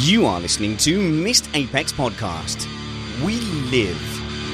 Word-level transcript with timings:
You 0.00 0.26
are 0.26 0.40
listening 0.40 0.76
to 0.78 1.00
Missed 1.00 1.48
Apex 1.54 1.92
Podcast. 1.92 2.66
We 3.24 3.40
live 3.70 3.96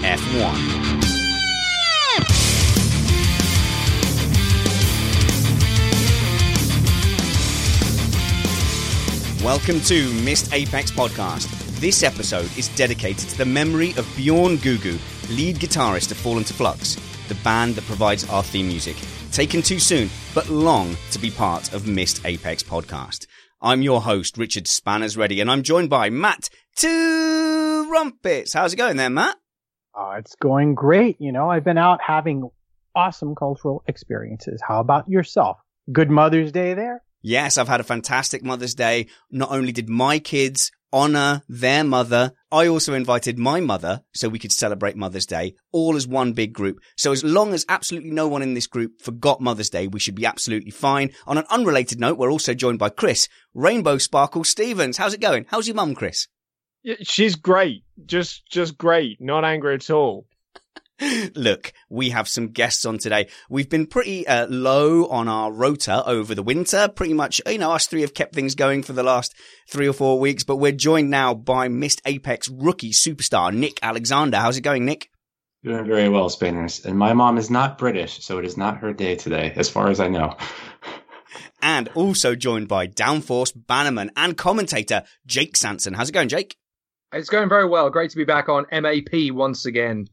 F1. 0.03 1.11
Welcome 9.45 9.81
to 9.81 10.13
Missed 10.23 10.53
Apex 10.53 10.93
Podcast. 10.93 11.49
This 11.81 12.03
episode 12.03 12.57
is 12.57 12.69
dedicated 12.77 13.29
to 13.31 13.39
the 13.39 13.45
memory 13.45 13.91
of 13.97 14.07
Bjorn 14.17 14.59
Gugu, 14.59 14.99
lead 15.37 15.57
guitarist 15.57 16.13
of 16.13 16.19
Fallen 16.19 16.45
to 16.45 16.55
Flux, 16.55 16.97
the 17.29 17.35
band 17.37 17.75
that 17.75 17.85
provides 17.87 18.29
our 18.29 18.45
theme 18.45 18.69
music. 18.69 18.97
Taken 19.33 19.63
too 19.63 19.79
soon, 19.79 20.11
but 20.35 20.49
long 20.49 20.97
to 21.13 21.19
be 21.21 21.31
part 21.31 21.73
of 21.73 21.87
Missed 21.87 22.27
Apex 22.27 22.65
Podcast. 22.65 23.27
I'm 23.63 23.81
your 23.81 24.01
host, 24.01 24.37
Richard 24.37 24.67
Spanners 24.67 25.17
Ready, 25.17 25.41
and 25.41 25.49
I'm 25.49 25.63
joined 25.63 25.89
by 25.89 26.11
Matt 26.11 26.51
Trumpets. 26.77 28.53
How's 28.53 28.73
it 28.73 28.77
going 28.77 28.97
there, 28.97 29.09
Matt? 29.09 29.37
Uh, 29.97 30.15
it's 30.19 30.35
going 30.35 30.75
great. 30.75 31.17
You 31.21 31.31
know, 31.31 31.49
I've 31.49 31.63
been 31.63 31.79
out 31.79 32.01
having 32.05 32.51
awesome 32.97 33.37
cultural 33.37 33.85
experiences. 33.87 34.61
How 34.67 34.81
about 34.81 35.09
yourself? 35.09 35.59
Good 35.93 36.11
Mother's 36.11 36.51
Day 36.51 36.75
there? 36.75 37.03
Yes, 37.23 37.57
I've 37.57 37.69
had 37.69 37.81
a 37.81 37.85
fantastic 37.85 38.43
Mother's 38.43 38.75
Day. 38.75 39.07
Not 39.31 39.53
only 39.53 39.71
did 39.71 39.89
my 39.89 40.19
kids 40.19 40.73
honor 40.93 41.43
their 41.49 41.85
mother, 41.85 42.33
I 42.53 42.67
also 42.67 42.95
invited 42.95 43.39
my 43.39 43.61
mother 43.61 44.03
so 44.13 44.29
we 44.29 44.41
could 44.41 44.51
celebrate 44.51 44.97
Mother's 44.97 45.27
Day 45.27 45.55
all 45.71 45.95
as 45.95 46.09
one 46.09 46.33
big 46.33 46.53
group. 46.53 46.81
So 46.97 47.13
as 47.13 47.23
long 47.23 47.55
as 47.55 47.65
absolutely 47.69 48.11
no 48.11 48.27
one 48.27 48.43
in 48.43 48.55
this 48.55 48.67
group 48.67 49.01
forgot 49.01 49.41
Mother's 49.41 49.71
Day, 49.71 49.87
we 49.87 50.01
should 50.01 50.17
be 50.17 50.27
absolutely 50.27 50.73
fine. 50.73 51.13
On 51.29 51.39
an 51.39 51.45
unrelated 51.49 52.01
note, 52.01 52.19
we're 52.19 52.33
also 52.33 52.53
joined 52.53 52.81
by 52.81 52.89
Chris, 52.89 53.29
Rainbow 53.55 53.99
Sparkle 53.99 54.43
Stevens. 54.43 54.97
How's 54.97 55.15
it 55.15 55.21
going? 55.21 55.47
How's 55.49 55.69
your 55.69 55.77
mum, 55.77 55.95
Chris? 55.95 56.27
She's 57.03 57.37
great. 57.37 57.85
Just, 58.05 58.47
just 58.47 58.77
great. 58.77 59.21
Not 59.21 59.45
angry 59.45 59.75
at 59.75 59.91
all. 59.91 60.27
Look, 61.35 61.73
we 61.89 62.11
have 62.11 62.29
some 62.29 62.49
guests 62.49 62.85
on 62.85 62.99
today. 62.99 63.29
We've 63.49 63.69
been 63.69 63.87
pretty 63.87 64.27
uh, 64.27 64.47
low 64.49 65.07
on 65.07 65.29
our 65.29 65.53
rota 65.53 66.05
over 66.07 66.35
the 66.35 66.43
winter. 66.43 66.89
Pretty 66.89 67.15
much, 67.15 67.41
you 67.47 67.59
know, 67.59 67.73
us 67.73 67.87
three 67.87 68.03
have 68.03 68.15
kept 68.15 68.35
things 68.35 68.55
going 68.55 68.83
for 68.83 68.93
the 68.93 69.03
last 69.03 69.35
three 69.69 69.89
or 69.89 69.93
four 69.93 70.19
weeks, 70.19 70.45
but 70.45 70.57
we're 70.57 70.73
joined 70.73 71.11
now 71.11 71.33
by 71.35 71.69
Missed 71.69 72.03
Apex 72.05 72.49
rookie 72.49 72.93
superstar 72.93 73.55
Nick 73.55 73.79
Alexander. 73.83 74.37
How's 74.37 74.59
it 74.59 74.63
going, 74.63 74.85
Nick? 74.85 75.09
Doing 75.63 75.87
very 75.87 76.09
well, 76.09 76.29
Spanners. 76.29 76.85
And 76.85 76.99
my 76.99 77.13
mom 77.13 77.37
is 77.39 77.51
not 77.51 77.79
British, 77.79 78.25
so 78.25 78.39
it 78.39 78.45
is 78.45 78.57
not 78.57 78.79
her 78.79 78.93
day 78.93 79.15
today, 79.15 79.53
as 79.57 79.69
far 79.69 79.89
as 79.89 80.01
I 80.01 80.09
know. 80.09 80.37
and 81.63 81.89
also 81.95 82.35
joined 82.35 82.69
by 82.69 82.87
Downforce 82.87 83.53
Bannerman 83.55 84.11
and 84.17 84.37
commentator 84.37 85.03
Jake 85.27 85.57
Sanson. 85.57 85.95
How's 85.95 86.09
it 86.09 86.13
going, 86.13 86.29
Jake? 86.29 86.57
It's 87.13 87.29
going 87.29 87.49
very 87.49 87.69
well. 87.69 87.91
Great 87.91 88.11
to 88.11 88.17
be 88.17 88.25
back 88.25 88.49
on 88.49 88.67
MAP 88.71 89.33
once 89.33 89.67
again. 89.67 90.07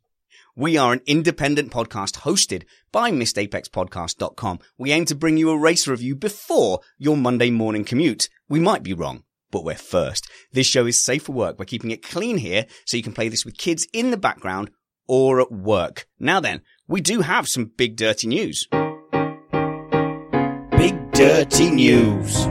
We 0.59 0.75
are 0.75 0.91
an 0.91 1.01
independent 1.05 1.71
podcast 1.71 2.21
hosted 2.21 2.63
by 2.91 3.11
MissedApexPodcast.com. 3.11 4.57
We 4.75 4.91
aim 4.91 5.05
to 5.05 5.13
bring 5.13 5.37
you 5.37 5.51
a 5.51 5.57
race 5.57 5.87
review 5.87 6.15
before 6.15 6.79
your 6.97 7.15
Monday 7.15 7.51
morning 7.51 7.85
commute. 7.85 8.27
We 8.49 8.59
might 8.59 8.81
be 8.81 8.95
wrong, 8.95 9.21
but 9.51 9.63
we're 9.63 9.75
first. 9.75 10.27
This 10.53 10.65
show 10.65 10.87
is 10.87 10.99
safe 10.99 11.25
for 11.25 11.33
work. 11.33 11.59
We're 11.59 11.65
keeping 11.65 11.91
it 11.91 12.01
clean 12.01 12.39
here 12.39 12.65
so 12.85 12.97
you 12.97 13.03
can 13.03 13.13
play 13.13 13.29
this 13.29 13.45
with 13.45 13.59
kids 13.59 13.85
in 13.93 14.09
the 14.09 14.17
background 14.17 14.71
or 15.07 15.39
at 15.39 15.51
work. 15.51 16.07
Now 16.17 16.39
then, 16.39 16.63
we 16.87 17.01
do 17.01 17.21
have 17.21 17.47
some 17.47 17.65
big 17.77 17.95
dirty 17.95 18.25
news. 18.25 18.67
Big 20.71 21.11
dirty 21.11 21.69
news. 21.69 22.47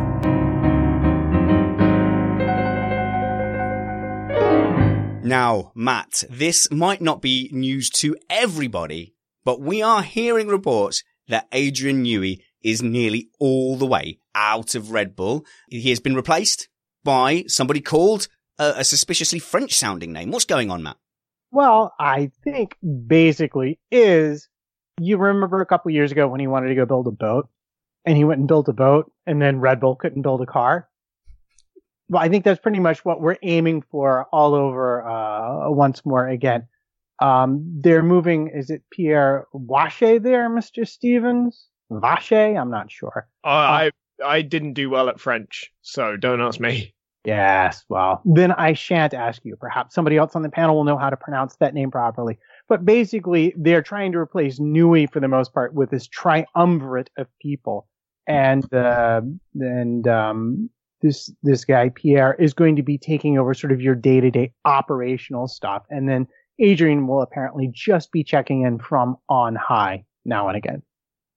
Now, 5.26 5.72
Matt, 5.74 6.22
this 6.30 6.70
might 6.70 7.02
not 7.02 7.20
be 7.20 7.50
news 7.52 7.90
to 7.90 8.14
everybody, 8.30 9.16
but 9.44 9.60
we 9.60 9.82
are 9.82 10.04
hearing 10.04 10.46
reports 10.46 11.02
that 11.26 11.48
Adrian 11.50 12.04
Newey 12.04 12.42
is 12.62 12.80
nearly 12.80 13.30
all 13.40 13.76
the 13.76 13.86
way 13.86 14.20
out 14.36 14.76
of 14.76 14.92
Red 14.92 15.16
Bull. 15.16 15.44
He 15.68 15.90
has 15.90 15.98
been 15.98 16.14
replaced 16.14 16.68
by 17.02 17.42
somebody 17.48 17.80
called 17.80 18.28
a, 18.60 18.74
a 18.76 18.84
suspiciously 18.84 19.40
French 19.40 19.74
sounding 19.74 20.12
name. 20.12 20.30
What's 20.30 20.44
going 20.44 20.70
on, 20.70 20.84
Matt? 20.84 20.96
Well, 21.50 21.92
I 21.98 22.30
think 22.44 22.76
basically 23.08 23.80
is 23.90 24.48
you 25.00 25.16
remember 25.16 25.60
a 25.60 25.66
couple 25.66 25.90
years 25.90 26.12
ago 26.12 26.28
when 26.28 26.38
he 26.38 26.46
wanted 26.46 26.68
to 26.68 26.76
go 26.76 26.86
build 26.86 27.08
a 27.08 27.10
boat 27.10 27.48
and 28.04 28.16
he 28.16 28.22
went 28.22 28.38
and 28.38 28.46
built 28.46 28.68
a 28.68 28.72
boat 28.72 29.10
and 29.26 29.42
then 29.42 29.58
Red 29.58 29.80
Bull 29.80 29.96
couldn't 29.96 30.22
build 30.22 30.40
a 30.40 30.46
car. 30.46 30.88
Well, 32.08 32.22
I 32.22 32.28
think 32.28 32.44
that's 32.44 32.60
pretty 32.60 32.78
much 32.78 33.04
what 33.04 33.20
we're 33.20 33.36
aiming 33.42 33.82
for 33.82 34.26
all 34.32 34.54
over, 34.54 35.06
uh, 35.06 35.70
once 35.70 36.04
more 36.04 36.28
again. 36.28 36.68
Um, 37.20 37.64
they're 37.80 38.02
moving, 38.02 38.48
is 38.48 38.70
it 38.70 38.82
Pierre 38.90 39.46
Vache 39.54 40.22
there, 40.22 40.48
Mr. 40.48 40.86
Stevens? 40.86 41.66
Vache? 41.90 42.56
I'm 42.56 42.70
not 42.70 42.90
sure. 42.90 43.28
Uh, 43.44 43.48
I, 43.48 43.90
I 44.24 44.42
didn't 44.42 44.74
do 44.74 44.90
well 44.90 45.08
at 45.08 45.18
French, 45.18 45.72
so 45.82 46.16
don't 46.16 46.40
ask 46.40 46.60
me. 46.60 46.94
Yes, 47.24 47.84
well, 47.88 48.22
then 48.24 48.52
I 48.52 48.74
shan't 48.74 49.12
ask 49.12 49.44
you. 49.44 49.56
Perhaps 49.56 49.96
somebody 49.96 50.16
else 50.16 50.36
on 50.36 50.42
the 50.42 50.48
panel 50.48 50.76
will 50.76 50.84
know 50.84 50.96
how 50.96 51.10
to 51.10 51.16
pronounce 51.16 51.56
that 51.56 51.74
name 51.74 51.90
properly. 51.90 52.38
But 52.68 52.84
basically, 52.84 53.52
they're 53.56 53.82
trying 53.82 54.12
to 54.12 54.18
replace 54.18 54.60
Newey 54.60 55.10
for 55.12 55.18
the 55.18 55.26
most 55.26 55.52
part 55.52 55.74
with 55.74 55.90
this 55.90 56.06
triumvirate 56.06 57.10
of 57.18 57.26
people. 57.42 57.88
And, 58.28 58.72
uh, 58.72 59.22
and, 59.54 60.06
um, 60.06 60.70
this, 61.02 61.30
this 61.42 61.64
guy, 61.64 61.90
Pierre, 61.90 62.34
is 62.38 62.54
going 62.54 62.76
to 62.76 62.82
be 62.82 62.98
taking 62.98 63.38
over 63.38 63.54
sort 63.54 63.72
of 63.72 63.80
your 63.80 63.94
day 63.94 64.20
to 64.20 64.30
day 64.30 64.52
operational 64.64 65.48
stuff. 65.48 65.84
And 65.90 66.08
then 66.08 66.26
Adrian 66.58 67.06
will 67.06 67.22
apparently 67.22 67.70
just 67.72 68.12
be 68.12 68.24
checking 68.24 68.62
in 68.62 68.78
from 68.78 69.16
on 69.28 69.54
high 69.56 70.04
now 70.24 70.48
and 70.48 70.56
again. 70.56 70.82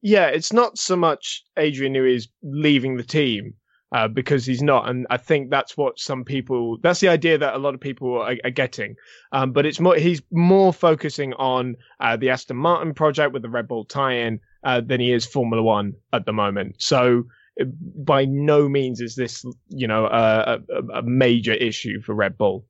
Yeah, 0.02 0.28
it's 0.28 0.54
not 0.54 0.78
so 0.78 0.96
much 0.96 1.44
Adrian 1.58 1.94
Newey 1.94 2.16
is 2.16 2.30
leaving 2.42 2.96
the 2.96 3.04
team 3.04 3.54
uh, 3.92 4.08
because 4.08 4.46
he's 4.46 4.62
not, 4.62 4.88
and 4.88 5.06
I 5.10 5.18
think 5.18 5.50
that's 5.50 5.76
what 5.76 6.00
some 6.00 6.24
people. 6.24 6.78
That's 6.82 7.00
the 7.00 7.10
idea 7.10 7.38
that 7.38 7.56
a 7.56 7.58
lot 7.58 7.74
of 7.74 7.82
people 7.82 8.18
are, 8.22 8.38
are 8.44 8.50
getting. 8.50 8.96
Um, 9.32 9.52
but 9.52 9.66
it's 9.66 9.80
more 9.80 9.96
he's 9.96 10.22
more 10.32 10.72
focusing 10.72 11.34
on 11.34 11.76
uh, 12.00 12.16
the 12.16 12.30
Aston 12.30 12.58
Martin 12.58 12.94
project 12.94 13.34
with 13.34 13.42
the 13.42 13.50
Red 13.50 13.68
Bull 13.68 13.86
tie-in 13.86 14.40
uh, 14.64 14.82
than 14.82 15.02
he 15.02 15.12
is 15.12 15.26
Formula 15.26 15.62
One 15.62 15.94
at 16.14 16.26
the 16.26 16.34
moment. 16.34 16.76
So 16.78 17.24
by 17.66 18.26
no 18.26 18.70
means 18.70 19.02
is 19.02 19.16
this 19.16 19.46
you 19.70 19.88
know 19.88 20.06
a, 20.06 20.60
a, 20.70 21.00
a 21.00 21.02
major 21.02 21.54
issue 21.54 22.02
for 22.02 22.14
Red 22.14 22.38
Bull. 22.38 22.66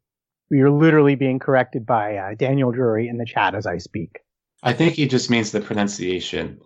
We 0.50 0.62
are 0.62 0.72
literally 0.72 1.16
being 1.16 1.40
corrected 1.40 1.86
by 1.86 2.18
uh, 2.18 2.36
Daniel 2.36 2.72
Drury 2.72 3.08
in 3.08 3.18
the 3.18 3.26
chat 3.26 3.54
as 3.54 3.68
I 3.68 3.78
speak. 3.78 4.20
I 4.64 4.74
think 4.74 4.96
he 4.96 5.08
just 5.08 5.30
means 5.30 5.52
the 5.52 5.62
pronunciation. 5.62 6.60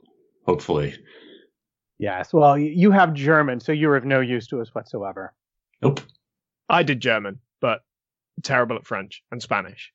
Hopefully. 0.45 0.95
Yes. 1.97 2.33
Well, 2.33 2.57
you 2.57 2.91
have 2.91 3.13
German, 3.13 3.59
so 3.59 3.71
you're 3.71 3.95
of 3.95 4.03
no 4.03 4.19
use 4.19 4.47
to 4.47 4.61
us 4.61 4.73
whatsoever. 4.73 5.33
Nope. 5.81 6.01
I 6.69 6.83
did 6.83 6.99
German, 6.99 7.39
but 7.61 7.81
terrible 8.41 8.75
at 8.75 8.85
French 8.85 9.23
and 9.31 9.41
Spanish. 9.41 9.93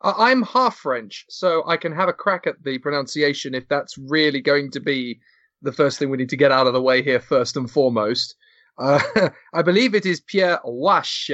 I'm 0.00 0.42
half 0.42 0.76
French, 0.76 1.24
so 1.28 1.64
I 1.66 1.76
can 1.76 1.92
have 1.92 2.08
a 2.08 2.12
crack 2.12 2.46
at 2.46 2.62
the 2.62 2.78
pronunciation 2.78 3.54
if 3.54 3.68
that's 3.68 3.98
really 3.98 4.40
going 4.40 4.70
to 4.72 4.80
be 4.80 5.18
the 5.62 5.72
first 5.72 5.98
thing 5.98 6.10
we 6.10 6.16
need 6.16 6.30
to 6.30 6.36
get 6.36 6.52
out 6.52 6.66
of 6.66 6.72
the 6.72 6.82
way 6.82 7.02
here, 7.02 7.20
first 7.20 7.56
and 7.56 7.70
foremost. 7.70 8.36
Uh, 8.78 9.00
I 9.54 9.62
believe 9.62 9.94
it 9.94 10.06
is 10.06 10.20
Pierre 10.20 10.60
Wash. 10.64 11.30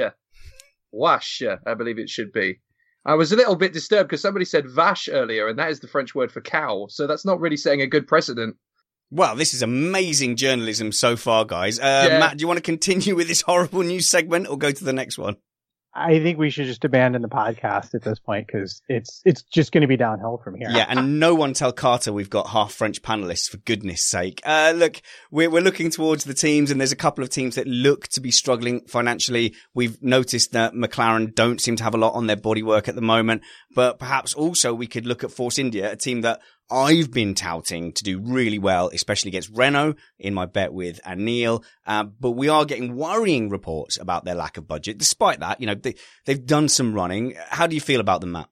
Wash, 0.91 1.41
I 1.65 1.73
believe 1.73 1.99
it 1.99 2.09
should 2.09 2.31
be. 2.31 2.59
I 3.05 3.13
was 3.13 3.31
a 3.31 3.35
little 3.35 3.55
bit 3.55 3.73
disturbed 3.73 4.09
because 4.09 4.21
somebody 4.21 4.45
said 4.45 4.67
vache 4.67 5.09
earlier, 5.11 5.47
and 5.47 5.59
that 5.59 5.69
is 5.69 5.79
the 5.79 5.87
French 5.87 6.15
word 6.15 6.31
for 6.31 6.41
cow. 6.41 6.87
So 6.89 7.05
that's 7.05 7.25
not 7.25 7.39
really 7.39 7.57
setting 7.57 7.81
a 7.81 7.87
good 7.87 8.07
precedent. 8.07 8.55
Well, 9.11 9.35
this 9.35 9.53
is 9.53 9.61
amazing 9.61 10.35
journalism 10.37 10.91
so 10.91 11.15
far, 11.15 11.45
guys. 11.45 11.79
Uh, 11.79 12.07
Yeah. 12.09 12.19
Matt, 12.19 12.37
do 12.37 12.41
you 12.41 12.47
want 12.47 12.57
to 12.57 12.63
continue 12.63 13.15
with 13.15 13.27
this 13.27 13.41
horrible 13.41 13.83
news 13.83 14.09
segment 14.09 14.47
or 14.47 14.57
go 14.57 14.71
to 14.71 14.83
the 14.83 14.93
next 14.93 15.19
one? 15.19 15.37
I 15.95 16.19
think 16.19 16.37
we 16.37 16.49
should 16.49 16.65
just 16.65 16.83
abandon 16.83 17.21
the 17.21 17.29
podcast 17.29 17.95
at 17.95 18.03
this 18.03 18.19
point 18.19 18.47
because 18.47 18.81
it's 18.89 19.21
it's 19.23 19.43
just 19.43 19.71
going 19.71 19.81
to 19.81 19.87
be 19.87 19.95
downhill 19.95 20.41
from 20.43 20.55
here. 20.55 20.67
Yeah, 20.69 20.85
and 20.89 21.21
no 21.21 21.33
one 21.33 21.53
tell 21.53 21.71
Carter 21.71 22.11
we've 22.11 22.29
got 22.29 22.49
half 22.49 22.73
French 22.73 23.01
panelists 23.01 23.49
for 23.49 23.57
goodness 23.57 24.03
sake. 24.03 24.41
Uh, 24.43 24.73
look, 24.75 25.01
we're, 25.31 25.49
we're 25.49 25.61
looking 25.61 25.89
towards 25.89 26.25
the 26.25 26.33
teams 26.33 26.69
and 26.69 26.81
there's 26.81 26.91
a 26.91 26.97
couple 26.97 27.23
of 27.23 27.29
teams 27.29 27.55
that 27.55 27.65
look 27.65 28.09
to 28.09 28.19
be 28.19 28.29
struggling 28.29 28.81
financially. 28.81 29.55
We've 29.73 30.01
noticed 30.03 30.51
that 30.51 30.73
McLaren 30.73 31.33
don't 31.33 31.61
seem 31.61 31.77
to 31.77 31.83
have 31.85 31.95
a 31.95 31.99
lot 31.99 32.13
on 32.13 32.27
their 32.27 32.35
bodywork 32.35 32.89
at 32.89 32.95
the 32.95 33.01
moment, 33.01 33.43
but 33.73 33.97
perhaps 33.97 34.33
also 34.33 34.73
we 34.73 34.87
could 34.87 35.05
look 35.05 35.23
at 35.23 35.31
Force 35.31 35.57
India, 35.57 35.91
a 35.91 35.95
team 35.95 36.21
that 36.21 36.41
I've 36.69 37.11
been 37.11 37.35
touting 37.35 37.93
to 37.93 38.03
do 38.03 38.19
really 38.19 38.59
well, 38.59 38.89
especially 38.93 39.29
against 39.29 39.51
Renault 39.53 39.95
in 40.17 40.33
my 40.33 40.45
bet 40.45 40.73
with 40.73 40.99
Anil. 41.03 41.63
Uh, 41.85 42.03
but 42.03 42.31
we 42.31 42.49
are 42.49 42.65
getting 42.65 42.95
worrying 42.95 43.49
reports 43.49 43.99
about 43.99 44.25
their 44.25 44.35
lack 44.35 44.57
of 44.57 44.67
budget. 44.67 44.97
Despite 44.97 45.41
that, 45.41 45.61
you 45.61 45.67
know, 45.67 45.75
they, 45.75 45.95
they've 46.25 46.45
done 46.45 46.67
some 46.67 46.93
running. 46.93 47.35
How 47.49 47.67
do 47.67 47.75
you 47.75 47.81
feel 47.81 47.99
about 47.99 48.21
them, 48.21 48.31
Matt? 48.31 48.49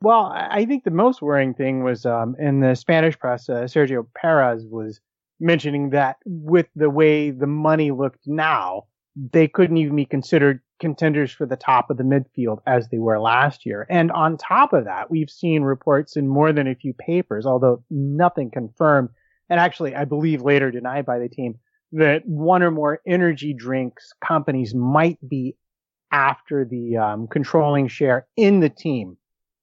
Well, 0.00 0.32
I 0.34 0.64
think 0.64 0.82
the 0.82 0.90
most 0.90 1.22
worrying 1.22 1.54
thing 1.54 1.84
was 1.84 2.04
um, 2.04 2.34
in 2.36 2.58
the 2.58 2.74
Spanish 2.74 3.16
press, 3.16 3.48
uh, 3.48 3.62
Sergio 3.62 4.04
Perez 4.16 4.64
was 4.68 5.00
mentioning 5.38 5.90
that 5.90 6.16
with 6.24 6.66
the 6.74 6.90
way 6.90 7.30
the 7.30 7.46
money 7.46 7.92
looked 7.92 8.26
now, 8.26 8.86
they 9.14 9.46
couldn't 9.46 9.76
even 9.76 9.94
be 9.94 10.06
considered 10.06 10.60
contenders 10.82 11.32
for 11.32 11.46
the 11.46 11.56
top 11.56 11.88
of 11.88 11.96
the 11.96 12.02
midfield 12.02 12.58
as 12.66 12.88
they 12.88 12.98
were 12.98 13.18
last 13.18 13.64
year. 13.64 13.86
And 13.88 14.12
on 14.12 14.36
top 14.36 14.74
of 14.74 14.84
that, 14.84 15.10
we've 15.10 15.30
seen 15.30 15.62
reports 15.62 16.16
in 16.16 16.28
more 16.28 16.52
than 16.52 16.66
a 16.66 16.74
few 16.74 16.92
papers, 16.92 17.46
although 17.46 17.82
nothing 17.90 18.50
confirmed, 18.50 19.08
and 19.48 19.58
actually, 19.58 19.94
I 19.94 20.04
believe 20.04 20.42
later 20.42 20.70
denied 20.70 21.06
by 21.06 21.18
the 21.18 21.28
team, 21.28 21.58
that 21.92 22.26
one 22.26 22.62
or 22.62 22.70
more 22.70 23.00
energy 23.06 23.54
drinks 23.54 24.12
companies 24.26 24.74
might 24.74 25.18
be 25.26 25.56
after 26.10 26.64
the 26.64 26.96
um, 26.96 27.26
controlling 27.26 27.88
share 27.88 28.26
in 28.36 28.60
the 28.60 28.68
team 28.68 29.16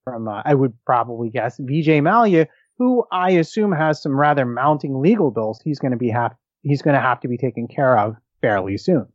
from, 0.03 0.27
uh, 0.27 0.41
I 0.45 0.53
would 0.55 0.73
probably 0.85 1.29
guess, 1.29 1.59
Vijay 1.59 2.01
Mallya, 2.01 2.47
who 2.77 3.03
I 3.11 3.31
assume 3.31 3.71
has 3.71 4.01
some 4.01 4.19
rather 4.19 4.45
mounting 4.45 5.01
legal 5.01 5.31
bills 5.31 5.61
he's 5.63 5.79
going 5.79 5.91
to 5.91 5.97
be 5.97 6.09
have, 6.09 6.33
he's 6.63 6.81
going 6.81 6.95
to 6.95 7.01
have 7.01 7.19
to 7.21 7.27
be 7.27 7.37
taken 7.37 7.67
care 7.67 7.97
of 7.97 8.15
fairly 8.41 8.77
soon. 8.77 9.07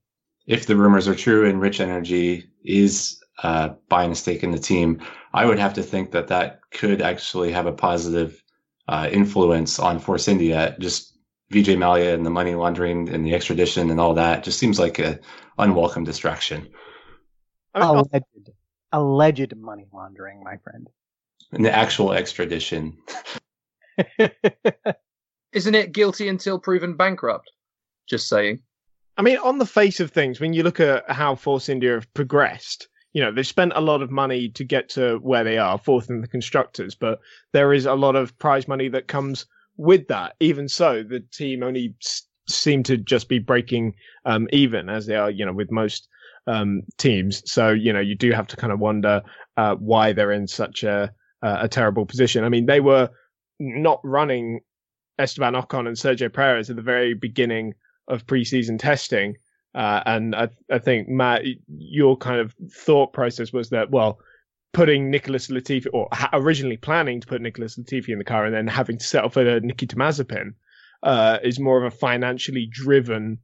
If 0.46 0.66
the 0.66 0.76
rumors 0.76 1.08
are 1.08 1.14
true 1.14 1.48
and 1.48 1.60
Rich 1.60 1.80
Energy 1.80 2.50
is 2.64 3.22
uh, 3.42 3.70
buying 3.88 4.12
a 4.12 4.14
stake 4.14 4.42
in 4.42 4.50
the 4.50 4.58
team, 4.58 5.00
I 5.32 5.46
would 5.46 5.58
have 5.58 5.74
to 5.74 5.82
think 5.82 6.12
that 6.12 6.28
that 6.28 6.60
could 6.70 7.02
actually 7.02 7.52
have 7.52 7.66
a 7.66 7.72
positive 7.72 8.42
uh, 8.88 9.08
influence 9.10 9.78
on 9.78 9.98
Force 9.98 10.28
India. 10.28 10.76
Just 10.78 11.16
Vijay 11.52 11.76
Mallya 11.76 12.14
and 12.14 12.26
the 12.26 12.30
money 12.30 12.54
laundering 12.54 13.08
and 13.08 13.26
the 13.26 13.34
extradition 13.34 13.90
and 13.90 14.00
all 14.00 14.14
that 14.14 14.44
just 14.44 14.58
seems 14.58 14.78
like 14.78 14.98
a 14.98 15.18
unwelcome 15.58 16.04
distraction. 16.04 16.68
Alleged, 17.74 18.50
alleged 18.92 19.56
money 19.56 19.86
laundering, 19.92 20.42
my 20.44 20.56
friend. 20.58 20.88
And 21.52 21.64
the 21.64 21.74
actual 21.74 22.12
extradition, 22.12 22.96
Isn't 25.52 25.74
it 25.74 25.92
guilty 25.92 26.28
until 26.28 26.58
proven 26.58 26.96
bankrupt? 26.96 27.50
Just 28.08 28.28
saying. 28.28 28.60
I 29.16 29.22
mean, 29.22 29.38
on 29.38 29.58
the 29.58 29.66
face 29.66 30.00
of 30.00 30.10
things, 30.10 30.40
when 30.40 30.52
you 30.52 30.62
look 30.62 30.80
at 30.80 31.08
how 31.10 31.34
Force 31.36 31.68
India 31.68 31.94
have 31.94 32.12
progressed, 32.14 32.88
you 33.12 33.22
know, 33.22 33.30
they've 33.30 33.46
spent 33.46 33.72
a 33.76 33.80
lot 33.80 34.02
of 34.02 34.10
money 34.10 34.48
to 34.50 34.64
get 34.64 34.88
to 34.90 35.18
where 35.18 35.44
they 35.44 35.56
are, 35.56 35.78
fourth 35.78 36.10
in 36.10 36.20
the 36.20 36.26
constructors, 36.26 36.96
but 36.96 37.20
there 37.52 37.72
is 37.72 37.86
a 37.86 37.94
lot 37.94 38.16
of 38.16 38.36
prize 38.38 38.66
money 38.66 38.88
that 38.88 39.06
comes 39.06 39.46
with 39.76 40.08
that. 40.08 40.34
Even 40.40 40.68
so, 40.68 41.04
the 41.04 41.20
team 41.32 41.62
only 41.62 41.94
s- 42.02 42.22
seem 42.48 42.82
to 42.82 42.96
just 42.96 43.28
be 43.28 43.38
breaking 43.38 43.94
um, 44.24 44.48
even 44.52 44.88
as 44.88 45.06
they 45.06 45.14
are, 45.14 45.30
you 45.30 45.46
know, 45.46 45.52
with 45.52 45.70
most 45.70 46.08
um, 46.48 46.82
teams. 46.98 47.48
So, 47.50 47.70
you 47.70 47.92
know, 47.92 48.00
you 48.00 48.16
do 48.16 48.32
have 48.32 48.48
to 48.48 48.56
kind 48.56 48.72
of 48.72 48.80
wonder 48.80 49.22
uh, 49.56 49.76
why 49.76 50.12
they're 50.12 50.32
in 50.32 50.48
such 50.48 50.82
a, 50.82 51.12
a 51.42 51.58
a 51.62 51.68
terrible 51.68 52.06
position. 52.06 52.42
I 52.42 52.48
mean, 52.48 52.66
they 52.66 52.80
were 52.80 53.08
not 53.60 54.00
running 54.02 54.60
Esteban 55.20 55.54
Ocon 55.54 55.86
and 55.86 55.96
Sergio 55.96 56.32
Perez 56.32 56.68
at 56.68 56.76
the 56.76 56.82
very 56.82 57.14
beginning 57.14 57.74
of 58.08 58.26
preseason 58.26 58.78
testing. 58.78 59.36
Uh, 59.74 60.02
and 60.06 60.36
I, 60.36 60.48
I 60.70 60.78
think 60.78 61.08
Matt, 61.08 61.42
your 61.68 62.16
kind 62.16 62.40
of 62.40 62.54
thought 62.72 63.12
process 63.12 63.52
was 63.52 63.70
that 63.70 63.90
well, 63.90 64.20
putting 64.72 65.10
Nicholas 65.10 65.48
Latifi 65.48 65.86
or 65.92 66.08
originally 66.32 66.76
planning 66.76 67.20
to 67.20 67.26
put 67.26 67.40
Nicholas 67.40 67.78
Latifi 67.78 68.10
in 68.10 68.18
the 68.18 68.24
car 68.24 68.44
and 68.44 68.54
then 68.54 68.66
having 68.66 68.98
to 68.98 69.04
settle 69.04 69.30
for 69.30 69.60
Nikita 69.60 69.96
Mazepin 69.96 70.54
uh, 71.02 71.38
is 71.42 71.58
more 71.58 71.78
of 71.78 71.92
a 71.92 71.96
financially 71.96 72.66
driven 72.70 73.38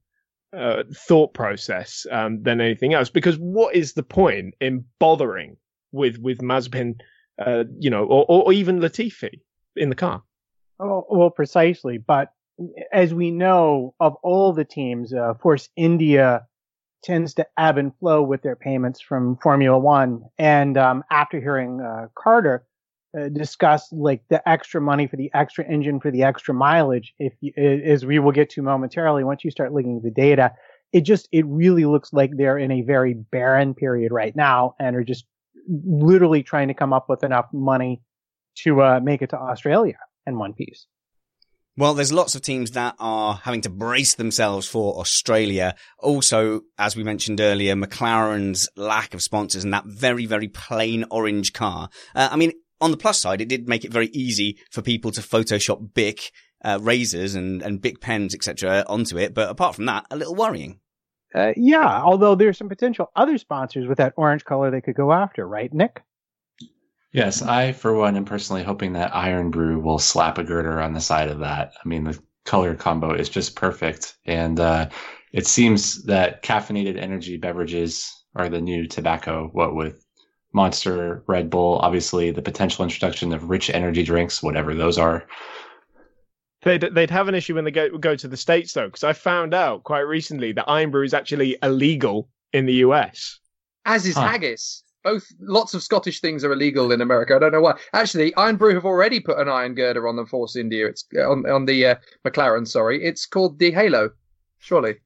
uh, 0.56 0.82
thought 0.92 1.32
process 1.34 2.06
um, 2.10 2.42
than 2.42 2.60
anything 2.60 2.94
else. 2.94 3.10
Because 3.10 3.36
what 3.36 3.74
is 3.74 3.92
the 3.92 4.02
point 4.02 4.54
in 4.60 4.84
bothering 4.98 5.56
with 5.92 6.18
with 6.18 6.38
Mazepin, 6.38 7.00
uh, 7.44 7.64
you 7.78 7.90
know, 7.90 8.04
or, 8.04 8.24
or 8.28 8.52
even 8.52 8.80
Latifi 8.80 9.40
in 9.76 9.88
the 9.88 9.94
car? 9.94 10.22
Oh, 10.78 11.06
well, 11.10 11.30
precisely. 11.30 11.98
But 11.98 12.32
as 12.92 13.14
we 13.14 13.30
know, 13.30 13.94
of 14.00 14.16
all 14.22 14.52
the 14.52 14.64
teams, 14.64 15.12
uh, 15.12 15.34
Force 15.34 15.68
India 15.76 16.46
tends 17.02 17.34
to 17.34 17.46
ebb 17.58 17.78
and 17.78 17.96
flow 17.98 18.22
with 18.22 18.42
their 18.42 18.56
payments 18.56 19.00
from 19.00 19.36
Formula 19.42 19.78
One. 19.78 20.22
And 20.38 20.76
um, 20.76 21.02
after 21.10 21.40
hearing 21.40 21.80
uh, 21.80 22.08
Carter 22.14 22.66
uh, 23.18 23.28
discuss 23.28 23.90
like 23.92 24.22
the 24.28 24.46
extra 24.48 24.80
money 24.80 25.06
for 25.06 25.16
the 25.16 25.30
extra 25.34 25.64
engine 25.66 26.00
for 26.00 26.10
the 26.10 26.22
extra 26.22 26.52
mileage, 26.52 27.14
if 27.18 27.32
you, 27.40 27.52
as 27.56 28.04
we 28.04 28.18
will 28.18 28.32
get 28.32 28.50
to 28.50 28.62
momentarily, 28.62 29.24
once 29.24 29.44
you 29.44 29.50
start 29.50 29.72
looking 29.72 29.96
at 29.96 30.02
the 30.02 30.10
data, 30.10 30.52
it 30.92 31.02
just 31.02 31.28
it 31.32 31.46
really 31.46 31.86
looks 31.86 32.12
like 32.12 32.32
they're 32.36 32.58
in 32.58 32.70
a 32.70 32.82
very 32.82 33.14
barren 33.14 33.74
period 33.74 34.12
right 34.12 34.36
now 34.36 34.74
and 34.78 34.94
are 34.96 35.04
just 35.04 35.24
literally 35.68 36.42
trying 36.42 36.68
to 36.68 36.74
come 36.74 36.92
up 36.92 37.08
with 37.08 37.22
enough 37.22 37.46
money 37.52 38.02
to 38.56 38.82
uh, 38.82 39.00
make 39.02 39.22
it 39.22 39.30
to 39.30 39.38
Australia 39.38 39.98
in 40.26 40.38
one 40.38 40.52
piece. 40.52 40.86
Well, 41.80 41.94
there's 41.94 42.12
lots 42.12 42.34
of 42.34 42.42
teams 42.42 42.72
that 42.72 42.94
are 42.98 43.36
having 43.36 43.62
to 43.62 43.70
brace 43.70 44.14
themselves 44.14 44.68
for 44.68 45.00
Australia. 45.00 45.74
Also, 45.98 46.60
as 46.76 46.94
we 46.94 47.02
mentioned 47.02 47.40
earlier, 47.40 47.74
McLaren's 47.74 48.68
lack 48.76 49.14
of 49.14 49.22
sponsors 49.22 49.64
and 49.64 49.72
that 49.72 49.86
very, 49.86 50.26
very 50.26 50.48
plain 50.48 51.06
orange 51.10 51.54
car. 51.54 51.88
Uh, 52.14 52.28
I 52.30 52.36
mean, 52.36 52.52
on 52.82 52.90
the 52.90 52.98
plus 52.98 53.18
side, 53.18 53.40
it 53.40 53.48
did 53.48 53.66
make 53.66 53.86
it 53.86 53.90
very 53.94 54.08
easy 54.08 54.58
for 54.70 54.82
people 54.82 55.10
to 55.12 55.22
Photoshop 55.22 55.94
Bic 55.94 56.32
uh, 56.62 56.78
razors 56.82 57.34
and, 57.34 57.62
and 57.62 57.80
Bic 57.80 58.02
pens, 58.02 58.34
etc., 58.34 58.84
onto 58.86 59.16
it. 59.16 59.32
But 59.32 59.48
apart 59.48 59.74
from 59.74 59.86
that, 59.86 60.04
a 60.10 60.16
little 60.16 60.34
worrying. 60.34 60.80
Uh, 61.34 61.54
yeah, 61.56 62.02
although 62.02 62.34
there's 62.34 62.58
some 62.58 62.68
potential 62.68 63.10
other 63.16 63.38
sponsors 63.38 63.88
with 63.88 63.96
that 63.96 64.12
orange 64.18 64.44
color 64.44 64.70
they 64.70 64.82
could 64.82 64.96
go 64.96 65.14
after, 65.14 65.48
right, 65.48 65.72
Nick? 65.72 66.02
Yes, 67.12 67.42
I, 67.42 67.72
for 67.72 67.94
one, 67.94 68.16
am 68.16 68.24
personally 68.24 68.62
hoping 68.62 68.92
that 68.92 69.12
Irn-Bru 69.12 69.80
will 69.80 69.98
slap 69.98 70.38
a 70.38 70.44
girder 70.44 70.80
on 70.80 70.92
the 70.92 71.00
side 71.00 71.28
of 71.28 71.40
that. 71.40 71.72
I 71.84 71.88
mean, 71.88 72.04
the 72.04 72.18
color 72.44 72.74
combo 72.76 73.12
is 73.12 73.28
just 73.28 73.56
perfect. 73.56 74.16
And 74.26 74.60
uh, 74.60 74.88
it 75.32 75.46
seems 75.46 76.04
that 76.04 76.42
caffeinated 76.42 76.96
energy 76.96 77.36
beverages 77.36 78.24
are 78.36 78.48
the 78.48 78.60
new 78.60 78.86
tobacco, 78.86 79.48
what 79.52 79.74
with 79.74 80.04
Monster, 80.52 81.24
Red 81.26 81.50
Bull, 81.50 81.78
obviously 81.78 82.30
the 82.30 82.42
potential 82.42 82.84
introduction 82.84 83.32
of 83.32 83.50
rich 83.50 83.70
energy 83.70 84.02
drinks, 84.04 84.42
whatever 84.42 84.74
those 84.74 84.98
are. 84.98 85.26
They'd, 86.62 86.82
they'd 86.92 87.10
have 87.10 87.28
an 87.28 87.34
issue 87.34 87.54
when 87.54 87.64
they 87.64 87.70
go 87.70 87.96
go 87.96 88.14
to 88.16 88.28
the 88.28 88.36
states 88.36 88.72
though, 88.72 88.86
because 88.86 89.04
I 89.04 89.14
found 89.14 89.54
out 89.54 89.84
quite 89.84 90.00
recently 90.00 90.52
that 90.52 90.70
Irn-Bru 90.70 91.04
is 91.04 91.14
actually 91.14 91.56
illegal 91.62 92.28
in 92.52 92.66
the 92.66 92.74
US. 92.74 93.38
As 93.84 94.06
is 94.06 94.14
Huh. 94.14 94.28
haggis. 94.28 94.84
Both 95.02 95.32
lots 95.40 95.74
of 95.74 95.82
Scottish 95.82 96.20
things 96.20 96.44
are 96.44 96.52
illegal 96.52 96.92
in 96.92 97.00
America. 97.00 97.34
I 97.34 97.38
don't 97.38 97.52
know 97.52 97.60
why. 97.60 97.78
Actually, 97.92 98.34
Irn-Bru 98.36 98.74
have 98.74 98.84
already 98.84 99.18
put 99.18 99.38
an 99.38 99.48
iron 99.48 99.74
girder 99.74 100.06
on 100.06 100.16
the 100.16 100.26
Force 100.26 100.56
India. 100.56 100.86
It's 100.86 101.06
on 101.16 101.48
on 101.50 101.64
the 101.64 101.86
uh, 101.86 101.94
McLaren. 102.26 102.68
Sorry, 102.68 103.02
it's 103.02 103.26
called 103.26 103.58
the 103.58 103.70
Halo. 103.70 104.10
Surely. 104.58 104.96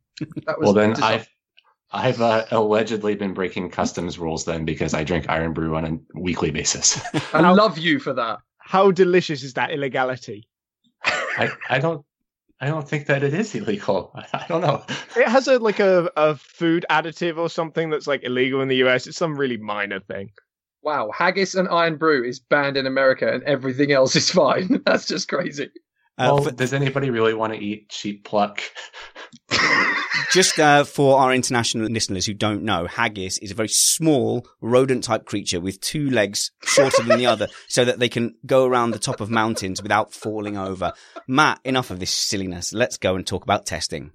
That 0.46 0.58
was 0.58 0.66
Well, 0.66 0.72
then 0.72 1.02
I've 1.02 1.28
I've 1.92 2.20
uh, 2.20 2.44
allegedly 2.50 3.14
been 3.14 3.34
breaking 3.34 3.70
customs 3.70 4.18
rules 4.18 4.44
then 4.44 4.64
because 4.64 4.94
I 4.94 5.04
drink 5.04 5.26
Irn-Bru 5.28 5.76
on 5.76 5.84
a 5.84 6.18
weekly 6.18 6.50
basis. 6.50 7.00
I 7.32 7.48
love 7.52 7.78
you 7.78 8.00
for 8.00 8.12
that. 8.14 8.40
How 8.58 8.90
delicious 8.90 9.44
is 9.44 9.54
that 9.54 9.70
illegality? 9.70 10.48
I, 11.04 11.50
I 11.68 11.78
don't 11.78 12.04
I 12.60 12.68
don't 12.68 12.88
think 12.88 13.06
that 13.06 13.22
it 13.22 13.34
is 13.34 13.54
illegal. 13.54 14.12
I, 14.14 14.26
I 14.44 14.46
don't 14.48 14.60
know. 14.60 14.84
It 15.16 15.28
has 15.28 15.48
a 15.48 15.58
like 15.58 15.80
a, 15.80 16.10
a 16.16 16.36
food 16.36 16.86
additive 16.90 17.36
or 17.36 17.48
something 17.50 17.90
that's 17.90 18.06
like 18.06 18.22
illegal 18.24 18.60
in 18.60 18.68
the 18.68 18.76
US. 18.86 19.06
It's 19.06 19.18
some 19.18 19.36
really 19.36 19.56
minor 19.56 20.00
thing. 20.00 20.30
Wow, 20.82 21.10
haggis 21.12 21.54
and 21.54 21.66
Irn-Bru 21.68 22.24
is 22.24 22.40
banned 22.40 22.76
in 22.76 22.86
America, 22.86 23.32
and 23.32 23.42
everything 23.44 23.90
else 23.92 24.16
is 24.16 24.30
fine. 24.42 24.82
That's 24.86 25.06
just 25.06 25.28
crazy. 25.28 25.70
Uh, 26.18 26.30
well, 26.34 26.42
for- 26.44 26.50
does 26.50 26.74
anybody 26.74 27.10
really 27.10 27.34
want 27.34 27.54
to 27.54 27.58
eat 27.58 27.90
sheep 27.90 28.24
pluck? 28.24 28.60
Just 30.34 30.58
uh, 30.58 30.82
for 30.82 31.20
our 31.20 31.32
international 31.32 31.86
listeners 31.86 32.26
who 32.26 32.34
don't 32.34 32.64
know, 32.64 32.88
haggis 32.88 33.38
is 33.38 33.52
a 33.52 33.54
very 33.54 33.68
small 33.68 34.44
rodent 34.60 35.04
type 35.04 35.26
creature 35.26 35.60
with 35.60 35.80
two 35.80 36.10
legs 36.10 36.50
shorter 36.64 37.04
than 37.04 37.18
the 37.18 37.26
other 37.26 37.46
so 37.68 37.84
that 37.84 38.00
they 38.00 38.08
can 38.08 38.34
go 38.44 38.66
around 38.66 38.90
the 38.90 38.98
top 38.98 39.20
of 39.20 39.30
mountains 39.30 39.80
without 39.80 40.12
falling 40.12 40.58
over. 40.58 40.92
Matt, 41.28 41.60
enough 41.64 41.92
of 41.92 42.00
this 42.00 42.10
silliness. 42.10 42.72
Let's 42.72 42.96
go 42.96 43.14
and 43.14 43.24
talk 43.24 43.44
about 43.44 43.64
testing. 43.64 44.10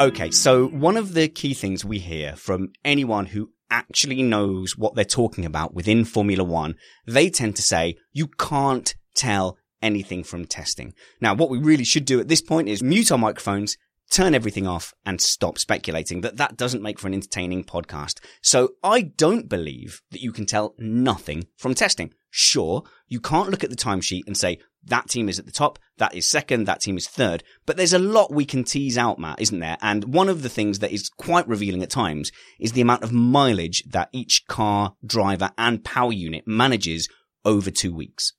Okay, 0.00 0.32
so 0.32 0.66
one 0.66 0.96
of 0.96 1.14
the 1.14 1.28
key 1.28 1.54
things 1.54 1.84
we 1.84 2.00
hear 2.00 2.34
from 2.34 2.72
anyone 2.84 3.26
who 3.26 3.52
actually 3.70 4.24
knows 4.24 4.76
what 4.76 4.96
they're 4.96 5.04
talking 5.04 5.44
about 5.44 5.72
within 5.72 6.04
Formula 6.04 6.42
One, 6.42 6.74
they 7.06 7.30
tend 7.30 7.54
to 7.54 7.62
say 7.62 7.94
you 8.12 8.26
can't 8.26 8.92
tell 9.14 9.56
anything 9.82 10.24
from 10.24 10.44
testing. 10.44 10.94
Now, 11.20 11.34
what 11.34 11.50
we 11.50 11.58
really 11.58 11.84
should 11.84 12.04
do 12.04 12.20
at 12.20 12.28
this 12.28 12.42
point 12.42 12.68
is 12.68 12.82
mute 12.82 13.12
our 13.12 13.18
microphones, 13.18 13.76
turn 14.10 14.34
everything 14.34 14.66
off 14.66 14.94
and 15.04 15.20
stop 15.20 15.58
speculating 15.58 16.22
that 16.22 16.36
that 16.38 16.56
doesn't 16.56 16.82
make 16.82 16.98
for 16.98 17.08
an 17.08 17.14
entertaining 17.14 17.64
podcast. 17.64 18.20
So 18.42 18.70
I 18.82 19.02
don't 19.02 19.48
believe 19.48 20.00
that 20.10 20.22
you 20.22 20.32
can 20.32 20.46
tell 20.46 20.74
nothing 20.78 21.46
from 21.56 21.74
testing. 21.74 22.12
Sure, 22.30 22.84
you 23.06 23.20
can't 23.20 23.50
look 23.50 23.64
at 23.64 23.70
the 23.70 23.76
timesheet 23.76 24.26
and 24.26 24.36
say 24.36 24.58
that 24.84 25.08
team 25.08 25.28
is 25.28 25.38
at 25.38 25.46
the 25.46 25.52
top, 25.52 25.78
that 25.98 26.14
is 26.14 26.28
second, 26.28 26.64
that 26.64 26.80
team 26.80 26.96
is 26.96 27.08
third, 27.08 27.42
but 27.66 27.76
there's 27.76 27.92
a 27.92 27.98
lot 27.98 28.32
we 28.32 28.44
can 28.44 28.64
tease 28.64 28.96
out, 28.96 29.18
Matt, 29.18 29.40
isn't 29.40 29.60
there? 29.60 29.76
And 29.80 30.14
one 30.14 30.28
of 30.28 30.42
the 30.42 30.48
things 30.48 30.78
that 30.78 30.92
is 30.92 31.10
quite 31.10 31.48
revealing 31.48 31.82
at 31.82 31.90
times 31.90 32.30
is 32.60 32.72
the 32.72 32.80
amount 32.80 33.02
of 33.02 33.12
mileage 33.12 33.82
that 33.84 34.08
each 34.12 34.46
car, 34.46 34.94
driver 35.04 35.50
and 35.58 35.84
power 35.84 36.12
unit 36.12 36.44
manages 36.46 37.08
over 37.44 37.70
two 37.70 37.94
weeks. 37.94 38.34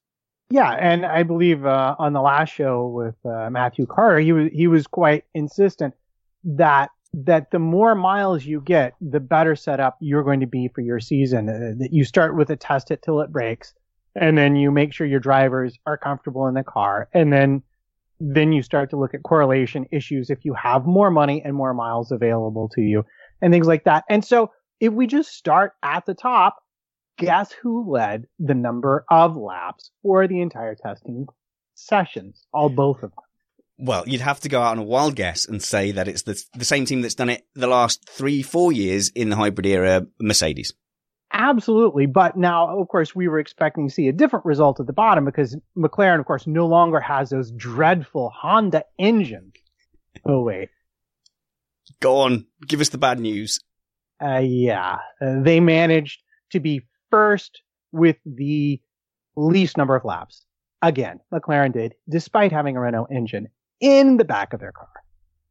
Yeah, 0.52 0.72
and 0.72 1.06
I 1.06 1.24
believe 1.24 1.66
uh, 1.66 1.96
on 2.00 2.14
the 2.14 2.22
last 2.22 2.50
show 2.50 2.88
with 2.88 3.16
uh, 3.24 3.50
Matthew 3.52 3.86
Carter, 3.86 4.20
he 4.20 4.32
was 4.32 4.50
he 4.52 4.68
was 4.68 4.88
quite 4.88 5.26
insistent 5.36 5.94
that 6.44 6.90
that 7.14 7.52
the 7.52 7.60
more 7.60 7.94
miles 7.96 8.46
you 8.46 8.62
get, 8.62 8.94
the 9.02 9.20
better 9.20 9.56
set 9.56 9.80
up 9.80 9.98
you're 10.00 10.24
going 10.24 10.40
to 10.40 10.48
be 10.48 10.68
for 10.74 10.82
your 10.82 11.00
season. 11.00 11.50
Uh, 11.50 11.74
that 11.78 11.90
you 11.92 12.04
start 12.04 12.36
with 12.36 12.50
a 12.50 12.56
test 12.56 12.90
it 12.90 13.02
till 13.04 13.22
it 13.22 13.32
breaks, 13.32 13.74
and 14.16 14.38
then 14.38 14.56
you 14.56 14.72
make 14.72 14.92
sure 14.92 15.06
your 15.06 15.20
drivers 15.20 15.78
are 15.86 15.98
comfortable 15.98 16.48
in 16.48 16.56
the 16.56 16.64
car, 16.64 17.10
and 17.14 17.32
then 17.32 17.62
then 18.20 18.52
you 18.52 18.64
start 18.64 18.90
to 18.90 18.98
look 18.98 19.14
at 19.14 19.22
correlation 19.24 19.86
issues 19.92 20.30
if 20.32 20.44
you 20.44 20.54
have 20.56 20.86
more 20.86 21.12
money 21.12 21.42
and 21.46 21.56
more 21.56 21.76
miles 21.76 22.12
available 22.12 22.70
to 22.70 22.82
you, 22.82 23.06
and 23.42 23.54
things 23.54 23.68
like 23.68 23.84
that. 23.84 24.04
And 24.10 24.26
so 24.26 24.52
if 24.80 24.94
we 24.94 25.06
just 25.06 25.32
start 25.32 25.74
at 25.84 26.08
the 26.08 26.16
top, 26.16 26.58
guess 27.20 27.52
who 27.52 27.92
led 27.92 28.26
the 28.40 28.56
number 28.56 29.06
of 29.10 29.38
laps 29.38 29.92
for 30.02 30.28
the 30.28 30.42
entire 30.42 30.76
testing 30.76 31.28
sessions? 31.76 32.48
All 32.52 32.70
both 32.70 33.04
of 33.04 33.12
them. 33.12 33.24
Well, 33.78 34.04
you'd 34.08 34.22
have 34.22 34.42
to 34.42 34.50
go 34.50 34.62
out 34.62 34.72
on 34.72 34.80
a 34.80 34.84
wild 34.84 35.16
guess 35.16 35.46
and 35.48 35.64
say 35.64 35.92
that 35.92 36.08
it's 36.08 36.24
the, 36.24 36.42
the 36.54 36.66
same 36.66 36.86
team 36.86 37.02
that's 37.02 37.16
done 37.16 37.30
it 37.30 37.46
the 37.56 37.68
last 37.68 38.10
three, 38.10 38.42
four 38.42 38.74
years 38.74 39.10
in 39.10 39.30
the 39.30 39.38
hybrid 39.38 39.66
era, 39.66 40.06
Mercedes. 40.20 40.74
Absolutely. 41.32 42.06
But 42.06 42.36
now, 42.36 42.80
of 42.80 42.88
course, 42.88 43.16
we 43.16 43.28
were 43.28 43.40
expecting 43.40 43.88
to 43.88 43.94
see 43.94 44.08
a 44.08 44.12
different 44.12 44.46
result 44.46 44.80
at 44.80 44.88
the 44.88 44.94
bottom 44.94 45.26
because 45.26 45.56
McLaren, 45.78 46.20
of 46.20 46.26
course, 46.26 46.48
no 46.48 46.68
longer 46.68 47.00
has 47.00 47.30
those 47.30 47.52
dreadful 47.52 48.32
Honda 48.36 48.84
engines. 48.98 49.54
Oh, 50.26 50.42
wait. 50.42 50.70
Go 52.02 52.18
on, 52.18 52.48
give 52.68 52.82
us 52.82 52.90
the 52.90 52.98
bad 52.98 53.20
news. 53.20 53.60
Uh, 54.22 54.40
yeah. 54.40 54.98
Uh, 55.22 55.42
they 55.42 55.60
managed 55.60 56.20
to 56.52 56.60
be 56.60 56.82
first 57.10 57.62
with 57.92 58.18
the 58.26 58.80
least 59.36 59.78
number 59.78 59.96
of 59.96 60.06
laps. 60.06 60.46
Again, 60.82 61.20
McLaren 61.34 61.74
did, 61.74 61.96
despite 62.10 62.52
having 62.52 62.78
a 62.78 62.82
Renault 62.82 63.08
engine 63.12 63.48
in 63.80 64.18
the 64.18 64.26
back 64.26 64.54
of 64.54 64.60
their 64.60 64.72
car. 64.72 64.88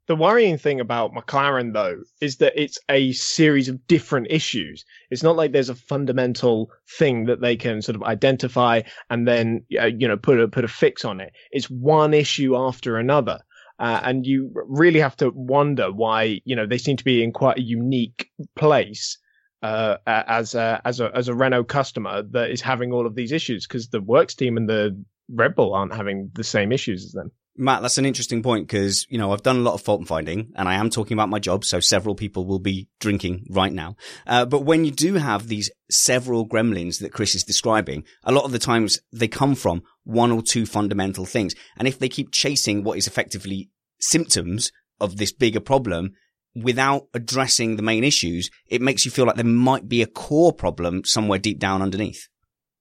The 0.06 0.16
worrying 0.16 0.56
thing 0.56 0.80
about 0.80 1.12
McLaren, 1.12 1.74
though, 1.74 2.00
is 2.22 2.38
that 2.38 2.54
it's 2.56 2.78
a 2.88 3.12
series 3.12 3.68
of 3.68 3.86
different 3.86 4.28
issues. 4.30 4.86
It's 5.10 5.22
not 5.22 5.36
like 5.36 5.52
there's 5.52 5.68
a 5.68 5.74
fundamental 5.74 6.70
thing 6.98 7.26
that 7.26 7.42
they 7.42 7.56
can 7.56 7.82
sort 7.82 7.96
of 7.96 8.02
identify 8.02 8.80
and 9.10 9.28
then, 9.28 9.66
uh, 9.78 9.86
you 9.86 10.08
know, 10.08 10.16
put 10.16 10.40
a 10.40 10.48
put 10.48 10.64
a 10.64 10.68
fix 10.68 11.04
on 11.04 11.20
it. 11.20 11.34
It's 11.50 11.68
one 11.68 12.14
issue 12.14 12.56
after 12.56 12.96
another, 12.96 13.40
uh, 13.78 14.00
and 14.02 14.26
you 14.26 14.50
really 14.66 15.00
have 15.00 15.16
to 15.18 15.30
wonder 15.34 15.92
why, 15.92 16.40
you 16.46 16.56
know, 16.56 16.66
they 16.66 16.78
seem 16.78 16.96
to 16.96 17.04
be 17.04 17.22
in 17.22 17.30
quite 17.30 17.58
a 17.58 17.62
unique 17.62 18.30
place 18.56 19.18
uh, 19.62 19.96
as 20.06 20.54
a, 20.54 20.80
as 20.84 21.00
a 21.00 21.10
as 21.14 21.28
a 21.28 21.34
Renault 21.34 21.64
customer 21.64 22.22
that 22.30 22.50
is 22.50 22.60
having 22.60 22.92
all 22.92 23.06
of 23.06 23.14
these 23.14 23.32
issues 23.32 23.66
because 23.66 23.88
the 23.88 24.00
Works 24.00 24.34
team 24.34 24.56
and 24.56 24.68
the 24.68 25.02
Red 25.28 25.54
Bull 25.54 25.74
aren't 25.74 25.94
having 25.94 26.30
the 26.34 26.44
same 26.44 26.72
issues 26.72 27.04
as 27.04 27.12
them. 27.12 27.32
Matt, 27.60 27.82
that's 27.82 27.98
an 27.98 28.06
interesting 28.06 28.40
point 28.40 28.68
because, 28.68 29.04
you 29.10 29.18
know, 29.18 29.32
I've 29.32 29.42
done 29.42 29.56
a 29.56 29.62
lot 29.62 29.74
of 29.74 29.82
fault 29.82 30.06
finding 30.06 30.52
and 30.54 30.68
I 30.68 30.74
am 30.74 30.90
talking 30.90 31.16
about 31.16 31.28
my 31.28 31.40
job. 31.40 31.64
So 31.64 31.80
several 31.80 32.14
people 32.14 32.46
will 32.46 32.60
be 32.60 32.88
drinking 33.00 33.46
right 33.50 33.72
now. 33.72 33.96
Uh, 34.28 34.44
but 34.44 34.60
when 34.60 34.84
you 34.84 34.92
do 34.92 35.14
have 35.14 35.48
these 35.48 35.68
several 35.90 36.48
gremlins 36.48 37.00
that 37.00 37.12
Chris 37.12 37.34
is 37.34 37.42
describing, 37.42 38.04
a 38.22 38.30
lot 38.30 38.44
of 38.44 38.52
the 38.52 38.60
times 38.60 39.00
they 39.12 39.26
come 39.26 39.56
from 39.56 39.82
one 40.04 40.30
or 40.30 40.40
two 40.40 40.66
fundamental 40.66 41.26
things. 41.26 41.56
And 41.76 41.88
if 41.88 41.98
they 41.98 42.08
keep 42.08 42.30
chasing 42.30 42.84
what 42.84 42.96
is 42.96 43.08
effectively 43.08 43.70
symptoms 43.98 44.70
of 45.00 45.16
this 45.16 45.32
bigger 45.32 45.60
problem 45.60 46.12
without 46.54 47.08
addressing 47.14 47.76
the 47.76 47.82
main 47.82 48.04
issues, 48.04 48.50
it 48.66 48.82
makes 48.82 49.04
you 49.04 49.10
feel 49.10 49.26
like 49.26 49.36
there 49.36 49.44
might 49.44 49.88
be 49.88 50.02
a 50.02 50.06
core 50.06 50.52
problem 50.52 51.04
somewhere 51.04 51.38
deep 51.38 51.58
down 51.58 51.82
underneath. 51.82 52.28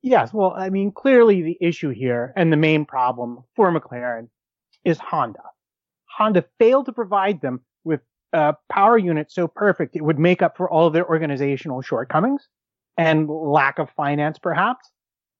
Yes, 0.01 0.33
well, 0.33 0.53
I 0.55 0.69
mean, 0.69 0.91
clearly 0.91 1.41
the 1.41 1.57
issue 1.59 1.89
here 1.89 2.33
and 2.36 2.51
the 2.51 2.57
main 2.57 2.86
problem 2.86 3.39
for 3.55 3.71
McLaren 3.71 4.29
is 4.86 4.97
Honda. 5.00 5.41
Honda 6.05 6.45
failed 6.59 6.86
to 6.86 6.93
provide 6.93 7.41
them 7.41 7.62
with 7.83 8.01
a 8.33 8.55
power 8.71 8.97
unit 8.97 9.31
so 9.31 9.47
perfect 9.47 9.95
it 9.95 10.03
would 10.03 10.19
make 10.19 10.41
up 10.41 10.57
for 10.57 10.69
all 10.69 10.88
of 10.88 10.93
their 10.93 11.07
organizational 11.07 11.81
shortcomings 11.81 12.47
and 12.97 13.29
lack 13.29 13.79
of 13.79 13.89
finance, 13.91 14.39
perhaps. 14.39 14.89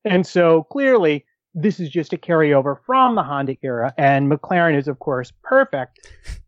And 0.06 0.26
so 0.26 0.64
clearly 0.64 1.26
this 1.54 1.80
is 1.80 1.90
just 1.90 2.14
a 2.14 2.18
carryover 2.18 2.78
from 2.86 3.16
the 3.16 3.24
Honda 3.24 3.58
era, 3.64 3.94
and 3.98 4.32
McLaren 4.32 4.78
is, 4.78 4.88
of 4.88 5.00
course, 5.00 5.32
perfect. 5.44 6.08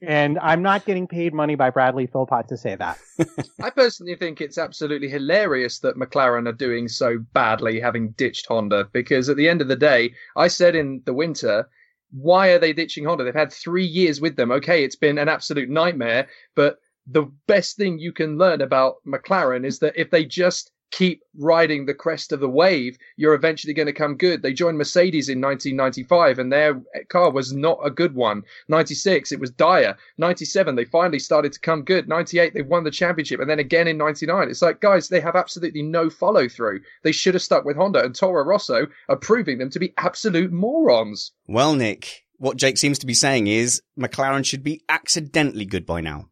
And 0.00 0.38
I'm 0.38 0.62
not 0.62 0.84
getting 0.84 1.08
paid 1.08 1.34
money 1.34 1.56
by 1.56 1.70
Bradley 1.70 2.06
Philpott 2.06 2.48
to 2.48 2.56
say 2.56 2.76
that. 2.76 2.98
I 3.62 3.70
personally 3.70 4.14
think 4.14 4.40
it's 4.40 4.58
absolutely 4.58 5.08
hilarious 5.08 5.80
that 5.80 5.96
McLaren 5.96 6.48
are 6.48 6.52
doing 6.52 6.86
so 6.86 7.18
badly 7.32 7.80
having 7.80 8.10
ditched 8.10 8.46
Honda 8.46 8.88
because 8.92 9.28
at 9.28 9.36
the 9.36 9.48
end 9.48 9.60
of 9.60 9.68
the 9.68 9.76
day, 9.76 10.14
I 10.36 10.48
said 10.48 10.76
in 10.76 11.02
the 11.04 11.14
winter, 11.14 11.68
why 12.12 12.48
are 12.50 12.58
they 12.58 12.72
ditching 12.72 13.04
Honda? 13.04 13.24
They've 13.24 13.34
had 13.34 13.52
three 13.52 13.84
years 13.84 14.20
with 14.20 14.36
them. 14.36 14.52
Okay, 14.52 14.84
it's 14.84 14.96
been 14.96 15.18
an 15.18 15.28
absolute 15.28 15.68
nightmare, 15.68 16.28
but 16.54 16.78
the 17.06 17.24
best 17.46 17.76
thing 17.76 17.98
you 17.98 18.12
can 18.12 18.38
learn 18.38 18.60
about 18.60 18.96
McLaren 19.06 19.64
is 19.64 19.80
that 19.80 19.96
if 19.96 20.10
they 20.10 20.24
just 20.24 20.70
keep 20.90 21.22
riding 21.36 21.86
the 21.86 21.94
crest 21.94 22.32
of 22.32 22.40
the 22.40 22.48
wave, 22.48 22.96
you're 23.16 23.34
eventually 23.34 23.74
going 23.74 23.86
to 23.86 23.92
come 23.92 24.16
good. 24.16 24.42
They 24.42 24.52
joined 24.52 24.78
Mercedes 24.78 25.28
in 25.28 25.40
1995 25.40 26.38
and 26.38 26.52
their 26.52 26.80
car 27.08 27.30
was 27.30 27.52
not 27.52 27.78
a 27.84 27.90
good 27.90 28.14
one. 28.14 28.42
96, 28.68 29.32
it 29.32 29.40
was 29.40 29.50
dire. 29.50 29.96
97, 30.18 30.76
they 30.76 30.84
finally 30.84 31.18
started 31.18 31.52
to 31.52 31.60
come 31.60 31.82
good. 31.82 32.08
98, 32.08 32.54
they 32.54 32.62
won 32.62 32.84
the 32.84 32.90
championship. 32.90 33.40
And 33.40 33.50
then 33.50 33.58
again 33.58 33.88
in 33.88 33.98
99. 33.98 34.48
It's 34.48 34.62
like, 34.62 34.80
guys, 34.80 35.08
they 35.08 35.20
have 35.20 35.36
absolutely 35.36 35.82
no 35.82 36.10
follow 36.10 36.48
through. 36.48 36.80
They 37.02 37.12
should 37.12 37.34
have 37.34 37.42
stuck 37.42 37.64
with 37.64 37.76
Honda 37.76 38.04
and 38.04 38.14
Toro 38.14 38.44
Rosso 38.44 38.86
are 39.08 39.16
proving 39.16 39.58
them 39.58 39.70
to 39.70 39.78
be 39.78 39.94
absolute 39.98 40.52
morons. 40.52 41.32
Well, 41.46 41.74
Nick, 41.74 42.24
what 42.38 42.56
Jake 42.56 42.78
seems 42.78 42.98
to 43.00 43.06
be 43.06 43.14
saying 43.14 43.46
is 43.46 43.82
McLaren 43.98 44.44
should 44.44 44.62
be 44.62 44.82
accidentally 44.88 45.64
good 45.64 45.86
by 45.86 46.00
now. 46.00 46.28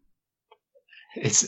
It's 1.17 1.47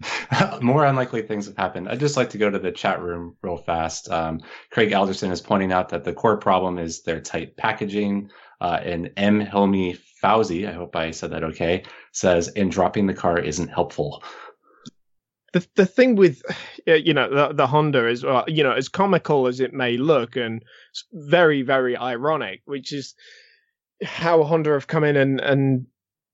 more 0.62 0.84
unlikely 0.84 1.22
things 1.22 1.46
have 1.46 1.56
happened. 1.56 1.88
I'd 1.88 2.00
just 2.00 2.16
like 2.16 2.30
to 2.30 2.38
go 2.38 2.50
to 2.50 2.58
the 2.58 2.72
chat 2.72 3.02
room 3.02 3.36
real 3.42 3.56
fast. 3.56 4.10
Um, 4.10 4.40
Craig 4.70 4.92
Alderson 4.92 5.30
is 5.30 5.40
pointing 5.40 5.72
out 5.72 5.88
that 5.90 6.04
the 6.04 6.12
core 6.12 6.36
problem 6.36 6.78
is 6.78 7.02
their 7.02 7.20
tight 7.20 7.56
packaging. 7.56 8.30
Uh, 8.60 8.80
and 8.84 9.10
M. 9.16 9.40
Helmi 9.40 9.98
Fauzi, 10.22 10.68
I 10.68 10.72
hope 10.72 10.94
I 10.94 11.10
said 11.10 11.32
that 11.32 11.42
okay, 11.42 11.82
says, 12.12 12.46
and 12.48 12.70
dropping 12.70 13.08
the 13.08 13.14
car 13.14 13.38
isn't 13.38 13.68
helpful. 13.68 14.22
The, 15.52 15.66
the 15.74 15.84
thing 15.84 16.14
with 16.14 16.42
you 16.86 17.12
know 17.12 17.28
the, 17.28 17.52
the 17.54 17.66
Honda 17.66 18.08
is 18.08 18.24
well, 18.24 18.44
you 18.46 18.62
know 18.62 18.72
as 18.72 18.88
comical 18.88 19.48
as 19.48 19.60
it 19.60 19.74
may 19.74 19.98
look 19.98 20.36
and 20.36 20.64
very 21.12 21.62
very 21.62 21.96
ironic, 21.96 22.62
which 22.64 22.92
is 22.92 23.14
how 24.04 24.42
Honda 24.44 24.72
have 24.72 24.86
come 24.86 25.04
in 25.04 25.16
and, 25.16 25.40
and 25.40 25.86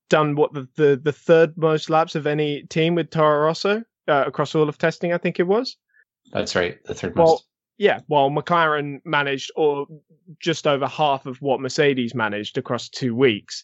done 0.09 0.35
what 0.35 0.53
the, 0.53 0.69
the, 0.77 1.01
the 1.03 1.13
third 1.13 1.57
most 1.57 1.91
laps 1.91 2.15
of 2.15 2.27
any 2.27 2.63
team 2.65 2.95
with 2.95 3.11
Toro 3.11 3.45
Rosso 3.45 3.83
uh, 4.09 4.25
across 4.27 4.55
all 4.55 4.69
of 4.69 4.79
testing, 4.79 5.13
I 5.13 5.19
think 5.19 5.39
it 5.39 5.47
was. 5.47 5.77
That's 6.33 6.55
right, 6.55 6.83
the 6.85 6.95
third 6.95 7.17
well, 7.17 7.27
most. 7.27 7.45
Yeah, 7.79 8.01
while 8.09 8.31
McLaren 8.31 9.01
managed, 9.05 9.53
or 9.55 9.87
just 10.41 10.67
over 10.67 10.87
half 10.87 11.27
of 11.27 11.41
what 11.41 11.61
Mercedes 11.61 12.15
managed 12.15 12.59
across 12.59 12.89
two 12.89 13.15
weeks. 13.15 13.63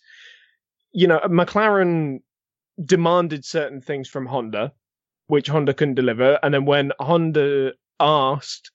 You 0.93 1.09
know, 1.09 1.19
McLaren 1.27 2.21
demanded 2.85 3.45
certain 3.45 3.81
things 3.81 4.09
from 4.09 4.27
Honda, 4.27 4.73
which 5.27 5.49
Honda 5.49 5.75
couldn't 5.75 5.97
deliver. 5.97 6.39
And 6.43 6.55
then 6.55 6.65
when 6.65 6.93
Honda 7.01 7.73
asked 7.99 8.71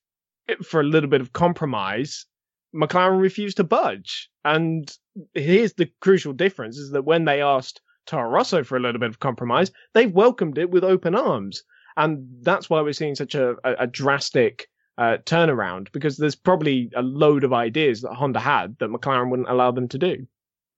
for 0.64 0.82
a 0.82 0.86
little 0.86 1.10
bit 1.10 1.22
of 1.22 1.32
compromise, 1.32 2.26
McLaren 2.74 3.20
refused 3.22 3.58
to 3.58 3.64
budge. 3.64 4.30
And 4.46 4.92
here's 5.34 5.74
the 5.74 5.90
crucial 6.02 6.34
difference 6.34 6.78
is 6.78 6.92
that 6.92 7.06
when 7.06 7.26
they 7.26 7.42
asked 7.42 7.82
Toro 8.06 8.30
Rosso 8.30 8.64
for 8.64 8.78
a 8.78 8.80
little 8.80 9.00
bit 9.00 9.10
of 9.10 9.20
compromise, 9.20 9.72
they 9.94 10.08
welcomed 10.08 10.58
it 10.58 10.70
with 10.70 10.84
open 10.84 11.16
arms. 11.16 11.64
And 11.98 12.28
that's 12.42 12.70
why 12.70 12.82
we're 12.82 12.94
seeing 12.94 13.16
such 13.16 13.36
a, 13.36 13.56
a, 13.64 13.74
a 13.80 13.88
drastic 13.88 14.68
uh, 14.98 15.18
turnaround 15.26 15.92
because 15.92 16.18
there's 16.18 16.36
probably 16.36 16.90
a 16.96 17.02
load 17.02 17.44
of 17.44 17.54
ideas 17.54 18.02
that 18.02 18.14
Honda 18.14 18.40
had 18.40 18.78
that 18.80 18.90
McLaren 18.90 19.30
wouldn't 19.30 19.50
allow 19.50 19.72
them 19.72 19.88
to 19.90 19.98
do. 19.98 20.28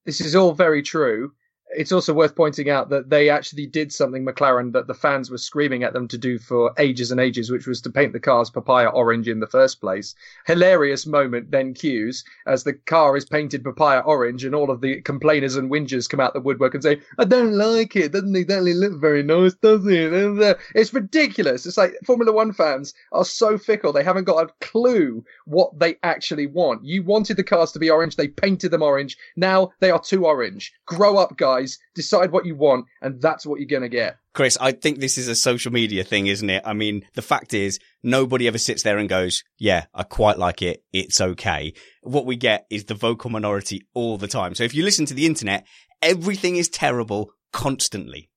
This 0.06 0.22
is 0.22 0.36
all 0.36 0.54
very 0.54 0.82
true 0.82 1.32
it's 1.74 1.92
also 1.92 2.14
worth 2.14 2.36
pointing 2.36 2.70
out 2.70 2.90
that 2.90 3.10
they 3.10 3.30
actually 3.30 3.66
did 3.66 3.94
something 3.94 4.26
McLaren 4.26 4.74
that 4.74 4.88
the 4.88 4.94
fans 4.94 5.32
were 5.32 5.38
screaming 5.38 5.84
at 5.84 5.94
them 5.94 6.08
to 6.10 6.18
do 6.18 6.38
for 6.38 6.74
ages 6.78 7.12
and 7.12 7.20
ages, 7.20 7.50
which 7.50 7.68
was 7.68 7.82
to 7.82 7.90
paint 7.90 8.14
the 8.14 8.20
cars 8.20 8.50
papaya 8.50 8.90
orange 8.90 9.28
in 9.28 9.40
the 9.40 9.48
first 9.48 9.80
place. 9.80 10.14
Hilarious 10.46 11.06
moment 11.06 11.52
then 11.52 11.74
cues 11.74 12.24
as 12.46 12.64
the 12.64 12.74
car 12.74 13.16
is 13.16 13.26
painted 13.26 13.64
papaya 13.64 14.02
orange 14.02 14.44
and 14.44 14.54
all 14.54 14.70
of 14.70 14.82
the 14.82 15.02
complainers 15.02 15.56
and 15.56 15.72
whingers 15.72 16.10
come 16.10 16.20
out 16.20 16.34
the 16.34 16.42
woodwork 16.42 16.74
and 16.74 16.84
say, 16.84 17.00
I 17.18 17.24
don't 17.24 17.54
like 17.54 17.96
it. 17.96 18.12
Doesn't 18.12 18.36
exactly 18.36 18.74
look 18.74 19.00
very 19.00 19.24
nice, 19.24 19.54
does 19.54 19.86
it? 19.88 20.12
Uh, 20.14 20.56
it's 20.76 20.94
ridiculous. 20.94 21.66
It's 21.66 21.78
like 21.78 21.94
Formula 22.06 22.32
One 22.32 22.52
fans 22.52 22.94
are 23.12 23.26
so 23.26 23.58
fickle. 23.58 23.94
They 23.94 24.04
haven't 24.04 24.26
got 24.26 24.44
a 24.44 24.54
clue 24.60 25.24
what 25.46 25.78
they 25.80 25.98
actually 26.04 26.48
want. 26.48 26.84
You 26.84 27.04
wanted 27.04 27.38
the 27.38 27.44
cars 27.44 27.72
to 27.72 27.80
be 27.80 27.90
orange. 27.90 28.16
They 28.16 28.28
painted 28.28 28.72
them 28.72 28.82
orange. 28.82 29.18
Now 29.36 29.72
they 29.80 29.92
are 29.92 30.02
too 30.02 30.26
orange. 30.26 30.74
Grow 30.86 31.18
up, 31.18 31.38
guys 31.38 31.61
guys, 31.62 31.80
decide 31.96 32.32
what 32.32 32.46
you 32.46 32.56
want, 32.56 32.86
and 33.02 33.22
that's 33.22 33.46
what 33.46 33.60
you're 33.60 33.68
going 33.68 33.82
to 33.82 33.90
get. 33.90 34.18
Chris, 34.34 34.58
I 34.60 34.72
think 34.72 35.00
this 35.00 35.18
is 35.18 35.28
a 35.28 35.36
social 35.36 35.72
media 35.72 36.04
thing, 36.04 36.28
isn't 36.28 36.50
it? 36.50 36.64
I 36.66 36.74
mean, 36.74 37.04
the 37.14 37.22
fact 37.22 37.54
is, 37.54 37.80
nobody 38.04 38.48
ever 38.48 38.58
sits 38.58 38.84
there 38.84 38.98
and 38.98 39.10
goes, 39.10 39.44
yeah, 39.58 39.86
I 39.94 40.04
quite 40.04 40.38
like 40.38 40.62
it. 40.62 40.84
It's 40.94 41.20
okay. 41.20 41.74
What 42.02 42.26
we 42.26 42.36
get 42.36 42.66
is 42.70 42.86
the 42.86 42.96
vocal 42.96 43.30
minority 43.30 43.86
all 43.94 44.18
the 44.18 44.28
time. 44.28 44.56
So 44.56 44.64
if 44.64 44.74
you 44.74 44.84
listen 44.84 45.06
to 45.08 45.14
the 45.14 45.26
internet, 45.26 45.66
everything 46.02 46.56
is 46.56 46.70
terrible 46.70 47.32
constantly. 47.52 48.30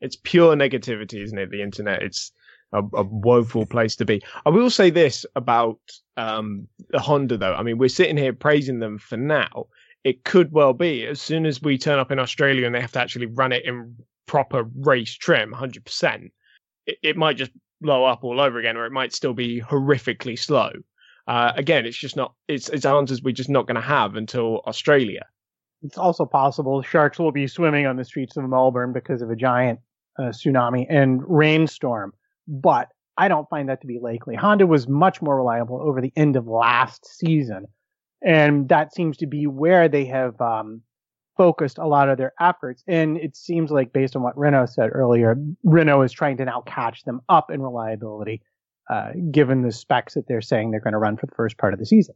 It's 0.00 0.16
pure 0.16 0.56
negativity, 0.56 1.22
isn't 1.22 1.38
it? 1.38 1.50
The 1.50 1.62
internet. 1.62 2.02
It's 2.02 2.32
a, 2.72 2.78
a 2.78 3.02
woeful 3.02 3.66
place 3.66 3.96
to 3.96 4.04
be. 4.04 4.22
I 4.44 4.50
will 4.50 4.70
say 4.70 4.90
this 4.90 5.26
about 5.36 5.78
um, 6.16 6.66
the 6.90 6.98
Honda, 6.98 7.36
though. 7.36 7.54
I 7.54 7.62
mean, 7.62 7.78
we're 7.78 7.88
sitting 7.88 8.16
here 8.16 8.32
praising 8.32 8.80
them 8.80 8.98
for 8.98 9.16
now 9.16 9.66
it 10.04 10.24
could 10.24 10.52
well 10.52 10.72
be 10.72 11.06
as 11.06 11.20
soon 11.20 11.46
as 11.46 11.62
we 11.62 11.78
turn 11.78 11.98
up 11.98 12.10
in 12.10 12.18
Australia 12.18 12.66
and 12.66 12.74
they 12.74 12.80
have 12.80 12.92
to 12.92 13.00
actually 13.00 13.26
run 13.26 13.52
it 13.52 13.64
in 13.64 13.96
proper 14.26 14.64
race 14.76 15.14
trim, 15.14 15.52
100%, 15.52 16.30
it, 16.86 16.98
it 17.02 17.16
might 17.16 17.36
just 17.36 17.52
blow 17.80 18.04
up 18.04 18.24
all 18.24 18.40
over 18.40 18.58
again, 18.58 18.76
or 18.76 18.86
it 18.86 18.92
might 18.92 19.12
still 19.12 19.34
be 19.34 19.60
horrifically 19.60 20.38
slow. 20.38 20.70
Uh, 21.26 21.52
again, 21.56 21.86
it's 21.86 21.98
just 21.98 22.16
not, 22.16 22.34
it's, 22.48 22.68
it's 22.68 22.84
answers 22.84 23.22
we're 23.22 23.32
just 23.32 23.50
not 23.50 23.66
going 23.66 23.76
to 23.76 23.80
have 23.80 24.16
until 24.16 24.60
Australia. 24.66 25.24
It's 25.82 25.98
also 25.98 26.24
possible 26.24 26.82
sharks 26.82 27.18
will 27.18 27.32
be 27.32 27.46
swimming 27.46 27.86
on 27.86 27.96
the 27.96 28.04
streets 28.04 28.36
of 28.36 28.48
Melbourne 28.48 28.92
because 28.92 29.22
of 29.22 29.30
a 29.30 29.36
giant 29.36 29.80
uh, 30.18 30.24
tsunami 30.24 30.86
and 30.88 31.20
rainstorm, 31.26 32.12
but 32.46 32.88
I 33.18 33.28
don't 33.28 33.48
find 33.48 33.68
that 33.68 33.80
to 33.82 33.86
be 33.86 33.98
likely. 34.00 34.34
Honda 34.34 34.66
was 34.66 34.88
much 34.88 35.20
more 35.20 35.36
reliable 35.36 35.80
over 35.80 36.00
the 36.00 36.12
end 36.16 36.36
of 36.36 36.46
last 36.46 37.06
season 37.06 37.66
and 38.24 38.68
that 38.68 38.94
seems 38.94 39.16
to 39.18 39.26
be 39.26 39.46
where 39.46 39.88
they 39.88 40.04
have 40.06 40.40
um, 40.40 40.82
focused 41.36 41.78
a 41.78 41.86
lot 41.86 42.08
of 42.08 42.18
their 42.18 42.32
efforts. 42.40 42.82
And 42.86 43.16
it 43.16 43.36
seems 43.36 43.70
like, 43.70 43.92
based 43.92 44.16
on 44.16 44.22
what 44.22 44.36
Renault 44.36 44.66
said 44.66 44.90
earlier, 44.92 45.36
Renault 45.64 46.02
is 46.02 46.12
trying 46.12 46.36
to 46.38 46.44
now 46.44 46.62
catch 46.66 47.02
them 47.04 47.20
up 47.28 47.50
in 47.50 47.62
reliability, 47.62 48.42
uh, 48.90 49.10
given 49.30 49.62
the 49.62 49.72
specs 49.72 50.14
that 50.14 50.26
they're 50.28 50.40
saying 50.40 50.70
they're 50.70 50.80
going 50.80 50.92
to 50.92 50.98
run 50.98 51.16
for 51.16 51.26
the 51.26 51.34
first 51.34 51.58
part 51.58 51.72
of 51.72 51.78
the 51.78 51.86
season. 51.86 52.14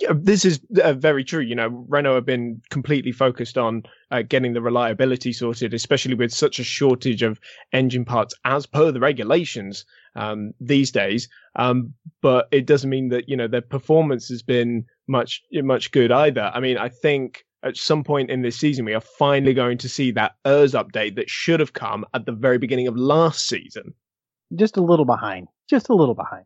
Yeah, 0.00 0.12
this 0.14 0.44
is 0.44 0.60
uh, 0.82 0.92
very 0.92 1.24
true. 1.24 1.40
You 1.40 1.54
know, 1.54 1.68
Renault 1.88 2.16
have 2.16 2.26
been 2.26 2.60
completely 2.70 3.12
focused 3.12 3.56
on 3.56 3.84
uh, 4.10 4.22
getting 4.22 4.52
the 4.52 4.60
reliability 4.60 5.32
sorted, 5.32 5.72
especially 5.72 6.14
with 6.14 6.32
such 6.32 6.58
a 6.58 6.64
shortage 6.64 7.22
of 7.22 7.40
engine 7.72 8.04
parts 8.04 8.34
as 8.44 8.66
per 8.66 8.92
the 8.92 9.00
regulations 9.00 9.84
um, 10.14 10.52
these 10.60 10.90
days. 10.90 11.28
Um, 11.56 11.94
but 12.20 12.48
it 12.50 12.66
doesn't 12.66 12.90
mean 12.90 13.08
that 13.08 13.28
you 13.28 13.36
know 13.36 13.48
their 13.48 13.62
performance 13.62 14.28
has 14.28 14.42
been 14.42 14.84
much 15.06 15.42
much 15.52 15.90
good 15.90 16.12
either. 16.12 16.50
I 16.52 16.60
mean, 16.60 16.76
I 16.76 16.88
think 16.88 17.44
at 17.62 17.76
some 17.76 18.04
point 18.04 18.30
in 18.30 18.42
this 18.42 18.56
season 18.56 18.84
we 18.84 18.94
are 18.94 19.00
finally 19.00 19.54
going 19.54 19.78
to 19.78 19.88
see 19.88 20.10
that 20.12 20.32
ERS 20.46 20.74
update 20.74 21.16
that 21.16 21.30
should 21.30 21.60
have 21.60 21.72
come 21.72 22.04
at 22.14 22.26
the 22.26 22.32
very 22.32 22.58
beginning 22.58 22.86
of 22.86 22.96
last 22.96 23.48
season. 23.48 23.94
Just 24.54 24.76
a 24.76 24.82
little 24.82 25.04
behind. 25.04 25.48
Just 25.68 25.88
a 25.88 25.94
little 25.94 26.14
behind. 26.14 26.44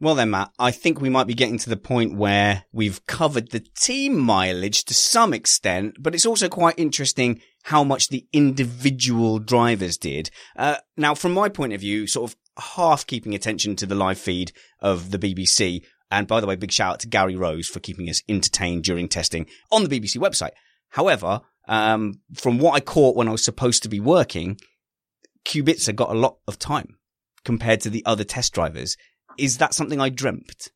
Well 0.00 0.14
then, 0.14 0.30
Matt, 0.30 0.52
I 0.60 0.70
think 0.70 1.00
we 1.00 1.08
might 1.08 1.26
be 1.26 1.34
getting 1.34 1.58
to 1.58 1.68
the 1.68 1.76
point 1.76 2.14
where 2.14 2.64
we've 2.72 3.04
covered 3.06 3.50
the 3.50 3.66
team 3.80 4.16
mileage 4.16 4.84
to 4.84 4.94
some 4.94 5.34
extent, 5.34 5.96
but 5.98 6.14
it's 6.14 6.26
also 6.26 6.48
quite 6.48 6.78
interesting 6.78 7.40
how 7.64 7.82
much 7.82 8.08
the 8.08 8.24
individual 8.32 9.40
drivers 9.40 9.98
did. 9.98 10.30
Uh, 10.56 10.76
now, 10.96 11.16
from 11.16 11.32
my 11.32 11.48
point 11.48 11.72
of 11.72 11.80
view, 11.80 12.06
sort 12.06 12.30
of 12.30 12.36
half 12.76 13.08
keeping 13.08 13.34
attention 13.34 13.74
to 13.74 13.86
the 13.86 13.96
live 13.96 14.18
feed 14.18 14.52
of 14.78 15.10
the 15.10 15.18
BBC, 15.18 15.82
and 16.12 16.28
by 16.28 16.40
the 16.40 16.46
way, 16.46 16.54
big 16.54 16.70
shout 16.70 16.94
out 16.94 17.00
to 17.00 17.08
Gary 17.08 17.34
Rose 17.34 17.66
for 17.66 17.80
keeping 17.80 18.08
us 18.08 18.22
entertained 18.28 18.84
during 18.84 19.08
testing 19.08 19.46
on 19.72 19.82
the 19.82 20.00
BBC 20.00 20.16
website. 20.16 20.52
However, 20.90 21.40
um, 21.66 22.20
from 22.34 22.58
what 22.58 22.74
I 22.74 22.80
caught 22.80 23.16
when 23.16 23.28
I 23.28 23.32
was 23.32 23.44
supposed 23.44 23.82
to 23.82 23.88
be 23.88 24.00
working, 24.00 24.58
Kubica 25.44 25.94
got 25.94 26.10
a 26.10 26.18
lot 26.18 26.38
of 26.46 26.58
time 26.58 26.96
compared 27.44 27.80
to 27.80 27.90
the 27.90 28.04
other 28.06 28.24
test 28.24 28.52
drivers. 28.54 28.96
Is 29.38 29.58
that 29.58 29.74
something 29.74 30.00
I 30.00 30.08
dreamt? 30.08 30.70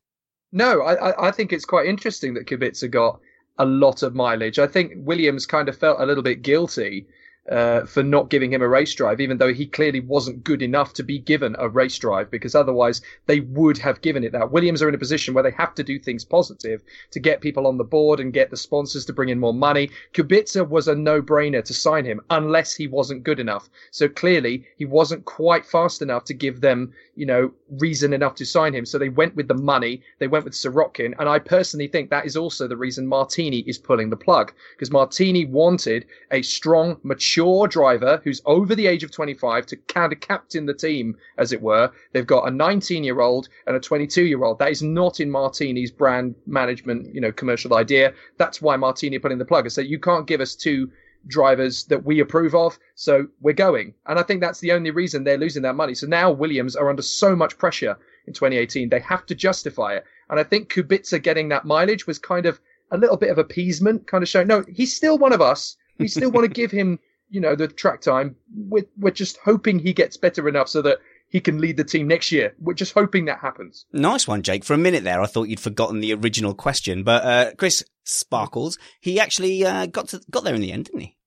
No, 0.51 0.81
I, 0.81 1.27
I 1.27 1.31
think 1.31 1.51
it's 1.51 1.65
quite 1.65 1.87
interesting 1.87 2.35
that 2.35 2.47
Kubica 2.47 2.89
got 2.89 3.19
a 3.57 3.65
lot 3.65 4.03
of 4.03 4.15
mileage. 4.15 4.59
I 4.59 4.67
think 4.67 4.93
Williams 4.95 5.45
kind 5.45 5.69
of 5.69 5.77
felt 5.77 5.99
a 5.99 6.05
little 6.05 6.23
bit 6.23 6.41
guilty 6.41 7.07
uh, 7.51 7.85
for 7.85 8.03
not 8.03 8.29
giving 8.29 8.53
him 8.53 8.61
a 8.61 8.67
race 8.67 8.93
drive, 8.95 9.19
even 9.19 9.37
though 9.37 9.53
he 9.53 9.65
clearly 9.65 9.99
wasn't 9.99 10.43
good 10.43 10.61
enough 10.61 10.93
to 10.93 11.03
be 11.03 11.19
given 11.19 11.55
a 11.59 11.67
race 11.67 11.97
drive, 11.97 12.31
because 12.31 12.55
otherwise 12.55 13.01
they 13.25 13.41
would 13.41 13.77
have 13.77 14.01
given 14.01 14.23
it 14.23 14.31
that. 14.31 14.51
Williams 14.51 14.81
are 14.81 14.87
in 14.87 14.95
a 14.95 14.99
position 14.99 15.33
where 15.33 15.43
they 15.43 15.51
have 15.51 15.75
to 15.75 15.83
do 15.83 15.99
things 15.99 16.23
positive 16.23 16.81
to 17.11 17.19
get 17.19 17.41
people 17.41 17.67
on 17.67 17.77
the 17.77 17.83
board 17.83 18.21
and 18.21 18.31
get 18.31 18.49
the 18.49 18.55
sponsors 18.55 19.05
to 19.05 19.13
bring 19.13 19.29
in 19.29 19.39
more 19.39 19.53
money. 19.53 19.89
Kubica 20.13 20.67
was 20.67 20.87
a 20.87 20.95
no-brainer 20.95 21.63
to 21.65 21.73
sign 21.73 22.05
him 22.05 22.21
unless 22.29 22.73
he 22.73 22.87
wasn't 22.87 23.23
good 23.23 23.39
enough. 23.41 23.69
So 23.91 24.07
clearly 24.07 24.65
he 24.77 24.85
wasn't 24.85 25.25
quite 25.25 25.65
fast 25.65 26.01
enough 26.01 26.23
to 26.25 26.33
give 26.33 26.61
them, 26.61 26.93
you 27.15 27.25
know, 27.25 27.51
reason 27.79 28.13
enough 28.13 28.35
to 28.35 28.45
sign 28.45 28.73
him. 28.73 28.85
So 28.85 28.97
they 28.97 29.09
went 29.09 29.35
with 29.35 29.47
the 29.47 29.53
money. 29.53 30.01
They 30.19 30.27
went 30.27 30.45
with 30.45 30.53
Sirotkin. 30.53 31.13
And 31.19 31.27
I 31.27 31.39
personally 31.39 31.87
think 31.87 32.09
that 32.09 32.25
is 32.25 32.37
also 32.37 32.67
the 32.67 32.77
reason 32.77 33.07
Martini 33.07 33.59
is 33.59 33.77
pulling 33.77 34.09
the 34.09 34.17
plug 34.17 34.53
because 34.75 34.91
Martini 34.91 35.45
wanted 35.45 36.05
a 36.31 36.41
strong, 36.41 36.97
mature, 37.03 37.67
driver 37.67 38.21
who's 38.23 38.41
over 38.45 38.75
the 38.75 38.87
age 38.87 39.03
of 39.03 39.11
25 39.11 39.65
to 39.67 39.75
kind 39.75 40.13
of 40.13 40.19
captain 40.19 40.65
the 40.65 40.73
team, 40.73 41.17
as 41.37 41.51
it 41.51 41.61
were. 41.61 41.91
They've 42.13 42.25
got 42.25 42.47
a 42.47 42.51
19 42.51 43.03
year 43.03 43.21
old 43.21 43.49
and 43.67 43.75
a 43.75 43.79
22 43.79 44.25
year 44.25 44.43
old. 44.43 44.59
That 44.59 44.71
is 44.71 44.81
not 44.81 45.19
in 45.19 45.29
Martini's 45.29 45.91
brand 45.91 46.35
management, 46.45 47.13
you 47.13 47.21
know, 47.21 47.31
commercial 47.31 47.75
idea. 47.75 48.13
That's 48.37 48.61
why 48.61 48.75
Martini 48.75 49.19
put 49.19 49.31
in 49.31 49.39
the 49.39 49.45
plug 49.45 49.63
said, 49.73 49.87
you 49.87 49.99
can't 49.99 50.27
give 50.27 50.41
us 50.41 50.55
two 50.55 50.91
drivers 51.27 51.85
that 51.85 52.03
we 52.03 52.19
approve 52.19 52.55
of. 52.55 52.77
So 52.95 53.27
we're 53.41 53.53
going. 53.53 53.93
And 54.05 54.19
I 54.19 54.23
think 54.23 54.41
that's 54.41 54.59
the 54.59 54.71
only 54.71 54.91
reason 54.91 55.23
they're 55.23 55.37
losing 55.37 55.63
that 55.63 55.75
money. 55.75 55.95
So 55.95 56.07
now 56.07 56.31
Williams 56.31 56.75
are 56.75 56.89
under 56.89 57.01
so 57.01 57.35
much 57.35 57.57
pressure 57.57 57.97
in 58.27 58.33
2018. 58.33 58.89
They 58.89 58.99
have 58.99 59.25
to 59.27 59.35
justify 59.35 59.95
it. 59.95 60.05
And 60.29 60.39
I 60.39 60.43
think 60.43 60.71
Kubica 60.71 61.21
getting 61.21 61.49
that 61.49 61.65
mileage 61.65 62.07
was 62.07 62.19
kind 62.19 62.45
of 62.45 62.59
a 62.91 62.97
little 62.97 63.17
bit 63.17 63.29
of 63.29 63.37
appeasement, 63.37 64.07
kind 64.07 64.21
of 64.21 64.29
showing, 64.29 64.47
no, 64.47 64.63
he's 64.67 64.95
still 64.95 65.17
one 65.17 65.33
of 65.33 65.41
us. 65.41 65.77
We 65.97 66.07
still 66.07 66.31
want 66.31 66.45
to 66.45 66.53
give 66.61 66.71
him 66.71 66.99
you 67.33 67.39
know, 67.41 67.55
the 67.55 67.67
track 67.67 67.99
time. 67.99 68.35
We're 68.55 68.85
we're 68.95 69.09
just 69.09 69.37
hoping 69.37 69.79
he 69.79 69.91
gets 69.91 70.17
better 70.17 70.47
enough 70.47 70.69
so 70.69 70.83
that 70.83 70.99
he 71.33 71.41
can 71.41 71.59
lead 71.59 71.77
the 71.77 71.83
team 71.83 72.07
next 72.07 72.31
year. 72.31 72.53
We're 72.59 72.75
just 72.75 72.93
hoping 72.93 73.25
that 73.25 73.39
happens. 73.39 73.87
Nice 73.91 74.27
one, 74.27 74.43
Jake. 74.43 74.63
For 74.63 74.75
a 74.75 74.77
minute 74.77 75.03
there, 75.03 75.19
I 75.19 75.25
thought 75.25 75.49
you'd 75.49 75.59
forgotten 75.59 75.99
the 75.99 76.13
original 76.13 76.53
question, 76.53 77.03
but 77.03 77.25
uh, 77.25 77.51
Chris 77.57 77.83
Sparkles, 78.05 78.77
he 79.01 79.19
actually 79.19 79.65
uh, 79.65 79.87
got 79.87 80.09
to 80.09 80.21
got 80.29 80.43
there 80.43 80.53
in 80.53 80.61
the 80.61 80.71
end, 80.71 80.85
didn't 80.85 81.01
he? 81.01 81.17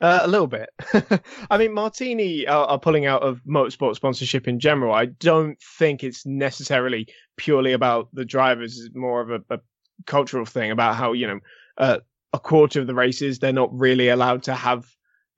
Uh, 0.00 0.20
a 0.22 0.28
little 0.28 0.46
bit. 0.46 0.68
I 1.50 1.58
mean, 1.58 1.72
Martini 1.72 2.46
are, 2.46 2.66
are, 2.66 2.78
pulling 2.78 3.06
out 3.06 3.22
of 3.22 3.40
motorsport 3.44 3.96
sponsorship 3.96 4.46
in 4.46 4.60
general. 4.60 4.94
I 4.94 5.06
don't 5.06 5.58
think 5.78 6.04
it's 6.04 6.24
necessarily 6.24 7.08
purely 7.36 7.72
about 7.72 8.08
the 8.12 8.24
drivers. 8.24 8.78
It's 8.78 8.94
more 8.94 9.20
of 9.20 9.30
a, 9.30 9.54
a 9.54 9.60
cultural 10.06 10.44
thing 10.44 10.70
about 10.70 10.96
how, 10.96 11.12
you 11.12 11.26
know, 11.26 11.40
uh, 11.78 11.98
a 12.32 12.38
quarter 12.38 12.80
of 12.80 12.86
the 12.86 12.94
races, 12.94 13.38
they're 13.38 13.52
not 13.52 13.76
really 13.76 14.10
allowed 14.10 14.44
to 14.44 14.54
have 14.54 14.86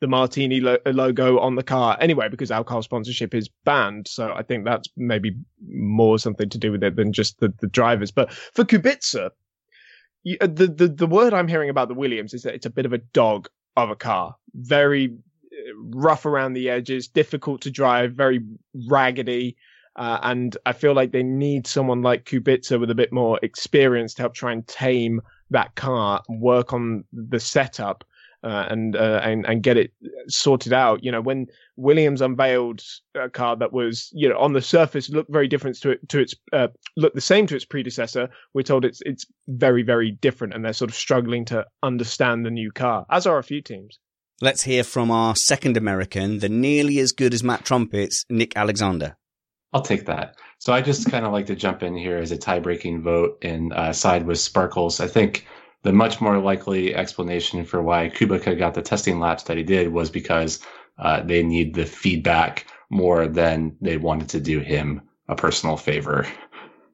the 0.00 0.06
Martini 0.06 0.60
lo- 0.60 0.78
logo 0.86 1.38
on 1.38 1.56
the 1.56 1.62
car 1.62 1.96
anyway, 2.00 2.28
because 2.28 2.50
alcohol 2.50 2.82
sponsorship 2.82 3.34
is 3.34 3.48
banned. 3.64 4.06
So 4.08 4.32
I 4.32 4.42
think 4.42 4.64
that's 4.64 4.88
maybe 4.96 5.34
more 5.68 6.18
something 6.18 6.48
to 6.48 6.58
do 6.58 6.72
with 6.72 6.82
it 6.82 6.96
than 6.96 7.12
just 7.12 7.40
the, 7.40 7.52
the 7.60 7.66
drivers. 7.66 8.10
But 8.10 8.32
for 8.32 8.64
Kubica, 8.64 9.30
you, 10.22 10.36
uh, 10.40 10.46
the, 10.46 10.66
the, 10.66 10.88
the 10.88 11.06
word 11.06 11.34
I'm 11.34 11.48
hearing 11.48 11.70
about 11.70 11.88
the 11.88 11.94
Williams 11.94 12.34
is 12.34 12.42
that 12.42 12.54
it's 12.54 12.66
a 12.66 12.70
bit 12.70 12.86
of 12.86 12.92
a 12.92 12.98
dog 12.98 13.48
of 13.76 13.90
a 13.90 13.96
car. 13.96 14.36
Very 14.54 15.06
uh, 15.08 15.72
rough 15.76 16.26
around 16.26 16.52
the 16.52 16.70
edges, 16.70 17.08
difficult 17.08 17.60
to 17.62 17.70
drive, 17.70 18.12
very 18.12 18.40
raggedy. 18.88 19.56
Uh, 19.96 20.20
and 20.22 20.56
I 20.64 20.74
feel 20.74 20.94
like 20.94 21.10
they 21.10 21.24
need 21.24 21.66
someone 21.66 22.02
like 22.02 22.24
Kubica 22.24 22.78
with 22.78 22.90
a 22.90 22.94
bit 22.94 23.12
more 23.12 23.40
experience 23.42 24.14
to 24.14 24.22
help 24.22 24.34
try 24.34 24.52
and 24.52 24.64
tame 24.68 25.20
that 25.50 25.74
car, 25.74 26.22
work 26.28 26.72
on 26.72 27.04
the 27.12 27.40
setup, 27.40 28.04
uh, 28.44 28.66
and 28.68 28.96
uh, 28.96 29.20
and 29.22 29.46
and 29.46 29.62
get 29.62 29.76
it 29.76 29.92
sorted 30.28 30.72
out. 30.72 31.02
You 31.02 31.12
know, 31.12 31.20
when 31.20 31.46
Williams 31.76 32.20
unveiled 32.20 32.82
a 33.14 33.28
car 33.28 33.56
that 33.56 33.72
was, 33.72 34.10
you 34.12 34.28
know, 34.28 34.38
on 34.38 34.52
the 34.52 34.60
surface 34.60 35.08
looked 35.10 35.32
very 35.32 35.48
different 35.48 35.80
to 35.80 35.90
it 35.90 36.08
to 36.08 36.20
its 36.20 36.34
uh, 36.52 36.68
looked 36.96 37.14
the 37.14 37.20
same 37.20 37.46
to 37.46 37.56
its 37.56 37.64
predecessor, 37.64 38.28
we're 38.54 38.62
told 38.62 38.84
it's 38.84 39.00
it's 39.04 39.26
very 39.48 39.82
very 39.82 40.10
different, 40.10 40.54
and 40.54 40.64
they're 40.64 40.72
sort 40.72 40.90
of 40.90 40.96
struggling 40.96 41.44
to 41.46 41.66
understand 41.82 42.44
the 42.44 42.50
new 42.50 42.70
car, 42.70 43.06
as 43.10 43.26
are 43.26 43.38
a 43.38 43.44
few 43.44 43.60
teams. 43.60 43.98
Let's 44.40 44.62
hear 44.62 44.84
from 44.84 45.10
our 45.10 45.34
second 45.34 45.76
American, 45.76 46.38
the 46.38 46.48
nearly 46.48 47.00
as 47.00 47.10
good 47.10 47.34
as 47.34 47.42
Matt 47.42 47.64
Trumpets, 47.64 48.24
Nick 48.30 48.56
Alexander. 48.56 49.16
I'll 49.72 49.82
take 49.82 50.06
that. 50.06 50.36
So 50.60 50.72
I 50.72 50.80
just 50.80 51.10
kind 51.10 51.26
of 51.26 51.32
like 51.32 51.46
to 51.46 51.56
jump 51.56 51.82
in 51.82 51.96
here 51.96 52.18
as 52.18 52.30
a 52.30 52.38
tie-breaking 52.38 53.02
vote 53.02 53.38
and 53.42 53.72
uh, 53.72 53.92
side 53.92 54.26
with 54.26 54.38
Sparkles. 54.38 55.00
I 55.00 55.08
think 55.08 55.46
the 55.82 55.92
much 55.92 56.20
more 56.20 56.38
likely 56.38 56.94
explanation 56.94 57.64
for 57.64 57.82
why 57.82 58.08
Kubica 58.08 58.58
got 58.58 58.74
the 58.74 58.82
testing 58.82 59.20
laps 59.20 59.44
that 59.44 59.56
he 59.56 59.62
did 59.62 59.92
was 59.92 60.10
because 60.10 60.60
uh, 60.98 61.22
they 61.22 61.42
need 61.42 61.74
the 61.74 61.86
feedback 61.86 62.66
more 62.90 63.28
than 63.28 63.76
they 63.80 63.96
wanted 63.96 64.28
to 64.30 64.40
do 64.40 64.60
him 64.60 65.02
a 65.28 65.36
personal 65.36 65.76
favor. 65.76 66.26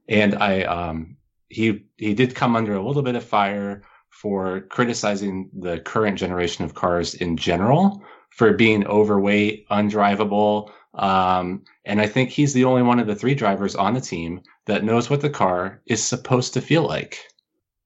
And 0.09 0.35
I, 0.35 0.63
um, 0.63 1.17
he 1.49 1.85
he 1.97 2.15
did 2.15 2.35
come 2.35 2.57
under 2.57 2.75
a 2.75 2.87
little 2.87 3.03
bit 3.03 3.15
of 3.15 3.25
fire 3.25 3.83
for 4.11 4.63
criticizing 4.63 5.51
the 5.53 5.79
current 5.81 6.19
generation 6.19 6.65
of 6.65 6.75
cars 6.75 7.15
in 7.15 7.37
general 7.37 8.03
for 8.31 8.53
being 8.53 8.87
overweight, 8.87 9.69
undrivable. 9.69 10.71
Um, 10.95 11.65
and 11.85 12.01
I 12.01 12.07
think 12.07 12.31
he's 12.31 12.53
the 12.53 12.65
only 12.65 12.83
one 12.83 13.01
of 13.01 13.07
the 13.07 13.15
three 13.15 13.35
drivers 13.35 13.75
on 13.75 13.95
the 13.95 14.01
team 14.01 14.43
that 14.67 14.85
knows 14.85 15.09
what 15.09 15.21
the 15.21 15.31
car 15.31 15.81
is 15.87 16.03
supposed 16.03 16.55
to 16.55 16.61
feel 16.61 16.83
like 16.83 17.19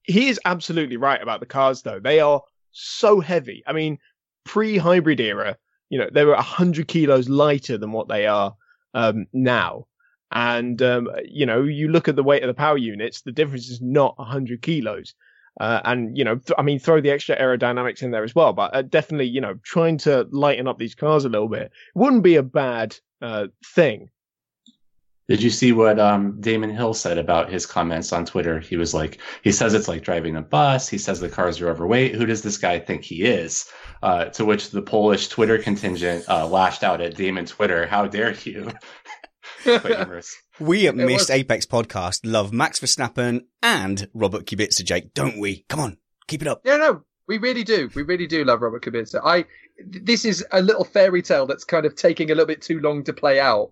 he 0.09 0.27
is 0.27 0.39
absolutely 0.43 0.97
right 0.97 1.21
about 1.21 1.39
the 1.39 1.45
cars, 1.45 1.83
though. 1.83 1.99
They 1.99 2.19
are 2.19 2.41
so 2.71 3.19
heavy. 3.19 3.63
I 3.67 3.73
mean, 3.73 3.99
pre-hybrid 4.43 5.19
era, 5.19 5.57
you 5.89 5.99
know, 5.99 6.09
they 6.11 6.25
were 6.25 6.35
hundred 6.35 6.87
kilos 6.87 7.29
lighter 7.29 7.77
than 7.77 7.91
what 7.91 8.07
they 8.07 8.25
are 8.25 8.55
um, 8.93 9.27
now. 9.33 9.85
And 10.31 10.81
um, 10.81 11.09
you 11.25 11.45
know, 11.45 11.63
you 11.63 11.89
look 11.89 12.07
at 12.07 12.15
the 12.15 12.23
weight 12.23 12.43
of 12.43 12.47
the 12.47 12.53
power 12.53 12.77
units, 12.77 13.21
the 13.21 13.31
difference 13.31 13.69
is 13.69 13.81
not 13.81 14.15
hundred 14.19 14.61
kilos. 14.61 15.13
Uh, 15.59 15.81
and 15.83 16.17
you 16.17 16.23
know, 16.23 16.35
th- 16.35 16.55
I 16.57 16.61
mean, 16.61 16.79
throw 16.79 17.01
the 17.01 17.11
extra 17.11 17.39
aerodynamics 17.39 18.01
in 18.01 18.11
there 18.11 18.23
as 18.23 18.35
well. 18.35 18.53
But 18.53 18.75
uh, 18.75 18.81
definitely, 18.83 19.27
you 19.27 19.41
know, 19.41 19.55
trying 19.63 19.97
to 19.99 20.27
lighten 20.31 20.67
up 20.67 20.77
these 20.77 20.95
cars 20.95 21.25
a 21.25 21.29
little 21.29 21.49
bit 21.49 21.71
wouldn't 21.95 22.23
be 22.23 22.35
a 22.35 22.43
bad 22.43 22.95
uh, 23.21 23.47
thing. 23.65 24.09
Did 25.29 25.43
you 25.43 25.51
see 25.51 25.73
what 25.73 25.99
um, 25.99 26.41
Damon 26.41 26.71
Hill 26.71 26.95
said 26.95 27.19
about 27.19 27.51
his 27.51 27.67
comments 27.67 28.11
on 28.11 28.25
Twitter? 28.25 28.59
He 28.59 28.77
was 28.77 28.95
like, 28.95 29.19
he 29.43 29.51
says 29.51 29.75
it's 29.75 29.87
like 29.87 30.01
driving 30.01 30.35
a 30.35 30.41
bus. 30.41 30.89
He 30.89 30.97
says 30.97 31.19
the 31.19 31.29
cars 31.29 31.61
are 31.61 31.69
overweight. 31.69 32.15
Who 32.15 32.25
does 32.25 32.41
this 32.41 32.57
guy 32.57 32.79
think 32.79 33.03
he 33.03 33.23
is? 33.23 33.69
Uh, 34.01 34.25
to 34.25 34.43
which 34.43 34.71
the 34.71 34.81
Polish 34.81 35.27
Twitter 35.27 35.59
contingent 35.59 36.25
uh, 36.27 36.47
lashed 36.47 36.83
out 36.83 36.99
at 36.99 37.15
Damon 37.15 37.45
Twitter. 37.45 37.85
How 37.85 38.07
dare 38.07 38.33
you? 38.43 38.71
we 40.59 40.87
at 40.87 40.95
Missed. 40.95 41.29
Apex 41.29 41.67
Podcast 41.67 42.21
love 42.23 42.51
Max 42.51 42.79
Verstappen 42.79 43.41
and 43.61 44.09
Robert 44.15 44.47
Kubica, 44.47 44.83
Jake, 44.83 45.13
don't 45.13 45.39
we? 45.39 45.63
Come 45.69 45.79
on, 45.79 45.97
keep 46.27 46.41
it 46.41 46.47
up. 46.47 46.61
Yeah, 46.65 46.77
no, 46.77 47.03
we 47.27 47.37
really 47.37 47.63
do. 47.63 47.87
We 47.93 48.01
really 48.01 48.25
do 48.25 48.43
love 48.45 48.63
Robert 48.63 48.83
Kubica. 48.83 49.21
I, 49.23 49.45
this 49.85 50.25
is 50.25 50.43
a 50.51 50.63
little 50.63 50.85
fairy 50.85 51.21
tale 51.21 51.45
that's 51.45 51.65
kind 51.65 51.85
of 51.85 51.95
taking 51.95 52.31
a 52.31 52.33
little 52.33 52.47
bit 52.47 52.63
too 52.63 52.79
long 52.79 53.03
to 53.03 53.13
play 53.13 53.39
out. 53.39 53.69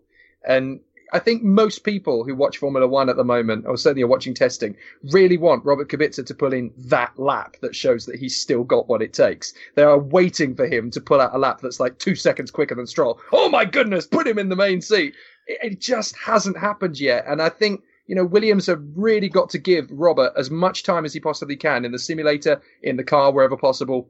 And 0.48 0.82
I 1.14 1.20
think 1.20 1.44
most 1.44 1.80
people 1.80 2.24
who 2.24 2.36
watch 2.36 2.58
Formula 2.58 2.88
One 2.88 3.10
at 3.10 3.16
the 3.16 3.24
moment, 3.24 3.66
or 3.66 3.78
certainly 3.78 4.04
are 4.04 4.08
watching 4.08 4.34
testing, 4.34 4.76
really 5.12 5.38
want 5.38 5.64
Robert 5.64 5.90
Kubica 5.90 6.26
to 6.26 6.34
pull 6.34 6.54
in 6.54 6.74
that 6.78 7.18
lap 7.18 7.56
that 7.62 7.76
shows 7.76 8.06
that 8.06 8.20
he's 8.20 8.40
still 8.40 8.64
got 8.64 8.90
what 8.90 9.02
it 9.02 9.14
takes. 9.14 9.54
They 9.76 9.84
are 9.84 9.98
waiting 9.98 10.56
for 10.56 10.68
him 10.68 10.92
to 10.92 11.02
pull 11.02 11.22
out 11.22 11.34
a 11.34 11.38
lap 11.38 11.62
that's 11.62 11.80
like 11.80 11.98
two 12.00 12.16
seconds 12.16 12.52
quicker 12.52 12.76
than 12.76 12.88
Stroll. 12.88 13.20
Oh 13.32 13.50
my 13.50 13.66
goodness, 13.66 14.06
put 14.06 14.28
him 14.28 14.38
in 14.38 14.50
the 14.50 14.56
main 14.56 14.82
seat. 14.82 15.14
It, 15.48 15.74
it 15.74 15.82
just 15.82 16.16
hasn't 16.18 16.58
happened 16.58 17.00
yet. 17.00 17.26
And 17.28 17.42
I 17.42 17.50
think, 17.50 17.84
you 18.08 18.16
know, 18.16 18.26
Williams 18.26 18.68
have 18.68 18.84
really 18.96 19.30
got 19.30 19.50
to 19.52 19.58
give 19.58 19.90
Robert 19.90 20.34
as 20.38 20.52
much 20.52 20.84
time 20.84 21.06
as 21.06 21.14
he 21.14 21.20
possibly 21.20 21.56
can 21.56 21.86
in 21.86 21.92
the 21.92 22.00
simulator, 22.00 22.62
in 22.82 22.98
the 22.98 23.04
car, 23.04 23.32
wherever 23.32 23.56
possible, 23.56 24.10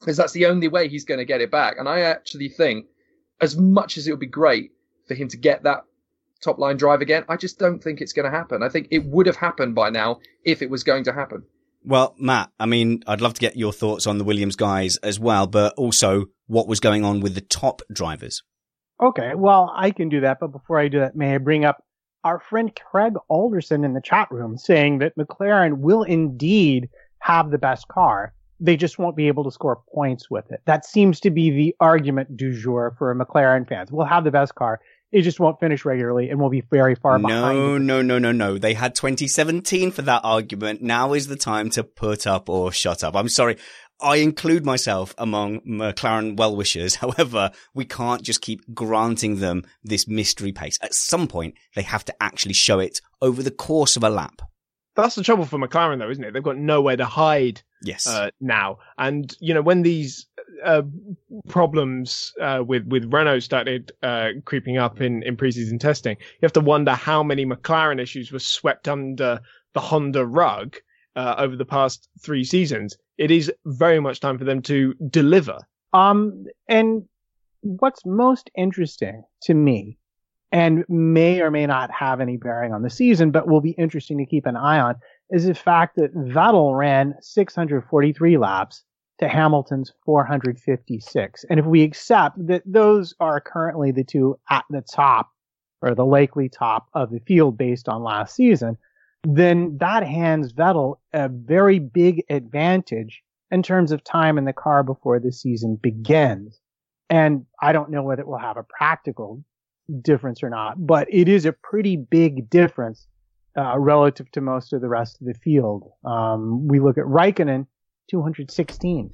because 0.00 0.16
that's 0.16 0.32
the 0.32 0.46
only 0.46 0.68
way 0.68 0.88
he's 0.88 1.04
going 1.04 1.18
to 1.18 1.24
get 1.24 1.40
it 1.40 1.50
back. 1.50 1.76
And 1.78 1.88
I 1.88 2.00
actually 2.00 2.48
think, 2.48 2.86
as 3.40 3.56
much 3.56 3.98
as 3.98 4.06
it 4.06 4.12
would 4.12 4.20
be 4.20 4.26
great 4.26 4.72
for 5.08 5.14
him 5.14 5.28
to 5.28 5.36
get 5.36 5.64
that 5.64 5.84
top 6.42 6.58
line 6.58 6.76
drive 6.76 7.00
again. 7.00 7.24
I 7.28 7.36
just 7.36 7.58
don't 7.58 7.82
think 7.82 8.00
it's 8.00 8.12
going 8.12 8.30
to 8.30 8.36
happen. 8.36 8.62
I 8.62 8.68
think 8.68 8.88
it 8.90 9.04
would 9.06 9.26
have 9.26 9.36
happened 9.36 9.74
by 9.74 9.90
now 9.90 10.20
if 10.44 10.62
it 10.62 10.70
was 10.70 10.84
going 10.84 11.04
to 11.04 11.12
happen. 11.12 11.44
Well, 11.84 12.16
Matt, 12.18 12.50
I 12.58 12.66
mean, 12.66 13.04
I'd 13.06 13.20
love 13.20 13.34
to 13.34 13.40
get 13.40 13.56
your 13.56 13.72
thoughts 13.72 14.06
on 14.08 14.18
the 14.18 14.24
Williams 14.24 14.56
guys 14.56 14.96
as 14.98 15.20
well, 15.20 15.46
but 15.46 15.72
also 15.76 16.26
what 16.48 16.66
was 16.66 16.80
going 16.80 17.04
on 17.04 17.20
with 17.20 17.34
the 17.34 17.40
top 17.40 17.80
drivers. 17.92 18.42
Okay, 19.00 19.34
well, 19.36 19.72
I 19.76 19.90
can 19.90 20.08
do 20.08 20.20
that, 20.22 20.38
but 20.40 20.48
before 20.48 20.80
I 20.80 20.88
do 20.88 21.00
that, 21.00 21.14
may 21.14 21.34
I 21.34 21.38
bring 21.38 21.64
up 21.64 21.84
our 22.24 22.40
friend 22.40 22.74
Craig 22.74 23.14
Alderson 23.28 23.84
in 23.84 23.94
the 23.94 24.00
chat 24.00 24.28
room 24.32 24.58
saying 24.58 24.98
that 24.98 25.16
McLaren 25.16 25.78
will 25.78 26.02
indeed 26.02 26.88
have 27.20 27.50
the 27.52 27.58
best 27.58 27.86
car. 27.86 28.32
They 28.58 28.76
just 28.76 28.98
won't 28.98 29.16
be 29.16 29.28
able 29.28 29.44
to 29.44 29.50
score 29.52 29.82
points 29.94 30.28
with 30.28 30.50
it. 30.50 30.62
That 30.64 30.84
seems 30.84 31.20
to 31.20 31.30
be 31.30 31.50
the 31.50 31.76
argument 31.78 32.36
du 32.36 32.52
jour 32.52 32.96
for 32.98 33.14
McLaren 33.14 33.68
fans. 33.68 33.92
We'll 33.92 34.06
have 34.06 34.24
the 34.24 34.32
best 34.32 34.56
car 34.56 34.80
it 35.12 35.22
just 35.22 35.40
won't 35.40 35.60
finish 35.60 35.84
regularly 35.84 36.30
and 36.30 36.40
will 36.40 36.50
be 36.50 36.62
very 36.62 36.94
far 36.94 37.18
no, 37.18 37.28
behind. 37.28 37.58
No, 37.58 37.78
no, 37.78 38.02
no, 38.02 38.18
no, 38.18 38.32
no. 38.32 38.58
They 38.58 38.74
had 38.74 38.94
2017 38.94 39.90
for 39.92 40.02
that 40.02 40.22
argument. 40.24 40.82
Now 40.82 41.12
is 41.12 41.28
the 41.28 41.36
time 41.36 41.70
to 41.70 41.84
put 41.84 42.26
up 42.26 42.48
or 42.48 42.72
shut 42.72 43.04
up. 43.04 43.14
I'm 43.14 43.28
sorry. 43.28 43.56
I 44.00 44.16
include 44.16 44.66
myself 44.66 45.14
among 45.16 45.60
McLaren 45.60 46.36
well 46.36 46.54
wishers. 46.54 46.94
However, 46.96 47.50
we 47.74 47.84
can't 47.84 48.22
just 48.22 48.40
keep 48.40 48.62
granting 48.74 49.36
them 49.36 49.64
this 49.82 50.06
mystery 50.06 50.52
pace. 50.52 50.78
At 50.82 50.94
some 50.94 51.28
point, 51.28 51.54
they 51.74 51.82
have 51.82 52.04
to 52.06 52.22
actually 52.22 52.54
show 52.54 52.78
it 52.78 53.00
over 53.22 53.42
the 53.42 53.50
course 53.50 53.96
of 53.96 54.04
a 54.04 54.10
lap. 54.10 54.42
That's 54.96 55.14
the 55.14 55.22
trouble 55.22 55.44
for 55.44 55.58
McLaren, 55.58 55.98
though, 55.98 56.10
isn't 56.10 56.24
it? 56.24 56.32
They've 56.32 56.42
got 56.42 56.56
nowhere 56.56 56.96
to 56.96 57.04
hide 57.04 57.62
yes. 57.82 58.06
Uh, 58.06 58.30
now. 58.40 58.78
And, 58.98 59.34
you 59.40 59.52
know, 59.52 59.62
when 59.62 59.82
these 59.82 60.26
uh, 60.64 60.82
problems 61.48 62.32
uh, 62.40 62.62
with 62.66 62.86
with 62.86 63.12
Renault 63.12 63.40
started 63.40 63.92
uh, 64.02 64.30
creeping 64.44 64.78
up 64.78 65.00
in 65.00 65.22
in 65.22 65.36
preseason 65.36 65.78
testing, 65.78 66.16
you 66.18 66.38
have 66.42 66.52
to 66.54 66.60
wonder 66.60 66.92
how 66.92 67.22
many 67.22 67.44
McLaren 67.44 68.00
issues 68.00 68.32
were 68.32 68.38
swept 68.38 68.88
under 68.88 69.40
the 69.74 69.80
Honda 69.80 70.24
rug 70.24 70.76
uh, 71.16 71.34
over 71.38 71.56
the 71.56 71.64
past 71.64 72.08
three 72.20 72.44
seasons. 72.44 72.96
It 73.18 73.30
is 73.30 73.52
very 73.64 74.00
much 74.00 74.20
time 74.20 74.38
for 74.38 74.44
them 74.44 74.62
to 74.62 74.94
deliver. 75.08 75.58
Um, 75.92 76.46
and 76.68 77.04
what's 77.62 78.04
most 78.04 78.50
interesting 78.56 79.24
to 79.42 79.54
me, 79.54 79.98
and 80.52 80.84
may 80.88 81.40
or 81.40 81.50
may 81.50 81.66
not 81.66 81.90
have 81.90 82.20
any 82.20 82.36
bearing 82.36 82.72
on 82.72 82.82
the 82.82 82.90
season, 82.90 83.30
but 83.30 83.48
will 83.48 83.60
be 83.60 83.70
interesting 83.72 84.18
to 84.18 84.26
keep 84.26 84.46
an 84.46 84.56
eye 84.56 84.78
on, 84.78 84.96
is 85.30 85.46
the 85.46 85.54
fact 85.54 85.96
that 85.96 86.14
Vettel 86.14 86.76
ran 86.76 87.14
643 87.20 88.38
laps 88.38 88.84
to 89.18 89.28
Hamilton's 89.28 89.92
456. 90.04 91.44
And 91.48 91.58
if 91.58 91.66
we 91.66 91.82
accept 91.82 92.46
that 92.46 92.62
those 92.66 93.14
are 93.20 93.40
currently 93.40 93.90
the 93.90 94.04
two 94.04 94.38
at 94.50 94.64
the 94.70 94.82
top 94.82 95.30
or 95.82 95.94
the 95.94 96.04
likely 96.04 96.48
top 96.48 96.88
of 96.94 97.10
the 97.10 97.20
field 97.20 97.56
based 97.56 97.88
on 97.88 98.02
last 98.02 98.34
season, 98.34 98.76
then 99.24 99.76
that 99.78 100.06
hands 100.06 100.52
Vettel 100.52 100.96
a 101.12 101.28
very 101.28 101.78
big 101.78 102.22
advantage 102.30 103.22
in 103.50 103.62
terms 103.62 103.92
of 103.92 104.04
time 104.04 104.38
in 104.38 104.44
the 104.44 104.52
car 104.52 104.82
before 104.82 105.18
the 105.18 105.32
season 105.32 105.76
begins. 105.76 106.60
And 107.08 107.46
I 107.60 107.72
don't 107.72 107.90
know 107.90 108.02
whether 108.02 108.22
it 108.22 108.28
will 108.28 108.38
have 108.38 108.56
a 108.56 108.64
practical 108.64 109.44
difference 110.02 110.42
or 110.42 110.50
not, 110.50 110.74
but 110.84 111.06
it 111.10 111.28
is 111.28 111.46
a 111.46 111.52
pretty 111.52 111.96
big 111.96 112.50
difference 112.50 113.06
uh, 113.56 113.78
relative 113.78 114.30
to 114.32 114.40
most 114.40 114.72
of 114.72 114.80
the 114.80 114.88
rest 114.88 115.20
of 115.20 115.26
the 115.26 115.34
field. 115.34 115.90
Um, 116.04 116.66
we 116.68 116.80
look 116.80 116.98
at 116.98 117.04
Raikkonen, 117.04 117.66
216. 118.08 119.10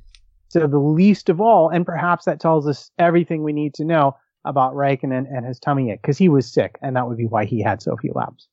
So 0.48 0.66
the 0.66 0.78
least 0.78 1.28
of 1.28 1.40
all, 1.40 1.70
and 1.70 1.87
perhaps 1.87 2.26
that 2.26 2.40
tells 2.40 2.66
us 2.66 2.90
everything 2.98 3.42
we 3.42 3.52
need 3.52 3.74
to 3.74 3.85
know 3.85 4.16
about 4.44 4.74
Raikkonen 4.74 5.26
and 5.31 5.46
his 5.46 5.59
tummy 5.59 5.90
ache, 5.90 6.02
because 6.02 6.18
he 6.18 6.28
was 6.28 6.52
sick, 6.52 6.78
and 6.83 6.94
that 6.96 7.09
would 7.09 7.16
be 7.16 7.26
why 7.26 7.44
he 7.44 7.62
had 7.62 7.81
so 7.81 7.96
few 7.96 8.12
laps. 8.14 8.48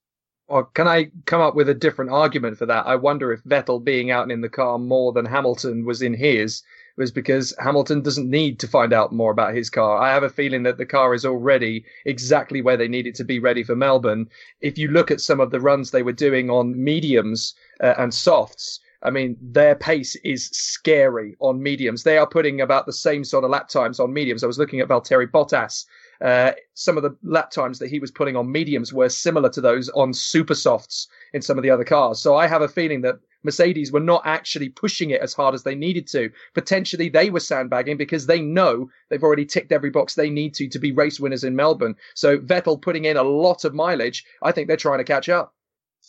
Or 0.47 0.65
can 0.65 0.87
I 0.87 1.11
come 1.25 1.41
up 1.41 1.55
with 1.55 1.69
a 1.69 1.75
different 1.75 2.09
argument 2.09 2.57
for 2.57 2.65
that? 2.65 2.87
I 2.87 2.95
wonder 2.95 3.31
if 3.31 3.43
Vettel 3.43 3.83
being 3.83 4.09
out 4.09 4.31
in 4.31 4.41
the 4.41 4.49
car 4.49 4.79
more 4.79 5.13
than 5.13 5.25
Hamilton 5.25 5.85
was 5.85 6.01
in 6.01 6.13
his 6.13 6.63
was 6.97 7.11
because 7.11 7.55
Hamilton 7.59 8.01
doesn't 8.01 8.29
need 8.29 8.59
to 8.59 8.67
find 8.67 8.91
out 8.91 9.13
more 9.13 9.31
about 9.31 9.55
his 9.55 9.69
car. 9.69 10.01
I 10.01 10.13
have 10.13 10.23
a 10.23 10.29
feeling 10.29 10.63
that 10.63 10.77
the 10.77 10.85
car 10.85 11.13
is 11.13 11.25
already 11.25 11.85
exactly 12.05 12.61
where 12.61 12.77
they 12.77 12.87
need 12.87 13.07
it 13.07 13.15
to 13.15 13.23
be 13.23 13.39
ready 13.39 13.63
for 13.63 13.75
Melbourne. 13.75 14.27
If 14.59 14.77
you 14.77 14.89
look 14.89 15.11
at 15.11 15.21
some 15.21 15.39
of 15.39 15.51
the 15.51 15.61
runs 15.61 15.91
they 15.91 16.03
were 16.03 16.11
doing 16.11 16.49
on 16.49 16.83
mediums 16.83 17.53
uh, 17.79 17.93
and 17.97 18.13
softs, 18.13 18.79
I 19.01 19.11
mean, 19.11 19.37
their 19.41 19.75
pace 19.75 20.15
is 20.17 20.47
scary 20.47 21.35
on 21.39 21.63
mediums. 21.63 22.03
They 22.03 22.17
are 22.17 22.27
putting 22.27 22.61
about 22.61 22.85
the 22.85 22.93
same 22.93 23.23
sort 23.23 23.45
of 23.45 23.49
lap 23.49 23.69
times 23.69 23.99
on 23.99 24.13
mediums. 24.13 24.43
I 24.43 24.47
was 24.47 24.59
looking 24.59 24.81
at 24.81 24.89
Valtteri 24.89 25.27
Bottas. 25.27 25.85
Uh, 26.21 26.51
some 26.73 26.97
of 26.97 27.03
the 27.03 27.15
lap 27.23 27.49
times 27.49 27.79
that 27.79 27.89
he 27.89 27.99
was 27.99 28.11
putting 28.11 28.35
on 28.35 28.51
mediums 28.51 28.91
were 28.91 29.07
similar 29.07 29.49
to 29.49 29.61
those 29.61 29.87
on 29.89 30.13
super 30.13 30.53
softs 30.53 31.07
in 31.33 31.41
some 31.41 31.57
of 31.57 31.63
the 31.63 31.69
other 31.69 31.85
cars. 31.85 32.19
So 32.19 32.35
I 32.35 32.47
have 32.47 32.61
a 32.61 32.67
feeling 32.67 33.01
that 33.01 33.19
Mercedes 33.43 33.93
were 33.93 34.01
not 34.01 34.23
actually 34.25 34.67
pushing 34.67 35.11
it 35.11 35.21
as 35.21 35.33
hard 35.33 35.55
as 35.55 35.63
they 35.63 35.75
needed 35.75 36.07
to. 36.07 36.29
Potentially 36.53 37.07
they 37.07 37.29
were 37.29 37.39
sandbagging 37.39 37.95
because 37.95 38.25
they 38.25 38.41
know 38.41 38.89
they've 39.09 39.23
already 39.23 39.45
ticked 39.45 39.71
every 39.71 39.89
box 39.89 40.15
they 40.15 40.29
need 40.29 40.53
to 40.55 40.67
to 40.67 40.79
be 40.79 40.91
race 40.91 41.21
winners 41.21 41.45
in 41.45 41.55
Melbourne. 41.55 41.95
So 42.15 42.39
Vettel 42.39 42.81
putting 42.81 43.05
in 43.05 43.15
a 43.15 43.23
lot 43.23 43.63
of 43.63 43.73
mileage, 43.73 44.25
I 44.43 44.51
think 44.51 44.67
they're 44.67 44.75
trying 44.75 44.97
to 44.97 45.05
catch 45.05 45.29
up. 45.29 45.53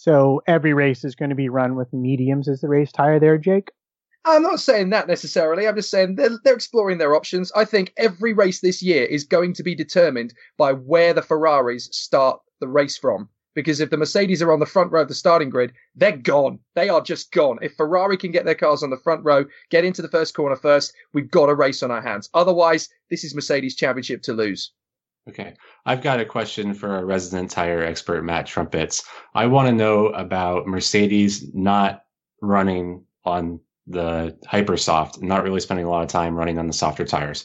So 0.01 0.41
every 0.47 0.73
race 0.73 1.05
is 1.05 1.15
going 1.15 1.29
to 1.29 1.35
be 1.35 1.51
run 1.51 1.77
with 1.77 1.93
mediums 1.93 2.49
as 2.49 2.63
the 2.63 2.69
race 2.69 2.91
tire 2.91 3.21
there, 3.21 3.37
Jake? 3.37 3.71
I'm 4.25 4.41
not 4.41 4.59
saying 4.59 4.89
that 4.91 5.07
necessarily. 5.07 5.69
I'm 5.69 5.77
just 5.77 5.91
saying 5.91 6.15
they're, 6.15 6.39
they're 6.43 6.55
exploring 6.55 6.97
their 6.97 7.15
options. 7.15 7.53
I 7.53 7.67
think 7.67 7.93
every 7.99 8.33
race 8.33 8.63
this 8.63 8.83
year 8.83 9.05
is 9.05 9.25
going 9.25 9.53
to 9.53 9.63
be 9.63 9.75
determined 9.75 10.33
by 10.57 10.73
where 10.73 11.13
the 11.13 11.21
Ferraris 11.21 11.91
start 11.93 12.41
the 12.61 12.67
race 12.67 12.97
from. 12.97 13.29
Because 13.55 13.79
if 13.79 13.91
the 13.91 13.99
Mercedes 13.99 14.41
are 14.41 14.55
on 14.55 14.61
the 14.61 14.65
front 14.65 14.91
row 14.91 15.03
of 15.03 15.09
the 15.09 15.15
starting 15.15 15.51
grid, 15.51 15.75
they're 15.95 16.17
gone. 16.17 16.61
They 16.75 16.89
are 16.89 17.03
just 17.03 17.31
gone. 17.31 17.59
If 17.61 17.75
Ferrari 17.75 18.17
can 18.17 18.31
get 18.31 18.47
their 18.47 18.55
cars 18.55 18.83
on 18.83 18.89
the 18.89 18.97
front 18.97 19.23
row, 19.23 19.45
get 19.69 19.85
into 19.85 20.01
the 20.01 20.09
first 20.09 20.35
corner 20.35 20.57
first, 20.57 20.95
we've 21.13 21.31
got 21.31 21.51
a 21.51 21.55
race 21.55 21.83
on 21.83 21.91
our 21.91 22.01
hands. 22.01 22.31
Otherwise, 22.33 22.89
this 23.11 23.23
is 23.23 23.35
Mercedes 23.35 23.77
championship 23.77 24.23
to 24.23 24.33
lose. 24.33 24.73
Okay. 25.29 25.55
I've 25.85 26.03
got 26.03 26.21
a 26.21 26.25
question 26.25 26.75
for 26.75 26.93
our 26.93 27.05
resident 27.05 27.51
tire 27.51 27.83
expert, 27.83 28.23
Matt 28.23 28.47
Trumpets. 28.47 29.05
I 29.35 29.47
want 29.47 29.69
to 29.69 29.75
know 29.75 30.07
about 30.09 30.67
Mercedes 30.67 31.55
not 31.55 32.05
running 32.41 33.05
on 33.25 33.61
the 33.87 34.37
Hypersoft, 34.47 35.21
not 35.23 35.43
really 35.43 35.61
spending 35.61 35.87
a 35.87 35.91
lot 35.91 36.03
of 36.03 36.09
time 36.09 36.35
running 36.35 36.59
on 36.59 36.67
the 36.67 36.73
softer 36.73 37.05
tires. 37.05 37.45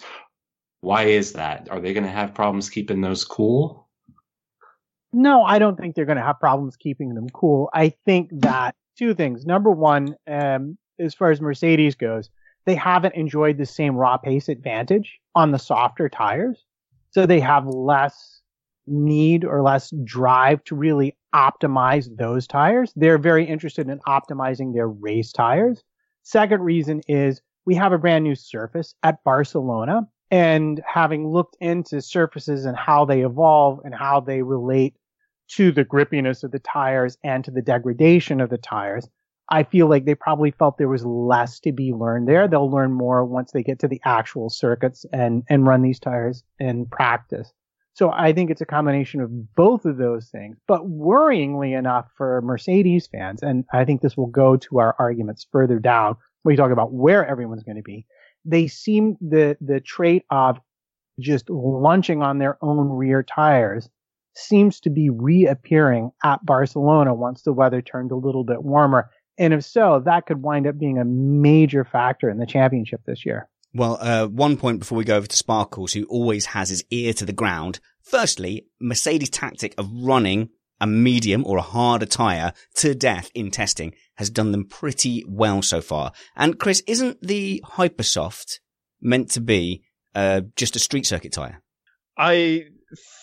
Why 0.81 1.03
is 1.03 1.33
that? 1.33 1.67
Are 1.69 1.79
they 1.79 1.93
going 1.93 2.05
to 2.05 2.09
have 2.09 2.33
problems 2.33 2.69
keeping 2.69 3.01
those 3.01 3.25
cool? 3.25 3.89
No, 5.11 5.43
I 5.43 5.59
don't 5.59 5.77
think 5.77 5.95
they're 5.95 6.05
going 6.05 6.17
to 6.17 6.23
have 6.23 6.39
problems 6.39 6.75
keeping 6.75 7.15
them 7.15 7.29
cool. 7.29 7.69
I 7.73 7.93
think 8.05 8.29
that 8.41 8.75
two 8.97 9.13
things. 9.13 9.45
Number 9.45 9.71
one, 9.71 10.15
um, 10.27 10.77
as 10.99 11.13
far 11.13 11.31
as 11.31 11.41
Mercedes 11.41 11.95
goes, 11.95 12.29
they 12.65 12.75
haven't 12.75 13.15
enjoyed 13.15 13.57
the 13.57 13.65
same 13.65 13.95
raw 13.95 14.17
pace 14.17 14.49
advantage 14.49 15.19
on 15.33 15.51
the 15.51 15.59
softer 15.59 16.09
tires. 16.09 16.63
So 17.15 17.25
they 17.25 17.39
have 17.39 17.65
less 17.65 18.41
need 18.85 19.45
or 19.45 19.63
less 19.63 19.89
drive 20.03 20.61
to 20.65 20.75
really 20.75 21.15
optimize 21.33 22.09
those 22.17 22.45
tires. 22.45 22.91
They're 22.97 23.17
very 23.17 23.45
interested 23.45 23.87
in 23.87 23.99
optimizing 23.99 24.73
their 24.73 24.89
race 24.89 25.31
tires. 25.31 25.81
Second 26.23 26.59
reason 26.59 26.99
is 27.07 27.41
we 27.65 27.73
have 27.75 27.93
a 27.93 27.97
brand 27.97 28.25
new 28.25 28.35
surface 28.35 28.95
at 29.01 29.23
Barcelona 29.23 30.01
and 30.29 30.81
having 30.85 31.29
looked 31.29 31.55
into 31.61 32.01
surfaces 32.01 32.65
and 32.65 32.75
how 32.75 33.05
they 33.05 33.21
evolve 33.21 33.79
and 33.85 33.95
how 33.95 34.19
they 34.19 34.41
relate 34.41 34.97
to 35.51 35.71
the 35.71 35.85
grippiness 35.85 36.43
of 36.43 36.51
the 36.51 36.59
tires 36.59 37.17
and 37.23 37.45
to 37.45 37.51
the 37.51 37.61
degradation 37.61 38.41
of 38.41 38.49
the 38.49 38.57
tires, 38.57 39.07
I 39.49 39.63
feel 39.63 39.87
like 39.87 40.05
they 40.05 40.15
probably 40.15 40.51
felt 40.51 40.77
there 40.77 40.89
was 40.89 41.05
less 41.05 41.59
to 41.61 41.71
be 41.71 41.93
learned 41.93 42.27
there. 42.27 42.47
They'll 42.47 42.71
learn 42.71 42.93
more 42.93 43.23
once 43.23 43.51
they 43.51 43.63
get 43.63 43.79
to 43.79 43.87
the 43.87 44.01
actual 44.03 44.49
circuits 44.49 45.05
and, 45.13 45.43
and 45.49 45.67
run 45.67 45.81
these 45.81 45.99
tires 45.99 46.43
in 46.59 46.87
practice. 46.87 47.51
So 47.93 48.11
I 48.11 48.33
think 48.33 48.49
it's 48.49 48.61
a 48.61 48.65
combination 48.65 49.21
of 49.21 49.55
both 49.55 49.85
of 49.85 49.97
those 49.97 50.29
things. 50.29 50.57
But 50.67 50.81
worryingly 50.89 51.77
enough 51.77 52.07
for 52.17 52.41
Mercedes 52.41 53.07
fans, 53.07 53.41
and 53.41 53.63
I 53.71 53.85
think 53.85 54.01
this 54.01 54.17
will 54.17 54.27
go 54.27 54.57
to 54.57 54.79
our 54.79 54.95
arguments 54.99 55.47
further 55.51 55.79
down 55.79 56.17
when 56.43 56.53
we 56.53 56.57
talk 56.57 56.71
about 56.71 56.91
where 56.91 57.25
everyone's 57.25 57.63
going 57.63 57.77
to 57.77 57.83
be, 57.83 58.05
they 58.43 58.67
seem 58.67 59.15
the, 59.21 59.57
the 59.61 59.79
trait 59.79 60.25
of 60.29 60.59
just 61.19 61.49
lunching 61.49 62.21
on 62.21 62.39
their 62.39 62.57
own 62.61 62.89
rear 62.89 63.23
tires 63.23 63.89
seems 64.35 64.81
to 64.81 64.89
be 64.89 65.09
reappearing 65.09 66.11
at 66.23 66.45
Barcelona 66.45 67.13
once 67.13 67.43
the 67.43 67.53
weather 67.53 67.81
turned 67.81 68.11
a 68.11 68.17
little 68.17 68.43
bit 68.43 68.63
warmer. 68.63 69.09
And 69.37 69.53
if 69.53 69.63
so, 69.63 70.01
that 70.05 70.25
could 70.25 70.41
wind 70.41 70.67
up 70.67 70.77
being 70.77 70.97
a 70.97 71.05
major 71.05 71.83
factor 71.83 72.29
in 72.29 72.37
the 72.37 72.45
championship 72.45 73.01
this 73.05 73.25
year. 73.25 73.49
Well, 73.73 73.97
uh, 73.99 74.27
one 74.27 74.55
point 74.55 74.79
before 74.79 74.97
we 74.97 75.03
go 75.03 75.17
over 75.17 75.27
to 75.27 75.35
Sparkles, 75.35 75.91
who 75.93 76.05
always 76.05 76.47
has 76.47 76.69
his 76.69 76.85
ear 76.91 77.11
to 77.13 77.25
the 77.25 77.33
ground. 77.33 77.81
Firstly, 78.01 78.67
Mercedes' 78.79 79.29
tactic 79.29 79.75
of 79.77 79.89
running 79.91 80.49
a 80.79 80.87
medium 80.87 81.45
or 81.45 81.57
a 81.57 81.61
harder 81.61 82.05
tyre 82.05 82.53
to 82.75 82.95
death 82.95 83.31
in 83.33 83.51
testing 83.51 83.93
has 84.15 84.29
done 84.29 84.51
them 84.51 84.65
pretty 84.65 85.25
well 85.27 85.61
so 85.61 85.81
far. 85.81 86.13
And 86.35 86.59
Chris, 86.59 86.83
isn't 86.87 87.21
the 87.21 87.61
Hypersoft 87.65 88.59
meant 89.01 89.31
to 89.31 89.41
be 89.41 89.83
uh, 90.13 90.41
just 90.55 90.75
a 90.75 90.79
street 90.79 91.05
circuit 91.05 91.33
tyre? 91.33 91.61
I 92.17 92.65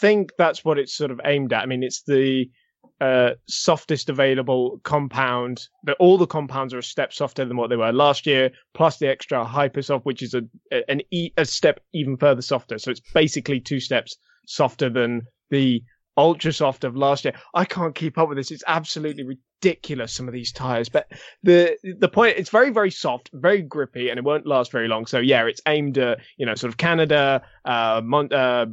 think 0.01 0.33
that's 0.37 0.65
what 0.65 0.79
it's 0.79 0.95
sort 0.95 1.11
of 1.11 1.21
aimed 1.25 1.53
at. 1.53 1.63
I 1.63 1.67
mean, 1.67 1.83
it's 1.83 2.03
the 2.03 2.51
uh, 3.03 3.35
softest 3.49 4.09
available 4.09 4.81
compound. 4.85 5.67
That 5.83 5.97
all 5.99 6.17
the 6.17 6.27
compounds 6.27 6.73
are 6.73 6.79
a 6.79 6.83
step 6.85 7.13
softer 7.13 7.45
than 7.45 7.57
what 7.57 7.69
they 7.69 7.77
were 7.77 7.93
last 7.93 8.27
year, 8.27 8.53
plus 8.75 8.99
the 8.99 9.09
extra 9.09 9.45
hypersoft, 9.45 10.05
which 10.05 10.23
is 10.23 10.35
a 10.35 10.43
an 10.89 11.03
e, 11.11 11.31
a 11.37 11.45
step 11.45 11.81
even 11.93 12.17
further 12.17 12.43
softer. 12.43 12.79
So 12.79 12.93
it's 12.93 13.03
basically 13.13 13.59
two 13.59 13.81
steps 13.81 14.17
softer 14.47 14.89
than 14.89 15.23
the 15.51 15.83
ultra 16.17 16.53
soft 16.53 16.85
of 16.85 16.95
last 16.95 17.25
year. 17.25 17.35
I 17.55 17.65
can't 17.65 17.95
keep 17.95 18.19
up 18.19 18.29
with 18.29 18.39
this. 18.39 18.53
It's 18.53 18.63
absolutely 18.69 19.25
ridiculous. 19.25 20.13
Some 20.13 20.29
of 20.29 20.35
these 20.35 20.53
tires, 20.53 20.89
but 20.89 21.11
the 21.43 21.77
the 21.99 22.09
point 22.09 22.37
it's 22.39 22.51
very 22.51 22.71
very 22.71 22.93
soft, 22.93 23.31
very 23.33 23.63
grippy, 23.63 24.11
and 24.11 24.19
it 24.19 24.25
won't 24.25 24.47
last 24.47 24.71
very 24.71 24.87
long. 24.87 25.07
So 25.07 25.19
yeah, 25.19 25.45
it's 25.47 25.61
aimed 25.67 25.99
at 25.99 26.21
you 26.37 26.47
know 26.47 26.55
sort 26.55 26.73
of 26.73 26.77
Canada, 26.77 27.43
uh, 27.65 28.01
Mon- 28.05 28.33
uh, 28.33 28.67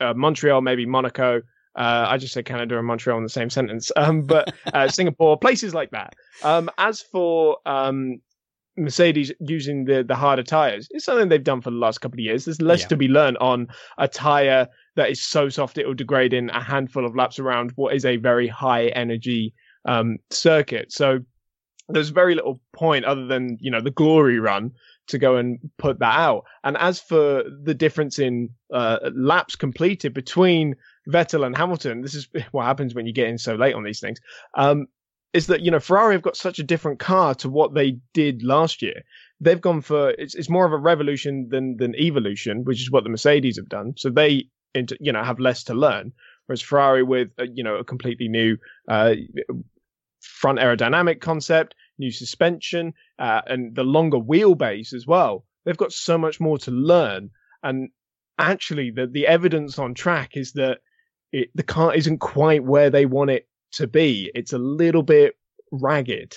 uh 0.00 0.14
Montreal, 0.14 0.60
maybe 0.60 0.86
Monaco. 0.86 1.42
Uh, 1.76 2.06
I 2.08 2.18
just 2.18 2.32
said 2.32 2.44
Canada 2.44 2.78
and 2.78 2.86
Montreal 2.86 3.18
in 3.18 3.24
the 3.24 3.28
same 3.28 3.50
sentence. 3.50 3.90
Um, 4.04 4.22
but 4.22 4.52
uh, 4.72 4.88
Singapore, 4.88 5.38
places 5.38 5.72
like 5.72 5.90
that. 5.92 6.14
Um, 6.42 6.68
as 6.78 7.00
for 7.00 7.58
um, 7.64 8.20
Mercedes 8.76 9.32
using 9.40 9.84
the 9.84 10.02
the 10.02 10.16
harder 10.16 10.42
tires, 10.42 10.88
it's 10.90 11.04
something 11.04 11.28
they've 11.28 11.42
done 11.42 11.62
for 11.62 11.70
the 11.70 11.76
last 11.76 12.00
couple 12.00 12.16
of 12.16 12.20
years. 12.20 12.44
There's 12.44 12.60
less 12.60 12.82
yeah. 12.82 12.88
to 12.88 12.96
be 12.96 13.08
learned 13.08 13.38
on 13.38 13.68
a 13.98 14.08
tire 14.08 14.68
that 14.96 15.10
is 15.10 15.22
so 15.22 15.48
soft 15.48 15.78
it 15.78 15.86
will 15.86 15.94
degrade 15.94 16.34
in 16.34 16.50
a 16.50 16.62
handful 16.62 17.06
of 17.06 17.16
laps 17.16 17.38
around 17.38 17.72
what 17.76 17.94
is 17.94 18.04
a 18.04 18.16
very 18.16 18.48
high 18.48 18.88
energy 18.88 19.54
um, 19.86 20.18
circuit. 20.30 20.92
So 20.92 21.20
there's 21.88 22.08
very 22.08 22.34
little 22.34 22.60
point 22.72 23.04
other 23.04 23.26
than 23.26 23.56
you 23.60 23.70
know 23.70 23.80
the 23.80 23.90
glory 23.90 24.38
run 24.38 24.72
to 25.06 25.18
go 25.18 25.36
and 25.36 25.58
put 25.78 25.98
that 25.98 26.18
out. 26.18 26.44
And 26.64 26.76
as 26.78 27.00
for 27.00 27.44
the 27.62 27.74
difference 27.74 28.18
in 28.18 28.50
uh, 28.72 29.10
laps 29.14 29.54
completed 29.54 30.14
between 30.14 30.74
Vettel 31.08 31.46
and 31.46 31.56
Hamilton, 31.56 32.02
this 32.02 32.14
is 32.14 32.28
what 32.52 32.64
happens 32.64 32.94
when 32.94 33.06
you 33.06 33.12
get 33.12 33.28
in 33.28 33.38
so 33.38 33.54
late 33.54 33.74
on 33.74 33.84
these 33.84 34.00
things. 34.00 34.20
Um, 34.54 34.86
is 35.32 35.48
that 35.48 35.62
you 35.62 35.70
know 35.70 35.80
Ferrari 35.80 36.14
have 36.14 36.22
got 36.22 36.36
such 36.36 36.60
a 36.60 36.62
different 36.62 37.00
car 37.00 37.34
to 37.34 37.50
what 37.50 37.74
they 37.74 37.98
did 38.14 38.42
last 38.42 38.80
year. 38.80 39.02
They've 39.40 39.60
gone 39.60 39.82
for 39.82 40.10
it's 40.10 40.34
it's 40.34 40.48
more 40.48 40.64
of 40.64 40.72
a 40.72 40.78
revolution 40.78 41.48
than 41.50 41.76
than 41.76 41.94
evolution, 41.96 42.64
which 42.64 42.80
is 42.80 42.90
what 42.90 43.02
the 43.02 43.10
Mercedes 43.10 43.56
have 43.56 43.68
done. 43.68 43.94
So 43.96 44.10
they 44.10 44.48
you 44.74 45.12
know 45.12 45.24
have 45.24 45.40
less 45.40 45.64
to 45.64 45.74
learn, 45.74 46.12
whereas 46.46 46.62
Ferrari 46.62 47.02
with 47.02 47.30
a, 47.36 47.46
you 47.48 47.64
know 47.64 47.76
a 47.76 47.84
completely 47.84 48.28
new 48.28 48.56
uh, 48.88 49.14
front 50.20 50.60
aerodynamic 50.60 51.20
concept, 51.20 51.74
new 51.98 52.12
suspension, 52.12 52.94
uh, 53.18 53.42
and 53.46 53.74
the 53.74 53.84
longer 53.84 54.18
wheelbase 54.18 54.94
as 54.94 55.06
well. 55.06 55.44
They've 55.64 55.76
got 55.76 55.92
so 55.92 56.16
much 56.16 56.40
more 56.40 56.58
to 56.58 56.70
learn, 56.70 57.30
and 57.62 57.90
actually 58.38 58.92
the 58.92 59.08
the 59.08 59.26
evidence 59.26 59.80
on 59.80 59.94
track 59.94 60.36
is 60.36 60.52
that 60.52 60.78
it, 61.34 61.50
the 61.54 61.64
car 61.64 61.92
isn't 61.92 62.18
quite 62.18 62.62
where 62.62 62.90
they 62.90 63.06
want 63.06 63.30
it 63.30 63.48
to 63.72 63.88
be. 63.88 64.30
It's 64.36 64.52
a 64.52 64.58
little 64.58 65.02
bit 65.02 65.34
ragged. 65.72 66.36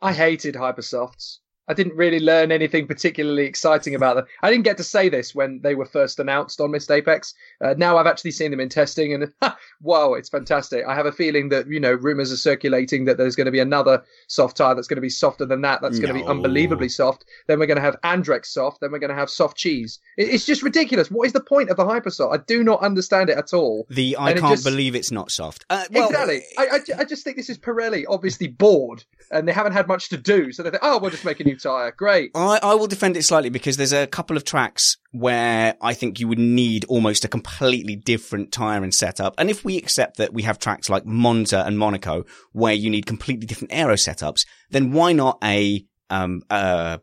I 0.00 0.14
hated 0.14 0.54
hypersofts. 0.54 1.38
I 1.70 1.72
didn't 1.72 1.94
really 1.94 2.18
learn 2.18 2.50
anything 2.50 2.88
particularly 2.88 3.44
exciting 3.44 3.94
about 3.94 4.16
them. 4.16 4.24
I 4.42 4.50
didn't 4.50 4.64
get 4.64 4.76
to 4.78 4.82
say 4.82 5.08
this 5.08 5.36
when 5.36 5.60
they 5.62 5.76
were 5.76 5.84
first 5.84 6.18
announced 6.18 6.60
on 6.60 6.72
Missed 6.72 6.90
Apex. 6.90 7.32
Uh, 7.64 7.74
now 7.78 7.96
I've 7.96 8.08
actually 8.08 8.32
seen 8.32 8.50
them 8.50 8.58
in 8.58 8.68
testing, 8.68 9.14
and 9.14 9.32
wow, 9.80 10.14
it's 10.14 10.28
fantastic. 10.28 10.84
I 10.84 10.96
have 10.96 11.06
a 11.06 11.12
feeling 11.12 11.50
that 11.50 11.68
you 11.68 11.78
know 11.78 11.92
rumors 11.92 12.32
are 12.32 12.36
circulating 12.36 13.04
that 13.04 13.18
there's 13.18 13.36
going 13.36 13.44
to 13.44 13.52
be 13.52 13.60
another 13.60 14.02
soft 14.26 14.56
tire 14.56 14.74
that's 14.74 14.88
going 14.88 14.96
to 14.96 15.00
be 15.00 15.08
softer 15.08 15.46
than 15.46 15.60
that. 15.60 15.80
That's 15.80 16.00
going 16.00 16.12
to 16.12 16.20
be 16.20 16.26
unbelievably 16.26 16.88
soft. 16.88 17.24
Then 17.46 17.60
we're 17.60 17.66
going 17.66 17.76
to 17.76 17.82
have 17.82 18.00
Andrex 18.02 18.46
soft. 18.46 18.80
Then 18.80 18.90
we're 18.90 18.98
going 18.98 19.10
to 19.10 19.14
have 19.14 19.30
soft 19.30 19.56
cheese. 19.56 20.00
It, 20.16 20.28
it's 20.28 20.46
just 20.46 20.64
ridiculous. 20.64 21.08
What 21.08 21.26
is 21.26 21.32
the 21.32 21.40
point 21.40 21.70
of 21.70 21.76
the 21.76 21.84
Hypersoft? 21.84 22.34
I 22.34 22.42
do 22.48 22.64
not 22.64 22.80
understand 22.82 23.30
it 23.30 23.38
at 23.38 23.54
all. 23.54 23.86
The 23.90 24.16
I 24.18 24.32
can't 24.32 24.54
just- 24.54 24.64
believe 24.64 24.96
it's 24.96 25.12
not 25.12 25.30
soft. 25.30 25.66
Uh, 25.70 25.84
well, 25.92 26.08
exactly. 26.08 26.42
I, 26.58 26.66
I, 26.66 26.80
I 26.98 27.04
just 27.04 27.22
think 27.22 27.36
this 27.36 27.48
is 27.48 27.58
Pirelli, 27.58 28.06
obviously 28.08 28.48
bored, 28.48 29.04
and 29.30 29.46
they 29.46 29.52
haven't 29.52 29.72
had 29.72 29.86
much 29.86 30.08
to 30.08 30.16
do, 30.16 30.50
so 30.50 30.64
they 30.64 30.70
think, 30.70 30.82
oh, 30.82 30.98
we'll 30.98 31.12
just 31.12 31.24
make 31.24 31.38
a 31.38 31.44
new 31.44 31.59
tire. 31.62 31.92
Great. 31.92 32.30
I, 32.34 32.58
I 32.62 32.74
will 32.74 32.86
defend 32.86 33.16
it 33.16 33.22
slightly 33.22 33.50
because 33.50 33.76
there's 33.76 33.92
a 33.92 34.06
couple 34.06 34.36
of 34.36 34.44
tracks 34.44 34.96
where 35.12 35.74
I 35.80 35.94
think 35.94 36.20
you 36.20 36.28
would 36.28 36.38
need 36.38 36.84
almost 36.86 37.24
a 37.24 37.28
completely 37.28 37.96
different 37.96 38.52
tyre 38.52 38.82
and 38.82 38.94
setup. 38.94 39.34
And 39.38 39.50
if 39.50 39.64
we 39.64 39.76
accept 39.76 40.16
that 40.18 40.32
we 40.32 40.42
have 40.42 40.58
tracks 40.58 40.88
like 40.88 41.06
Monza 41.06 41.64
and 41.64 41.78
Monaco 41.78 42.24
where 42.52 42.74
you 42.74 42.90
need 42.90 43.06
completely 43.06 43.46
different 43.46 43.72
aero 43.72 43.94
setups, 43.94 44.46
then 44.70 44.92
why 44.92 45.12
not 45.12 45.38
a 45.42 45.84
um 46.08 46.42
uh, 46.50 46.98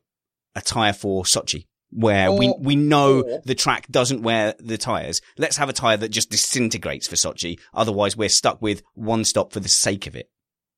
a 0.56 0.62
tyre 0.62 0.94
for 0.94 1.24
Sochi? 1.24 1.66
Where 1.90 2.34
we, 2.34 2.54
we 2.60 2.76
know 2.76 3.22
or- 3.22 3.42
the 3.46 3.56
track 3.56 3.88
doesn't 3.90 4.22
wear 4.22 4.56
the 4.60 4.78
tyres. 4.78 5.22
Let's 5.38 5.56
have 5.56 5.70
a 5.70 5.74
tyre 5.74 5.96
that 5.98 6.10
just 6.10 6.30
disintegrates 6.30 7.08
for 7.08 7.16
Sochi. 7.16 7.60
Otherwise, 7.74 8.18
we're 8.18 8.28
stuck 8.28 8.62
with 8.62 8.84
one 8.94 9.24
stop 9.24 9.54
for 9.54 9.62
the 9.62 9.70
sake 9.70 10.06
of 10.06 10.16
it. 10.16 10.30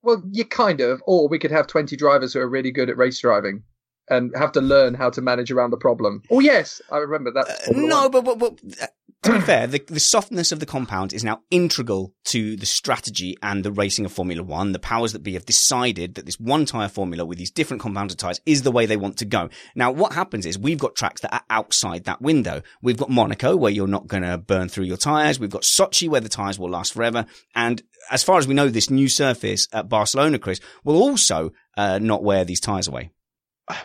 Well, 0.02 0.24
you 0.32 0.46
kind 0.46 0.80
of, 0.82 1.02
or 1.06 1.28
we 1.28 1.40
could 1.40 1.52
have 1.52 1.68
20 1.68 1.96
drivers 1.98 2.34
who 2.34 2.40
are 2.40 2.48
really 2.48 2.72
good 2.72 2.90
at 2.90 2.98
race 2.98 3.20
driving 3.20 3.64
and 4.10 4.32
have 4.36 4.52
to 4.54 4.62
learn 4.62 4.94
how 4.94 5.10
to 5.10 5.22
manage 5.22 5.52
around 5.52 5.72
the 5.72 5.78
problem. 5.78 6.22
Oh, 6.30 6.40
yes, 6.40 6.82
I 6.92 6.98
remember 6.98 7.32
that. 7.32 7.48
Uh, 7.48 7.72
no, 7.76 8.10
but, 8.10 8.26
but, 8.26 8.40
but 8.40 8.60
uh, 8.82 8.88
to 9.24 9.34
be 9.34 9.42
fair, 9.46 9.68
the, 9.68 9.84
the 9.88 10.00
softness 10.00 10.52
of 10.52 10.60
the 10.60 10.66
compound 10.66 11.14
is 11.14 11.24
now 11.24 11.42
integral 11.52 12.14
to 12.26 12.56
the 12.56 12.66
strategy 12.66 13.36
and 13.44 13.64
the 13.64 13.72
racing 13.72 14.06
of 14.06 14.12
Formula 14.12 14.42
One. 14.42 14.72
The 14.72 14.80
powers 14.80 15.14
that 15.14 15.24
be 15.24 15.34
have 15.34 15.46
decided 15.46 16.16
that 16.16 16.26
this 16.26 16.40
one 16.40 16.66
tyre 16.66 16.90
formula 16.90 17.26
with 17.26 17.38
these 17.38 17.52
different 17.52 17.82
compounds 17.82 18.14
of 18.14 18.18
tyres 18.18 18.40
is 18.46 18.64
the 18.64 18.72
way 18.72 18.86
they 18.86 18.98
want 18.98 19.18
to 19.18 19.26
go. 19.26 19.50
Now, 19.76 19.92
what 19.92 20.14
happens 20.14 20.46
is 20.46 20.58
we've 20.58 20.80
got 20.80 20.96
tracks 20.96 21.22
that 21.22 21.34
are 21.34 21.44
outside 21.50 22.06
that 22.06 22.22
window. 22.22 22.62
We've 22.82 22.98
got 22.98 23.10
Monaco 23.10 23.56
where 23.56 23.72
you're 23.72 23.88
not 23.88 24.08
going 24.08 24.24
to 24.24 24.38
burn 24.38 24.70
through 24.70 24.86
your 24.86 24.98
tyres. 24.98 25.40
We've 25.40 25.50
got 25.50 25.64
Sochi 25.64 26.08
where 26.08 26.22
the 26.22 26.30
tyres 26.30 26.58
will 26.58 26.70
last 26.70 26.94
forever. 26.94 27.26
And 27.56 27.82
as 28.12 28.24
far 28.24 28.38
as 28.38 28.48
we 28.48 28.54
know, 28.54 28.70
this 28.70 28.90
new 28.90 29.10
surface 29.10 29.68
at 29.74 29.90
Barcelona, 29.90 30.40
Chris, 30.40 30.62
will 30.84 31.02
also 31.02 31.52
uh, 31.78 32.00
not 32.00 32.24
wear 32.24 32.46
these 32.46 32.62
tyres 32.62 32.88
away. 32.88 33.12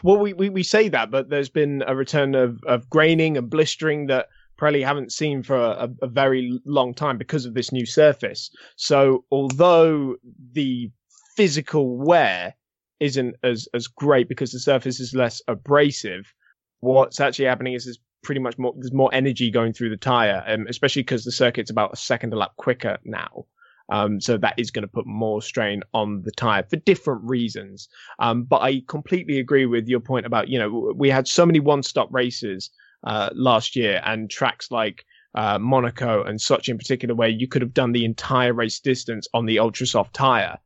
Well, 0.02 0.18
we, 0.18 0.32
we, 0.32 0.48
we 0.48 0.62
say 0.62 0.88
that, 0.88 1.10
but 1.10 1.28
there's 1.28 1.48
been 1.48 1.82
a 1.86 1.94
return 1.94 2.34
of, 2.34 2.62
of 2.64 2.88
graining 2.88 3.36
and 3.36 3.50
blistering 3.50 4.06
that 4.06 4.28
Pirelli 4.58 4.84
haven't 4.84 5.12
seen 5.12 5.42
for 5.42 5.56
a, 5.56 5.88
a 6.00 6.06
very 6.06 6.60
long 6.64 6.94
time 6.94 7.18
because 7.18 7.44
of 7.44 7.54
this 7.54 7.72
new 7.72 7.84
surface. 7.84 8.50
So, 8.76 9.24
although 9.30 10.16
the 10.52 10.90
physical 11.36 11.96
wear 11.96 12.54
isn't 13.00 13.36
as, 13.42 13.68
as 13.74 13.86
great 13.86 14.28
because 14.28 14.52
the 14.52 14.60
surface 14.60 15.00
is 15.00 15.14
less 15.14 15.42
abrasive, 15.48 16.32
what's 16.80 17.20
actually 17.20 17.46
happening 17.46 17.74
is 17.74 17.84
there's 17.84 17.98
pretty 18.22 18.40
much 18.40 18.56
more 18.58 18.72
there's 18.76 18.92
more 18.92 19.10
energy 19.12 19.50
going 19.50 19.72
through 19.72 19.90
the 19.90 19.96
tire, 19.96 20.42
um, 20.46 20.66
especially 20.68 21.02
because 21.02 21.24
the 21.24 21.32
circuit's 21.32 21.70
about 21.70 21.92
a 21.92 21.96
second 21.96 22.32
a 22.32 22.36
lap 22.36 22.52
quicker 22.56 22.98
now. 23.04 23.44
Um, 23.90 24.20
so 24.20 24.38
that 24.38 24.54
is 24.56 24.70
going 24.70 24.82
to 24.82 24.88
put 24.88 25.06
more 25.06 25.42
strain 25.42 25.82
on 25.92 26.22
the 26.22 26.30
tire 26.30 26.62
for 26.62 26.76
different 26.76 27.22
reasons. 27.22 27.88
Um, 28.18 28.44
but 28.44 28.62
I 28.62 28.82
completely 28.88 29.38
agree 29.38 29.66
with 29.66 29.88
your 29.88 30.00
point 30.00 30.24
about, 30.24 30.48
you 30.48 30.58
know, 30.58 30.92
we 30.96 31.10
had 31.10 31.28
so 31.28 31.44
many 31.44 31.60
one 31.60 31.82
stop 31.82 32.08
races, 32.12 32.70
uh, 33.04 33.28
last 33.34 33.76
year 33.76 34.00
and 34.04 34.30
tracks 34.30 34.70
like, 34.70 35.04
uh, 35.34 35.58
Monaco 35.58 36.22
and 36.22 36.40
such 36.40 36.68
in 36.68 36.78
particular, 36.78 37.14
where 37.14 37.28
you 37.28 37.46
could 37.46 37.60
have 37.60 37.74
done 37.74 37.92
the 37.92 38.04
entire 38.04 38.54
race 38.54 38.80
distance 38.80 39.28
on 39.34 39.46
the 39.46 39.58
ultra 39.58 39.86
soft 39.86 40.14
tire. 40.14 40.56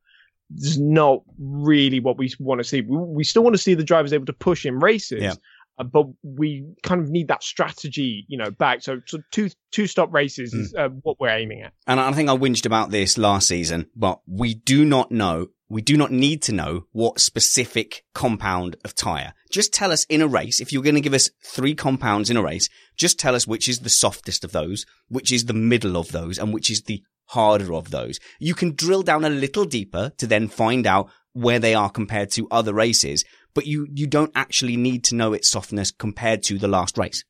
This 0.49 0.71
is 0.71 0.79
not 0.79 1.21
really 1.37 1.99
what 1.99 2.17
we 2.17 2.31
want 2.39 2.59
to 2.59 2.63
see. 2.63 2.81
We, 2.81 2.97
we 2.97 3.23
still 3.23 3.43
want 3.43 3.55
to 3.55 3.61
see 3.61 3.73
the 3.73 3.83
drivers 3.83 4.13
able 4.13 4.25
to 4.27 4.33
push 4.33 4.65
in 4.65 4.79
races. 4.79 5.21
Yeah. 5.21 5.33
Uh, 5.79 5.85
but 5.85 6.05
we 6.23 6.65
kind 6.83 7.01
of 7.01 7.09
need 7.09 7.29
that 7.29 7.41
strategy, 7.41 8.25
you 8.27 8.37
know, 8.37 8.51
back. 8.51 8.83
So, 8.83 8.99
so 9.05 9.19
two 9.31 9.49
two 9.71 9.87
stop 9.87 10.13
races 10.13 10.53
is 10.53 10.73
uh, 10.77 10.89
what 11.03 11.19
we're 11.19 11.29
aiming 11.29 11.61
at. 11.61 11.73
And 11.87 11.99
I 11.99 12.11
think 12.11 12.29
I 12.29 12.35
whinged 12.35 12.65
about 12.65 12.91
this 12.91 13.17
last 13.17 13.47
season, 13.47 13.87
but 13.95 14.19
we 14.27 14.55
do 14.55 14.83
not 14.83 15.11
know, 15.11 15.47
we 15.69 15.81
do 15.81 15.95
not 15.95 16.11
need 16.11 16.41
to 16.43 16.51
know 16.51 16.85
what 16.91 17.19
specific 17.19 18.03
compound 18.13 18.75
of 18.83 18.93
tyre. 18.93 19.33
Just 19.51 19.73
tell 19.73 19.91
us 19.91 20.03
in 20.05 20.21
a 20.21 20.27
race, 20.27 20.59
if 20.59 20.73
you're 20.73 20.83
going 20.83 20.95
to 20.95 21.01
give 21.01 21.13
us 21.13 21.29
three 21.45 21.75
compounds 21.75 22.29
in 22.29 22.37
a 22.37 22.43
race, 22.43 22.67
just 22.97 23.19
tell 23.19 23.35
us 23.35 23.47
which 23.47 23.69
is 23.69 23.79
the 23.79 23.89
softest 23.89 24.43
of 24.43 24.51
those, 24.51 24.85
which 25.07 25.31
is 25.31 25.45
the 25.45 25.53
middle 25.53 25.95
of 25.95 26.11
those, 26.11 26.37
and 26.37 26.53
which 26.53 26.69
is 26.69 26.83
the 26.83 27.01
harder 27.27 27.73
of 27.73 27.91
those. 27.91 28.19
You 28.39 28.55
can 28.55 28.75
drill 28.75 29.03
down 29.03 29.23
a 29.23 29.29
little 29.29 29.65
deeper 29.65 30.11
to 30.17 30.27
then 30.27 30.47
find 30.47 30.87
out 30.87 31.09
where 31.33 31.59
they 31.59 31.75
are 31.75 31.89
compared 31.89 32.31
to 32.31 32.47
other 32.49 32.73
races, 32.73 33.23
but 33.53 33.65
you, 33.65 33.87
you 33.93 34.07
don't 34.07 34.31
actually 34.35 34.77
need 34.77 35.03
to 35.05 35.15
know 35.15 35.33
its 35.33 35.49
softness 35.49 35.91
compared 35.91 36.43
to 36.43 36.57
the 36.57 36.67
last 36.67 36.97
race. 36.97 37.23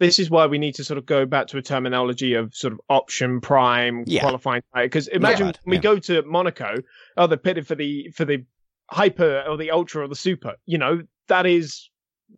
this 0.00 0.18
is 0.20 0.30
why 0.30 0.46
we 0.46 0.58
need 0.58 0.74
to 0.76 0.84
sort 0.84 0.96
of 0.98 1.04
go 1.06 1.26
back 1.26 1.48
to 1.48 1.58
a 1.58 1.62
terminology 1.62 2.34
of 2.34 2.54
sort 2.54 2.72
of 2.72 2.80
option 2.88 3.40
prime 3.40 4.04
Yeah. 4.06 4.20
qualifying 4.22 4.62
because 4.74 5.08
imagine 5.08 5.46
Yeah. 5.48 5.52
we 5.66 5.76
Yeah. 5.76 5.82
go 5.82 5.98
to 5.98 6.22
Monaco, 6.22 6.74
oh 7.16 7.26
they're 7.26 7.36
pitted 7.36 7.66
for 7.66 7.74
the 7.74 8.10
for 8.14 8.24
the 8.24 8.44
hyper 8.90 9.42
or 9.48 9.56
the 9.56 9.70
ultra 9.72 10.04
or 10.04 10.08
the 10.08 10.14
super. 10.14 10.54
You 10.66 10.78
know 10.78 11.02
that 11.26 11.46
is 11.46 11.90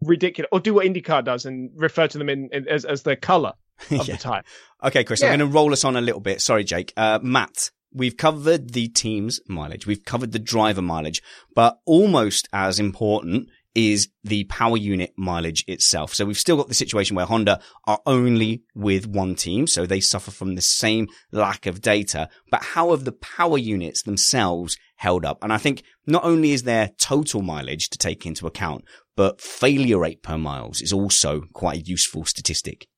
ridiculous. 0.03 0.49
Or 0.53 0.61
do 0.61 0.75
what 0.75 0.87
IndyCar 0.87 1.25
does 1.25 1.45
and 1.47 1.71
refer 1.77 2.07
to 2.09 2.19
them 2.19 2.29
in, 2.29 2.49
in 2.53 2.67
as 2.69 2.85
as 2.85 3.03
their 3.03 3.17
color 3.17 3.53
of 3.91 3.91
Yeah. 4.09 4.17
the 4.17 4.23
tire. 4.23 4.43
Okay, 4.83 5.05
Chris. 5.05 5.23
I'm 5.23 5.29
going 5.29 5.41
to 5.41 5.47
roll 5.47 5.73
us 5.73 5.85
on 5.85 5.97
a 5.97 6.01
little 6.01 6.21
bit. 6.21 6.41
Sorry, 6.41 6.65
Jake. 6.65 6.93
Uh, 6.97 7.19
Matt, 7.23 7.71
we've 7.93 8.17
covered 8.17 8.73
the 8.73 8.89
team's 8.89 9.41
mileage. 9.49 9.87
We've 9.87 10.05
covered 10.05 10.33
the 10.33 10.39
driver 10.39 10.83
mileage, 10.83 11.23
but 11.55 11.79
almost 11.87 12.49
as 12.53 12.79
important 12.79 13.49
is 13.75 14.09
the 14.25 14.45
power 14.45 14.77
unit 14.77 15.13
mileage 15.17 15.65
itself. 15.69 16.13
So 16.15 16.25
we've 16.25 16.37
still 16.37 16.57
got 16.57 16.69
the 16.69 16.75
situation 16.75 17.15
where 17.15 17.27
Honda 17.27 17.61
are 17.87 18.01
only 18.05 18.63
with 18.75 19.07
one 19.07 19.37
team. 19.37 19.67
So 19.67 19.87
they 19.87 20.01
suffer 20.01 20.31
from 20.31 20.55
the 20.55 20.63
same 20.63 21.07
lack 21.31 21.67
of 21.67 21.81
data, 21.81 22.29
but 22.51 22.63
how 22.63 22.91
have 22.91 23.05
the 23.05 23.13
power 23.13 23.59
units 23.59 24.03
themselves 24.03 24.77
held 24.97 25.25
up? 25.25 25.39
And 25.43 25.53
I 25.53 25.59
think 25.59 25.85
not 26.07 26.25
only 26.25 26.51
is 26.51 26.65
there 26.65 26.91
total 26.99 27.43
mileage 27.43 27.91
to 27.91 27.99
take 27.99 28.27
into 28.27 28.47
account, 28.47 28.85
but 29.17 29.41
failure 29.41 29.99
rate 29.99 30.23
per 30.23 30.37
miles 30.37 30.81
is 30.81 30.93
also 30.93 31.43
quite 31.53 31.83
a 31.83 31.85
useful 31.85 32.25
statistic. 32.25 32.89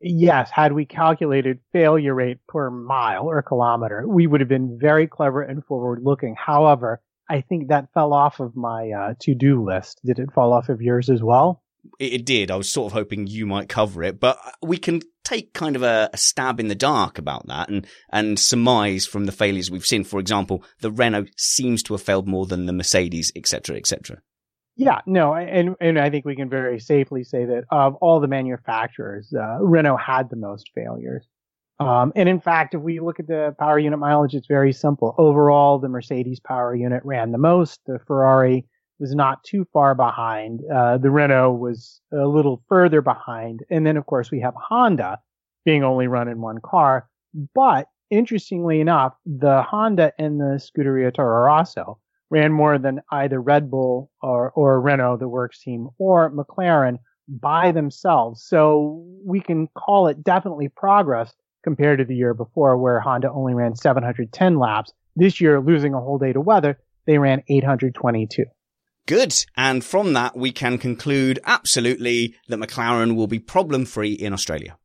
Yes, 0.00 0.50
had 0.50 0.72
we 0.72 0.84
calculated 0.84 1.60
failure 1.72 2.14
rate 2.14 2.38
per 2.46 2.70
mile 2.70 3.26
or 3.26 3.42
kilometer, 3.42 4.06
we 4.06 4.26
would 4.26 4.40
have 4.40 4.48
been 4.48 4.78
very 4.80 5.06
clever 5.06 5.42
and 5.42 5.64
forward 5.64 6.00
looking. 6.02 6.34
However, 6.36 7.00
I 7.28 7.42
think 7.42 7.68
that 7.68 7.92
fell 7.92 8.12
off 8.12 8.40
of 8.40 8.56
my 8.56 8.90
uh, 8.90 9.14
to 9.20 9.34
do 9.34 9.64
list. 9.64 10.00
Did 10.04 10.18
it 10.18 10.32
fall 10.32 10.52
off 10.52 10.68
of 10.68 10.80
yours 10.80 11.10
as 11.10 11.22
well? 11.22 11.62
It, 11.98 12.26
did. 12.26 12.50
I 12.50 12.56
was 12.56 12.70
sort 12.70 12.92
of 12.92 12.92
hoping 12.92 13.26
you 13.26 13.46
might 13.46 13.68
cover 13.68 14.02
it, 14.02 14.18
but 14.18 14.38
we 14.62 14.78
can 14.78 15.02
take 15.24 15.52
kind 15.52 15.76
of 15.76 15.82
a, 15.82 16.10
a 16.12 16.16
stab 16.16 16.58
in 16.58 16.68
the 16.68 16.74
dark 16.74 17.18
about 17.18 17.46
that 17.46 17.68
and, 17.68 17.86
and 18.10 18.38
surmise 18.38 19.06
from 19.06 19.26
the 19.26 19.32
failures 19.32 19.70
we've 19.70 19.86
seen. 19.86 20.04
For 20.04 20.20
example, 20.20 20.64
the 20.80 20.90
Renault 20.90 21.26
seems 21.36 21.82
to 21.84 21.94
have 21.94 22.02
failed 22.02 22.26
more 22.26 22.46
than 22.46 22.66
the 22.66 22.72
Mercedes, 22.72 23.32
etc., 23.36 23.76
etc. 23.76 24.20
Yeah, 24.78 25.00
no, 25.06 25.34
and 25.34 25.74
and 25.80 25.98
I 25.98 26.08
think 26.08 26.24
we 26.24 26.36
can 26.36 26.48
very 26.48 26.78
safely 26.78 27.24
say 27.24 27.44
that 27.44 27.64
of 27.72 27.96
all 27.96 28.20
the 28.20 28.28
manufacturers, 28.28 29.34
uh, 29.34 29.58
Renault 29.60 29.96
had 29.96 30.30
the 30.30 30.36
most 30.36 30.70
failures. 30.72 31.26
Um, 31.80 32.12
and 32.14 32.28
in 32.28 32.40
fact, 32.40 32.74
if 32.74 32.80
we 32.80 33.00
look 33.00 33.18
at 33.18 33.26
the 33.26 33.56
power 33.58 33.80
unit 33.80 33.98
mileage, 33.98 34.34
it's 34.34 34.46
very 34.46 34.72
simple. 34.72 35.16
Overall, 35.18 35.80
the 35.80 35.88
Mercedes 35.88 36.38
power 36.38 36.76
unit 36.76 37.02
ran 37.04 37.32
the 37.32 37.38
most. 37.38 37.80
The 37.86 37.98
Ferrari 38.06 38.66
was 39.00 39.14
not 39.16 39.42
too 39.42 39.66
far 39.72 39.96
behind. 39.96 40.60
Uh, 40.72 40.98
the 40.98 41.10
Renault 41.10 41.54
was 41.54 42.00
a 42.12 42.26
little 42.26 42.62
further 42.68 43.00
behind. 43.00 43.64
And 43.70 43.86
then, 43.86 43.96
of 43.96 44.06
course, 44.06 44.30
we 44.30 44.40
have 44.40 44.54
Honda 44.56 45.18
being 45.64 45.84
only 45.84 46.06
run 46.06 46.28
in 46.28 46.40
one 46.40 46.58
car. 46.64 47.08
But 47.54 47.86
interestingly 48.10 48.80
enough, 48.80 49.14
the 49.24 49.62
Honda 49.62 50.12
and 50.18 50.40
the 50.40 50.58
Scuderia 50.58 51.12
Toro 51.12 51.46
Rosso 51.46 51.98
ran 52.30 52.52
more 52.52 52.78
than 52.78 53.00
either 53.10 53.40
Red 53.40 53.70
Bull 53.70 54.10
or, 54.22 54.50
or 54.50 54.80
Renault, 54.80 55.18
the 55.18 55.28
works 55.28 55.60
team, 55.62 55.88
or 55.98 56.30
McLaren 56.30 56.98
by 57.28 57.72
themselves. 57.72 58.44
So 58.44 59.04
we 59.24 59.40
can 59.40 59.68
call 59.68 60.08
it 60.08 60.22
definitely 60.22 60.68
progress 60.68 61.32
compared 61.62 61.98
to 61.98 62.04
the 62.04 62.14
year 62.14 62.34
before 62.34 62.76
where 62.78 63.00
Honda 63.00 63.30
only 63.30 63.54
ran 63.54 63.74
710 63.74 64.58
laps. 64.58 64.92
This 65.16 65.40
year, 65.40 65.60
losing 65.60 65.94
a 65.94 66.00
whole 66.00 66.18
day 66.18 66.32
to 66.32 66.40
weather, 66.40 66.78
they 67.06 67.18
ran 67.18 67.42
822. 67.48 68.44
Good. 69.06 69.34
And 69.56 69.82
from 69.82 70.12
that, 70.12 70.36
we 70.36 70.52
can 70.52 70.78
conclude 70.78 71.40
absolutely 71.44 72.36
that 72.48 72.58
McLaren 72.58 73.16
will 73.16 73.26
be 73.26 73.38
problem 73.38 73.86
free 73.86 74.12
in 74.12 74.32
Australia. 74.32 74.76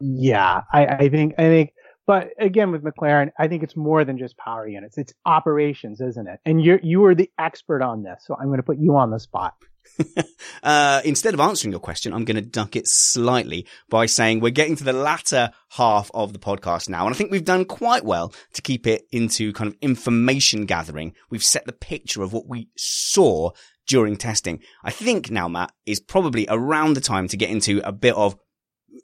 Yeah, 0.00 0.62
I, 0.72 0.86
I 0.86 1.08
think, 1.08 1.34
I 1.38 1.42
think, 1.42 1.70
but 2.06 2.30
again, 2.38 2.70
with 2.70 2.82
McLaren, 2.82 3.30
I 3.38 3.48
think 3.48 3.62
it's 3.62 3.76
more 3.76 4.04
than 4.04 4.18
just 4.18 4.36
power 4.36 4.66
units. 4.66 4.98
It's 4.98 5.14
operations, 5.24 6.00
isn't 6.00 6.26
it? 6.26 6.40
And 6.44 6.62
you're, 6.62 6.80
you 6.82 7.04
are 7.06 7.14
the 7.14 7.30
expert 7.38 7.82
on 7.82 8.02
this. 8.02 8.24
So 8.26 8.36
I'm 8.38 8.46
going 8.46 8.58
to 8.58 8.64
put 8.64 8.78
you 8.78 8.96
on 8.96 9.10
the 9.10 9.18
spot. 9.18 9.54
uh, 10.62 11.00
instead 11.04 11.34
of 11.34 11.40
answering 11.40 11.72
your 11.72 11.80
question, 11.80 12.12
I'm 12.12 12.24
going 12.24 12.36
to 12.36 12.42
duck 12.42 12.76
it 12.76 12.86
slightly 12.86 13.66
by 13.88 14.06
saying 14.06 14.40
we're 14.40 14.50
getting 14.50 14.76
to 14.76 14.84
the 14.84 14.92
latter 14.92 15.50
half 15.70 16.10
of 16.14 16.32
the 16.32 16.38
podcast 16.38 16.88
now. 16.88 17.06
And 17.06 17.14
I 17.14 17.18
think 17.18 17.30
we've 17.30 17.44
done 17.44 17.64
quite 17.64 18.04
well 18.04 18.32
to 18.54 18.62
keep 18.62 18.86
it 18.86 19.06
into 19.12 19.52
kind 19.52 19.68
of 19.68 19.76
information 19.80 20.66
gathering. 20.66 21.14
We've 21.30 21.42
set 21.42 21.66
the 21.66 21.72
picture 21.72 22.22
of 22.22 22.32
what 22.32 22.46
we 22.46 22.68
saw 22.76 23.50
during 23.86 24.16
testing. 24.16 24.60
I 24.82 24.90
think 24.90 25.30
now, 25.30 25.48
Matt, 25.48 25.72
is 25.86 26.00
probably 26.00 26.46
around 26.48 26.94
the 26.94 27.00
time 27.00 27.28
to 27.28 27.36
get 27.36 27.50
into 27.50 27.80
a 27.86 27.92
bit 27.92 28.14
of 28.14 28.36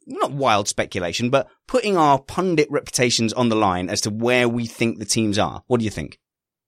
not 0.07 0.33
wild 0.33 0.69
speculation, 0.69 1.31
but 1.31 1.49
putting 1.67 1.97
our 1.97 2.19
pundit 2.21 2.71
reputations 2.71 3.33
on 3.33 3.49
the 3.49 3.57
line 3.57 3.89
as 3.89 4.01
to 4.03 4.11
where 4.11 4.49
we 4.49 4.67
think 4.67 4.99
the 4.99 5.05
teams 5.05 5.39
are. 5.39 5.63
What 5.67 5.79
do 5.79 5.85
you 5.85 5.91
think? 5.91 6.19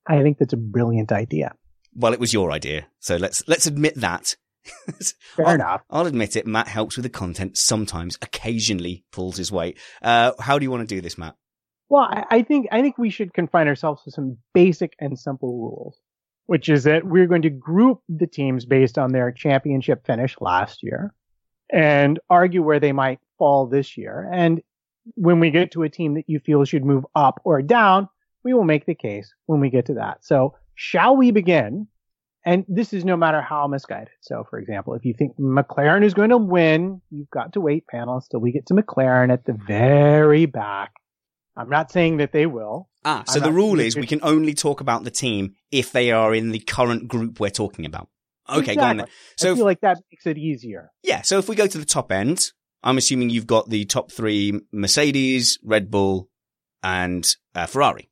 I 0.07 0.23
think 0.23 0.39
that's 0.39 0.53
a 0.53 0.59
brilliant 0.59 1.13
idea. 1.13 1.55
Well, 1.95 2.13
it 2.13 2.21
was 2.21 2.33
your 2.33 2.51
idea, 2.51 2.87
so 3.01 3.17
let's 3.17 3.47
let's 3.47 3.67
admit 3.67 3.97
that. 3.97 4.37
Fair 5.37 5.47
I'll, 5.47 5.55
enough. 5.55 5.83
I'll 5.91 6.07
admit 6.07 6.37
it. 6.37 6.47
Matt 6.47 6.69
helps 6.69 6.97
with 6.97 7.03
the 7.03 7.11
content 7.11 7.59
sometimes, 7.59 8.19
occasionally 8.23 9.05
pulls 9.13 9.37
his 9.37 9.53
weight. 9.53 9.79
Uh, 10.01 10.33
how 10.39 10.59
do 10.59 10.65
you 10.65 10.71
want 10.71 10.89
to 10.89 10.95
do 10.95 11.01
this, 11.01 11.19
Matt? 11.19 11.37
Well, 11.89 12.03
I, 12.03 12.25
I 12.31 12.43
think 12.43 12.69
I 12.73 12.81
think 12.81 12.97
we 12.97 13.11
should 13.11 13.35
confine 13.35 13.69
ourselves 13.69 14.03
to 14.05 14.11
some 14.11 14.39
basic 14.55 14.95
and 14.99 15.19
simple 15.19 15.59
rules, 15.59 15.99
which 16.47 16.69
is 16.69 16.85
that 16.85 17.05
we're 17.05 17.27
going 17.27 17.43
to 17.43 17.51
group 17.51 18.01
the 18.09 18.27
teams 18.27 18.65
based 18.65 18.97
on 18.97 19.13
their 19.13 19.31
championship 19.31 20.07
finish 20.07 20.37
last 20.41 20.83
year, 20.83 21.13
and 21.73 22.21
argue 22.29 22.63
where 22.63 22.81
they 22.81 22.93
might 22.93 23.19
fall 23.39 23.67
this 23.67 23.97
year. 23.97 24.29
And 24.33 24.63
when 25.15 25.41
we 25.41 25.51
get 25.51 25.73
to 25.73 25.83
a 25.83 25.89
team 25.89 26.15
that 26.15 26.25
you 26.29 26.39
feel 26.39 26.65
should 26.65 26.85
move 26.85 27.05
up 27.15 27.41
or 27.45 27.63
down, 27.63 28.09
we 28.45 28.55
will 28.55 28.65
make 28.65 28.87
the 28.87 28.95
case 28.95 29.33
when 29.47 29.61
we 29.61 29.71
get 29.71 29.87
to 29.87 29.95
that. 29.95 30.25
So, 30.25 30.55
shall 30.75 31.17
we 31.17 31.31
begin? 31.31 31.89
And 32.45 32.65
this 32.69 32.93
is 32.93 33.05
no 33.05 33.17
matter 33.17 33.41
how 33.41 33.69
misguided. 33.69 34.09
So, 34.21 34.45
for 34.51 34.59
example, 34.59 34.95
if 34.95 35.05
you 35.05 35.15
think 35.17 35.37
McLaren 35.39 36.03
is 36.03 36.13
going 36.13 36.31
to 36.31 36.37
win, 36.37 37.01
you've 37.11 37.31
got 37.31 37.53
to 37.53 37.61
wait, 37.61 37.85
panelists, 37.93 38.29
till 38.31 38.41
we 38.41 38.51
get 38.51 38.67
to 38.67 38.75
McLaren 38.75 39.33
at 39.33 39.45
the 39.45 39.53
very 39.53 40.47
back. 40.47 40.93
I'm 41.57 41.69
not 41.69 41.93
saying 41.93 42.17
that 42.17 42.33
they 42.33 42.47
will. 42.47 42.89
Ah, 43.05 43.23
so 43.27 43.39
I'm 43.39 43.45
the 43.45 43.53
rule 43.53 43.79
is 43.79 43.97
we 43.97 44.07
can 44.07 44.21
only 44.23 44.55
talk 44.55 44.81
about 44.81 45.05
the 45.05 45.11
team 45.11 45.55
if 45.71 45.93
they 45.93 46.11
are 46.11 46.35
in 46.35 46.51
the 46.51 46.61
current 46.61 47.09
group 47.09 47.39
we're 47.39 47.51
talking 47.51 47.85
about. 47.85 48.09
Okay, 48.49 48.75
go 48.75 48.83
on 48.83 48.97
then. 48.97 49.07
Exactly. 49.07 49.15
So 49.37 49.49
I 49.49 49.53
if- 49.53 49.57
feel 49.59 49.65
like 49.65 49.81
that 49.81 49.99
makes 50.11 50.27
it 50.27 50.39
easier. 50.39 50.91
Yeah, 51.03 51.23
so 51.23 51.39
if 51.39 51.49
we 51.49 51.57
go 51.57 51.67
to 51.67 51.79
the 51.79 51.85
top 51.85 52.11
end, 52.13 52.51
I'm 52.83 52.99
assuming 52.99 53.31
you've 53.31 53.47
got 53.47 53.71
the 53.71 53.85
top 53.85 54.11
three 54.11 54.61
Mercedes, 54.73 55.59
Red 55.63 55.91
Bull, 55.91 56.29
and 56.83 57.25
uh, 57.55 57.67
Ferrari. 57.67 58.09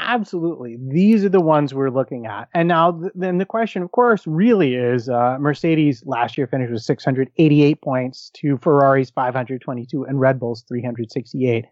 Absolutely. 0.00 0.76
These 0.80 1.24
are 1.24 1.28
the 1.28 1.40
ones 1.40 1.74
we're 1.74 1.90
looking 1.90 2.26
at. 2.26 2.48
And 2.54 2.68
now 2.68 2.92
th- 2.92 3.12
then 3.16 3.38
the 3.38 3.44
question, 3.44 3.82
of 3.82 3.90
course, 3.90 4.22
really 4.26 4.74
is, 4.74 5.08
uh, 5.08 5.36
Mercedes 5.40 6.04
last 6.06 6.38
year 6.38 6.46
finished 6.46 6.72
with 6.72 6.82
688 6.82 7.82
points 7.82 8.30
to 8.34 8.58
Ferrari's 8.58 9.10
522 9.10 10.04
and 10.04 10.20
Red 10.20 10.38
Bull's 10.38 10.62
368. 10.68 11.64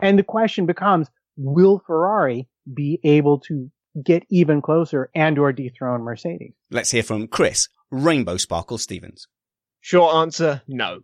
And 0.00 0.18
the 0.18 0.24
question 0.24 0.66
becomes, 0.66 1.08
will 1.36 1.80
Ferrari 1.86 2.48
be 2.74 2.98
able 3.04 3.38
to 3.40 3.70
get 4.04 4.24
even 4.30 4.62
closer 4.62 5.10
and 5.14 5.38
or 5.38 5.52
dethrone 5.52 6.02
Mercedes? 6.02 6.54
Let's 6.70 6.90
hear 6.90 7.02
from 7.02 7.28
Chris, 7.28 7.68
Rainbow 7.90 8.36
Sparkle 8.36 8.78
Stevens. 8.78 9.26
Short 9.80 10.14
answer, 10.14 10.62
no. 10.66 11.00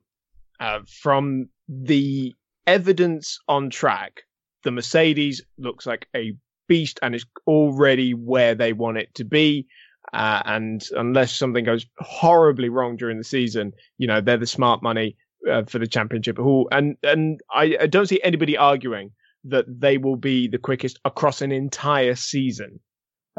Uh, 0.60 0.80
from 1.02 1.48
the 1.68 2.34
evidence 2.66 3.38
on 3.48 3.70
track, 3.70 4.22
the 4.62 4.70
Mercedes 4.70 5.42
looks 5.58 5.86
like 5.86 6.06
a 6.14 6.34
beast 6.68 6.98
and 7.02 7.14
is 7.14 7.26
already 7.46 8.14
where 8.14 8.54
they 8.54 8.72
want 8.72 8.98
it 8.98 9.14
to 9.14 9.24
be. 9.24 9.66
Uh, 10.12 10.42
and 10.44 10.86
unless 10.96 11.34
something 11.34 11.64
goes 11.64 11.86
horribly 11.98 12.68
wrong 12.68 12.96
during 12.96 13.18
the 13.18 13.24
season, 13.24 13.72
you 13.98 14.06
know, 14.06 14.20
they're 14.20 14.36
the 14.36 14.46
smart 14.46 14.82
money 14.82 15.16
uh, 15.50 15.64
for 15.64 15.78
the 15.78 15.86
championship. 15.86 16.36
Who 16.36 16.68
and 16.70 16.96
and 17.02 17.40
I, 17.50 17.76
I 17.80 17.86
don't 17.86 18.06
see 18.06 18.20
anybody 18.22 18.56
arguing 18.56 19.12
that 19.44 19.64
they 19.68 19.98
will 19.98 20.16
be 20.16 20.48
the 20.48 20.58
quickest 20.58 20.98
across 21.04 21.42
an 21.42 21.52
entire 21.52 22.14
season 22.14 22.80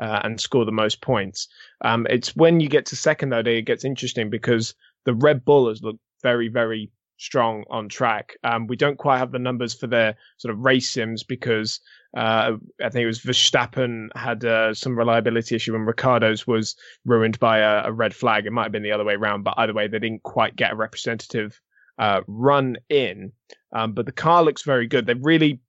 uh, 0.01 0.21
and 0.23 0.39
score 0.39 0.65
the 0.65 0.71
most 0.71 1.01
points. 1.01 1.47
Um, 1.83 2.05
it's 2.09 2.35
when 2.35 2.59
you 2.59 2.69
get 2.69 2.85
to 2.87 2.95
second 2.95 3.29
though 3.29 3.43
that 3.43 3.47
it 3.47 3.65
gets 3.65 3.85
interesting 3.85 4.29
because 4.29 4.75
the 5.05 5.13
Red 5.13 5.45
Bullers 5.45 5.81
look 5.81 5.97
very, 6.21 6.47
very 6.47 6.91
strong 7.17 7.63
on 7.69 7.87
track. 7.87 8.33
Um, 8.43 8.67
we 8.67 8.75
don't 8.75 8.97
quite 8.97 9.19
have 9.19 9.31
the 9.31 9.39
numbers 9.39 9.73
for 9.73 9.87
their 9.87 10.15
sort 10.37 10.53
of 10.53 10.59
race 10.59 10.89
sims 10.89 11.23
because 11.23 11.79
uh, 12.17 12.53
I 12.83 12.89
think 12.89 13.03
it 13.03 13.07
was 13.07 13.21
Verstappen 13.21 14.07
had 14.15 14.43
uh, 14.43 14.73
some 14.73 14.97
reliability 14.97 15.55
issue 15.55 15.75
and 15.75 15.87
Ricciardo's 15.87 16.45
was 16.45 16.75
ruined 17.05 17.39
by 17.39 17.59
a, 17.59 17.85
a 17.85 17.91
red 17.91 18.13
flag. 18.13 18.45
It 18.45 18.51
might 18.51 18.63
have 18.63 18.71
been 18.71 18.83
the 18.83 18.91
other 18.91 19.05
way 19.05 19.13
around, 19.15 19.43
but 19.43 19.55
either 19.57 19.73
way, 19.73 19.87
they 19.87 19.99
didn't 19.99 20.23
quite 20.23 20.55
get 20.55 20.73
a 20.73 20.75
representative 20.75 21.59
uh, 21.97 22.21
run 22.27 22.77
in. 22.89 23.31
Um, 23.73 23.93
but 23.93 24.05
the 24.05 24.11
car 24.11 24.43
looks 24.43 24.63
very 24.63 24.87
good. 24.87 25.05
They've 25.05 25.17
really 25.21 25.61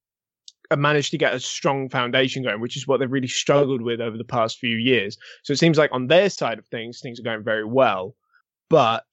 managed 0.74 1.10
to 1.12 1.18
get 1.18 1.34
a 1.34 1.40
strong 1.40 1.88
foundation 1.88 2.42
going, 2.42 2.60
which 2.60 2.76
is 2.76 2.86
what 2.86 2.98
they've 2.98 3.12
really 3.12 3.28
struggled 3.28 3.82
with 3.82 4.00
over 4.00 4.16
the 4.16 4.24
past 4.24 4.58
few 4.58 4.76
years. 4.76 5.16
So 5.44 5.52
it 5.52 5.58
seems 5.58 5.78
like 5.78 5.90
on 5.92 6.08
their 6.08 6.28
side 6.30 6.58
of 6.58 6.66
things, 6.66 7.00
things 7.00 7.20
are 7.20 7.22
going 7.22 7.44
very 7.44 7.64
well. 7.64 8.16
But 8.68 9.04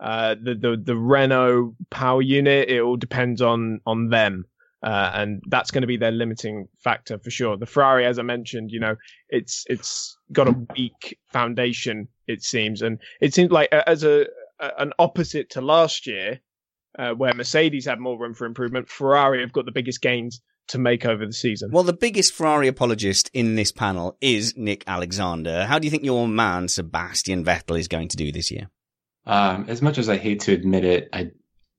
uh, 0.00 0.36
the 0.42 0.54
the 0.54 0.80
the 0.82 0.96
Renault 0.96 1.74
power 1.90 2.22
unit, 2.22 2.70
it 2.70 2.80
all 2.80 2.96
depends 2.96 3.42
on 3.42 3.80
on 3.86 4.08
them. 4.08 4.46
Uh, 4.80 5.10
and 5.14 5.42
that's 5.48 5.72
going 5.72 5.82
to 5.82 5.88
be 5.88 5.96
their 5.96 6.12
limiting 6.12 6.68
factor 6.78 7.18
for 7.18 7.30
sure. 7.30 7.56
The 7.56 7.66
Ferrari, 7.66 8.06
as 8.06 8.20
I 8.20 8.22
mentioned, 8.22 8.70
you 8.70 8.78
know, 8.78 8.94
it's 9.28 9.64
it's 9.68 10.16
got 10.32 10.46
a 10.46 10.66
weak 10.76 11.18
foundation, 11.32 12.06
it 12.28 12.44
seems, 12.44 12.82
and 12.82 13.00
it 13.20 13.34
seems 13.34 13.50
like 13.50 13.68
uh, 13.72 13.82
as 13.88 14.04
a, 14.04 14.26
a 14.60 14.70
an 14.78 14.92
opposite 15.00 15.50
to 15.50 15.60
last 15.60 16.06
year, 16.06 16.38
uh, 16.96 17.10
where 17.10 17.34
Mercedes 17.34 17.86
had 17.86 17.98
more 17.98 18.16
room 18.16 18.34
for 18.34 18.46
improvement, 18.46 18.88
Ferrari 18.88 19.40
have 19.40 19.52
got 19.52 19.64
the 19.64 19.72
biggest 19.72 20.00
gains 20.00 20.40
to 20.68 20.78
make 20.78 21.04
over 21.04 21.26
the 21.26 21.32
season. 21.32 21.70
Well, 21.72 21.82
the 21.82 21.92
biggest 21.92 22.34
Ferrari 22.34 22.68
apologist 22.68 23.30
in 23.32 23.56
this 23.56 23.72
panel 23.72 24.16
is 24.20 24.54
Nick 24.56 24.84
Alexander. 24.86 25.66
How 25.66 25.78
do 25.78 25.86
you 25.86 25.90
think 25.90 26.04
your 26.04 26.28
man, 26.28 26.68
Sebastian 26.68 27.44
Vettel, 27.44 27.78
is 27.78 27.88
going 27.88 28.08
to 28.08 28.16
do 28.16 28.32
this 28.32 28.50
year? 28.50 28.68
Um, 29.26 29.66
as 29.68 29.82
much 29.82 29.98
as 29.98 30.08
I 30.08 30.16
hate 30.16 30.40
to 30.40 30.52
admit 30.52 30.84
it, 30.84 31.08
I 31.12 31.30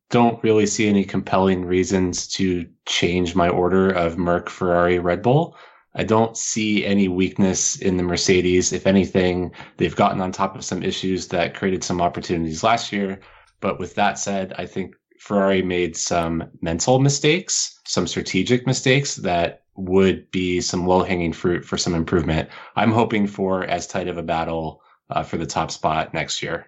don't 0.10 0.44
really 0.44 0.66
see 0.66 0.88
any 0.88 1.04
compelling 1.04 1.66
reasons 1.66 2.28
to 2.28 2.68
change 2.86 3.36
my 3.36 3.50
order 3.50 3.90
of 3.90 4.18
Merc, 4.18 4.50
Ferrari, 4.50 5.00
Red 5.00 5.22
Bull. 5.22 5.56
I 5.96 6.04
don't 6.04 6.38
see 6.38 6.86
any 6.86 7.08
weakness 7.08 7.76
in 7.76 7.98
the 7.98 8.04
Mercedes. 8.04 8.74
If 8.74 8.88
anything, 8.88 9.52
they've 9.78 9.96
gotten 9.96 10.22
on 10.22 10.32
top 10.32 10.56
of 10.56 10.64
some 10.64 10.84
issues 10.84 11.28
that 11.30 11.56
created 11.56 11.84
some 11.84 12.02
opportunities 12.02 12.64
last 12.64 12.92
year. 12.92 13.20
But 13.60 13.80
with 13.80 13.96
that 13.96 14.18
said, 14.18 14.54
I 14.58 14.66
think 14.66 14.96
Ferrari 15.20 15.62
made 15.62 15.96
some 15.96 16.50
mental 16.62 17.00
mistakes, 17.00 17.80
some 17.86 18.08
strategic 18.08 18.66
mistakes 18.66 19.16
that 19.18 19.64
would 19.76 20.30
be 20.32 20.62
some 20.62 20.88
low 20.88 21.04
hanging 21.04 21.34
fruit 21.34 21.64
for 21.64 21.78
some 21.78 21.94
improvement. 21.94 22.50
I'm 22.76 22.92
hoping 22.92 23.28
for 23.28 23.64
as 23.66 23.86
tight 23.86 24.08
of 24.08 24.18
a 24.18 24.24
battle 24.24 24.82
uh, 25.10 25.24
for 25.24 25.38
the 25.38 25.46
top 25.46 25.72
spot 25.72 26.14
next 26.14 26.42
year. 26.42 26.68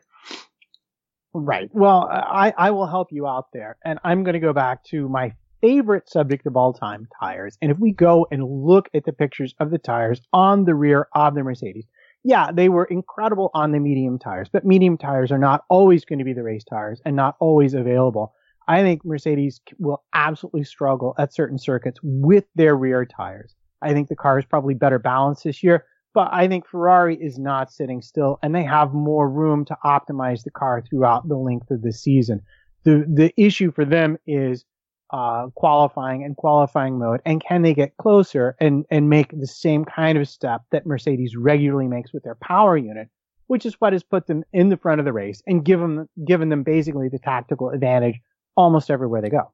Right. 1.34 1.70
Well, 1.74 2.10
I, 2.12 2.54
I 2.58 2.72
will 2.72 2.88
help 2.88 3.12
you 3.12 3.26
out 3.26 3.54
there. 3.54 3.78
And 3.86 4.00
I'm 4.04 4.24
going 4.24 4.34
to 4.34 4.40
go 4.40 4.54
back 4.54 4.84
to 4.86 5.08
my 5.08 5.34
favorite 5.62 6.10
subject 6.10 6.46
of 6.46 6.58
all 6.58 6.74
time, 6.74 7.08
tires. 7.20 7.58
And 7.62 7.72
if 7.72 7.80
we 7.80 7.92
go 7.92 8.28
and 8.32 8.44
look 8.44 8.90
at 8.94 9.06
the 9.06 9.14
pictures 9.14 9.56
of 9.60 9.72
the 9.72 9.78
tires 9.78 10.22
on 10.34 10.66
the 10.66 10.76
rear 10.76 11.08
of 11.14 11.36
the 11.36 11.44
Mercedes, 11.44 11.86
yeah, 12.24 12.52
they 12.52 12.70
were 12.70 12.86
incredible 12.86 13.50
on 13.54 13.72
the 13.72 13.80
medium 13.80 14.20
tires, 14.20 14.50
but 14.52 14.66
medium 14.66 14.98
tires 14.98 15.32
are 15.32 15.38
not 15.38 15.64
always 15.70 16.06
going 16.06 16.20
to 16.20 16.26
be 16.26 16.34
the 16.34 16.44
race 16.44 16.64
tires 16.64 17.02
and 17.06 17.16
not 17.16 17.36
always 17.40 17.74
available. 17.74 18.34
I 18.68 18.82
think 18.82 19.04
Mercedes 19.04 19.60
will 19.80 20.04
absolutely 20.14 20.64
struggle 20.64 21.16
at 21.18 21.34
certain 21.34 21.58
circuits 21.58 22.00
with 22.04 22.46
their 22.56 22.76
rear 22.76 23.06
tires. 23.06 23.56
I 23.82 23.94
think 23.94 24.08
the 24.08 24.16
car 24.16 24.38
is 24.40 24.46
probably 24.46 24.76
better 24.76 25.00
balanced 25.00 25.44
this 25.44 25.64
year, 25.64 25.86
but 26.14 26.30
I 26.32 26.48
think 26.48 26.68
Ferrari 26.68 27.16
is 27.16 27.40
not 27.40 27.72
sitting 27.72 28.02
still 28.02 28.38
and 28.44 28.54
they 28.54 28.64
have 28.64 28.94
more 28.94 29.30
room 29.30 29.66
to 29.66 29.78
optimize 29.84 30.44
the 30.44 30.52
car 30.52 30.84
throughout 30.88 31.28
the 31.28 31.38
length 31.38 31.72
of 31.72 31.82
the 31.82 31.92
season. 31.92 32.42
The, 32.84 33.06
the 33.08 33.34
issue 33.38 33.72
for 33.72 33.86
them 33.86 34.18
is, 34.28 34.66
uh, 35.12 35.48
qualifying 35.56 36.24
and 36.24 36.38
qualifying 36.38 36.98
mode 36.98 37.20
and 37.26 37.44
can 37.44 37.64
they 37.64 37.74
get 37.74 37.98
closer 37.98 38.56
and, 38.62 38.86
and 38.90 39.10
make 39.10 39.38
the 39.38 39.48
same 39.48 39.84
kind 39.84 40.18
of 40.18 40.28
step 40.28 40.62
that 40.72 40.86
Mercedes 40.86 41.36
regularly 41.36 41.88
makes 41.88 42.14
with 42.14 42.24
their 42.24 42.36
power 42.36 42.78
unit, 42.78 43.10
which 43.48 43.66
is 43.66 43.76
what 43.82 43.92
has 43.92 44.04
put 44.04 44.28
them 44.28 44.44
in 44.54 44.70
the 44.70 44.78
front 44.78 45.00
of 45.00 45.06
the 45.06 45.12
race 45.12 45.42
and 45.46 45.66
given, 45.66 46.08
given 46.26 46.48
them 46.48 46.64
basically 46.64 47.10
the 47.10 47.20
tactical 47.20 47.72
advantage 47.72 48.22
almost 48.56 48.90
everywhere 48.90 49.22
they 49.22 49.30
go. 49.30 49.52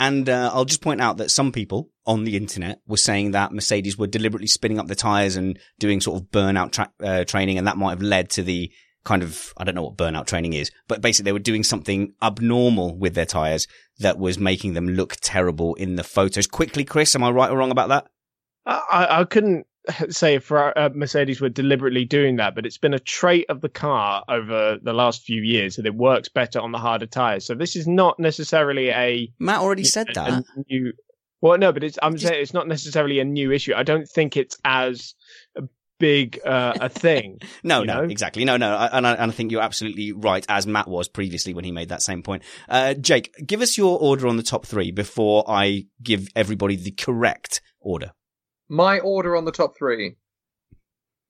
And 0.00 0.28
uh, 0.28 0.50
I'll 0.52 0.64
just 0.64 0.82
point 0.82 1.00
out 1.00 1.18
that 1.18 1.30
some 1.30 1.52
people 1.52 1.90
on 2.04 2.24
the 2.24 2.36
internet 2.36 2.80
were 2.86 2.96
saying 2.96 3.30
that 3.30 3.52
Mercedes 3.52 3.96
were 3.96 4.06
deliberately 4.06 4.48
spinning 4.48 4.78
up 4.78 4.88
the 4.88 4.96
tires 4.96 5.36
and 5.36 5.58
doing 5.78 6.00
sort 6.00 6.20
of 6.20 6.28
burnout 6.30 6.72
tra- 6.72 6.92
uh, 7.02 7.24
training, 7.24 7.58
and 7.58 7.66
that 7.66 7.76
might 7.76 7.90
have 7.90 8.02
led 8.02 8.30
to 8.30 8.42
the 8.42 8.70
kind 9.04 9.22
of 9.22 9.52
I 9.56 9.64
don't 9.64 9.74
know 9.74 9.84
what 9.84 9.96
burnout 9.96 10.26
training 10.26 10.54
is, 10.54 10.70
but 10.88 11.00
basically 11.00 11.28
they 11.28 11.32
were 11.32 11.38
doing 11.38 11.62
something 11.62 12.14
abnormal 12.22 12.96
with 12.98 13.14
their 13.14 13.26
tires 13.26 13.68
that 13.98 14.18
was 14.18 14.38
making 14.38 14.74
them 14.74 14.88
look 14.88 15.16
terrible 15.20 15.74
in 15.74 15.96
the 15.96 16.04
photos. 16.04 16.46
Quickly, 16.46 16.84
Chris, 16.84 17.14
am 17.14 17.22
I 17.22 17.30
right 17.30 17.50
or 17.50 17.56
wrong 17.56 17.70
about 17.70 17.90
that? 17.90 18.08
I, 18.66 19.20
I 19.20 19.24
couldn't 19.24 19.66
say 20.08 20.34
if 20.34 20.50
uh, 20.50 20.90
Mercedes 20.94 21.40
were 21.40 21.48
deliberately 21.48 22.04
doing 22.04 22.36
that, 22.36 22.54
but 22.54 22.66
it's 22.66 22.78
been 22.78 22.94
a 22.94 22.98
trait 22.98 23.46
of 23.48 23.60
the 23.60 23.68
car 23.68 24.24
over 24.28 24.78
the 24.82 24.92
last 24.92 25.22
few 25.22 25.42
years 25.42 25.76
that 25.76 25.86
it 25.86 25.94
works 25.94 26.28
better 26.28 26.60
on 26.60 26.72
the 26.72 26.78
harder 26.78 27.06
tires. 27.06 27.44
So 27.44 27.54
this 27.54 27.76
is 27.76 27.86
not 27.86 28.18
necessarily 28.18 28.90
a 28.90 29.32
Matt 29.38 29.60
already 29.60 29.84
said 29.84 30.10
a, 30.10 30.14
that. 30.14 30.28
a 30.30 30.44
new. 30.70 30.92
Well, 31.40 31.58
no, 31.58 31.72
but 31.72 31.84
it's 31.84 31.98
I'm 32.02 32.16
saying 32.16 32.40
it's 32.40 32.54
not 32.54 32.68
necessarily 32.68 33.18
a 33.20 33.24
new 33.24 33.52
issue. 33.52 33.74
I 33.74 33.82
don't 33.82 34.08
think 34.08 34.36
it's 34.36 34.56
as 34.64 35.14
big 35.98 36.40
uh, 36.44 36.74
a 36.80 36.88
thing. 36.88 37.38
no, 37.62 37.84
no, 37.84 38.00
know? 38.00 38.04
exactly. 38.04 38.44
No, 38.44 38.56
no. 38.56 38.74
I- 38.74 38.96
And 38.96 39.06
I, 39.06 39.12
and 39.14 39.30
I 39.30 39.34
think 39.34 39.52
you're 39.52 39.62
absolutely 39.62 40.12
right, 40.12 40.44
as 40.48 40.66
Matt 40.66 40.88
was 40.88 41.08
previously 41.08 41.54
when 41.54 41.64
he 41.64 41.72
made 41.72 41.90
that 41.90 42.02
same 42.02 42.22
point. 42.22 42.42
Uh, 42.68 42.94
Jake, 42.94 43.34
give 43.46 43.60
us 43.60 43.78
your 43.78 43.98
order 43.98 44.26
on 44.26 44.36
the 44.36 44.42
top 44.42 44.66
three 44.66 44.90
before 44.90 45.44
I 45.48 45.86
give 46.02 46.28
everybody 46.34 46.76
the 46.76 46.90
correct 46.92 47.60
order. 47.80 48.12
My 48.68 48.98
order 49.00 49.36
on 49.36 49.44
the 49.44 49.52
top 49.52 49.76
three. 49.76 50.16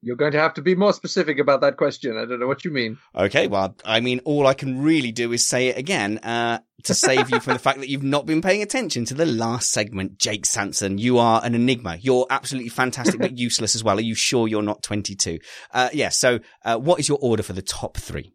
You're 0.05 0.17
going 0.17 0.33
to 0.33 0.39
have 0.39 0.53
to 0.55 0.63
be 0.63 0.75
more 0.75 0.93
specific 0.93 1.39
about 1.39 1.63
that 1.63 1.79
question. 1.79 2.19
I 2.19 2.27
don't 2.27 2.39
know 2.39 2.47
what 2.47 2.63
you 2.63 2.71
mean. 2.71 2.99
Okay, 3.17 3.47
well, 3.47 3.75
I 3.87 4.01
mean, 4.01 4.21
all 4.27 4.47
I 4.47 4.53
can 4.53 4.83
really 4.83 5.13
do 5.13 5.33
is 5.33 5.49
say 5.49 5.69
it 5.69 5.79
again 5.79 6.19
uh, 6.19 6.59
to 6.83 6.93
save 6.93 7.31
you 7.31 7.41
from 7.41 7.55
the 7.55 7.59
fact 7.59 7.79
that 7.79 7.89
you've 7.89 8.03
not 8.03 8.27
been 8.27 8.43
paying 8.43 8.61
attention 8.61 9.07
to 9.07 9.15
the 9.15 9.25
last 9.25 9.71
segment. 9.71 10.19
Jake 10.19 10.45
Sanson, 10.45 10.99
you 10.99 11.17
are 11.17 11.41
an 11.43 11.55
enigma. 11.55 11.97
You're 11.99 12.27
absolutely 12.29 12.69
fantastic, 12.69 13.19
but 13.19 13.39
useless 13.39 13.75
as 13.75 13.83
well. 13.83 13.97
Are 13.97 14.03
you 14.03 14.15
sure 14.15 14.47
you're 14.47 14.61
not 14.61 14.83
22? 14.83 15.39
Uh, 15.73 15.89
yeah, 15.95 16.11
so 16.11 16.41
uh, 16.67 16.77
what 16.77 17.01
is 17.01 17.09
your 17.09 17.19
order 17.23 17.43
for 17.43 17.55
the 17.55 17.63
top 17.63 17.97
three 17.97 18.35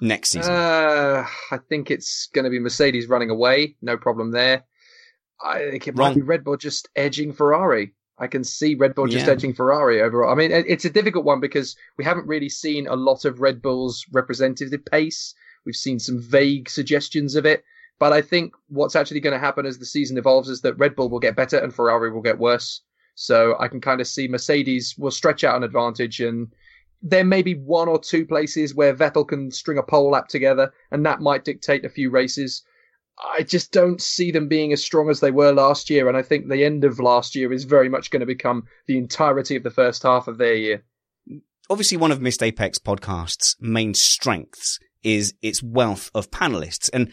next 0.00 0.30
season? 0.30 0.54
Uh, 0.54 1.26
I 1.50 1.58
think 1.68 1.90
it's 1.90 2.30
going 2.32 2.44
to 2.44 2.50
be 2.50 2.58
Mercedes 2.58 3.06
running 3.06 3.28
away. 3.28 3.76
No 3.82 3.98
problem 3.98 4.30
there. 4.30 4.64
I 5.44 5.70
think 5.70 5.88
it 5.88 5.98
Wrong. 5.98 6.08
might 6.08 6.14
be 6.14 6.22
Red 6.22 6.42
Bull 6.44 6.56
just 6.56 6.88
edging 6.96 7.34
Ferrari. 7.34 7.92
I 8.22 8.28
can 8.28 8.44
see 8.44 8.76
Red 8.76 8.94
Bull 8.94 9.08
just 9.08 9.26
Yeah. 9.26 9.32
edging 9.32 9.52
Ferrari 9.52 10.00
overall. 10.00 10.30
I 10.30 10.36
mean, 10.36 10.52
it's 10.52 10.84
a 10.84 10.90
difficult 10.90 11.24
one 11.24 11.40
because 11.40 11.74
we 11.98 12.04
haven't 12.04 12.28
really 12.28 12.48
seen 12.48 12.86
a 12.86 12.94
lot 12.94 13.24
of 13.24 13.40
Red 13.40 13.60
Bull's 13.60 14.06
representative 14.12 14.84
pace. 14.84 15.34
We've 15.66 15.74
seen 15.74 15.98
some 15.98 16.20
vague 16.20 16.70
suggestions 16.70 17.34
of 17.34 17.44
it. 17.44 17.64
But 17.98 18.12
I 18.12 18.22
think 18.22 18.54
what's 18.68 18.94
actually 18.94 19.20
going 19.20 19.32
to 19.34 19.40
happen 19.40 19.66
as 19.66 19.78
the 19.78 19.86
season 19.86 20.16
evolves 20.18 20.48
is 20.48 20.60
that 20.60 20.78
Red 20.78 20.94
Bull 20.94 21.08
will 21.08 21.18
get 21.18 21.34
better 21.34 21.58
and 21.58 21.74
Ferrari 21.74 22.12
will 22.12 22.22
get 22.22 22.38
worse. 22.38 22.80
So 23.16 23.56
I 23.58 23.66
can 23.66 23.80
kind 23.80 24.00
of 24.00 24.06
see 24.06 24.28
Mercedes 24.28 24.94
will 24.96 25.10
stretch 25.10 25.42
out 25.42 25.56
an 25.56 25.64
advantage 25.64 26.20
and 26.20 26.52
there 27.02 27.24
may 27.24 27.42
be 27.42 27.54
one 27.54 27.88
or 27.88 27.98
two 27.98 28.24
places 28.24 28.72
where 28.72 28.94
Vettel 28.94 29.26
can 29.26 29.50
string 29.50 29.78
a 29.78 29.82
pole 29.82 30.10
lap 30.12 30.28
together 30.28 30.72
and 30.92 31.04
that 31.04 31.20
might 31.20 31.44
dictate 31.44 31.84
a 31.84 31.88
few 31.88 32.08
races. 32.08 32.62
I 33.18 33.42
just 33.42 33.72
don't 33.72 34.00
see 34.00 34.30
them 34.30 34.48
being 34.48 34.72
as 34.72 34.82
strong 34.82 35.10
as 35.10 35.20
they 35.20 35.30
were 35.30 35.52
last 35.52 35.90
year. 35.90 36.08
And 36.08 36.16
I 36.16 36.22
think 36.22 36.48
the 36.48 36.64
end 36.64 36.84
of 36.84 36.98
last 36.98 37.34
year 37.34 37.52
is 37.52 37.64
very 37.64 37.88
much 37.88 38.10
going 38.10 38.20
to 38.20 38.26
become 38.26 38.64
the 38.86 38.98
entirety 38.98 39.56
of 39.56 39.62
the 39.62 39.70
first 39.70 40.02
half 40.02 40.28
of 40.28 40.38
their 40.38 40.54
year. 40.54 40.84
Obviously, 41.70 41.96
one 41.96 42.10
of 42.10 42.20
Missed 42.20 42.42
Apex 42.42 42.78
podcast's 42.78 43.56
main 43.60 43.94
strengths 43.94 44.78
is 45.02 45.34
its 45.42 45.62
wealth 45.62 46.10
of 46.14 46.30
panelists. 46.30 46.90
And 46.92 47.12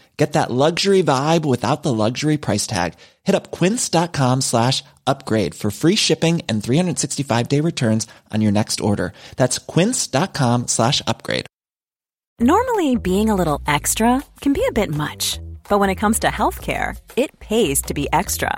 Get 0.17 0.33
that 0.33 0.51
luxury 0.51 1.01
vibe 1.01 1.45
without 1.45 1.81
the 1.81 1.93
luxury 1.93 2.37
price 2.37 2.67
tag. 2.67 2.93
Hit 3.23 3.33
up 3.33 3.49
quince.com 3.51 4.41
slash 4.41 4.83
upgrade 5.07 5.55
for 5.55 5.71
free 5.71 5.95
shipping 5.95 6.41
and 6.47 6.63
365 6.63 7.47
day 7.47 7.59
returns 7.59 8.07
on 8.31 8.41
your 8.41 8.51
next 8.51 8.81
order. 8.81 9.13
That's 9.35 9.57
quince.com 9.57 10.67
slash 10.67 11.01
upgrade. 11.07 11.47
Normally, 12.39 12.95
being 12.95 13.29
a 13.29 13.35
little 13.35 13.61
extra 13.67 14.23
can 14.41 14.53
be 14.53 14.65
a 14.67 14.71
bit 14.71 14.89
much, 14.89 15.39
but 15.69 15.79
when 15.79 15.91
it 15.91 16.01
comes 16.01 16.19
to 16.19 16.27
healthcare, 16.27 16.99
it 17.15 17.39
pays 17.39 17.83
to 17.83 17.93
be 17.93 18.07
extra. 18.11 18.57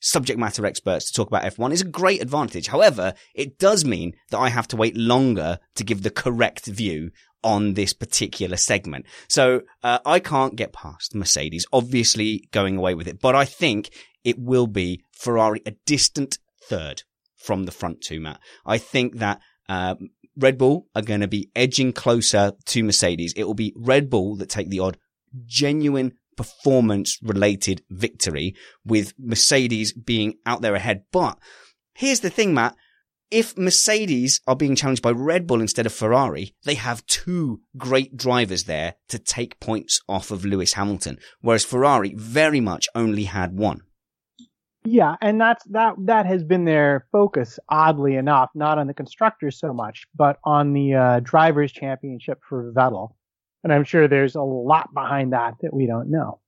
subject 0.00 0.38
matter 0.38 0.64
experts 0.66 1.06
to 1.06 1.12
talk 1.12 1.28
about 1.28 1.44
F1 1.44 1.72
is 1.72 1.80
a 1.80 1.86
great 1.86 2.22
advantage. 2.22 2.68
However, 2.68 3.14
it 3.34 3.58
does 3.58 3.84
mean 3.84 4.14
that 4.30 4.38
I 4.38 4.48
have 4.48 4.68
to 4.68 4.76
wait 4.76 4.96
longer 4.96 5.58
to 5.74 5.84
give 5.84 6.02
the 6.02 6.10
correct 6.10 6.66
view 6.66 7.10
on 7.42 7.74
this 7.74 7.92
particular 7.92 8.56
segment. 8.56 9.06
So 9.28 9.62
uh, 9.82 9.98
I 10.04 10.18
can't 10.18 10.56
get 10.56 10.72
past 10.72 11.14
Mercedes, 11.14 11.66
obviously 11.72 12.48
going 12.50 12.76
away 12.76 12.94
with 12.94 13.06
it, 13.06 13.20
but 13.20 13.34
I 13.34 13.44
think 13.44 13.90
it 14.24 14.38
will 14.38 14.66
be 14.66 15.02
Ferrari 15.12 15.62
a 15.64 15.72
distant 15.86 16.38
third 16.64 17.02
from 17.36 17.64
the 17.64 17.72
front 17.72 18.02
two, 18.02 18.20
Matt. 18.20 18.40
I 18.66 18.78
think 18.78 19.18
that 19.18 19.40
uh, 19.68 19.94
Red 20.36 20.58
Bull 20.58 20.86
are 20.94 21.02
going 21.02 21.20
to 21.20 21.28
be 21.28 21.50
edging 21.54 21.92
closer 21.92 22.52
to 22.66 22.82
Mercedes. 22.82 23.32
It 23.36 23.44
will 23.44 23.54
be 23.54 23.72
Red 23.76 24.10
Bull 24.10 24.36
that 24.36 24.48
take 24.48 24.68
the 24.68 24.80
odd 24.80 24.98
genuine 25.46 26.14
performance 26.38 27.18
related 27.22 27.82
victory 27.90 28.54
with 28.86 29.12
Mercedes 29.18 29.92
being 29.92 30.34
out 30.46 30.62
there 30.62 30.74
ahead. 30.74 31.02
But 31.12 31.38
here's 31.94 32.20
the 32.20 32.30
thing, 32.30 32.54
Matt. 32.54 32.74
If 33.30 33.58
Mercedes 33.58 34.40
are 34.46 34.56
being 34.56 34.74
challenged 34.74 35.02
by 35.02 35.10
Red 35.10 35.46
Bull 35.46 35.60
instead 35.60 35.84
of 35.84 35.92
Ferrari, 35.92 36.54
they 36.64 36.76
have 36.76 37.04
two 37.04 37.60
great 37.76 38.16
drivers 38.16 38.64
there 38.64 38.94
to 39.08 39.18
take 39.18 39.60
points 39.60 40.00
off 40.08 40.30
of 40.30 40.46
Lewis 40.46 40.72
Hamilton, 40.72 41.18
whereas 41.42 41.66
Ferrari 41.66 42.14
very 42.16 42.60
much 42.60 42.88
only 42.94 43.24
had 43.24 43.58
one. 43.58 43.82
Yeah, 44.84 45.16
and 45.20 45.38
that's 45.38 45.62
that 45.64 45.96
that 46.06 46.24
has 46.24 46.42
been 46.42 46.64
their 46.64 47.06
focus, 47.12 47.58
oddly 47.68 48.14
enough, 48.14 48.48
not 48.54 48.78
on 48.78 48.86
the 48.86 48.94
constructors 48.94 49.58
so 49.58 49.74
much, 49.74 50.06
but 50.14 50.38
on 50.44 50.72
the 50.72 50.94
uh, 50.94 51.20
drivers' 51.20 51.72
championship 51.72 52.38
for 52.48 52.72
Vettel. 52.72 53.10
And 53.64 53.72
I'm 53.72 53.84
sure 53.84 54.08
there's 54.08 54.34
a 54.34 54.42
lot 54.42 54.92
behind 54.94 55.32
that 55.32 55.54
that 55.62 55.74
we 55.74 55.86
don't 55.86 56.10
know. 56.10 56.40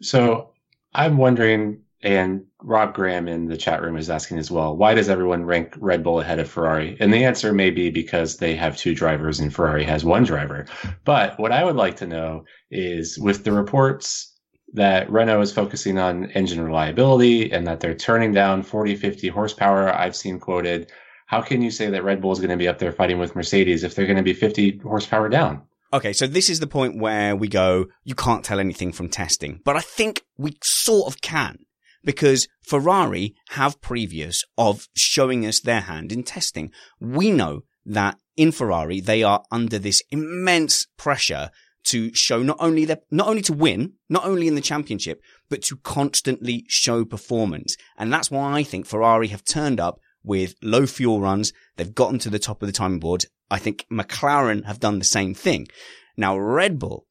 So 0.00 0.52
I'm 0.94 1.16
wondering, 1.16 1.80
and 2.02 2.44
Rob 2.62 2.94
Graham 2.94 3.28
in 3.28 3.46
the 3.46 3.56
chat 3.56 3.82
room 3.82 3.96
is 3.96 4.10
asking 4.10 4.38
as 4.38 4.50
well, 4.50 4.76
why 4.76 4.94
does 4.94 5.08
everyone 5.08 5.44
rank 5.44 5.74
Red 5.78 6.02
Bull 6.02 6.20
ahead 6.20 6.38
of 6.38 6.50
Ferrari? 6.50 6.96
And 7.00 7.12
the 7.12 7.24
answer 7.24 7.52
may 7.52 7.70
be 7.70 7.90
because 7.90 8.36
they 8.36 8.54
have 8.56 8.76
two 8.76 8.94
drivers 8.94 9.40
and 9.40 9.54
Ferrari 9.54 9.84
has 9.84 10.04
one 10.04 10.24
driver. 10.24 10.66
But 11.04 11.38
what 11.38 11.52
I 11.52 11.64
would 11.64 11.76
like 11.76 11.96
to 11.98 12.06
know 12.06 12.44
is 12.70 13.18
with 13.18 13.44
the 13.44 13.52
reports 13.52 14.32
that 14.74 15.10
Renault 15.10 15.42
is 15.42 15.52
focusing 15.52 15.98
on 15.98 16.30
engine 16.30 16.60
reliability 16.60 17.52
and 17.52 17.66
that 17.66 17.80
they're 17.80 17.94
turning 17.94 18.32
down 18.32 18.62
40, 18.62 18.96
50 18.96 19.28
horsepower, 19.28 19.92
I've 19.92 20.16
seen 20.16 20.40
quoted. 20.40 20.90
How 21.26 21.40
can 21.42 21.62
you 21.62 21.70
say 21.70 21.90
that 21.90 22.04
Red 22.04 22.20
Bull 22.20 22.32
is 22.32 22.38
going 22.38 22.50
to 22.50 22.56
be 22.56 22.68
up 22.68 22.78
there 22.78 22.92
fighting 22.92 23.18
with 23.18 23.36
Mercedes 23.36 23.84
if 23.84 23.94
they're 23.94 24.06
going 24.06 24.16
to 24.16 24.22
be 24.22 24.34
50 24.34 24.78
horsepower 24.78 25.28
down? 25.28 25.62
Okay, 25.94 26.14
so 26.14 26.26
this 26.26 26.48
is 26.48 26.60
the 26.60 26.66
point 26.66 26.98
where 26.98 27.36
we 27.36 27.48
go, 27.48 27.86
you 28.02 28.14
can't 28.14 28.44
tell 28.44 28.58
anything 28.58 28.92
from 28.92 29.10
testing, 29.10 29.60
but 29.62 29.76
I 29.76 29.80
think 29.80 30.22
we 30.38 30.56
sort 30.62 31.12
of 31.12 31.20
can 31.20 31.58
because 32.02 32.48
Ferrari 32.62 33.34
have 33.50 33.80
previous 33.82 34.42
of 34.56 34.88
showing 34.94 35.44
us 35.46 35.60
their 35.60 35.82
hand 35.82 36.10
in 36.10 36.22
testing. 36.22 36.70
We 36.98 37.30
know 37.30 37.64
that 37.84 38.16
in 38.36 38.52
Ferrari, 38.52 39.00
they 39.00 39.22
are 39.22 39.42
under 39.50 39.78
this 39.78 40.02
immense 40.10 40.86
pressure 40.96 41.50
to 41.84 42.14
show 42.14 42.42
not 42.42 42.56
only 42.60 42.84
their, 42.84 42.98
not 43.10 43.28
only 43.28 43.42
to 43.42 43.52
win, 43.52 43.94
not 44.08 44.24
only 44.24 44.48
in 44.48 44.54
the 44.54 44.60
championship, 44.60 45.20
but 45.50 45.62
to 45.62 45.76
constantly 45.76 46.64
show 46.68 47.04
performance. 47.04 47.76
And 47.98 48.12
that's 48.12 48.30
why 48.30 48.52
I 48.52 48.62
think 48.62 48.86
Ferrari 48.86 49.28
have 49.28 49.44
turned 49.44 49.80
up 49.80 49.98
with 50.24 50.54
low 50.62 50.86
fuel 50.86 51.20
runs. 51.20 51.52
They've 51.76 51.94
gotten 51.94 52.18
to 52.20 52.30
the 52.30 52.38
top 52.38 52.62
of 52.62 52.68
the 52.68 52.72
timing 52.72 53.00
board. 53.00 53.26
I 53.52 53.58
think 53.58 53.84
McLaren 53.92 54.64
have 54.64 54.80
done 54.80 54.98
the 54.98 55.04
same 55.04 55.34
thing. 55.34 55.68
Now, 56.16 56.38
Red 56.38 56.78
Bull 56.78 57.06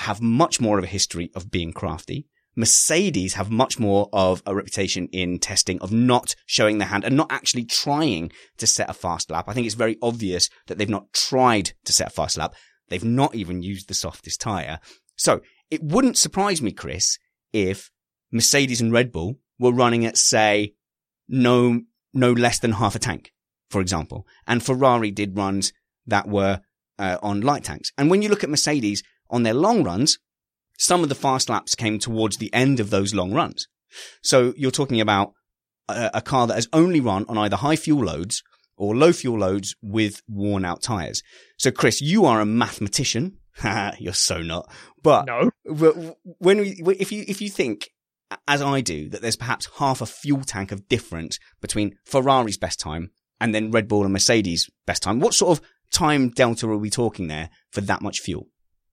have 0.00 0.20
much 0.20 0.60
more 0.60 0.76
of 0.76 0.82
a 0.82 0.88
history 0.88 1.30
of 1.36 1.52
being 1.52 1.72
crafty. 1.72 2.26
Mercedes 2.56 3.34
have 3.34 3.48
much 3.48 3.78
more 3.78 4.08
of 4.12 4.42
a 4.44 4.56
reputation 4.56 5.06
in 5.12 5.38
testing 5.38 5.80
of 5.80 5.92
not 5.92 6.34
showing 6.46 6.78
their 6.78 6.88
hand 6.88 7.04
and 7.04 7.16
not 7.16 7.30
actually 7.30 7.64
trying 7.64 8.32
to 8.58 8.66
set 8.66 8.90
a 8.90 8.92
fast 8.92 9.30
lap. 9.30 9.44
I 9.46 9.52
think 9.52 9.66
it's 9.66 9.76
very 9.76 9.96
obvious 10.02 10.50
that 10.66 10.78
they've 10.78 10.88
not 10.88 11.12
tried 11.12 11.74
to 11.84 11.92
set 11.92 12.08
a 12.08 12.10
fast 12.10 12.36
lap. 12.36 12.54
They've 12.88 13.04
not 13.04 13.36
even 13.36 13.62
used 13.62 13.86
the 13.86 13.94
softest 13.94 14.40
tyre. 14.40 14.80
So 15.14 15.42
it 15.70 15.80
wouldn't 15.80 16.18
surprise 16.18 16.60
me, 16.60 16.72
Chris, 16.72 17.18
if 17.52 17.92
Mercedes 18.32 18.80
and 18.80 18.92
Red 18.92 19.12
Bull 19.12 19.38
were 19.60 19.72
running 19.72 20.04
at, 20.04 20.18
say, 20.18 20.74
no, 21.28 21.82
no 22.12 22.32
less 22.32 22.58
than 22.58 22.72
half 22.72 22.96
a 22.96 22.98
tank, 22.98 23.32
for 23.70 23.80
example. 23.80 24.26
And 24.44 24.60
Ferrari 24.60 25.12
did 25.12 25.36
runs 25.36 25.72
that 26.06 26.28
were 26.28 26.60
uh, 26.98 27.18
on 27.22 27.40
light 27.40 27.64
tanks. 27.64 27.92
And 27.98 28.10
when 28.10 28.22
you 28.22 28.28
look 28.28 28.44
at 28.44 28.50
Mercedes 28.50 29.02
on 29.30 29.42
their 29.42 29.54
long 29.54 29.82
runs, 29.84 30.18
some 30.78 31.02
of 31.02 31.08
the 31.08 31.14
fast 31.14 31.48
laps 31.48 31.74
came 31.74 31.98
towards 31.98 32.36
the 32.36 32.52
end 32.52 32.80
of 32.80 32.90
those 32.90 33.14
long 33.14 33.32
runs. 33.32 33.68
So 34.22 34.54
you're 34.56 34.70
talking 34.70 35.00
about 35.00 35.32
a, 35.88 36.10
a 36.14 36.20
car 36.20 36.46
that 36.46 36.54
has 36.54 36.68
only 36.72 37.00
run 37.00 37.24
on 37.28 37.38
either 37.38 37.56
high 37.56 37.76
fuel 37.76 38.04
loads 38.04 38.42
or 38.76 38.96
low 38.96 39.12
fuel 39.12 39.38
loads 39.38 39.74
with 39.82 40.22
worn 40.28 40.64
out 40.64 40.82
tires. 40.82 41.22
So 41.58 41.70
Chris, 41.70 42.00
you 42.00 42.24
are 42.24 42.40
a 42.40 42.46
mathematician. 42.46 43.38
You're 43.98 44.12
so 44.12 44.42
not. 44.42 44.68
But 45.00 45.26
no. 45.26 45.50
when 46.38 46.58
we, 46.58 46.96
if 46.98 47.12
you, 47.12 47.24
if 47.28 47.40
you 47.40 47.48
think 47.48 47.90
as 48.48 48.60
I 48.60 48.80
do 48.80 49.08
that 49.10 49.22
there's 49.22 49.36
perhaps 49.36 49.68
half 49.78 50.00
a 50.00 50.06
fuel 50.06 50.42
tank 50.42 50.72
of 50.72 50.88
difference 50.88 51.38
between 51.60 51.96
Ferrari's 52.04 52.58
best 52.58 52.80
time 52.80 53.10
and 53.40 53.54
then 53.54 53.70
Red 53.70 53.86
Bull 53.86 54.02
and 54.02 54.12
Mercedes 54.12 54.68
best 54.86 55.02
time, 55.02 55.20
what 55.20 55.34
sort 55.34 55.58
of 55.58 55.64
time 55.94 56.28
delta 56.30 56.68
are 56.68 56.76
we 56.76 56.90
talking 56.90 57.28
there 57.28 57.48
for 57.70 57.80
that 57.82 58.02
much 58.02 58.20
fuel? 58.20 58.48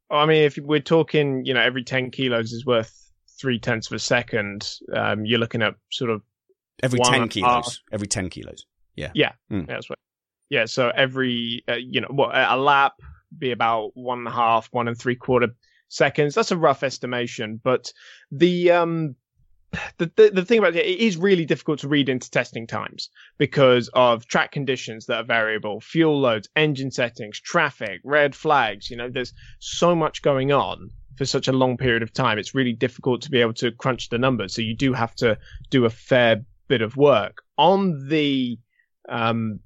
I 0.09 0.25
mean, 0.25 0.43
if 0.43 0.57
we're 0.57 0.79
talking, 0.79 1.45
you 1.45 1.53
know, 1.53 1.61
every 1.61 1.83
10 1.83 2.11
kilos 2.11 2.51
is 2.51 2.65
worth 2.65 2.93
three 3.39 3.59
tenths 3.59 3.87
of 3.87 3.95
a 3.95 3.99
second, 3.99 4.69
um, 4.93 5.25
you're 5.25 5.39
looking 5.39 5.61
at 5.61 5.75
sort 5.89 6.11
of 6.11 6.21
every 6.83 6.99
10 6.99 7.29
kilos, 7.29 7.81
every 7.91 8.07
10 8.07 8.29
kilos. 8.29 8.65
Yeah. 8.95 9.11
Yeah. 9.15 9.31
Mm. 9.51 9.67
That's 9.67 9.89
right. 9.89 9.97
Yeah. 10.49 10.65
So 10.65 10.91
every, 10.95 11.63
uh, 11.67 11.75
you 11.75 12.01
know, 12.01 12.09
what 12.09 12.31
a 12.33 12.57
lap 12.57 12.93
be 13.37 13.51
about 13.51 13.91
one 13.93 14.19
and 14.19 14.27
a 14.27 14.31
half, 14.31 14.67
one 14.71 14.87
and 14.87 14.97
three 14.97 15.15
quarter 15.15 15.47
seconds. 15.87 16.35
That's 16.35 16.51
a 16.51 16.57
rough 16.57 16.83
estimation, 16.83 17.59
but 17.63 17.93
the, 18.31 18.71
um, 18.71 19.15
the, 19.97 20.31
the, 20.33 20.45
thing 20.45 20.59
about 20.59 20.75
it, 20.75 20.85
it 20.85 20.99
is 20.99 21.17
really 21.17 21.45
difficult 21.45 21.79
to 21.79 21.87
read 21.87 22.09
into 22.09 22.29
testing 22.29 22.67
times 22.67 23.09
because 23.37 23.89
of 23.93 24.25
track 24.27 24.51
conditions 24.51 25.05
that 25.05 25.17
are 25.17 25.23
variable, 25.23 25.79
fuel 25.79 26.19
loads, 26.19 26.49
engine 26.55 26.91
settings, 26.91 27.39
traffic, 27.39 28.01
red 28.03 28.35
flags. 28.35 28.89
You 28.89 28.97
know, 28.97 29.09
there's 29.09 29.33
so 29.59 29.95
much 29.95 30.21
going 30.21 30.51
on 30.51 30.89
for 31.17 31.25
such 31.25 31.47
a 31.47 31.53
long 31.53 31.77
period 31.77 32.03
of 32.03 32.11
time. 32.11 32.37
It's 32.37 32.55
really 32.55 32.73
difficult 32.73 33.21
to 33.21 33.31
be 33.31 33.39
able 33.39 33.53
to 33.55 33.71
crunch 33.71 34.09
the 34.09 34.17
numbers. 34.17 34.53
So 34.53 34.61
you 34.61 34.75
do 34.75 34.93
have 34.93 35.15
to 35.15 35.37
do 35.69 35.85
a 35.85 35.89
fair 35.89 36.43
bit 36.67 36.81
of 36.81 36.97
work 36.97 37.41
on 37.57 38.07
the 38.07 38.57
um, 39.09 39.59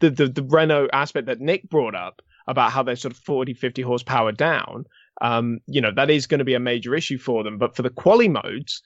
the, 0.00 0.10
the, 0.10 0.28
the 0.28 0.42
Renault 0.42 0.88
aspect 0.92 1.26
that 1.26 1.40
Nick 1.40 1.68
brought 1.70 1.94
up 1.94 2.22
about 2.46 2.72
how 2.72 2.82
they're 2.82 2.96
sort 2.96 3.14
of 3.14 3.18
40, 3.18 3.54
50 3.54 3.82
horsepower 3.82 4.32
down. 4.32 4.84
Um, 5.20 5.60
you 5.66 5.80
know, 5.80 5.92
that 5.94 6.10
is 6.10 6.26
going 6.26 6.40
to 6.40 6.44
be 6.44 6.54
a 6.54 6.60
major 6.60 6.94
issue 6.94 7.18
for 7.18 7.42
them. 7.42 7.58
But 7.58 7.74
for 7.76 7.82
the 7.82 7.90
quali 7.90 8.28
modes, 8.28 8.82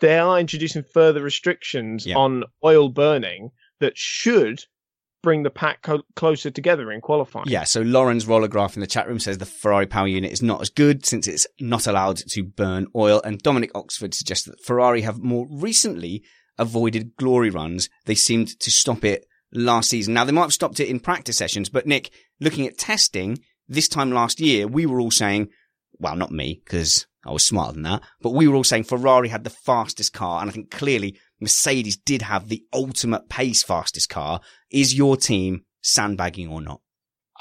they 0.00 0.18
are 0.18 0.38
introducing 0.38 0.82
further 0.82 1.22
restrictions 1.22 2.06
yeah. 2.06 2.16
on 2.16 2.44
oil 2.64 2.88
burning 2.88 3.50
that 3.80 3.96
should 3.96 4.64
bring 5.22 5.42
the 5.42 5.50
pack 5.50 5.82
co- 5.82 6.02
closer 6.14 6.50
together 6.50 6.92
in 6.92 7.00
qualifying. 7.00 7.46
Yeah, 7.48 7.64
so 7.64 7.80
Lauren's 7.80 8.26
roller 8.26 8.48
graph 8.48 8.76
in 8.76 8.80
the 8.80 8.86
chat 8.86 9.08
room 9.08 9.18
says 9.18 9.38
the 9.38 9.46
Ferrari 9.46 9.86
power 9.86 10.06
unit 10.06 10.32
is 10.32 10.42
not 10.42 10.60
as 10.60 10.70
good 10.70 11.04
since 11.04 11.26
it's 11.26 11.46
not 11.58 11.86
allowed 11.86 12.18
to 12.18 12.44
burn 12.44 12.86
oil. 12.94 13.20
And 13.24 13.40
Dominic 13.40 13.72
Oxford 13.74 14.14
suggests 14.14 14.46
that 14.46 14.64
Ferrari 14.64 15.00
have 15.02 15.18
more 15.18 15.46
recently 15.50 16.22
avoided 16.58 17.16
glory 17.16 17.50
runs. 17.50 17.88
They 18.04 18.14
seemed 18.14 18.58
to 18.60 18.70
stop 18.70 19.04
it 19.04 19.26
last 19.52 19.90
season. 19.90 20.14
Now, 20.14 20.24
they 20.24 20.32
might 20.32 20.42
have 20.42 20.52
stopped 20.52 20.80
it 20.80 20.88
in 20.88 21.00
practice 21.00 21.36
sessions, 21.36 21.68
but 21.68 21.86
Nick, 21.86 22.10
looking 22.40 22.66
at 22.66 22.78
testing 22.78 23.40
this 23.68 23.88
time 23.88 24.12
last 24.12 24.40
year, 24.40 24.68
we 24.68 24.86
were 24.86 25.00
all 25.00 25.10
saying, 25.10 25.48
well, 25.98 26.14
not 26.14 26.30
me, 26.30 26.62
because 26.64 27.06
I 27.26 27.32
was 27.32 27.44
smarter 27.44 27.72
than 27.72 27.82
that, 27.82 28.02
but 28.20 28.34
we 28.34 28.48
were 28.48 28.54
all 28.54 28.64
saying 28.64 28.84
Ferrari 28.84 29.28
had 29.28 29.44
the 29.44 29.50
fastest 29.50 30.12
car. 30.12 30.40
And 30.40 30.50
I 30.50 30.52
think 30.52 30.70
clearly 30.70 31.18
Mercedes 31.40 31.96
did 31.96 32.22
have 32.22 32.48
the 32.48 32.62
ultimate 32.72 33.28
pace 33.28 33.62
fastest 33.62 34.08
car. 34.08 34.40
Is 34.70 34.94
your 34.94 35.16
team 35.16 35.64
sandbagging 35.82 36.48
or 36.48 36.60
not? 36.60 36.80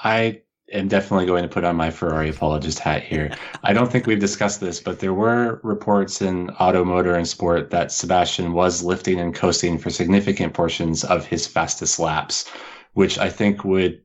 I 0.03 0.41
am 0.71 0.87
definitely 0.87 1.25
going 1.25 1.43
to 1.43 1.49
put 1.49 1.63
on 1.63 1.75
my 1.75 1.91
Ferrari 1.91 2.29
apologist 2.29 2.79
hat 2.79 3.03
here. 3.03 3.31
I 3.63 3.73
don't 3.73 3.91
think 3.91 4.07
we've 4.07 4.19
discussed 4.19 4.59
this, 4.59 4.79
but 4.79 4.99
there 4.99 5.13
were 5.13 5.59
reports 5.63 6.21
in 6.21 6.49
Auto 6.51 6.83
Motor 6.83 7.15
and 7.15 7.27
Sport 7.27 7.69
that 7.69 7.91
Sebastian 7.91 8.53
was 8.53 8.83
lifting 8.83 9.19
and 9.19 9.33
coasting 9.33 9.77
for 9.77 9.89
significant 9.89 10.53
portions 10.53 11.03
of 11.03 11.25
his 11.25 11.45
fastest 11.47 11.99
laps, 11.99 12.49
which 12.93 13.17
I 13.17 13.29
think 13.29 13.63
would 13.63 14.01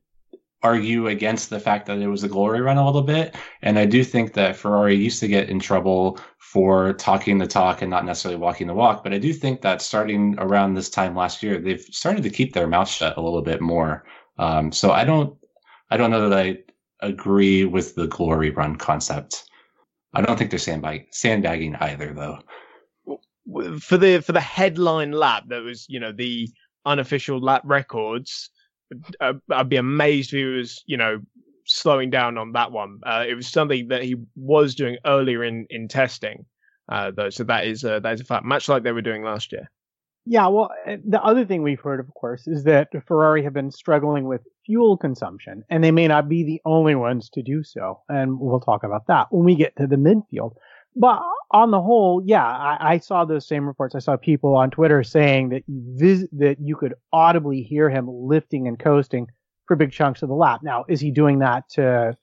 argue 0.63 1.09
against 1.09 1.49
the 1.49 1.61
fact 1.61 1.87
that 1.87 1.99
it 1.99 2.09
was 2.09 2.23
a 2.23 2.29
glory 2.29 2.61
run 2.61 2.77
a 2.77 2.85
little 2.85 3.03
bit. 3.03 3.35
And 3.63 3.79
I 3.79 3.87
do 3.87 4.05
think 4.05 4.35
that 4.35 4.57
Ferrari 4.57 4.95
used 4.95 5.21
to 5.21 5.29
get 5.29 5.49
in 5.49 5.59
trouble 5.59 6.19
for 6.39 6.93
talking 6.95 7.39
the 7.39 7.47
talk 7.47 7.81
and 7.81 7.91
not 7.91 8.05
necessarily 8.05 8.39
walking 8.39 8.67
the 8.67 8.75
walk. 8.75 9.03
But 9.03 9.15
I 9.15 9.19
do 9.19 9.33
think 9.33 9.63
that 9.63 9.81
starting 9.81 10.35
around 10.39 10.75
this 10.75 10.91
time 10.91 11.17
last 11.17 11.43
year, 11.43 11.59
they've 11.59 11.81
started 11.81 12.23
to 12.25 12.31
keep 12.31 12.53
their 12.53 12.67
mouth 12.67 12.89
shut 12.89 13.17
a 13.17 13.23
little 13.23 13.43
bit 13.43 13.61
more. 13.61 14.05
Um, 14.39 14.73
so 14.73 14.91
I 14.91 15.05
don't 15.05 15.37
I 15.91 15.97
don't 15.97 16.11
know 16.11 16.29
that 16.29 16.39
I 16.39 16.59
agree 17.01 17.65
with 17.65 17.95
the 17.95 18.07
glory 18.07 18.51
run 18.51 18.77
concept. 18.77 19.45
I 20.13 20.23
don't 20.23 20.39
think 20.39 20.51
they're 20.51 20.59
sandbag- 20.59 21.09
sandbagging 21.13 21.77
either, 21.77 22.13
though. 22.13 22.39
For 23.81 23.97
the 23.97 24.21
for 24.21 24.33
the 24.33 24.41
headline 24.41 25.13
lap, 25.13 25.45
that 25.49 25.63
was 25.63 25.87
you 25.89 25.99
know 25.99 26.13
the 26.13 26.49
unofficial 26.85 27.41
lap 27.41 27.63
records. 27.65 28.51
Uh, 29.21 29.35
I'd 29.51 29.69
be 29.69 29.77
amazed 29.77 30.33
if 30.33 30.39
he 30.39 30.45
was 30.45 30.83
you 30.87 30.97
know 30.97 31.21
slowing 31.67 32.11
down 32.11 32.39
on 32.39 32.53
that 32.53 32.73
one. 32.73 33.01
Uh, 33.05 33.25
it 33.29 33.35
was 33.35 33.47
something 33.47 33.89
that 33.89 34.03
he 34.03 34.17
was 34.37 34.75
doing 34.75 34.99
earlier 35.07 35.45
in 35.45 35.67
in 35.71 35.89
testing, 35.89 36.47
uh, 36.91 37.11
though. 37.11 37.31
So 37.31 37.45
that 37.45 37.67
is 37.67 37.83
that 37.83 38.05
is 38.07 38.21
a 38.21 38.25
fact, 38.25 38.45
much 38.45 38.69
like 38.69 38.83
they 38.83 38.93
were 38.93 39.03
doing 39.03 39.23
last 39.23 39.53
year. 39.53 39.71
Yeah, 40.27 40.49
well, 40.49 40.71
eh, 40.87 40.99
the 41.05 41.23
other 41.23 41.45
thing 41.47 41.63
we've 41.63 41.81
heard, 41.81 41.99
of 41.99 42.13
course, 42.15 42.47
is 42.47 42.65
that 42.65 42.89
Ferrari 43.07 43.43
have 43.43 43.55
been 43.55 43.71
struggling 43.71 44.25
with 44.27 44.43
fuel 44.67 44.97
consumption, 44.97 45.65
and 45.71 45.83
they 45.83 45.91
may 45.91 46.09
not 46.09 46.29
be 46.29 46.45
the 46.45 46.61
only 46.65 46.95
ones 46.95 47.31
to 47.31 47.43
do 47.43 47.63
so. 47.63 48.01
And 48.09 48.39
we'll 48.39 48.61
talk 48.61 48.85
about 48.85 49.07
that 49.07 49.29
when 49.31 49.45
we 49.45 49.55
get 49.55 49.77
to 49.77 49.87
the 49.87 49.97
midfield. 49.97 50.53
But 50.97 51.23
on 51.53 51.71
the 51.71 51.81
whole, 51.81 52.23
yeah, 52.25 52.45
I, 52.45 52.95
I 52.95 52.99
saw 52.99 53.25
those 53.25 53.47
same 53.47 53.67
reports. 53.67 53.95
I 53.95 54.01
saw 54.01 54.17
people 54.17 54.57
on 54.57 54.71
Twitter 54.71 55.03
saying 55.03 55.51
that 55.51 55.63
that 56.33 56.57
you 56.61 56.77
could 56.77 56.95
audibly 57.13 57.63
hear 57.63 57.89
him 57.89 58.09
lifting 58.09 58.67
and 58.67 58.79
coasting 58.79 59.29
for 59.67 59.77
big 59.77 59.93
chunks 59.93 60.23
of 60.23 60.29
the 60.29 60.35
lap. 60.35 60.61
Now, 60.63 60.85
is 60.89 61.01
he 61.01 61.11
doing 61.13 61.39
that 61.41 61.69
to 61.71 62.17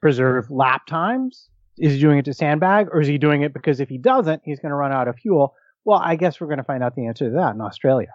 preserve 0.00 0.50
lap 0.50 0.86
times? 0.86 1.48
Is 1.78 1.92
he 1.92 2.00
doing 2.00 2.18
it 2.18 2.24
to 2.24 2.34
sandbag, 2.34 2.88
or 2.92 3.00
is 3.00 3.06
he 3.06 3.18
doing 3.18 3.42
it 3.42 3.52
because 3.52 3.78
if 3.78 3.88
he 3.88 3.98
doesn't, 3.98 4.42
he's 4.44 4.58
going 4.58 4.70
to 4.70 4.76
run 4.76 4.92
out 4.92 5.06
of 5.06 5.16
fuel? 5.16 5.54
Well, 5.84 6.00
I 6.02 6.16
guess 6.16 6.40
we're 6.40 6.48
going 6.48 6.58
to 6.58 6.64
find 6.64 6.82
out 6.82 6.96
the 6.96 7.06
answer 7.06 7.26
to 7.30 7.36
that 7.36 7.54
in 7.54 7.60
Australia. 7.60 8.12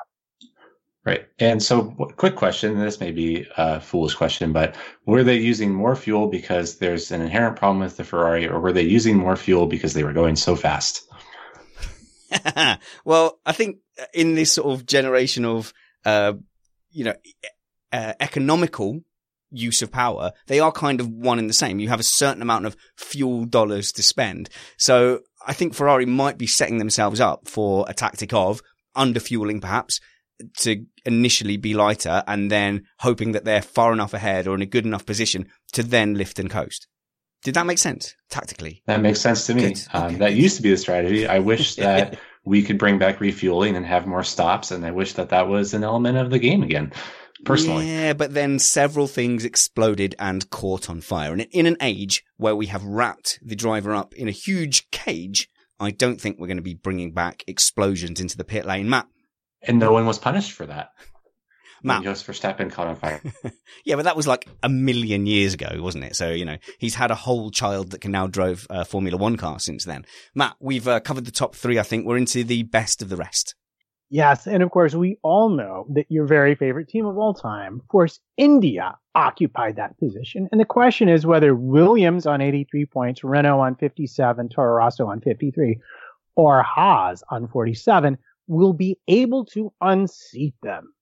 Right. 1.05 1.25
And 1.37 1.61
so, 1.61 1.83
quick 2.15 2.37
question 2.37 2.79
this 2.79 3.01
may 3.01 3.11
be 3.11 3.45
a 3.57 3.81
foolish 3.81 4.15
question, 4.15 4.53
but 4.53 4.75
were 5.05 5.23
they 5.23 5.35
using 5.35 5.73
more 5.73 5.97
fuel 5.97 6.27
because 6.27 6.77
there's 6.77 7.11
an 7.11 7.21
inherent 7.21 7.57
problem 7.57 7.79
with 7.79 7.97
the 7.97 8.05
Ferrari, 8.05 8.47
or 8.47 8.61
were 8.61 8.71
they 8.71 8.83
using 8.83 9.17
more 9.17 9.35
fuel 9.35 9.65
because 9.65 9.93
they 9.93 10.05
were 10.05 10.13
going 10.13 10.37
so 10.37 10.55
fast? 10.55 11.05
well, 13.05 13.39
I 13.45 13.51
think 13.51 13.79
in 14.13 14.35
this 14.35 14.53
sort 14.53 14.73
of 14.73 14.85
generation 14.85 15.43
of, 15.43 15.73
uh, 16.05 16.33
you 16.91 17.03
know, 17.03 17.15
uh, 17.91 18.13
economical 18.21 19.01
use 19.51 19.81
of 19.81 19.91
power, 19.91 20.31
they 20.47 20.61
are 20.61 20.71
kind 20.71 21.01
of 21.01 21.09
one 21.09 21.37
and 21.37 21.49
the 21.49 21.53
same. 21.53 21.79
You 21.79 21.89
have 21.89 21.99
a 21.99 22.03
certain 22.03 22.41
amount 22.41 22.65
of 22.65 22.77
fuel 22.95 23.43
dollars 23.43 23.91
to 23.93 24.03
spend. 24.03 24.49
So 24.77 25.19
I 25.45 25.51
think 25.51 25.73
Ferrari 25.73 26.05
might 26.05 26.37
be 26.37 26.47
setting 26.47 26.77
themselves 26.77 27.19
up 27.19 27.49
for 27.49 27.85
a 27.89 27.93
tactic 27.93 28.33
of 28.33 28.61
underfueling 28.95 29.59
perhaps 29.61 29.99
to 30.57 30.85
initially 31.05 31.57
be 31.57 31.73
lighter 31.73 32.23
and 32.27 32.51
then 32.51 32.85
hoping 32.99 33.33
that 33.33 33.45
they're 33.45 33.61
far 33.61 33.93
enough 33.93 34.13
ahead 34.13 34.47
or 34.47 34.55
in 34.55 34.61
a 34.61 34.67
good 34.67 34.85
enough 34.85 35.05
position 35.05 35.47
to 35.73 35.83
then 35.83 36.15
lift 36.15 36.39
and 36.39 36.49
coast. 36.49 36.87
Did 37.43 37.55
that 37.55 37.65
make 37.65 37.77
sense 37.77 38.15
tactically? 38.29 38.81
That 38.85 39.01
makes 39.01 39.19
sense 39.19 39.45
to 39.47 39.53
me. 39.53 39.75
Um, 39.91 40.05
okay. 40.05 40.15
That 40.15 40.33
used 40.33 40.57
to 40.57 40.63
be 40.63 40.69
the 40.69 40.77
strategy. 40.77 41.27
I 41.27 41.39
wish 41.39 41.75
that 41.77 42.17
we 42.45 42.63
could 42.63 42.77
bring 42.77 42.99
back 42.99 43.19
refueling 43.19 43.75
and 43.75 43.85
have 43.85 44.07
more 44.07 44.23
stops, 44.23 44.71
and 44.71 44.85
I 44.85 44.91
wish 44.91 45.13
that 45.13 45.29
that 45.29 45.47
was 45.47 45.73
an 45.73 45.83
element 45.83 46.17
of 46.17 46.29
the 46.29 46.39
game 46.39 46.63
again. 46.63 46.93
personally. 47.43 47.89
Yeah, 47.89 48.13
but 48.13 48.33
then 48.33 48.59
several 48.59 49.07
things 49.07 49.43
exploded 49.43 50.15
and 50.19 50.49
caught 50.49 50.89
on 50.89 51.01
fire. 51.01 51.33
And 51.33 51.41
in 51.51 51.65
an 51.65 51.77
age 51.81 52.23
where 52.37 52.55
we 52.55 52.67
have 52.67 52.83
wrapped 52.83 53.39
the 53.41 53.55
driver 53.55 53.93
up 53.93 54.13
in 54.13 54.27
a 54.29 54.31
huge 54.31 54.89
cage, 54.91 55.49
I 55.79 55.91
don't 55.91 56.19
think 56.19 56.39
we're 56.39 56.47
going 56.47 56.57
to 56.57 56.63
be 56.63 56.75
bringing 56.75 57.11
back 57.11 57.43
explosions 57.47 58.21
into 58.21 58.37
the 58.37 58.45
pit 58.45 58.65
lane. 58.65 58.89
Matt. 58.89 59.07
And 59.65 59.79
no 59.79 59.91
one 59.91 60.05
was 60.05 60.19
punished 60.19 60.51
for 60.51 60.65
that. 60.65 60.91
Matt. 61.83 62.03
Jos 62.03 62.23
Verstappen 62.23 62.71
caught 62.71 62.87
on 62.87 62.95
fire. 62.95 63.21
yeah, 63.85 63.95
but 63.95 64.05
that 64.05 64.15
was 64.15 64.25
like 64.25 64.47
a 64.63 64.69
million 64.69 65.25
years 65.25 65.53
ago, 65.53 65.67
wasn't 65.79 66.05
it? 66.05 66.15
So, 66.15 66.31
you 66.31 66.45
know, 66.45 66.57
he's 66.79 66.95
had 66.95 67.11
a 67.11 67.15
whole 67.15 67.51
child 67.51 67.91
that 67.91 67.99
can 67.99 68.11
now 68.11 68.25
drive 68.25 68.65
a 68.69 68.85
Formula 68.85 69.17
One 69.17 69.35
car 69.35 69.59
since 69.59 69.83
then. 69.83 70.05
Matt, 70.33 70.55
we've 70.61 70.87
uh, 70.87 71.01
covered 71.01 71.25
the 71.25 71.31
top 71.31 71.55
three. 71.55 71.77
I 71.77 71.83
think 71.83 72.05
we're 72.05 72.17
into 72.17 72.45
the 72.45 72.63
best 72.63 73.01
of 73.01 73.09
the 73.09 73.17
rest. 73.17 73.55
Yes, 74.09 74.45
and 74.45 74.61
of 74.61 74.69
course, 74.69 74.93
we 74.93 75.17
all 75.23 75.49
know 75.49 75.87
that 75.95 76.05
your 76.07 76.27
very 76.27 76.53
favorite 76.55 76.87
team 76.87 77.05
of 77.05 77.17
all 77.17 77.33
time, 77.33 77.81
Force 77.89 78.19
India, 78.37 78.95
occupied 79.15 79.77
that 79.77 79.97
position. 79.97 80.47
And 80.51 80.61
the 80.61 80.65
question 80.65 81.09
is 81.09 81.25
whether 81.25 81.55
Williams 81.55 82.27
on 82.27 82.39
83 82.39 82.85
points, 82.85 83.23
Renault 83.23 83.59
on 83.59 83.75
57, 83.75 84.49
Toro 84.49 84.75
Rosso 84.75 85.07
on 85.07 85.19
53, 85.19 85.79
or 86.35 86.61
Haas 86.61 87.23
on 87.31 87.47
47 87.47 88.17
will 88.47 88.73
be 88.73 88.97
able 89.07 89.45
to 89.45 89.73
unseat 89.81 90.55
them. 90.61 90.93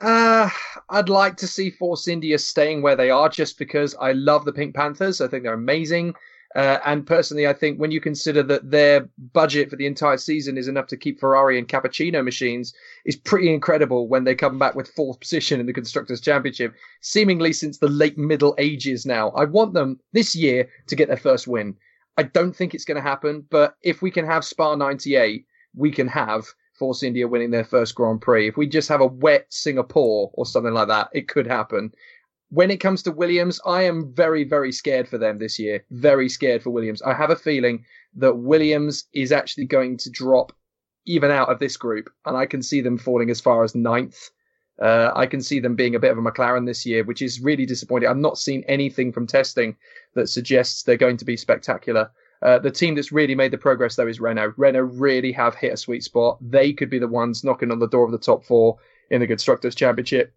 Uh, 0.00 0.50
I'd 0.90 1.08
like 1.08 1.36
to 1.38 1.46
see 1.46 1.70
Force 1.70 2.06
India 2.06 2.38
staying 2.38 2.82
where 2.82 2.96
they 2.96 3.10
are 3.10 3.28
just 3.28 3.58
because 3.58 3.94
I 3.94 4.12
love 4.12 4.44
the 4.44 4.52
Pink 4.52 4.74
Panthers. 4.74 5.20
I 5.20 5.28
think 5.28 5.42
they're 5.42 5.54
amazing. 5.54 6.14
Uh, 6.54 6.78
and 6.86 7.06
personally, 7.06 7.46
I 7.46 7.52
think 7.52 7.78
when 7.78 7.90
you 7.90 8.00
consider 8.00 8.42
that 8.44 8.70
their 8.70 9.08
budget 9.32 9.68
for 9.68 9.76
the 9.76 9.86
entire 9.86 10.16
season 10.16 10.56
is 10.56 10.68
enough 10.68 10.86
to 10.88 10.96
keep 10.96 11.20
Ferrari 11.20 11.58
and 11.58 11.68
cappuccino 11.68 12.24
machines, 12.24 12.72
is 13.04 13.16
pretty 13.16 13.52
incredible 13.52 14.08
when 14.08 14.24
they 14.24 14.34
come 14.34 14.58
back 14.58 14.74
with 14.74 14.88
fourth 14.88 15.20
position 15.20 15.60
in 15.60 15.66
the 15.66 15.72
Constructors' 15.72 16.20
Championship, 16.20 16.74
seemingly 17.00 17.52
since 17.52 17.78
the 17.78 17.88
late 17.88 18.16
Middle 18.16 18.54
Ages 18.58 19.04
now. 19.04 19.30
I 19.30 19.44
want 19.44 19.74
them 19.74 20.00
this 20.12 20.34
year 20.34 20.68
to 20.86 20.96
get 20.96 21.08
their 21.08 21.16
first 21.18 21.46
win. 21.46 21.76
I 22.16 22.22
don't 22.22 22.56
think 22.56 22.74
it's 22.74 22.86
going 22.86 22.96
to 22.96 23.02
happen, 23.02 23.44
but 23.50 23.74
if 23.82 24.00
we 24.00 24.10
can 24.10 24.24
have 24.24 24.44
Spa 24.44 24.74
98, 24.74 25.44
we 25.76 25.92
can 25.92 26.08
have 26.08 26.46
Force 26.74 27.02
India 27.02 27.28
winning 27.28 27.52
their 27.52 27.64
first 27.64 27.94
Grand 27.94 28.20
Prix. 28.20 28.48
If 28.48 28.56
we 28.56 28.66
just 28.66 28.88
have 28.88 29.00
a 29.00 29.06
wet 29.06 29.46
Singapore 29.50 30.30
or 30.34 30.44
something 30.44 30.74
like 30.74 30.88
that, 30.88 31.08
it 31.12 31.28
could 31.28 31.46
happen 31.46 31.92
when 32.50 32.70
it 32.70 32.78
comes 32.78 33.02
to 33.02 33.10
Williams, 33.10 33.60
I 33.66 33.82
am 33.82 34.12
very, 34.12 34.44
very 34.44 34.72
scared 34.72 35.08
for 35.08 35.18
them 35.18 35.38
this 35.38 35.58
year. 35.58 35.84
Very 35.90 36.28
scared 36.28 36.62
for 36.62 36.70
Williams. 36.70 37.02
I 37.02 37.14
have 37.14 37.30
a 37.30 37.36
feeling 37.36 37.84
that 38.14 38.38
Williams 38.38 39.04
is 39.12 39.32
actually 39.32 39.66
going 39.66 39.96
to 39.98 40.10
drop 40.10 40.52
even 41.06 41.30
out 41.30 41.48
of 41.48 41.58
this 41.58 41.76
group, 41.76 42.10
and 42.24 42.36
I 42.36 42.46
can 42.46 42.62
see 42.62 42.80
them 42.80 42.98
falling 42.98 43.30
as 43.30 43.40
far 43.40 43.64
as 43.64 43.74
ninth. 43.74 44.30
Uh, 44.80 45.10
I 45.14 45.26
can 45.26 45.40
see 45.40 45.60
them 45.60 45.74
being 45.74 45.94
a 45.94 46.00
bit 46.00 46.10
of 46.10 46.18
a 46.18 46.22
McLaren 46.22 46.66
this 46.66 46.84
year, 46.84 47.02
which 47.04 47.22
is 47.22 47.40
really 47.40 47.66
disappointing. 47.66 48.08
I've 48.08 48.16
not 48.16 48.38
seen 48.38 48.64
anything 48.68 49.12
from 49.12 49.26
testing 49.26 49.76
that 50.14 50.28
suggests 50.28 50.82
they're 50.82 50.96
going 50.96 51.16
to 51.16 51.24
be 51.24 51.36
spectacular. 51.36 52.10
Uh, 52.42 52.58
the 52.58 52.70
team 52.70 52.94
that's 52.94 53.12
really 53.12 53.34
made 53.34 53.50
the 53.50 53.58
progress 53.58 53.96
though 53.96 54.06
is 54.06 54.20
Renault. 54.20 54.54
Renault 54.56 54.90
really 54.94 55.32
have 55.32 55.54
hit 55.54 55.72
a 55.72 55.76
sweet 55.76 56.04
spot. 56.04 56.38
They 56.40 56.72
could 56.72 56.90
be 56.90 56.98
the 56.98 57.08
ones 57.08 57.44
knocking 57.44 57.70
on 57.70 57.78
the 57.78 57.88
door 57.88 58.04
of 58.04 58.12
the 58.12 58.18
top 58.18 58.44
four 58.44 58.76
in 59.10 59.20
the 59.20 59.26
Constructors' 59.26 59.74
Championship. 59.74 60.32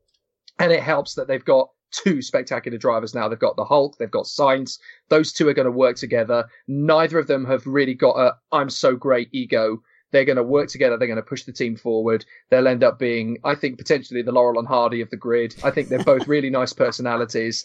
And 0.60 0.72
it 0.72 0.84
helps 0.84 1.16
that 1.16 1.28
they've 1.28 1.44
got 1.44 1.70
two 1.92 2.22
spectacular 2.22 2.78
drivers 2.78 3.16
now. 3.16 3.28
They've 3.28 3.40
got 3.40 3.56
the 3.56 3.66
Hulk, 3.66 3.98
they've 3.98 4.12
got 4.12 4.26
Sainz. 4.26 4.80
Those 5.10 5.34
two 5.34 5.48
are 5.48 5.54
going 5.54 5.66
to 5.66 5.72
work 5.72 5.98
together. 5.98 6.46
Neither 6.68 7.18
of 7.18 7.28
them 7.28 7.46
have 7.46 7.66
really 7.66 7.94
got 7.94 8.18
a 8.18 8.36
I'm 8.52 8.70
so 8.70 8.96
great 8.96 9.30
ego. 9.32 9.82
They're 10.12 10.26
going 10.26 10.38
to 10.38 10.44
work 10.44 10.70
together. 10.70 10.98
They're 10.98 11.08
going 11.08 11.18
to 11.18 11.24
push 11.24 11.44
the 11.44 11.52
team 11.52 11.76
forward. 11.76 12.26
They'll 12.50 12.68
end 12.68 12.84
up 12.84 12.98
being, 12.98 13.38
I 13.44 13.54
think, 13.54 13.78
potentially 13.78 14.24
the 14.24 14.32
Laurel 14.32 14.58
and 14.58 14.68
Hardy 14.68 15.02
of 15.02 15.10
the 15.12 15.18
grid. 15.18 15.56
I 15.64 15.70
think 15.70 15.88
they're 15.88 16.04
both 16.04 16.28
really 16.28 16.50
nice 16.50 16.74
personalities. 16.74 17.64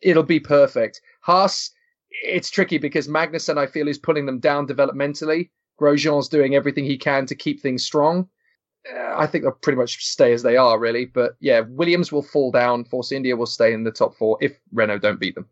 It'll 0.00 0.22
be 0.22 0.40
perfect. 0.40 1.02
Haas, 1.20 1.70
it's 2.22 2.50
tricky 2.50 2.78
because 2.78 3.08
Magnussen, 3.08 3.58
I 3.58 3.66
feel, 3.66 3.88
is 3.88 3.98
pulling 3.98 4.26
them 4.26 4.38
down 4.38 4.66
developmentally. 4.66 5.50
Grosjean's 5.80 6.28
doing 6.28 6.54
everything 6.54 6.84
he 6.84 6.96
can 6.96 7.26
to 7.26 7.34
keep 7.34 7.60
things 7.60 7.84
strong. 7.84 8.28
I 9.14 9.26
think 9.26 9.44
they'll 9.44 9.52
pretty 9.52 9.78
much 9.78 10.04
stay 10.04 10.32
as 10.32 10.42
they 10.42 10.56
are, 10.56 10.78
really. 10.78 11.04
But 11.04 11.36
yeah, 11.40 11.60
Williams 11.60 12.10
will 12.10 12.22
fall 12.22 12.50
down. 12.50 12.84
Force 12.84 13.12
India 13.12 13.36
will 13.36 13.46
stay 13.46 13.72
in 13.72 13.84
the 13.84 13.92
top 13.92 14.16
four 14.16 14.38
if 14.40 14.58
Renault 14.72 14.98
don't 14.98 15.20
beat 15.20 15.34
them. 15.34 15.48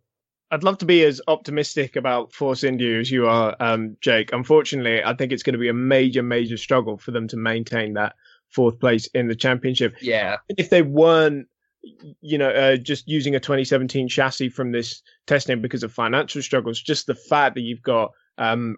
I'd 0.51 0.65
love 0.65 0.79
to 0.79 0.85
be 0.85 1.05
as 1.05 1.21
optimistic 1.29 1.95
about 1.95 2.33
Force 2.33 2.65
India 2.65 2.99
as 2.99 3.09
you 3.09 3.29
are, 3.29 3.55
um, 3.61 3.97
Jake. 4.01 4.33
Unfortunately, 4.33 5.03
I 5.03 5.15
think 5.15 5.31
it's 5.31 5.45
going 5.45 5.53
to 5.53 5.61
be 5.61 5.69
a 5.69 5.75
major, 5.75 6.25
major 6.25 6.57
struggle 6.57 6.99
for 6.99 7.13
them 7.13 7.29
to 7.29 7.37
maintain 7.37 7.95
that 7.95 8.17
fourth 8.49 8.81
place 8.81 9.07
in 9.15 9.29
the 9.29 9.37
championship. 9.37 9.95
Yeah. 10.01 10.39
If 10.59 10.71
they 10.71 10.83
weren't, 10.83 11.47
you 11.83 12.39
know, 12.39 12.51
uh, 12.51 12.77
just 12.77 13.09
using 13.09 13.35
a 13.35 13.41
2017 13.41 14.09
chassis 14.09 14.49
from 14.49 14.73
this 14.73 15.03
testing 15.27 15.63
because 15.63 15.83
of 15.83 15.93
financial 15.93 16.43
struggles, 16.43 16.81
just 16.81 17.07
the 17.07 17.15
fact 17.15 17.55
that 17.55 17.63
you've 17.63 17.83
got 17.83 18.13
um, 18.39 18.77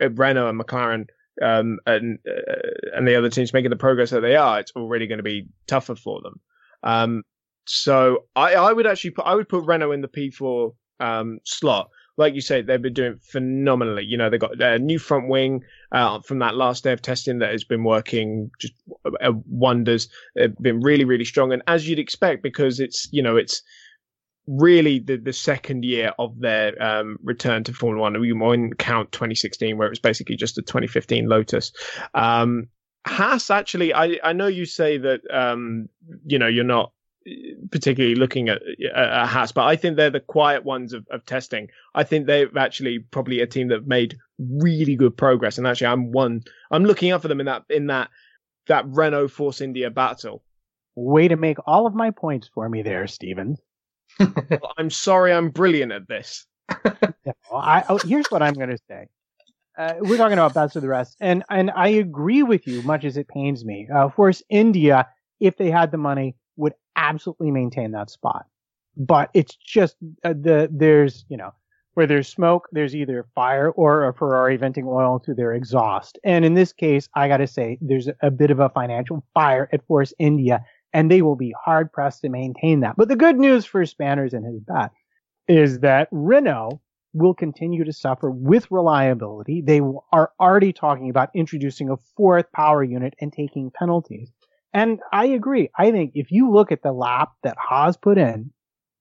Renault 0.00 0.48
and 0.48 0.60
McLaren 0.60 1.06
um, 1.42 1.78
and 1.86 2.18
uh, 2.26 2.96
and 2.96 3.06
the 3.06 3.16
other 3.16 3.30
teams 3.30 3.52
making 3.52 3.70
the 3.70 3.76
progress 3.76 4.10
that 4.10 4.20
they 4.20 4.36
are, 4.36 4.60
it's 4.60 4.72
already 4.76 5.06
going 5.06 5.18
to 5.18 5.24
be 5.24 5.48
tougher 5.66 5.94
for 5.94 6.20
them. 6.22 6.40
Um, 6.82 7.22
so 7.66 8.24
I, 8.34 8.54
I 8.54 8.72
would 8.72 8.86
actually 8.86 9.10
put 9.10 9.26
I 9.26 9.34
would 9.34 9.48
put 9.48 9.64
Renault 9.64 9.92
in 9.92 10.00
the 10.00 10.08
P4 10.08 10.72
um, 11.00 11.38
slot. 11.44 11.90
Like 12.16 12.34
you 12.34 12.40
say, 12.40 12.62
they've 12.62 12.80
been 12.80 12.94
doing 12.94 13.18
phenomenally. 13.22 14.04
You 14.04 14.16
know, 14.16 14.30
they 14.30 14.38
got 14.38 14.60
a 14.60 14.78
new 14.78 14.98
front 14.98 15.28
wing 15.28 15.62
uh, 15.96 16.20
from 16.20 16.40
that 16.40 16.54
last 16.54 16.84
day 16.84 16.92
of 16.92 17.00
testing 17.00 17.38
that 17.38 17.50
has 17.50 17.64
been 17.64 17.82
working 17.82 18.50
just 18.60 18.74
uh, 19.06 19.32
wonders. 19.48 20.10
They've 20.34 20.54
been 20.58 20.80
really, 20.80 21.04
really 21.04 21.24
strong, 21.24 21.54
and 21.54 21.62
as 21.66 21.88
you'd 21.88 21.98
expect, 21.98 22.42
because 22.42 22.80
it's 22.80 23.08
you 23.12 23.22
know 23.22 23.36
it's 23.36 23.62
really 24.46 24.98
the, 24.98 25.16
the 25.16 25.32
second 25.32 25.86
year 25.86 26.12
of 26.18 26.38
their 26.38 26.80
um, 26.82 27.16
return 27.22 27.64
to 27.64 27.72
Formula 27.72 28.02
One. 28.02 28.20
We 28.20 28.34
won't 28.34 28.78
count 28.78 29.10
2016, 29.10 29.78
where 29.78 29.86
it 29.86 29.90
was 29.90 29.98
basically 29.98 30.36
just 30.36 30.58
a 30.58 30.62
2015 30.62 31.28
Lotus. 31.28 31.72
Um, 32.12 32.68
Haas 33.06 33.48
actually, 33.48 33.94
I, 33.94 34.18
I 34.22 34.34
know 34.34 34.48
you 34.48 34.66
say 34.66 34.98
that 34.98 35.22
um, 35.32 35.88
you 36.26 36.38
know 36.38 36.46
you're 36.46 36.64
not 36.64 36.92
particularly 37.70 38.14
looking 38.14 38.48
at, 38.48 38.62
at 38.94 39.26
Haas, 39.26 39.52
but 39.52 39.64
I 39.64 39.76
think 39.76 39.96
they're 39.96 40.10
the 40.10 40.20
quiet 40.20 40.64
ones 40.64 40.92
of, 40.92 41.06
of 41.10 41.24
testing. 41.24 41.68
I 41.94 42.04
think 42.04 42.26
they've 42.26 42.56
actually 42.56 43.00
probably 43.00 43.40
a 43.40 43.46
team 43.46 43.68
that 43.68 43.86
made 43.86 44.16
really 44.38 44.96
good 44.96 45.16
progress, 45.16 45.58
and 45.58 45.66
actually, 45.66 45.88
I'm 45.88 46.12
one. 46.12 46.42
I'm 46.70 46.84
looking 46.84 47.12
up 47.12 47.22
for 47.22 47.28
them 47.28 47.40
in 47.40 47.46
that 47.46 47.64
in 47.68 47.86
that 47.88 48.10
that 48.68 48.84
Renault 48.88 49.28
Force 49.28 49.60
India 49.60 49.90
battle. 49.90 50.42
Way 50.94 51.28
to 51.28 51.36
make 51.36 51.58
all 51.66 51.86
of 51.86 51.94
my 51.94 52.10
points 52.10 52.48
for 52.54 52.68
me 52.68 52.82
there, 52.82 53.06
Stephen. 53.06 53.56
I'm 54.78 54.90
sorry, 54.90 55.32
I'm 55.32 55.50
brilliant 55.50 55.92
at 55.92 56.08
this. 56.08 56.46
I, 57.52 57.84
oh, 57.88 57.98
here's 57.98 58.26
what 58.28 58.42
I'm 58.42 58.54
going 58.54 58.70
to 58.70 58.78
say. 58.88 59.08
Uh, 59.76 59.94
we're 60.00 60.16
talking 60.16 60.32
about 60.32 60.54
best 60.54 60.74
of 60.76 60.82
the 60.82 60.88
rest, 60.88 61.16
and 61.20 61.44
and 61.50 61.70
I 61.70 61.88
agree 61.88 62.42
with 62.42 62.66
you, 62.66 62.82
much 62.82 63.04
as 63.04 63.16
it 63.16 63.28
pains 63.28 63.64
me. 63.64 63.88
Uh, 63.94 64.08
Force 64.08 64.42
India, 64.48 65.06
if 65.38 65.58
they 65.58 65.70
had 65.70 65.90
the 65.90 65.98
money, 65.98 66.34
absolutely 66.96 67.50
maintain 67.50 67.92
that 67.92 68.10
spot. 68.10 68.46
But 68.96 69.30
it's 69.34 69.54
just 69.56 69.96
uh, 70.24 70.32
the 70.32 70.68
there's 70.72 71.24
you 71.28 71.36
know 71.36 71.52
where 71.94 72.06
there's 72.06 72.28
smoke, 72.28 72.68
there's 72.72 72.94
either 72.94 73.26
fire 73.34 73.70
or 73.70 74.06
a 74.06 74.12
Ferrari 74.12 74.58
venting 74.58 74.84
oil 74.86 75.18
through 75.18 75.34
their 75.34 75.54
exhaust. 75.54 76.18
And 76.24 76.44
in 76.44 76.52
this 76.52 76.70
case, 76.70 77.08
I 77.14 77.26
got 77.26 77.38
to 77.38 77.46
say, 77.46 77.78
there's 77.80 78.10
a 78.20 78.30
bit 78.30 78.50
of 78.50 78.60
a 78.60 78.68
financial 78.68 79.24
fire 79.32 79.66
at 79.72 79.86
Force 79.86 80.12
India 80.18 80.62
and 80.92 81.10
they 81.10 81.22
will 81.22 81.36
be 81.36 81.54
hard 81.62 81.92
pressed 81.92 82.20
to 82.22 82.28
maintain 82.28 82.80
that. 82.80 82.96
But 82.96 83.08
the 83.08 83.16
good 83.16 83.38
news 83.38 83.64
for 83.64 83.84
Spanners 83.84 84.34
and 84.34 84.44
his 84.44 84.60
bat 84.60 84.92
is 85.48 85.80
that 85.80 86.08
Renault 86.10 86.80
will 87.12 87.34
continue 87.34 87.84
to 87.84 87.92
suffer 87.92 88.30
with 88.30 88.70
reliability. 88.70 89.62
They 89.62 89.80
are 90.12 90.32
already 90.38 90.72
talking 90.72 91.08
about 91.08 91.30
introducing 91.34 91.88
a 91.88 91.96
fourth 92.16 92.50
power 92.52 92.84
unit 92.84 93.14
and 93.20 93.32
taking 93.32 93.70
penalties. 93.70 94.30
And 94.76 95.00
I 95.10 95.24
agree. 95.28 95.70
I 95.78 95.90
think 95.90 96.12
if 96.14 96.30
you 96.30 96.50
look 96.50 96.70
at 96.70 96.82
the 96.82 96.92
lap 96.92 97.30
that 97.42 97.56
Haas 97.58 97.96
put 97.96 98.18
in, 98.18 98.50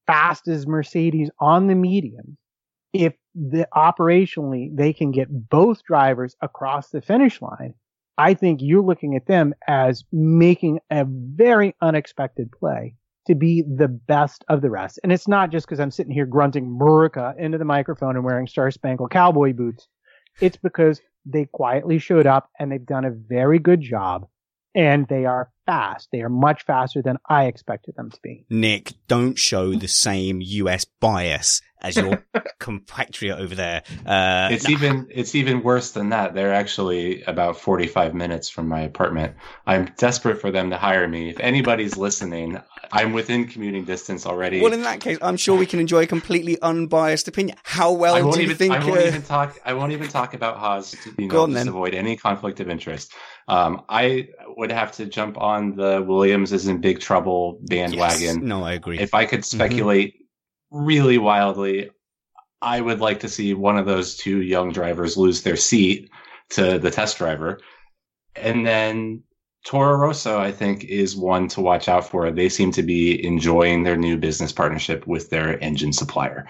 fast 0.07 0.47
as 0.47 0.65
Mercedes 0.65 1.29
on 1.37 1.67
the 1.67 1.75
medium, 1.75 2.37
if 2.93 3.13
the 3.33 3.67
operationally 3.75 4.69
they 4.73 4.93
can 4.93 5.11
get 5.11 5.27
both 5.29 5.83
drivers 5.83 6.33
across 6.41 6.91
the 6.91 7.01
finish 7.01 7.41
line, 7.41 7.73
I 8.17 8.35
think 8.35 8.61
you're 8.61 8.85
looking 8.85 9.17
at 9.17 9.27
them 9.27 9.53
as 9.67 10.05
making 10.13 10.79
a 10.91 11.05
very 11.09 11.75
unexpected 11.81 12.53
play 12.57 12.95
to 13.27 13.35
be 13.35 13.61
the 13.63 13.89
best 13.89 14.45
of 14.47 14.61
the 14.61 14.69
rest. 14.69 15.01
And 15.03 15.11
it's 15.11 15.27
not 15.27 15.51
just 15.51 15.65
because 15.67 15.81
I'm 15.81 15.91
sitting 15.91 16.13
here 16.13 16.25
grunting 16.25 16.67
America 16.67 17.35
into 17.37 17.57
the 17.57 17.65
microphone 17.65 18.15
and 18.15 18.23
wearing 18.23 18.47
Star 18.47 18.71
Spangled 18.71 19.11
Cowboy 19.11 19.51
boots. 19.51 19.89
It's 20.39 20.55
because 20.55 21.01
they 21.25 21.49
quietly 21.51 21.99
showed 21.99 22.27
up 22.27 22.49
and 22.57 22.71
they've 22.71 22.85
done 22.85 23.03
a 23.03 23.11
very 23.11 23.59
good 23.59 23.81
job 23.81 24.25
and 24.75 25.07
they 25.07 25.25
are 25.25 25.49
fast. 25.65 26.09
They 26.11 26.21
are 26.21 26.29
much 26.29 26.63
faster 26.63 27.01
than 27.01 27.17
I 27.27 27.45
expected 27.45 27.95
them 27.95 28.11
to 28.11 28.19
be. 28.21 28.45
Nick, 28.49 28.93
don't 29.07 29.39
show 29.39 29.73
the 29.73 29.87
same 29.87 30.41
US 30.41 30.85
bias 30.99 31.61
as 31.81 31.95
your 31.95 32.23
compatriot 32.59 33.37
over 33.37 33.55
there. 33.55 33.83
Uh, 34.05 34.49
it's 34.51 34.69
even 34.69 35.07
it's 35.09 35.35
even 35.35 35.63
worse 35.63 35.91
than 35.91 36.09
that. 36.09 36.33
They're 36.33 36.53
actually 36.53 37.21
about 37.23 37.57
45 37.57 38.13
minutes 38.13 38.49
from 38.49 38.67
my 38.67 38.81
apartment. 38.81 39.35
I'm 39.65 39.85
desperate 39.97 40.41
for 40.41 40.51
them 40.51 40.69
to 40.71 40.77
hire 40.77 41.07
me. 41.07 41.29
If 41.29 41.39
anybody's 41.39 41.95
listening, 41.95 42.59
I'm 42.91 43.13
within 43.13 43.47
commuting 43.47 43.85
distance 43.85 44.25
already. 44.25 44.61
Well, 44.61 44.73
in 44.73 44.81
that 44.83 44.99
case, 44.99 45.17
I'm 45.21 45.37
sure 45.37 45.57
we 45.57 45.65
can 45.65 45.79
enjoy 45.79 46.03
a 46.03 46.07
completely 46.07 46.59
unbiased 46.61 47.27
opinion. 47.27 47.57
How 47.63 47.91
well 47.91 48.15
I 48.15 48.21
won't 48.21 48.35
do 48.35 48.43
you 48.43 48.55
think? 48.55 48.73
I 48.73 48.79
won't 48.85 48.99
uh, 48.99 49.07
even 49.07 49.21
talk. 49.21 49.57
I 49.65 49.73
won't 49.73 49.91
even 49.91 50.07
talk 50.07 50.33
about 50.33 50.57
Haas. 50.57 50.91
To, 50.91 51.13
you 51.17 51.27
know, 51.27 51.43
on, 51.43 51.51
just 51.51 51.65
then. 51.65 51.67
avoid 51.67 51.93
any 51.93 52.17
conflict 52.17 52.59
of 52.59 52.69
interest. 52.69 53.13
Um, 53.47 53.83
I 53.89 54.29
would 54.57 54.71
have 54.71 54.91
to 54.93 55.05
jump 55.05 55.37
on 55.37 55.75
the 55.75 56.01
Williams 56.01 56.51
is 56.51 56.67
in 56.67 56.81
big 56.81 56.99
trouble 56.99 57.59
bandwagon. 57.63 58.19
yes. 58.21 58.35
No, 58.37 58.63
I 58.63 58.73
agree. 58.73 58.99
If 58.99 59.13
I 59.13 59.25
could 59.25 59.45
speculate 59.45 60.15
really 60.71 61.17
wildly, 61.17 61.91
I 62.61 62.81
would 62.81 62.99
like 62.99 63.19
to 63.19 63.29
see 63.29 63.53
one 63.53 63.77
of 63.77 63.85
those 63.85 64.17
two 64.17 64.41
young 64.41 64.71
drivers 64.71 65.17
lose 65.17 65.43
their 65.43 65.57
seat 65.57 66.09
to 66.51 66.79
the 66.79 66.89
test 66.89 67.17
driver. 67.17 67.59
And 68.35 68.65
then 68.65 69.23
Toro 69.65 69.97
Rosso, 69.97 70.39
I 70.39 70.51
think, 70.51 70.83
is 70.83 71.15
one 71.15 71.47
to 71.49 71.61
watch 71.61 71.87
out 71.87 72.09
for. 72.09 72.29
They 72.31 72.49
seem 72.49 72.71
to 72.71 72.83
be 72.83 73.23
enjoying 73.25 73.83
their 73.83 73.97
new 73.97 74.17
business 74.17 74.51
partnership 74.51 75.05
with 75.05 75.29
their 75.29 75.59
engine 75.63 75.93
supplier. 75.93 76.47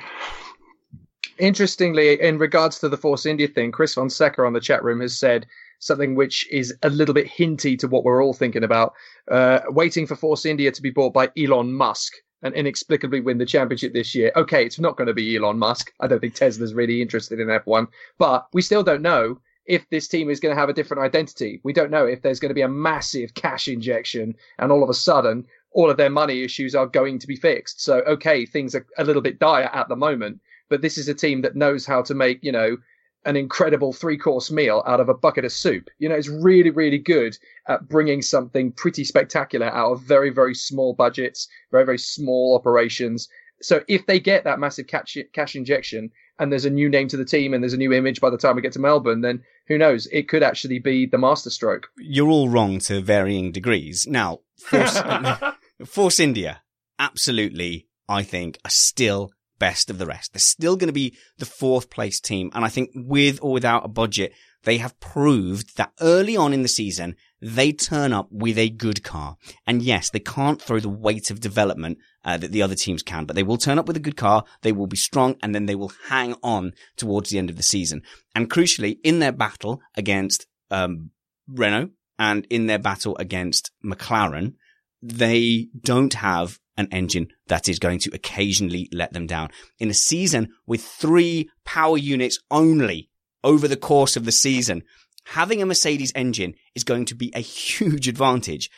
Interestingly, 1.37 2.21
in 2.21 2.37
regards 2.37 2.79
to 2.79 2.89
the 2.89 2.97
Force 2.97 3.25
India 3.25 3.47
thing, 3.47 3.71
Chris 3.71 3.93
Fonseca 3.93 4.43
on 4.43 4.53
the 4.53 4.59
chat 4.61 4.83
room 4.83 5.01
has 5.01 5.17
said 5.17 5.45
something 5.86 6.15
which 6.15 6.47
is 6.51 6.73
a 6.83 6.89
little 6.89 7.13
bit 7.13 7.27
hinty 7.27 7.77
to 7.77 7.88
what 7.88 8.03
we're 8.03 8.23
all 8.23 8.33
thinking 8.33 8.63
about. 8.63 8.93
Uh, 9.29 9.59
waiting 9.69 10.07
for 10.07 10.15
Force 10.15 10.45
India 10.45 10.71
to 10.71 10.81
be 10.81 10.89
bought 10.89 11.13
by 11.13 11.29
Elon 11.38 11.71
Musk 11.73 12.13
and 12.41 12.53
inexplicably 12.55 13.21
win 13.21 13.38
the 13.38 13.45
championship 13.45 13.93
this 13.93 14.13
year. 14.15 14.31
Okay, 14.36 14.65
it's 14.65 14.79
not 14.79 14.97
going 14.97 15.07
to 15.07 15.13
be 15.13 15.36
Elon 15.36 15.59
Musk. 15.59 15.91
I 15.99 16.07
don't 16.07 16.19
think 16.19 16.33
Tesla's 16.33 16.73
really 16.73 17.01
interested 17.01 17.39
in 17.39 17.47
F1, 17.47 17.88
but 18.17 18.47
we 18.53 18.61
still 18.61 18.83
don't 18.83 19.01
know 19.01 19.39
if 19.65 19.88
this 19.89 20.07
team 20.07 20.29
is 20.29 20.39
going 20.39 20.53
to 20.53 20.59
have 20.59 20.69
a 20.69 20.73
different 20.73 21.03
identity. 21.03 21.59
We 21.63 21.73
don't 21.73 21.91
know 21.91 22.05
if 22.05 22.21
there's 22.21 22.39
going 22.39 22.49
to 22.49 22.55
be 22.55 22.61
a 22.61 22.67
massive 22.67 23.33
cash 23.33 23.67
injection 23.67 24.36
and 24.59 24.71
all 24.71 24.83
of 24.83 24.89
a 24.89 24.93
sudden 24.93 25.45
all 25.71 25.89
of 25.89 25.97
their 25.97 26.09
money 26.09 26.43
issues 26.43 26.73
are 26.73 26.86
going 26.86 27.19
to 27.19 27.27
be 27.27 27.36
fixed. 27.36 27.83
So, 27.83 27.99
okay, 28.01 28.45
things 28.45 28.75
are 28.75 28.86
a 28.97 29.03
little 29.03 29.21
bit 29.21 29.39
dire 29.39 29.69
at 29.73 29.89
the 29.89 29.95
moment, 29.95 30.39
but 30.69 30.81
this 30.81 30.97
is 30.97 31.09
a 31.09 31.13
team 31.13 31.41
that 31.41 31.55
knows 31.55 31.86
how 31.86 32.01
to 32.03 32.13
make, 32.13 32.39
you 32.43 32.51
know, 32.51 32.77
an 33.26 33.36
incredible 33.36 33.91
three 33.91 34.17
course 34.17 34.51
meal 34.51 34.84
out 34.86 34.99
of 34.99 35.09
a 35.09 35.13
bucket 35.13 35.45
of 35.45 35.51
soup. 35.51 35.89
You 35.99 36.09
know, 36.09 36.15
it's 36.15 36.30
really, 36.30 36.69
really 36.69 36.99
good 36.99 37.38
at 37.67 37.88
bringing 37.88 38.21
something 38.21 38.71
pretty 38.71 39.03
spectacular 39.03 39.67
out 39.67 39.93
of 39.93 40.01
very, 40.01 40.30
very 40.30 40.55
small 40.55 40.93
budgets, 40.93 41.47
very, 41.71 41.86
very 41.86 41.97
small 41.97 42.55
operations. 42.55 43.28
So 43.61 43.84
if 43.88 44.05
they 44.05 44.19
get 44.19 44.43
that 44.43 44.59
massive 44.59 44.88
cash, 44.88 45.17
cash 45.34 45.55
injection 45.55 46.11
and 46.39 46.51
there's 46.51 46.65
a 46.65 46.69
new 46.69 46.89
name 46.89 47.07
to 47.07 47.17
the 47.17 47.26
team 47.26 47.53
and 47.53 47.63
there's 47.63 47.73
a 47.73 47.78
new 47.78 47.93
image 47.93 48.21
by 48.21 48.30
the 48.30 48.38
time 48.38 48.55
we 48.55 48.61
get 48.61 48.73
to 48.73 48.80
Melbourne, 48.80 49.21
then 49.21 49.41
who 49.67 49.78
knows? 49.78 50.07
It 50.11 50.28
could 50.28 50.43
actually 50.43 50.80
be 50.80 51.05
the 51.05 51.17
masterstroke. 51.17 51.88
You're 51.97 52.30
all 52.30 52.49
wrong 52.49 52.80
to 52.80 53.01
varying 53.01 53.51
degrees. 53.51 54.05
Now, 54.07 54.41
Force, 54.59 55.01
Force 55.86 56.19
India, 56.19 56.61
absolutely, 56.99 57.88
I 58.07 58.23
think, 58.23 58.59
are 58.65 58.71
still 58.71 59.32
best 59.59 59.89
of 59.89 59.97
the 59.97 60.05
rest. 60.05 60.33
They're 60.33 60.39
still 60.39 60.75
going 60.75 60.87
to 60.87 60.93
be 60.93 61.17
the 61.37 61.45
fourth 61.45 61.89
place 61.89 62.19
team. 62.19 62.51
And 62.53 62.65
I 62.65 62.69
think 62.69 62.91
with 62.93 63.39
or 63.41 63.51
without 63.51 63.85
a 63.85 63.89
budget, 63.89 64.33
they 64.63 64.77
have 64.79 64.99
proved 64.99 65.77
that 65.77 65.93
early 66.01 66.35
on 66.35 66.53
in 66.53 66.63
the 66.63 66.67
season, 66.67 67.15
they 67.41 67.71
turn 67.71 68.13
up 68.13 68.27
with 68.31 68.57
a 68.57 68.69
good 68.69 69.03
car. 69.03 69.37
And 69.67 69.81
yes, 69.81 70.09
they 70.09 70.19
can't 70.19 70.61
throw 70.61 70.79
the 70.79 70.89
weight 70.89 71.29
of 71.29 71.39
development 71.39 71.99
uh, 72.23 72.37
that 72.37 72.51
the 72.51 72.63
other 72.63 72.75
teams 72.75 73.03
can, 73.03 73.25
but 73.25 73.35
they 73.35 73.43
will 73.43 73.57
turn 73.57 73.77
up 73.77 73.87
with 73.87 73.97
a 73.97 74.01
good 74.01 74.17
car. 74.17 74.43
They 74.63 74.71
will 74.71 74.87
be 74.87 74.97
strong 74.97 75.35
and 75.43 75.53
then 75.53 75.67
they 75.67 75.75
will 75.75 75.91
hang 76.09 76.35
on 76.41 76.73
towards 76.97 77.29
the 77.29 77.37
end 77.37 77.49
of 77.49 77.57
the 77.57 77.63
season. 77.63 78.01
And 78.33 78.49
crucially, 78.49 78.97
in 79.03 79.19
their 79.19 79.31
battle 79.31 79.81
against, 79.95 80.47
um, 80.71 81.11
Renault 81.47 81.91
and 82.17 82.47
in 82.49 82.65
their 82.65 82.79
battle 82.79 83.15
against 83.17 83.71
McLaren, 83.85 84.55
they 85.01 85.67
don't 85.79 86.15
have 86.15 86.59
an 86.78 86.88
engine 86.91 87.28
that 87.47 87.69
is 87.69 87.80
going 87.80 87.99
to 87.99 88.11
occasionally 88.13 88.89
let 88.91 89.13
them 89.13 89.28
down. 89.28 89.49
In 89.80 89.89
a 89.89 89.93
season 89.93 90.49
with 90.65 90.82
three 90.84 91.49
power 91.63 91.97
units 91.97 92.39
only 92.51 93.09
over 93.43 93.67
the 93.67 93.78
course 93.78 94.15
of 94.17 94.26
the 94.26 94.32
season, 94.32 94.84
having 95.26 95.61
a 95.61 95.65
Mercedes 95.65 96.11
engine 96.15 96.55
is 96.73 96.84
going 96.84 97.05
to 97.05 97.15
be 97.15 97.32
a 97.36 97.39
huge 97.41 98.07
advantage. 98.07 98.69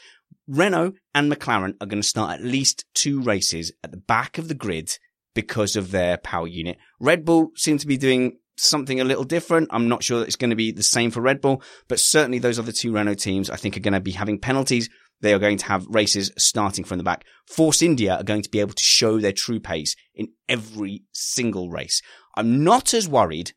Renault 0.48 0.94
and 1.14 1.32
McLaren 1.32 1.74
are 1.82 1.88
going 1.88 2.02
to 2.02 2.08
start 2.08 2.40
at 2.40 2.46
least 2.46 2.86
two 2.94 3.22
races 3.22 3.72
at 3.84 3.92
the 3.92 3.98
back 3.98 4.38
of 4.38 4.48
the 4.48 4.54
grid 4.54 4.98
because 5.34 5.76
of 5.76 5.92
their 5.92 6.18
power 6.18 6.48
unit. 6.48 6.78
Red 7.00 7.26
Bull 7.26 7.52
seem 7.56 7.78
to 7.78 7.88
be 7.88 7.98
doing 7.98 8.40
something 8.58 9.00
a 9.00 9.04
little 9.04 9.24
different. 9.24 9.70
I'm 9.72 9.88
not 9.88 10.04
sure 10.04 10.20
that 10.20 10.26
it's 10.26 10.36
going 10.36 10.50
to 10.50 10.56
be 10.56 10.72
the 10.72 10.84
same 10.84 11.12
for 11.12 11.22
Red 11.22 11.42
Bull, 11.42 11.62
but 11.88 12.00
certainly 12.00 12.40
those 12.40 12.60
other 12.60 12.72
two 12.72 12.92
Renault 12.92 13.16
teams 13.16 13.50
I 13.50 13.56
think 13.56 13.78
are 13.78 13.82
going 13.82 13.94
to 13.94 14.00
be 14.00 14.12
having 14.12 14.40
penalties. 14.40 14.90
They 15.22 15.34
are 15.34 15.40
going 15.40 15.58
to 15.58 15.66
have 15.66 15.88
races 15.88 16.32
starting 16.38 16.86
from 16.86 16.98
the 16.98 17.04
back. 17.04 17.26
Force 17.48 17.82
India 17.82 18.16
are 18.16 18.24
going 18.24 18.44
to 18.44 18.50
be 18.50 18.60
able 18.60 18.74
to 18.74 18.84
show 18.84 19.20
their 19.20 19.32
true 19.32 19.60
pace 19.60 19.96
in 20.14 20.30
every 20.48 21.04
single 21.12 21.70
race. 21.70 22.02
I'm 22.36 22.64
not 22.64 22.94
as 22.94 23.08
worried 23.08 23.54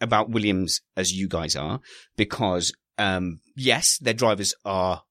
about 0.00 0.30
Williams 0.30 0.80
as 0.96 1.12
you 1.12 1.28
guys 1.28 1.54
are 1.54 1.80
because, 2.16 2.72
um, 2.98 3.40
yes, 3.56 3.98
their 3.98 4.14
drivers 4.14 4.54
are 4.64 5.02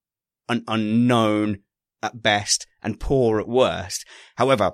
an 0.49 0.63
unknown 0.67 1.59
at 2.03 2.21
best 2.21 2.65
and 2.81 2.99
poor 2.99 3.39
at 3.39 3.47
worst. 3.47 4.05
However, 4.35 4.73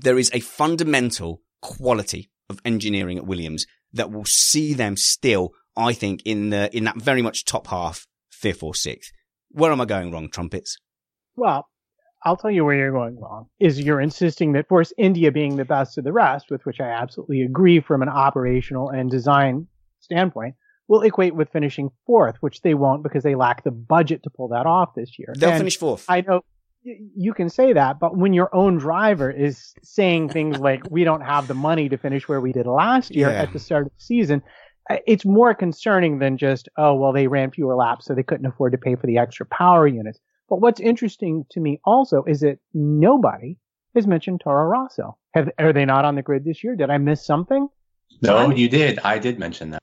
there 0.00 0.18
is 0.18 0.30
a 0.32 0.40
fundamental 0.40 1.42
quality 1.60 2.30
of 2.48 2.60
engineering 2.64 3.18
at 3.18 3.26
Williams 3.26 3.66
that 3.92 4.10
will 4.10 4.24
see 4.24 4.74
them 4.74 4.96
still, 4.96 5.50
I 5.76 5.92
think, 5.92 6.22
in 6.24 6.50
the, 6.50 6.74
in 6.74 6.84
that 6.84 6.96
very 6.96 7.20
much 7.20 7.44
top 7.44 7.66
half, 7.66 8.06
fifth 8.30 8.62
or 8.62 8.74
sixth. 8.74 9.12
Where 9.52 9.72
am 9.72 9.80
I 9.80 9.84
going 9.84 10.10
wrong, 10.10 10.28
trumpets? 10.28 10.78
Well, 11.36 11.68
I'll 12.24 12.36
tell 12.36 12.50
you 12.50 12.64
where 12.64 12.74
you're 12.76 12.92
going 12.92 13.18
wrong. 13.18 13.46
Is 13.58 13.80
you're 13.80 14.00
insisting 14.00 14.52
that 14.52 14.68
Force 14.68 14.92
India 14.96 15.32
being 15.32 15.56
the 15.56 15.64
best 15.64 15.98
of 15.98 16.04
the 16.04 16.12
rest, 16.12 16.46
with 16.50 16.64
which 16.64 16.80
I 16.80 16.88
absolutely 16.88 17.42
agree 17.42 17.80
from 17.80 18.02
an 18.02 18.08
operational 18.08 18.90
and 18.90 19.10
design 19.10 19.66
standpoint, 20.00 20.54
will 20.88 21.02
equate 21.02 21.34
with 21.34 21.48
finishing 21.50 21.90
fourth, 22.06 22.36
which 22.40 22.60
they 22.62 22.74
won't 22.74 23.02
because 23.02 23.22
they 23.22 23.34
lack 23.34 23.64
the 23.64 23.70
budget 23.70 24.22
to 24.24 24.30
pull 24.30 24.48
that 24.48 24.66
off 24.66 24.94
this 24.94 25.18
year. 25.18 25.32
They'll 25.36 25.50
And 25.50 25.58
finish 25.58 25.78
fourth. 25.78 26.04
I 26.08 26.20
know 26.22 26.42
you 26.84 27.32
can 27.32 27.48
say 27.48 27.72
that, 27.72 28.00
but 28.00 28.16
when 28.16 28.32
your 28.32 28.54
own 28.54 28.76
driver 28.78 29.30
is 29.30 29.72
saying 29.82 30.28
things 30.30 30.58
like, 30.68 30.82
we 30.90 31.04
don't 31.04 31.20
have 31.22 31.46
the 31.48 31.54
money 31.54 31.88
to 31.88 31.96
finish 31.96 32.28
where 32.28 32.40
we 32.40 32.52
did 32.52 32.66
last 32.66 33.14
year 33.14 33.30
Yeah. 33.30 33.42
at 33.42 33.52
the 33.52 33.58
start 33.58 33.86
of 33.86 33.92
the 33.92 34.00
season, 34.04 34.42
it's 35.06 35.24
more 35.24 35.54
concerning 35.54 36.18
than 36.18 36.36
just, 36.36 36.68
oh, 36.76 36.94
well, 36.94 37.12
they 37.12 37.26
ran 37.26 37.50
fewer 37.50 37.74
laps, 37.74 38.06
so 38.06 38.14
they 38.14 38.22
couldn't 38.22 38.46
afford 38.46 38.72
to 38.72 38.78
pay 38.78 38.96
for 38.96 39.06
the 39.06 39.18
extra 39.18 39.46
power 39.46 39.86
units. 39.86 40.18
But 40.48 40.60
what's 40.60 40.80
interesting 40.80 41.46
to 41.50 41.60
me 41.60 41.80
also 41.84 42.24
is 42.24 42.40
that 42.40 42.58
nobody 42.74 43.56
has 43.94 44.06
mentioned 44.06 44.40
Toro 44.42 44.64
Rosso. 44.68 45.16
Have, 45.34 45.50
are 45.58 45.72
they 45.72 45.84
not 45.84 46.04
on 46.04 46.14
the 46.14 46.22
grid 46.22 46.44
this 46.44 46.62
year? 46.62 46.76
Did 46.76 46.90
I 46.90 46.98
miss 46.98 47.24
something? 47.24 47.68
No, 48.20 48.50
you 48.50 48.68
did. 48.68 48.98
I 49.04 49.18
did 49.18 49.38
mention 49.38 49.70
that. 49.70 49.82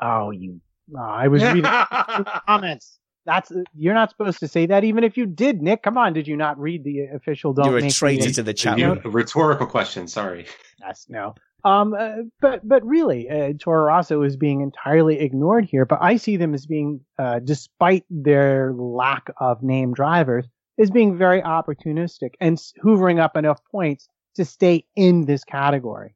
Oh, 0.00 0.30
you. 0.30 0.60
Oh, 0.94 1.00
I 1.00 1.28
was 1.28 1.42
reading 1.42 1.62
comments. 2.46 2.98
That's 3.24 3.52
you're 3.74 3.94
not 3.94 4.10
supposed 4.10 4.40
to 4.40 4.48
say 4.48 4.66
that, 4.66 4.82
even 4.82 5.04
if 5.04 5.16
you 5.16 5.26
did, 5.26 5.62
Nick. 5.62 5.84
Come 5.84 5.96
on, 5.96 6.12
did 6.12 6.26
you 6.26 6.36
not 6.36 6.58
read 6.58 6.82
the 6.82 7.06
official? 7.14 7.52
Don't 7.52 7.66
You're 7.66 7.78
a 7.78 7.88
traitor 7.90 8.30
to 8.32 8.42
the 8.42 8.52
chat 8.52 8.78
You- 8.78 9.00
rhetorical 9.04 9.66
question. 9.66 10.08
Sorry. 10.08 10.46
Yes, 10.80 11.06
no. 11.08 11.34
Um, 11.64 11.94
uh, 11.94 12.16
but 12.40 12.66
but 12.66 12.84
really, 12.84 13.30
uh, 13.30 13.52
Toro 13.58 13.84
Rosso 13.84 14.22
is 14.22 14.36
being 14.36 14.60
entirely 14.62 15.20
ignored 15.20 15.64
here. 15.64 15.84
But 15.84 16.00
I 16.02 16.16
see 16.16 16.36
them 16.36 16.54
as 16.54 16.66
being, 16.66 17.00
uh, 17.18 17.38
despite 17.38 18.04
their 18.10 18.72
lack 18.74 19.30
of 19.38 19.62
name 19.62 19.94
drivers, 19.94 20.46
as 20.78 20.90
being 20.90 21.16
very 21.16 21.40
opportunistic 21.42 22.30
and 22.40 22.58
hoovering 22.84 23.20
up 23.20 23.36
enough 23.36 23.60
points 23.70 24.08
to 24.34 24.44
stay 24.44 24.84
in 24.96 25.24
this 25.26 25.44
category. 25.44 26.14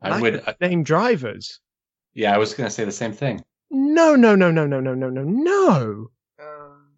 I 0.00 0.20
would. 0.20 0.42
uh, 0.48 0.54
name 0.60 0.82
drivers. 0.82 1.60
Yeah, 2.14 2.34
I 2.34 2.38
was 2.38 2.54
going 2.54 2.66
to 2.66 2.74
say 2.74 2.84
the 2.84 2.92
same 2.92 3.12
thing. 3.12 3.44
No, 3.70 4.14
no, 4.14 4.34
no, 4.34 4.50
no, 4.50 4.66
no, 4.66 4.80
no, 4.80 4.94
no, 4.94 5.10
no, 5.10 5.22
no. 5.22 6.06
Uh, 6.40 6.44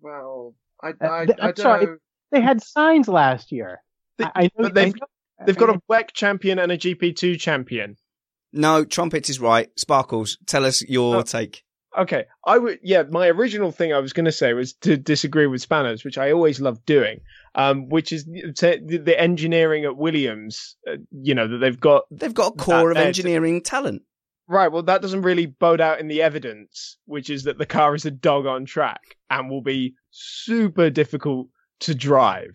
well, 0.01 0.55
I, 0.83 0.91
Uh, 0.91 0.93
I, 1.11 1.27
th- 1.27 1.39
I 1.41 1.49
I'm 1.49 1.55
don't 1.55 1.57
sorry. 1.57 1.87
know. 1.87 1.97
They 2.31 2.41
had 2.41 2.59
Sainz 2.61 3.09
last 3.09 3.51
year. 3.51 3.83
They- 4.19 4.25
I, 4.27 4.31
I 4.35 4.43
know, 4.45 4.51
but 4.59 4.75
they've- 4.75 4.95
I 4.95 4.99
know- 5.01 5.07
They've 5.47 5.57
got 5.57 5.71
a 5.71 5.81
WEC 5.91 6.13
champion 6.15 6.59
and 6.59 6.73
a 6.73 6.79
GP2 6.79 7.39
champion. 7.39 7.97
No, 8.53 8.85
trumpets 8.85 9.29
is 9.31 9.41
right. 9.41 9.69
Sparkles, 9.79 10.39
tell 10.47 10.65
us 10.65 10.83
your 10.89 11.17
Oh. 11.17 11.23
take. 11.23 11.63
Okay, 11.97 12.27
I 12.47 12.59
would. 12.59 12.79
Yeah, 12.83 13.05
my 13.11 13.29
original 13.29 13.73
thing 13.73 13.93
I 13.93 13.99
was 13.99 14.13
going 14.13 14.27
to 14.27 14.33
say 14.33 14.53
was 14.53 14.75
to 14.83 14.97
disagree 14.97 15.47
with 15.47 15.63
Spanners, 15.63 16.05
which 16.05 16.19
I 16.19 16.33
always 16.33 16.61
love 16.61 16.85
doing. 16.85 17.21
Um, 17.55 17.89
which 17.89 18.13
is 18.13 18.25
to, 18.57 18.79
the, 18.85 18.99
the 18.99 19.19
engineering 19.21 19.85
at 19.85 19.97
Williams. 19.97 20.77
Uh, 20.89 20.97
you 21.11 21.35
know 21.35 21.49
that 21.49 21.59
they've 21.59 21.81
got 21.81 22.05
They've 22.11 22.35
got 22.35 22.53
a 22.55 22.57
core 22.57 22.91
of 22.91 22.97
That- 22.97 23.07
engineering 23.07 23.63
talent. 23.63 24.03
right. 24.47 24.71
Well, 24.71 24.83
that 24.85 25.03
doesn't 25.03 25.23
really 25.23 25.47
bode 25.47 25.81
out 25.81 25.99
in 25.99 26.09
the 26.09 26.23
evidence, 26.23 26.99
which 27.07 27.31
is 27.31 27.45
that 27.45 27.59
the 27.59 27.67
car 27.67 27.95
is 27.95 28.05
a 28.05 28.11
dog 28.11 28.47
on 28.47 28.65
track 28.67 29.01
and 29.31 29.51
will 29.51 29.63
be 29.63 29.95
super 30.11 30.91
difficult 30.91 31.49
to 31.81 31.95
drive 31.95 32.51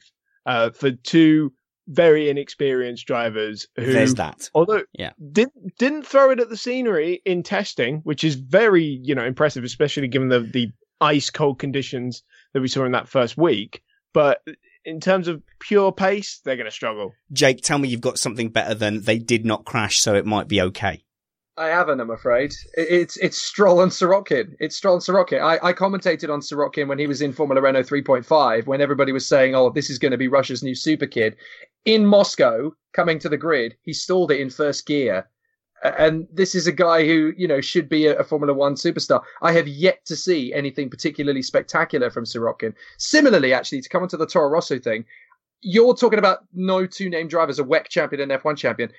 uh, 0.45 0.69
for 0.69 0.91
two 0.91 1.51
very 1.87 2.29
inexperienced 2.29 3.05
drivers 3.05 3.67
who 3.75 3.91
There's 3.91 4.15
that. 4.15 4.49
although 4.53 4.83
Yeah. 4.93 5.11
didn't 5.31 5.77
didn't 5.77 6.05
throw 6.07 6.31
it 6.31 6.39
at 6.39 6.49
the 6.49 6.57
scenery 6.57 7.21
in 7.25 7.43
testing, 7.43 7.97
which 8.03 8.23
is 8.23 8.35
very 8.35 8.83
you 9.03 9.15
know 9.15 9.25
impressive, 9.25 9.63
especially 9.63 10.07
given 10.07 10.29
the 10.29 10.39
the 10.39 10.71
ice 11.01 11.29
cold 11.29 11.59
conditions 11.59 12.23
that 12.53 12.61
we 12.61 12.67
saw 12.67 12.85
in 12.85 12.93
that 12.93 13.09
first 13.09 13.37
week. 13.37 13.83
But 14.13 14.41
in 14.85 14.99
terms 14.99 15.27
of 15.27 15.41
pure 15.59 15.91
pace, 15.91 16.39
they're 16.43 16.55
going 16.55 16.65
to 16.65 16.71
struggle. 16.71 17.13
Jake, 17.31 17.61
tell 17.61 17.77
me 17.79 17.89
you've 17.89 18.01
got 18.01 18.19
something 18.19 18.49
better 18.49 18.73
than 18.75 19.01
they 19.01 19.17
did 19.17 19.45
not 19.45 19.65
crash, 19.65 19.99
so 20.01 20.13
it 20.15 20.25
might 20.25 20.47
be 20.47 20.61
okay. 20.61 21.03
I 21.55 21.67
haven't, 21.67 21.99
I'm 21.99 22.09
afraid. 22.09 22.55
It's 22.73 23.15
it's 23.17 23.39
Stroll 23.39 23.81
and 23.81 23.91
Sirotkin. 23.91 24.55
It's 24.59 24.75
Stroll 24.75 24.95
and 24.95 25.03
Sirotkin. 25.03 25.39
I, 25.39 25.59
I 25.67 25.73
commentated 25.73 26.33
on 26.33 26.41
Sirotkin 26.41 26.87
when 26.87 26.97
he 26.97 27.05
was 27.05 27.21
in 27.21 27.31
Formula 27.31 27.61
Renault 27.61 27.83
3.5, 27.83 28.65
when 28.65 28.81
everybody 28.81 29.11
was 29.11 29.27
saying, 29.27 29.53
oh, 29.53 29.69
this 29.69 29.89
is 29.91 29.99
going 29.99 30.13
to 30.13 30.17
be 30.17 30.27
Russia's 30.27 30.63
new 30.63 30.73
super 30.73 31.05
kid. 31.05 31.35
In 31.85 32.05
Moscow, 32.07 32.73
coming 32.93 33.19
to 33.19 33.29
the 33.29 33.37
grid, 33.37 33.75
he 33.83 33.93
stalled 33.93 34.31
it 34.31 34.39
in 34.39 34.49
first 34.49 34.87
gear. 34.87 35.29
And 35.83 36.27
this 36.33 36.55
is 36.55 36.65
a 36.65 36.71
guy 36.71 37.05
who, 37.05 37.33
you 37.37 37.47
know, 37.47 37.61
should 37.61 37.87
be 37.87 38.07
a, 38.07 38.17
a 38.17 38.23
Formula 38.23 38.53
One 38.53 38.73
superstar. 38.73 39.21
I 39.43 39.51
have 39.51 39.67
yet 39.67 40.03
to 40.05 40.15
see 40.15 40.53
anything 40.53 40.89
particularly 40.89 41.43
spectacular 41.43 42.09
from 42.09 42.23
Sirotkin. 42.23 42.73
Similarly, 42.97 43.53
actually, 43.53 43.81
to 43.81 43.89
come 43.89 44.01
onto 44.01 44.17
the 44.17 44.25
Toro 44.25 44.49
Rosso 44.49 44.79
thing, 44.79 45.05
you're 45.61 45.95
talking 45.95 46.19
about 46.19 46.39
no 46.53 46.87
two 46.87 47.09
name 47.09 47.27
drivers, 47.27 47.59
a 47.59 47.63
WEC 47.63 47.89
champion 47.89 48.21
and 48.21 48.41
F1 48.41 48.57
champion. 48.57 48.91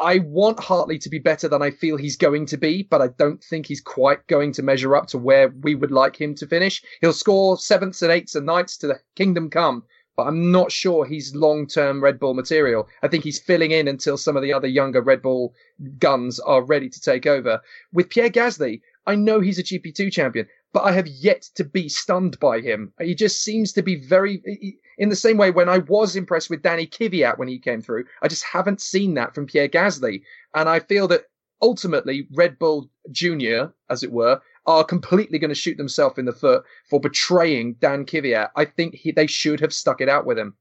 I 0.00 0.20
want 0.20 0.58
Hartley 0.60 0.98
to 0.98 1.10
be 1.10 1.18
better 1.18 1.46
than 1.46 1.60
I 1.60 1.70
feel 1.70 1.98
he's 1.98 2.16
going 2.16 2.46
to 2.46 2.56
be, 2.56 2.84
but 2.84 3.02
I 3.02 3.08
don't 3.18 3.44
think 3.44 3.66
he's 3.66 3.82
quite 3.82 4.26
going 4.28 4.52
to 4.52 4.62
measure 4.62 4.96
up 4.96 5.08
to 5.08 5.18
where 5.18 5.48
we 5.48 5.74
would 5.74 5.90
like 5.90 6.18
him 6.18 6.34
to 6.36 6.46
finish. 6.46 6.82
He'll 7.02 7.12
score 7.12 7.58
sevenths 7.58 8.00
and 8.00 8.10
eights 8.10 8.34
and 8.34 8.46
ninths 8.46 8.78
to 8.78 8.86
the 8.86 9.00
kingdom 9.14 9.50
come, 9.50 9.84
but 10.16 10.26
I'm 10.26 10.50
not 10.50 10.72
sure 10.72 11.04
he's 11.04 11.34
long 11.34 11.66
term 11.66 12.02
Red 12.02 12.18
Bull 12.18 12.32
material. 12.32 12.88
I 13.02 13.08
think 13.08 13.24
he's 13.24 13.38
filling 13.38 13.72
in 13.72 13.88
until 13.88 14.16
some 14.16 14.36
of 14.36 14.42
the 14.42 14.54
other 14.54 14.68
younger 14.68 15.02
Red 15.02 15.20
Bull 15.20 15.54
guns 15.98 16.40
are 16.40 16.64
ready 16.64 16.88
to 16.88 17.00
take 17.00 17.26
over. 17.26 17.60
With 17.92 18.08
Pierre 18.08 18.30
Gasly, 18.30 18.80
I 19.06 19.16
know 19.16 19.40
he's 19.40 19.58
a 19.58 19.62
GP2 19.62 20.12
champion, 20.12 20.46
but 20.72 20.84
I 20.84 20.92
have 20.92 21.06
yet 21.06 21.42
to 21.56 21.64
be 21.64 21.88
stunned 21.88 22.38
by 22.38 22.60
him. 22.60 22.92
He 23.00 23.14
just 23.14 23.42
seems 23.42 23.72
to 23.72 23.82
be 23.82 23.96
very, 23.96 24.76
in 24.98 25.08
the 25.08 25.16
same 25.16 25.36
way 25.36 25.50
when 25.50 25.68
I 25.68 25.78
was 25.78 26.16
impressed 26.16 26.50
with 26.50 26.62
Danny 26.62 26.86
Kvyat 26.86 27.38
when 27.38 27.48
he 27.48 27.58
came 27.58 27.80
through, 27.80 28.04
I 28.22 28.28
just 28.28 28.44
haven't 28.44 28.80
seen 28.80 29.14
that 29.14 29.34
from 29.34 29.46
Pierre 29.46 29.68
Gasly. 29.68 30.22
And 30.54 30.68
I 30.68 30.80
feel 30.80 31.08
that 31.08 31.24
ultimately 31.60 32.28
Red 32.32 32.58
Bull 32.58 32.90
Junior, 33.10 33.72
as 33.88 34.02
it 34.02 34.12
were, 34.12 34.40
are 34.66 34.84
completely 34.84 35.38
going 35.38 35.48
to 35.48 35.54
shoot 35.54 35.76
themselves 35.76 36.18
in 36.18 36.26
the 36.26 36.32
foot 36.32 36.64
for 36.88 37.00
betraying 37.00 37.74
Dan 37.80 38.04
Kvyat. 38.04 38.50
I 38.54 38.64
think 38.64 38.94
he, 38.94 39.10
they 39.10 39.26
should 39.26 39.60
have 39.60 39.72
stuck 39.72 40.00
it 40.00 40.08
out 40.08 40.26
with 40.26 40.38
him. 40.38 40.54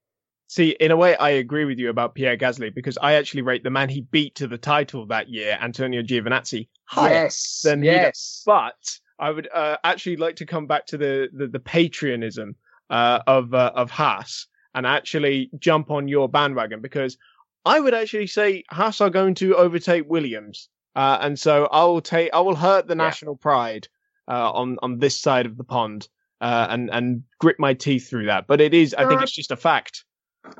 See, 0.48 0.76
in 0.80 0.90
a 0.90 0.98
way, 0.98 1.16
I 1.18 1.30
agree 1.30 1.66
with 1.66 1.78
you 1.78 1.92
about 1.92 2.16
Pierre 2.16 2.36
Gasly 2.36 2.74
because 2.74 2.98
I 3.00 3.14
actually 3.14 3.44
rate 3.44 3.64
the 3.64 3.70
man 3.70 3.88
he 3.88 4.02
beat 4.02 4.34
to 4.36 4.48
the 4.48 4.58
title 4.58 5.06
that 5.06 5.30
year, 5.30 5.60
Antonio 5.62 6.02
Giovinazzi, 6.02 6.70
higher 6.86 7.26
yes, 7.26 7.62
than 7.64 7.84
yes. 7.84 8.42
he. 8.44 8.50
But 8.50 9.00
I 9.20 9.32
would 9.32 9.50
uh, 9.54 9.78
actually 9.84 10.18
like 10.18 10.38
to 10.38 10.46
come 10.46 10.68
back 10.68 10.86
to 10.88 10.98
the 10.98 11.30
the, 11.34 11.48
the 11.48 12.56
uh, 12.90 13.20
of 13.28 13.54
uh, 13.54 13.72
of 13.76 13.92
Haas 13.92 14.48
and 14.74 14.86
actually 14.86 15.50
jump 15.60 15.92
on 15.92 16.08
your 16.08 16.30
bandwagon 16.30 16.82
because 16.82 17.18
I 17.66 17.80
would 17.80 17.94
actually 17.94 18.28
say 18.28 18.64
Haas 18.70 19.02
are 19.02 19.10
going 19.10 19.36
to 19.36 19.56
overtake 19.56 20.10
Williams, 20.10 20.70
uh, 20.96 21.18
and 21.22 21.38
so 21.38 21.66
I 21.66 21.84
will 21.84 22.02
take 22.02 22.34
I 22.34 22.40
will 22.40 22.56
hurt 22.56 22.88
the 22.88 22.96
Yeah. 22.96 23.04
national 23.04 23.36
pride 23.36 23.88
uh, 24.28 24.52
on 24.52 24.78
on 24.82 25.00
this 25.00 25.20
side 25.20 25.46
of 25.46 25.58
the 25.58 25.64
pond 25.64 26.08
uh, 26.42 26.68
and 26.70 26.90
and 26.90 27.24
grit 27.40 27.60
my 27.60 27.74
teeth 27.74 28.10
through 28.10 28.26
that. 28.28 28.48
But 28.48 28.62
it 28.62 28.74
is 28.74 28.94
I 28.94 29.06
think 29.06 29.22
it's 29.22 29.36
just 29.36 29.52
a 29.52 29.58
fact. 29.58 30.06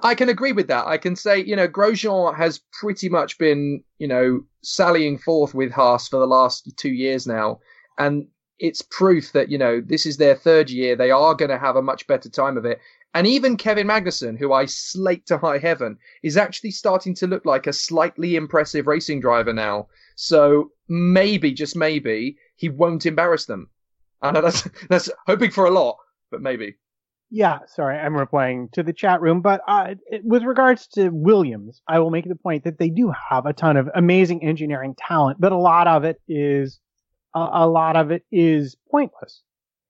I 0.04 0.14
can 0.14 0.30
agree 0.30 0.52
with 0.52 0.68
that. 0.68 0.86
I 0.88 0.98
can 0.98 1.16
say, 1.16 1.40
you 1.40 1.56
know, 1.56 1.68
Grosjean 1.68 2.36
has 2.36 2.60
pretty 2.80 3.10
much 3.10 3.38
been, 3.38 3.82
you 3.98 4.08
know, 4.08 4.42
sallying 4.62 5.18
forth 5.18 5.56
with 5.56 5.72
Haas 5.72 6.08
for 6.08 6.20
the 6.20 6.28
last 6.28 6.70
two 6.78 6.92
years 6.92 7.26
now. 7.26 7.60
And 7.98 8.28
it's 8.60 8.82
proof 8.82 9.32
that, 9.32 9.50
you 9.50 9.58
know, 9.58 9.82
this 9.82 10.06
is 10.06 10.18
their 10.18 10.36
third 10.36 10.70
year. 10.70 10.96
They 10.96 11.12
are 11.12 11.34
going 11.34 11.50
to 11.50 11.58
have 11.58 11.76
a 11.76 11.82
much 11.82 12.06
better 12.08 12.30
time 12.30 12.58
of 12.58 12.66
it. 12.66 12.80
And 13.14 13.26
even 13.26 13.58
Kevin 13.58 13.88
Magnussen, 13.88 14.38
who 14.38 14.54
I 14.54 14.66
slate 14.66 15.26
to 15.28 15.38
high 15.38 15.58
heaven, 15.58 15.98
is 16.22 16.38
actually 16.38 16.72
starting 16.72 17.16
to 17.16 17.28
look 17.28 17.46
like 17.46 17.66
a 17.66 17.74
slightly 17.74 18.36
impressive 18.36 18.86
racing 18.86 19.22
driver 19.22 19.54
now. 19.54 19.88
So 20.16 20.72
maybe, 20.88 21.52
just 21.52 21.76
maybe, 21.76 22.38
he 22.56 22.70
won't 22.70 23.06
embarrass 23.06 23.46
them. 23.46 23.70
I 24.22 24.32
know 24.32 24.42
that's, 24.44 24.68
that's 24.90 25.10
hoping 25.26 25.52
for 25.52 25.66
a 25.66 25.72
lot, 25.72 25.98
but 26.30 26.42
maybe. 26.42 26.76
Yeah, 27.32 27.60
sorry, 27.68 27.98
I'm 27.98 28.16
replying 28.16 28.70
to 28.74 28.82
the 28.82 28.94
chat 28.94 29.22
room. 29.22 29.42
But 29.42 29.62
uh, 29.68 29.96
with 30.24 30.44
regards 30.44 30.88
to 30.88 31.10
Williams, 31.10 31.82
I 31.88 32.00
will 32.00 32.10
make 32.10 32.28
the 32.28 32.36
point 32.36 32.64
that 32.64 32.80
they 32.80 32.90
do 32.90 33.14
have 33.30 33.46
a 33.46 33.54
ton 33.54 33.78
of 33.78 33.90
amazing 33.94 34.44
engineering 34.44 34.96
talent, 34.98 35.40
but 35.40 35.52
a 35.52 35.58
lot 35.58 35.88
of 35.88 36.04
it 36.04 36.20
is 36.28 36.80
a, 37.36 37.50
a 37.54 37.68
lot 37.68 37.96
of 37.96 38.12
it 38.12 38.24
is 38.32 38.76
pointless. 38.90 39.42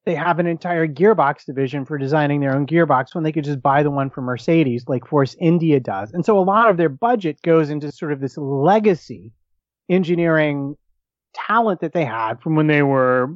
They 0.05 0.15
have 0.15 0.39
an 0.39 0.47
entire 0.47 0.87
gearbox 0.87 1.45
division 1.45 1.85
for 1.85 1.97
designing 1.97 2.39
their 2.39 2.55
own 2.55 2.65
gearbox 2.65 3.13
when 3.13 3.23
they 3.23 3.31
could 3.31 3.43
just 3.43 3.61
buy 3.61 3.83
the 3.83 3.91
one 3.91 4.09
from 4.09 4.25
Mercedes, 4.25 4.85
like 4.87 5.05
Force 5.05 5.35
India 5.39 5.79
does. 5.79 6.11
And 6.13 6.25
so 6.25 6.39
a 6.39 6.41
lot 6.41 6.69
of 6.69 6.77
their 6.77 6.89
budget 6.89 7.41
goes 7.43 7.69
into 7.69 7.91
sort 7.91 8.13
of 8.13 8.19
this 8.19 8.37
legacy 8.37 9.31
engineering 9.89 10.75
talent 11.33 11.81
that 11.81 11.93
they 11.93 12.05
had 12.05 12.41
from 12.41 12.55
when 12.55 12.67
they 12.67 12.81
were 12.81 13.35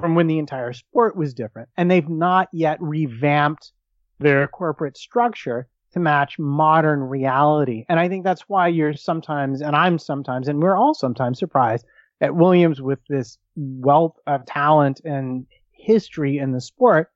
from 0.00 0.14
when 0.14 0.26
the 0.26 0.38
entire 0.38 0.72
sport 0.72 1.16
was 1.16 1.34
different. 1.34 1.68
And 1.76 1.90
they've 1.90 2.08
not 2.08 2.48
yet 2.52 2.78
revamped 2.80 3.72
their 4.18 4.48
corporate 4.48 4.96
structure 4.96 5.68
to 5.92 6.00
match 6.00 6.38
modern 6.38 7.00
reality. 7.00 7.84
And 7.88 8.00
I 8.00 8.08
think 8.08 8.24
that's 8.24 8.48
why 8.48 8.68
you're 8.68 8.94
sometimes, 8.94 9.60
and 9.60 9.76
I'm 9.76 9.98
sometimes, 9.98 10.48
and 10.48 10.62
we're 10.62 10.76
all 10.76 10.94
sometimes 10.94 11.38
surprised 11.38 11.84
at 12.22 12.36
Williams 12.36 12.80
with 12.80 13.00
this 13.08 13.36
wealth 13.56 14.16
of 14.26 14.46
talent 14.46 15.00
and 15.04 15.44
history 15.72 16.38
in 16.38 16.52
the 16.52 16.60
sport 16.60 17.10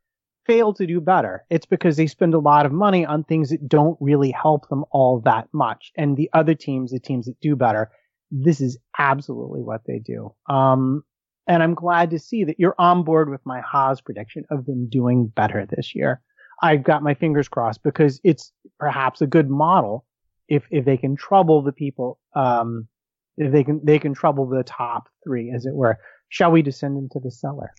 fail 0.47 0.73
to 0.75 0.87
do 0.87 1.01
better. 1.01 1.45
It's 1.51 1.67
because 1.67 1.97
they 1.97 2.07
spend 2.07 2.35
a 2.35 2.39
lot 2.39 2.67
of 2.67 2.73
money 2.73 3.07
on 3.07 3.25
things 3.25 3.51
that 3.51 3.69
don't 3.69 3.97
really 4.01 4.31
help 4.31 4.69
them 4.69 4.85
all 4.91 5.21
that 5.21 5.49
much. 5.53 5.93
And 5.97 6.17
the 6.17 6.31
other 6.33 6.55
teams, 6.55 6.93
the 6.93 7.01
teams 7.01 7.27
that 7.27 7.41
do 7.41 7.57
better, 7.57 7.91
this 8.31 8.61
is 8.61 8.79
absolutely 8.99 9.63
what 9.63 9.83
they 9.87 9.99
do. 9.99 10.35
Um, 10.49 11.05
and 11.49 11.63
I'm 11.63 11.75
glad 11.75 12.11
to 12.11 12.19
see 12.19 12.45
that 12.45 12.59
you're 12.59 12.75
on 12.79 13.05
board 13.05 13.31
with 13.31 13.41
my 13.45 13.61
Haas 13.61 14.01
prediction 14.01 14.45
of 14.51 14.67
them 14.67 14.89
doing 14.89 15.27
better 15.27 15.67
this 15.67 15.95
year. 15.95 16.21
I've 16.63 16.83
got 16.83 17.03
my 17.03 17.15
fingers 17.15 17.49
crossed 17.49 17.83
because 17.83 18.21
it's 18.25 18.53
perhaps 18.79 19.21
a 19.21 19.27
good 19.27 19.49
model 19.49 20.05
if 20.49 20.65
if 20.71 20.85
they 20.85 20.97
can 20.97 21.17
trouble 21.17 21.63
the 21.63 21.73
people, 21.73 22.19
um, 22.35 22.89
they 23.37 23.65
can 23.65 23.81
they 23.85 23.99
can 23.99 24.15
trouble 24.15 24.47
the 24.49 24.65
top 24.65 25.09
three, 25.25 25.53
as 25.55 25.67
it 25.67 25.75
were. 25.75 25.99
Shall 26.29 26.51
we 26.51 26.63
descend 26.63 26.99
into 26.99 27.21
the 27.23 27.31
cellar? 27.31 27.73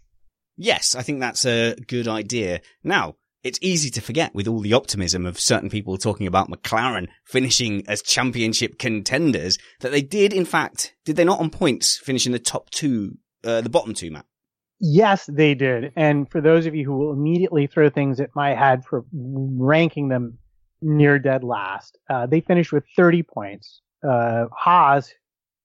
Yes, 0.55 0.95
I 0.95 1.03
think 1.03 1.20
that's 1.20 1.45
a 1.45 1.76
good 1.88 2.08
idea. 2.08 2.62
Now, 2.84 3.16
it's 3.43 3.60
easy 3.62 3.89
to 3.91 4.01
forget 4.01 4.34
with 4.34 4.47
all 4.47 4.60
the 4.60 4.74
optimism 4.74 5.26
of 5.26 5.39
certain 5.39 5.70
people 5.70 5.97
talking 5.97 6.28
about 6.28 6.49
McLaren 6.49 7.08
finishing 7.26 7.84
as 7.88 8.01
championship 8.01 8.80
contenders 8.80 9.58
that 9.82 9.91
they 9.91 10.01
did, 10.01 10.34
in 10.34 10.45
fact, 10.45 10.95
did 11.05 11.16
they 11.16 11.24
not 11.24 11.39
on 11.39 11.49
points 11.49 11.97
finish 11.97 12.26
in 12.26 12.32
the 12.32 12.39
top 12.39 12.70
two, 12.72 13.18
uh, 13.43 13.62
the 13.62 13.70
bottom 13.70 13.93
two, 13.93 14.12
Matt? 14.12 14.26
Yes, 14.80 15.26
they 15.32 15.55
did. 15.55 15.91
And 15.95 16.30
for 16.30 16.41
those 16.41 16.66
of 16.66 16.76
you 16.76 16.86
who 16.86 16.97
will 16.97 17.14
immediately 17.14 17.68
throw 17.68 17.89
things 17.89 18.20
at 18.20 18.36
my 18.36 18.53
head 18.53 18.84
for 18.86 19.05
ranking 19.12 20.10
them 20.10 20.38
near 20.82 21.20
dead 21.20 21.43
last, 21.43 21.97
uh, 22.10 22.26
they 22.28 22.41
finished 22.41 22.72
with 22.72 22.84
30 22.95 23.24
points. 23.24 23.82
Uh, 24.08 24.45
Haas, 24.55 25.12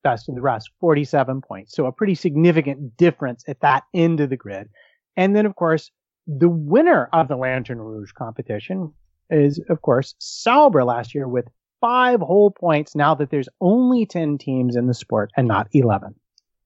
best 0.03 0.29
of 0.29 0.35
the 0.35 0.41
rest, 0.41 0.71
47 0.81 1.41
points. 1.41 1.75
So 1.75 1.87
a 1.87 1.93
pretty 1.93 2.15
significant 2.15 2.97
difference 2.97 3.45
at 3.49 3.61
that 3.61 3.85
end 3.95 4.21
of 4.21 4.31
the 4.31 4.37
grid. 4.37 4.69
And 5.17 5.35
then, 5.35 5.47
of 5.47 5.55
course, 5.55 5.91
the 6.27 6.49
winner 6.49 7.09
of 7.13 7.29
the 7.29 7.37
Lantern 7.37 7.81
Rouge 7.81 8.13
competition 8.13 8.93
is, 9.31 9.61
of 9.69 9.83
course, 9.83 10.15
Sauber 10.19 10.85
last 10.85 11.15
year 11.15 11.27
with 11.27 11.47
five 11.81 12.21
whole 12.21 12.51
points 12.51 12.95
now 12.95 13.15
that 13.17 13.31
there's 13.31 13.49
only 13.61 14.07
10 14.07 14.39
teams 14.39 14.77
in 14.77 14.87
the 14.87 14.95
sport 14.95 15.31
and 15.37 15.49
not 15.49 15.69
11. 15.73 16.15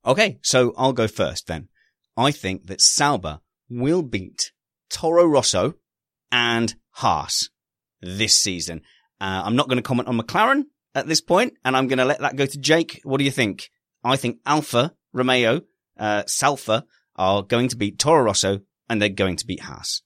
Okay, 0.05 0.39
so 0.43 0.73
I'll 0.77 0.93
go 0.93 1.09
first 1.09 1.47
then. 1.47 1.69
I 2.17 2.31
think 2.31 2.67
that 2.67 2.81
Sauber 2.81 3.41
will 3.69 4.03
beat 4.03 4.53
Toro 4.91 5.27
Rosso 5.27 5.75
and 6.31 6.75
Haas 6.91 7.51
this 8.01 8.39
season. 8.39 8.83
Uh, 9.21 9.43
I'm 9.45 9.57
not 9.57 9.69
going 9.69 9.79
to 9.79 9.83
comment 9.83 10.09
on 10.09 10.19
McLaren 10.19 10.65
at 10.97 11.07
this 11.07 11.21
point, 11.21 11.53
and 11.63 11.77
I'm 11.77 11.89
going 11.89 11.99
to 11.99 12.07
let 12.07 12.21
that 12.21 12.37
go 12.37 12.47
to 12.47 12.59
Jake. 12.59 13.01
What 13.05 13.19
do 13.19 13.25
you 13.25 13.31
think? 13.31 13.71
I 14.03 14.17
think 14.17 14.39
Alfa 14.47 14.95
Romeo, 15.13 15.61
uh, 15.99 16.23
Salfa 16.23 16.85
are 17.17 17.43
going 17.43 17.69
to 17.69 17.77
beat 17.77 17.99
Toro 17.99 18.23
Rosso 18.23 18.61
and 18.89 19.01
they're 19.01 19.11
going 19.11 19.37
to 19.37 19.47
beat 19.47 19.61
Haas. 19.61 20.03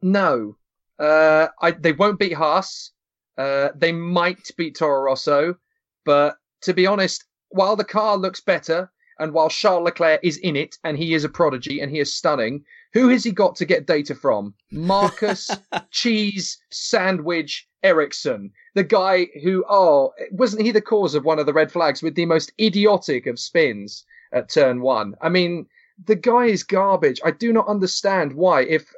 No, 0.00 0.56
uh, 0.98 1.48
I, 1.60 1.72
they 1.72 1.92
won't 1.92 2.18
beat 2.18 2.32
Haas. 2.32 2.92
Uh, 3.36 3.68
they 3.74 3.92
might 3.92 4.50
beat 4.56 4.76
Toro 4.76 5.02
Rosso, 5.02 5.56
but 6.04 6.36
to 6.62 6.72
be 6.72 6.86
honest, 6.86 7.24
while 7.50 7.76
the 7.76 7.84
car 7.84 8.16
looks 8.16 8.40
better 8.40 8.90
and 9.18 9.32
while 9.32 9.50
Charles 9.50 9.84
Leclerc 9.84 10.20
is 10.22 10.38
in 10.38 10.56
it 10.56 10.76
and 10.84 10.96
he 10.96 11.12
is 11.12 11.24
a 11.24 11.28
prodigy 11.28 11.80
and 11.80 11.90
he 11.90 12.00
is 12.00 12.14
stunning, 12.14 12.64
who 12.94 13.08
has 13.08 13.24
he 13.24 13.30
got 13.30 13.56
to 13.56 13.66
get 13.66 13.86
data 13.86 14.14
from? 14.14 14.54
Marcus 14.70 15.50
Cheese 15.90 16.58
Sandwich 16.70 17.66
Ericsson, 17.82 18.52
the 18.74 18.84
guy 18.84 19.28
who, 19.42 19.64
oh, 19.68 20.12
wasn't 20.30 20.62
he 20.62 20.70
the 20.70 20.80
cause 20.80 21.14
of 21.14 21.24
one 21.24 21.38
of 21.38 21.46
the 21.46 21.52
red 21.52 21.72
flags 21.72 22.02
with 22.02 22.14
the 22.14 22.26
most 22.26 22.52
idiotic 22.60 23.26
of 23.26 23.38
spins 23.38 24.04
at 24.32 24.48
turn 24.48 24.80
one? 24.80 25.14
I 25.20 25.28
mean, 25.28 25.66
the 26.04 26.16
guy 26.16 26.46
is 26.46 26.62
garbage. 26.62 27.20
I 27.24 27.30
do 27.30 27.52
not 27.52 27.68
understand 27.68 28.32
why, 28.32 28.62
if 28.62 28.92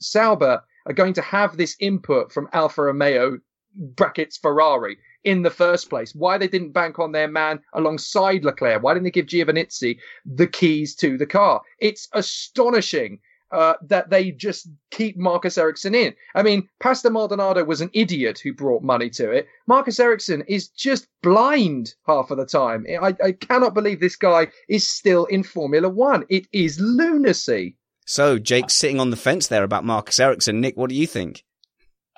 Sauber 0.00 0.62
are 0.86 0.92
going 0.92 1.12
to 1.14 1.22
have 1.22 1.56
this 1.56 1.76
input 1.80 2.32
from 2.32 2.48
Alfa 2.52 2.82
Romeo 2.82 3.38
brackets 3.74 4.36
Ferrari 4.36 4.98
in 5.24 5.42
the 5.42 5.50
first 5.50 5.90
place. 5.90 6.14
Why 6.14 6.38
they 6.38 6.48
didn't 6.48 6.72
bank 6.72 6.98
on 6.98 7.12
their 7.12 7.28
man 7.28 7.60
alongside 7.74 8.44
Leclerc? 8.44 8.82
Why 8.82 8.94
didn't 8.94 9.04
they 9.04 9.10
give 9.10 9.26
Giovinazzi 9.26 9.98
the 10.24 10.46
keys 10.46 10.94
to 10.96 11.18
the 11.18 11.26
car? 11.26 11.62
It's 11.78 12.08
astonishing 12.12 13.20
uh, 13.50 13.74
that 13.82 14.10
they 14.10 14.30
just 14.30 14.68
keep 14.90 15.16
Marcus 15.16 15.56
Ericsson 15.58 15.94
in. 15.94 16.14
I 16.34 16.42
mean, 16.42 16.68
Pastor 16.80 17.10
Maldonado 17.10 17.64
was 17.64 17.80
an 17.80 17.90
idiot 17.92 18.38
who 18.38 18.52
brought 18.52 18.82
money 18.82 19.10
to 19.10 19.30
it. 19.30 19.46
Marcus 19.66 19.98
Ericsson 20.00 20.42
is 20.48 20.68
just 20.68 21.08
blind 21.22 21.94
half 22.06 22.30
of 22.30 22.38
the 22.38 22.46
time. 22.46 22.86
I, 23.02 23.14
I 23.24 23.32
cannot 23.32 23.74
believe 23.74 24.00
this 24.00 24.16
guy 24.16 24.48
is 24.68 24.88
still 24.88 25.24
in 25.26 25.42
Formula 25.42 25.88
One. 25.88 26.24
It 26.28 26.46
is 26.52 26.78
lunacy. 26.80 27.76
So 28.06 28.38
Jake's 28.38 28.74
sitting 28.74 29.00
on 29.00 29.10
the 29.10 29.16
fence 29.16 29.48
there 29.48 29.64
about 29.64 29.84
Marcus 29.84 30.18
Ericsson. 30.18 30.60
Nick, 30.60 30.76
what 30.76 30.88
do 30.88 30.96
you 30.96 31.06
think? 31.06 31.44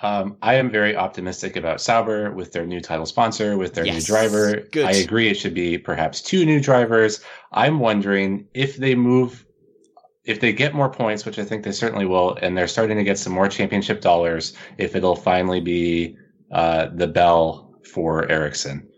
Um, 0.03 0.37
I 0.41 0.55
am 0.55 0.70
very 0.70 0.97
optimistic 0.97 1.57
about 1.57 1.81
Sauber 1.81 2.31
with 2.31 2.53
their 2.53 2.64
new 2.64 2.81
title 2.81 3.05
sponsor, 3.05 3.59
with 3.59 3.74
their 3.74 3.85
Yes. 3.85 3.97
new 3.97 4.14
driver. 4.14 4.61
Good. 4.72 4.87
I 4.87 4.93
agree 4.93 5.28
it 5.28 5.35
should 5.35 5.53
be 5.53 5.76
perhaps 5.76 6.22
two 6.22 6.47
new 6.47 6.59
drivers. 6.61 7.20
I'm 7.53 7.81
wondering 7.81 8.47
if 8.55 8.76
they 8.76 8.95
move, 8.95 9.45
if 10.24 10.40
they 10.40 10.52
get 10.52 10.74
more 10.74 10.90
points, 10.90 11.24
which 11.24 11.38
I 11.38 11.44
think 11.44 11.64
they 11.64 11.72
certainly 11.72 12.06
will, 12.06 12.36
and 12.40 12.56
they're 12.56 12.68
starting 12.68 12.96
to 12.98 13.04
get 13.04 13.18
some 13.18 13.32
more 13.32 13.48
championship 13.48 14.00
dollars, 14.00 14.54
if 14.78 14.94
it'll 14.94 15.16
finally 15.16 15.60
be 15.60 16.16
uh, 16.52 16.88
the 16.94 17.06
bell 17.06 17.74
for 17.92 18.30
Ericsson. 18.30 18.88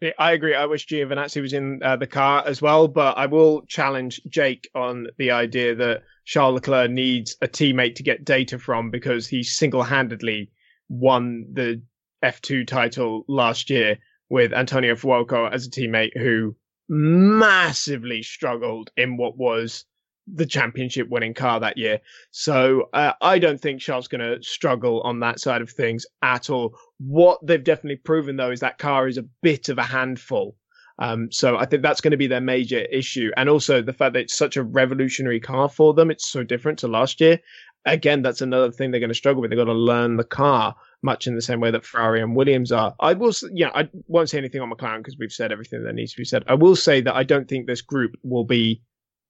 Yeah, 0.00 0.10
I 0.18 0.32
agree. 0.32 0.54
I 0.54 0.66
wish 0.66 0.86
Giovinazzi 0.86 1.40
was 1.40 1.52
in 1.52 1.80
uh, 1.82 1.96
the 1.96 2.06
car 2.06 2.44
as 2.46 2.60
well, 2.60 2.88
but 2.88 3.16
I 3.16 3.26
will 3.26 3.62
challenge 3.66 4.20
Jake 4.28 4.68
on 4.74 5.06
the 5.18 5.30
idea 5.30 5.74
that 5.76 6.02
Charles 6.26 6.54
Leclerc 6.54 6.90
needs 6.90 7.36
a 7.40 7.48
teammate 7.48 7.94
to 7.96 8.02
get 8.02 8.24
data 8.24 8.58
from 8.58 8.90
because 8.90 9.26
he 9.26 9.42
single-handedly 9.42 10.50
won 10.88 11.46
the 11.52 11.80
F2 12.22 12.66
title 12.66 13.24
last 13.28 13.70
year 13.70 13.98
with 14.28 14.52
Antonio 14.52 14.94
Fuoco 14.94 15.50
as 15.50 15.66
a 15.66 15.70
teammate 15.70 16.16
who 16.16 16.56
massively 16.88 18.22
struggled 18.22 18.90
in 18.96 19.16
what 19.16 19.36
was 19.36 19.84
the 20.32 20.46
championship 20.46 21.08
winning 21.10 21.34
car 21.34 21.60
that 21.60 21.76
year. 21.76 22.00
So 22.30 22.88
uh, 22.92 23.12
I 23.20 23.38
don't 23.38 23.60
think 23.60 23.80
Charles 23.80 24.08
going 24.08 24.20
to 24.20 24.42
struggle 24.42 25.02
on 25.02 25.20
that 25.20 25.38
side 25.38 25.60
of 25.60 25.70
things 25.70 26.06
at 26.22 26.48
all. 26.48 26.76
What 26.98 27.44
they've 27.46 27.62
definitely 27.62 27.96
proven 27.96 28.36
though 28.36 28.50
is 28.50 28.60
that 28.60 28.78
car 28.78 29.06
is 29.06 29.18
a 29.18 29.26
bit 29.42 29.68
of 29.68 29.78
a 29.78 29.82
handful. 29.82 30.56
Um, 30.98 31.30
so 31.32 31.56
I 31.56 31.66
think 31.66 31.82
that's 31.82 32.00
going 32.00 32.12
to 32.12 32.16
be 32.16 32.28
their 32.28 32.40
major 32.40 32.78
issue, 32.78 33.32
and 33.36 33.48
also 33.48 33.82
the 33.82 33.92
fact 33.92 34.12
that 34.12 34.20
it's 34.20 34.36
such 34.36 34.56
a 34.56 34.62
revolutionary 34.62 35.40
car 35.40 35.68
for 35.68 35.92
them. 35.92 36.10
It's 36.10 36.28
so 36.28 36.44
different 36.44 36.78
to 36.80 36.88
last 36.88 37.20
year. 37.20 37.40
Again, 37.86 38.22
that's 38.22 38.40
another 38.40 38.70
thing 38.70 38.90
they're 38.90 39.00
going 39.00 39.08
to 39.08 39.14
struggle 39.14 39.42
with. 39.42 39.50
They've 39.50 39.58
got 39.58 39.64
to 39.64 39.72
learn 39.72 40.16
the 40.16 40.24
car 40.24 40.74
much 41.02 41.26
in 41.26 41.34
the 41.34 41.42
same 41.42 41.60
way 41.60 41.70
that 41.70 41.84
Ferrari 41.84 42.22
and 42.22 42.34
Williams 42.34 42.72
are. 42.72 42.94
I 42.98 43.12
will, 43.12 43.32
yeah, 43.52 43.70
I 43.74 43.88
won't 44.06 44.30
say 44.30 44.38
anything 44.38 44.62
on 44.62 44.70
McLaren 44.70 44.98
because 44.98 45.18
we've 45.18 45.32
said 45.32 45.52
everything 45.52 45.84
that 45.84 45.94
needs 45.94 46.12
to 46.12 46.18
be 46.18 46.24
said. 46.24 46.44
I 46.46 46.54
will 46.54 46.76
say 46.76 47.02
that 47.02 47.14
I 47.14 47.24
don't 47.24 47.46
think 47.46 47.66
this 47.66 47.82
group 47.82 48.16
will 48.22 48.44
be 48.44 48.82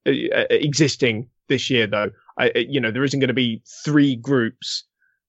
uh, 0.07 0.11
uh, 0.11 0.45
existing 0.51 1.29
this 1.49 1.69
year, 1.69 1.87
though. 1.87 2.11
I, 2.39 2.51
uh, 2.51 2.59
you 2.59 2.81
know, 2.81 2.91
there 2.91 3.05
isn't 3.05 3.21
going 3.21 3.29
to 3.29 3.35
be 3.35 3.63
three 3.85 4.17
groups 4.17 4.85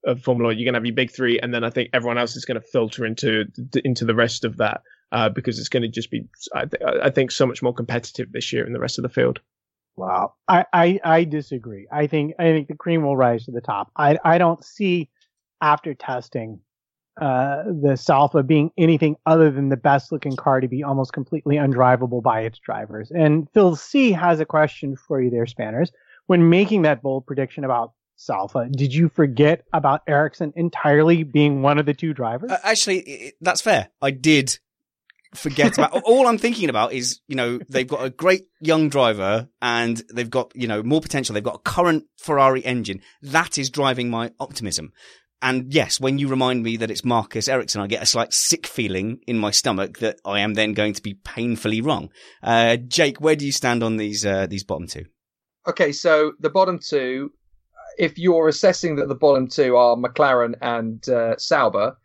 of 0.06 0.22
Formula 0.22 0.50
One. 0.50 0.58
You're 0.58 0.66
going 0.66 0.74
to 0.74 0.80
have 0.80 0.86
your 0.86 0.96
big 0.96 1.12
three, 1.12 1.40
and 1.40 1.54
then 1.54 1.64
I 1.64 1.70
think 1.70 1.90
everyone 1.94 2.18
else 2.18 2.36
is 2.36 2.46
going 2.46 2.62
to 2.62 2.68
filter 2.68 3.06
into 3.06 3.46
into 3.84 4.06
the 4.06 4.16
rest 4.16 4.46
of 4.46 4.58
that 4.58 4.82
uh, 5.12 5.30
because 5.30 5.60
it's 5.60 5.70
going 5.70 5.84
to 5.84 5.90
just 5.90 6.12
be, 6.12 6.28
I, 6.54 6.66
th- 6.66 6.84
I 7.02 7.10
think, 7.10 7.32
so 7.32 7.46
much 7.46 7.64
more 7.64 7.74
competitive 7.74 8.32
this 8.32 8.54
year 8.54 8.66
in 8.66 8.74
the 8.74 8.80
rest 8.80 9.00
of 9.00 9.04
the 9.04 9.10
field. 9.10 9.40
Wow. 9.98 10.34
I, 10.48 10.66
I, 10.74 11.00
I 11.04 11.24
disagree. 11.24 11.88
I 11.92 12.08
think 12.08 12.34
I 12.38 12.44
think 12.52 12.68
the 12.68 12.76
cream 12.76 13.04
will 13.04 13.16
rise 13.16 13.46
to 13.46 13.52
the 13.52 13.62
top. 13.62 13.92
I 13.96 14.18
I 14.24 14.38
don't 14.38 14.64
see 14.64 15.10
after 15.62 15.94
testing 15.94 16.60
uh 17.20 17.64
the 17.64 17.96
Salfa 17.96 18.46
being 18.46 18.72
anything 18.78 19.16
other 19.26 19.50
than 19.50 19.70
the 19.70 19.78
best 19.78 20.12
looking 20.12 20.36
car 20.36 20.60
to 20.60 20.68
be 20.68 20.84
almost 20.84 21.14
completely 21.14 21.56
undrivable 21.56 22.22
by 22.22 22.42
its 22.42 22.60
drivers. 22.60 23.10
And 23.12 23.48
Phil 23.54 23.76
C 23.78 24.12
has 24.12 24.40
a 24.42 24.46
question 24.46 24.98
for 24.98 25.22
you 25.22 25.30
there, 25.30 25.46
Spanners. 25.46 25.92
When 26.28 26.50
making 26.50 26.82
that 26.82 27.02
bold 27.02 27.26
prediction 27.26 27.64
about 27.64 27.94
Salfa, 28.18 28.70
did 28.72 28.94
you 28.94 29.10
forget 29.10 29.64
about 29.72 30.02
Ericsson 30.08 30.52
entirely 30.56 31.24
being 31.24 31.62
one 31.62 31.78
of 31.78 31.86
the 31.86 31.94
two 31.94 32.14
drivers? 32.14 32.52
Uh, 32.52 32.58
actually, 32.64 33.34
that's 33.40 33.62
fair. 33.62 33.90
I 34.02 34.12
did 34.12 34.60
forget 35.38 35.78
about. 35.78 36.02
all 36.04 36.28
I'm 36.28 36.38
thinking 36.38 36.70
about 36.70 36.94
is, 36.94 37.20
you 37.28 37.36
know, 37.36 37.60
they've 37.70 37.88
got 37.88 38.04
a 38.06 38.10
great 38.10 38.48
young 38.60 38.90
driver 38.90 39.48
and 39.62 40.02
they've 40.14 40.30
got, 40.30 40.52
you 40.56 40.68
know, 40.68 40.84
more 40.84 41.02
potential. 41.02 41.34
They've 41.34 41.44
got 41.44 41.56
a 41.56 41.70
current 41.70 42.06
Ferrari 42.18 42.64
engine. 42.66 43.02
That 43.22 43.58
is 43.58 43.70
driving 43.70 44.10
my 44.10 44.32
optimism. 44.40 44.92
And 45.42 45.74
yes, 45.74 46.00
when 46.00 46.18
you 46.18 46.28
remind 46.28 46.64
me 46.64 46.78
that 46.78 46.90
it's 46.90 47.06
Marcus 47.06 47.48
Ericsson, 47.48 47.82
I 47.82 47.88
get 47.88 48.02
a 48.02 48.08
slight 48.08 48.34
sick 48.34 48.66
feeling 48.66 49.20
in 49.28 49.38
my 49.38 49.52
stomach 49.52 50.00
that 50.00 50.20
I 50.26 50.40
am 50.40 50.54
then 50.54 50.74
going 50.74 50.94
to 50.94 51.04
be 51.04 51.14
painfully 51.14 51.82
wrong. 51.82 52.10
Uh, 52.42 52.78
Jake, 52.78 53.22
where 53.22 53.36
do 53.36 53.46
you 53.46 53.52
stand 53.52 53.84
on 53.84 53.98
these, 53.98 54.26
uh, 54.26 54.48
these 54.48 54.64
bottom 54.64 54.88
two? 54.88 55.06
Okay, 55.68 55.92
so 55.92 56.34
the 56.40 56.50
bottom 56.50 56.80
two, 56.80 57.32
if 57.98 58.18
you're 58.18 58.48
assessing 58.48 58.96
that 58.96 59.08
the 59.08 59.16
bottom 59.16 59.48
two 59.48 59.76
are 59.76 59.96
McLaren 59.96 60.56
and 60.62 61.08
uh, 61.10 61.38
Sauber, 61.38 61.98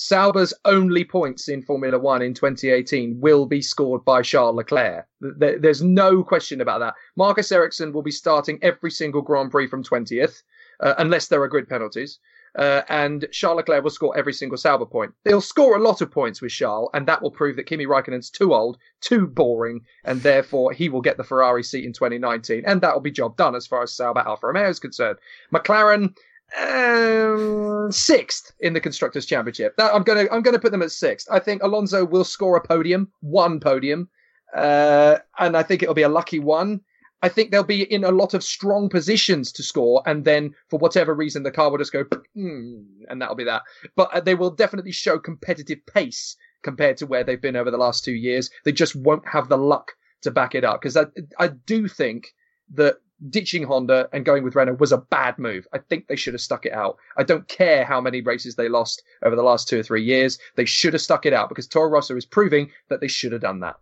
Sauber's 0.00 0.54
only 0.64 1.04
points 1.04 1.48
in 1.48 1.60
Formula 1.60 1.98
One 1.98 2.22
in 2.22 2.32
2018 2.32 3.20
will 3.20 3.46
be 3.46 3.60
scored 3.60 4.04
by 4.04 4.22
Charles 4.22 4.54
Leclerc. 4.54 5.08
There's 5.20 5.82
no 5.82 6.22
question 6.22 6.60
about 6.60 6.78
that. 6.78 6.94
Marcus 7.16 7.50
Ericsson 7.50 7.92
will 7.92 8.04
be 8.04 8.12
starting 8.12 8.60
every 8.62 8.92
single 8.92 9.22
Grand 9.22 9.50
Prix 9.50 9.66
from 9.66 9.82
20th, 9.82 10.42
uh, 10.78 10.94
unless 10.98 11.26
there 11.26 11.42
are 11.42 11.48
grid 11.48 11.68
penalties. 11.68 12.20
Uh, 12.56 12.82
and 12.88 13.26
Charles 13.32 13.56
Leclerc 13.56 13.82
will 13.82 13.90
score 13.90 14.16
every 14.16 14.32
single 14.32 14.56
Sauber 14.56 14.86
point. 14.86 15.14
They'll 15.24 15.40
score 15.40 15.76
a 15.76 15.82
lot 15.82 16.00
of 16.00 16.12
points 16.12 16.40
with 16.40 16.52
Charles, 16.52 16.90
and 16.94 17.08
that 17.08 17.20
will 17.20 17.32
prove 17.32 17.56
that 17.56 17.66
Kimi 17.66 17.86
Raikkonen's 17.86 18.30
too 18.30 18.54
old, 18.54 18.78
too 19.00 19.26
boring, 19.26 19.80
and 20.04 20.22
therefore 20.22 20.72
he 20.72 20.88
will 20.88 21.02
get 21.02 21.16
the 21.16 21.24
Ferrari 21.24 21.64
seat 21.64 21.84
in 21.84 21.92
2019, 21.92 22.62
and 22.66 22.80
that 22.82 22.94
will 22.94 23.00
be 23.00 23.10
job 23.10 23.36
done 23.36 23.56
as 23.56 23.66
far 23.66 23.82
as 23.82 23.96
Sauber 23.96 24.20
Alfa 24.20 24.46
Romeo 24.46 24.68
is 24.68 24.78
concerned. 24.78 25.18
McLaren, 25.52 26.14
um, 26.56 27.92
sixth 27.92 28.52
in 28.60 28.72
the 28.72 28.80
constructors' 28.80 29.26
championship. 29.26 29.76
That, 29.76 29.94
I'm 29.94 30.02
gonna 30.02 30.26
I'm 30.30 30.42
gonna 30.42 30.58
put 30.58 30.72
them 30.72 30.82
at 30.82 30.92
sixth. 30.92 31.28
I 31.30 31.38
think 31.38 31.62
Alonso 31.62 32.04
will 32.04 32.24
score 32.24 32.56
a 32.56 32.66
podium, 32.66 33.10
one 33.20 33.60
podium, 33.60 34.08
uh, 34.54 35.18
and 35.38 35.56
I 35.56 35.62
think 35.62 35.82
it'll 35.82 35.94
be 35.94 36.02
a 36.02 36.08
lucky 36.08 36.38
one. 36.38 36.80
I 37.20 37.28
think 37.28 37.50
they'll 37.50 37.64
be 37.64 37.82
in 37.82 38.04
a 38.04 38.12
lot 38.12 38.32
of 38.32 38.44
strong 38.44 38.88
positions 38.88 39.50
to 39.52 39.62
score, 39.62 40.02
and 40.06 40.24
then 40.24 40.54
for 40.68 40.78
whatever 40.78 41.14
reason, 41.14 41.42
the 41.42 41.50
car 41.50 41.70
will 41.70 41.78
just 41.78 41.92
go, 41.92 42.04
hmm, 42.34 42.82
and 43.08 43.20
that'll 43.20 43.34
be 43.34 43.44
that. 43.44 43.62
But 43.96 44.14
uh, 44.14 44.20
they 44.20 44.36
will 44.36 44.50
definitely 44.50 44.92
show 44.92 45.18
competitive 45.18 45.84
pace 45.86 46.36
compared 46.62 46.96
to 46.98 47.06
where 47.06 47.24
they've 47.24 47.40
been 47.40 47.56
over 47.56 47.70
the 47.70 47.76
last 47.76 48.04
two 48.04 48.12
years. 48.12 48.50
They 48.64 48.72
just 48.72 48.94
won't 48.94 49.26
have 49.28 49.48
the 49.48 49.58
luck 49.58 49.92
to 50.22 50.30
back 50.30 50.54
it 50.54 50.64
up 50.64 50.80
because 50.80 50.96
I, 50.96 51.06
I 51.38 51.48
do 51.48 51.88
think 51.88 52.34
that 52.74 52.98
ditching 53.30 53.64
Honda 53.64 54.08
and 54.12 54.24
going 54.24 54.44
with 54.44 54.54
Renault 54.54 54.76
was 54.78 54.92
a 54.92 54.98
bad 54.98 55.38
move. 55.38 55.66
I 55.72 55.78
think 55.78 56.06
they 56.06 56.16
should 56.16 56.34
have 56.34 56.40
stuck 56.40 56.66
it 56.66 56.72
out. 56.72 56.96
I 57.16 57.22
don't 57.24 57.48
care 57.48 57.84
how 57.84 58.00
many 58.00 58.20
races 58.20 58.54
they 58.56 58.68
lost 58.68 59.02
over 59.24 59.34
the 59.36 59.42
last 59.42 59.68
two 59.68 59.80
or 59.80 59.82
three 59.82 60.04
years. 60.04 60.38
They 60.56 60.64
should 60.64 60.92
have 60.92 61.02
stuck 61.02 61.26
it 61.26 61.32
out 61.32 61.48
because 61.48 61.66
Toro 61.66 61.88
Rosso 61.90 62.16
is 62.16 62.26
proving 62.26 62.70
that 62.90 63.00
they 63.00 63.08
should 63.08 63.32
have 63.32 63.40
done 63.42 63.60
that. 63.60 63.76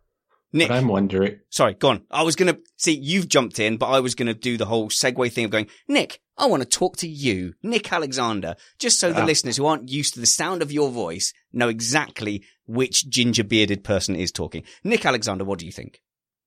Nick, 0.53 0.69
But 0.69 0.77
I'm 0.79 0.89
wondering. 0.89 1.41
sorry, 1.51 1.75
go 1.75 1.89
on. 1.89 2.05
I 2.11 2.23
was 2.23 2.37
going 2.37 2.55
to 2.55 2.61
see 2.77 2.93
you've 2.97 3.29
jumped 3.29 3.59
in, 3.59 3.77
but 3.77 3.87
I 3.87 4.01
was 4.01 4.15
going 4.15 4.29
to 4.29 4.33
do 4.35 4.57
the 4.57 4.65
whole 4.65 4.89
segue 4.89 5.31
thing 5.33 5.45
of 5.45 5.51
going, 5.51 5.67
Nick, 5.89 6.21
I 6.39 6.47
want 6.47 6.63
to 6.63 6.69
talk 6.69 6.97
to 6.99 7.09
you, 7.09 7.55
Nick 7.63 7.93
Alexander, 7.93 8.55
just 8.79 9.01
so 9.01 9.13
the 9.13 9.23
Ah. 9.23 9.27
listeners 9.27 9.57
who 9.57 9.67
aren't 9.67 9.89
used 9.91 10.15
to 10.15 10.21
the 10.21 10.25
sound 10.27 10.63
of 10.63 10.71
your 10.73 10.89
voice 10.91 11.35
know 11.53 11.69
exactly 11.69 12.45
which 12.65 13.09
ginger 13.11 13.43
bearded 13.45 13.83
person 13.85 14.15
is 14.17 14.31
talking. 14.33 14.63
Nick 14.85 15.05
Alexander, 15.05 15.45
what 15.45 15.59
do 15.59 15.67
you 15.67 15.73
think? 15.73 16.01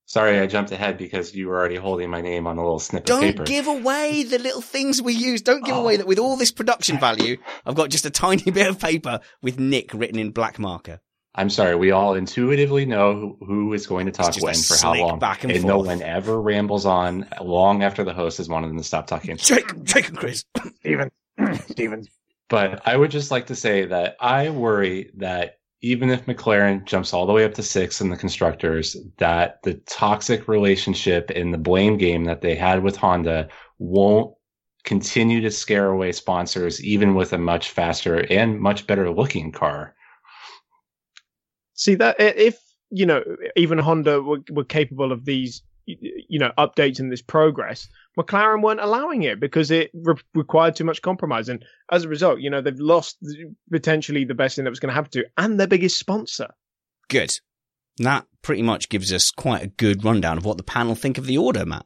Sorry, 0.09 0.39
I 0.39 0.47
jumped 0.47 0.71
ahead 0.71 0.97
because 0.97 1.35
you 1.35 1.47
were 1.49 1.59
already 1.59 1.75
holding 1.75 2.09
my 2.09 2.19
name 2.21 2.47
on 2.47 2.57
a 2.57 2.61
little 2.63 2.79
snippet 2.79 3.11
of 3.11 3.15
Don't 3.21 3.31
paper. 3.31 3.43
give 3.43 3.67
away 3.67 4.23
the 4.23 4.39
little 4.39 4.59
things 4.61 5.03
we 5.03 5.13
use. 5.13 5.43
Don't 5.43 5.63
give 5.63 5.75
Oh. 5.75 5.81
away 5.81 5.97
that 5.97 6.07
with 6.07 6.17
all 6.17 6.35
this 6.35 6.51
production 6.51 6.97
value, 7.07 7.37
I've 7.63 7.75
got 7.75 7.91
just 7.91 8.07
a 8.07 8.09
tiny 8.09 8.41
bit 8.51 8.65
of 8.65 8.79
paper 8.79 9.19
with 9.43 9.59
Nick 9.59 9.93
written 9.93 10.17
in 10.17 10.31
black 10.31 10.57
marker. 10.57 10.99
I'm 11.35 11.51
sorry. 11.51 11.75
We 11.75 11.91
all 11.91 12.15
intuitively 12.15 12.87
know 12.87 13.13
who, 13.13 13.45
who 13.45 13.73
is 13.73 13.85
going 13.85 14.07
to 14.07 14.11
talk 14.11 14.35
when 14.41 14.55
for 14.55 14.75
how 14.81 14.95
long, 14.95 15.19
back 15.19 15.43
and 15.43 15.63
no 15.63 15.77
one 15.77 16.01
ever 16.01 16.41
rambles 16.41 16.87
on 16.87 17.27
long 17.39 17.83
after 17.83 18.03
the 18.03 18.11
host 18.13 18.39
has 18.39 18.49
wanted 18.49 18.69
them 18.69 18.77
to 18.79 18.83
stop 18.83 19.05
talking. 19.05 19.37
Jake, 19.37 19.83
Jake 19.83 20.07
and 20.09 20.17
Chris. 20.17 20.43
Steven. 20.79 21.11
Stevens. 21.69 22.07
But 22.49 22.81
I 22.87 22.97
would 22.97 23.11
just 23.11 23.29
like 23.29 23.45
to 23.47 23.55
say 23.55 23.85
that 23.85 24.15
I 24.19 24.49
worry 24.49 25.11
that 25.17 25.58
even 25.81 26.09
if 26.09 26.25
McLaren 26.25 26.83
jumps 26.85 27.13
all 27.13 27.25
the 27.25 27.33
way 27.33 27.45
up 27.45 27.53
to 27.53 27.63
six 27.63 28.01
in 28.01 28.09
the 28.09 28.17
constructors, 28.17 28.97
that 29.17 29.61
the 29.63 29.75
toxic 29.85 30.47
relationship 30.47 31.31
and 31.33 31.53
the 31.53 31.57
blame 31.57 31.97
game 31.97 32.25
that 32.25 32.41
they 32.41 32.55
had 32.55 32.83
with 32.83 32.97
Honda 32.97 33.47
won't 33.77 34.35
continue 34.83 35.41
to 35.41 35.51
scare 35.51 35.87
away 35.87 36.11
sponsors, 36.11 36.83
even 36.83 37.15
with 37.15 37.31
a 37.31 37.37
much 37.37 37.71
faster 37.71 38.25
and 38.29 38.59
much 38.59 38.87
better 38.87 39.09
looking 39.09 39.51
car. 39.51 39.95
See 41.75 41.95
that 41.95 42.19
if 42.19 42.59
you 42.89 43.05
know 43.05 43.23
even 43.55 43.77
Honda 43.77 44.21
were, 44.21 44.39
were 44.51 44.65
capable 44.65 45.13
of 45.13 45.23
these 45.23 45.61
you 46.29 46.39
know, 46.39 46.51
updates 46.57 46.99
and 46.99 47.11
this 47.11 47.21
progress, 47.21 47.89
McLaren 48.17 48.61
weren't 48.61 48.79
allowing 48.79 49.23
it 49.23 49.39
because 49.39 49.71
it 49.71 49.91
re- 49.93 50.15
required 50.33 50.75
too 50.75 50.85
much 50.85 51.01
compromise. 51.01 51.49
And 51.49 51.65
as 51.91 52.05
a 52.05 52.07
result, 52.07 52.39
you 52.39 52.49
know, 52.49 52.61
they've 52.61 52.79
lost 52.79 53.17
potentially 53.71 54.23
the 54.23 54.35
best 54.35 54.55
thing 54.55 54.65
that 54.65 54.71
was 54.71 54.79
going 54.79 54.89
to 54.89 54.95
happen 54.95 55.11
to 55.11 55.25
and 55.37 55.59
their 55.59 55.67
biggest 55.67 55.97
sponsor. 55.97 56.49
Good. 57.09 57.31
That 57.97 58.25
pretty 58.41 58.61
much 58.61 58.89
gives 58.89 59.11
us 59.11 59.31
quite 59.31 59.63
a 59.63 59.67
good 59.67 60.05
rundown 60.05 60.37
of 60.37 60.45
what 60.45 60.57
the 60.57 60.63
panel 60.63 60.95
think 60.95 61.17
of 61.17 61.25
the 61.25 61.37
order, 61.37 61.65
Matt. 61.65 61.85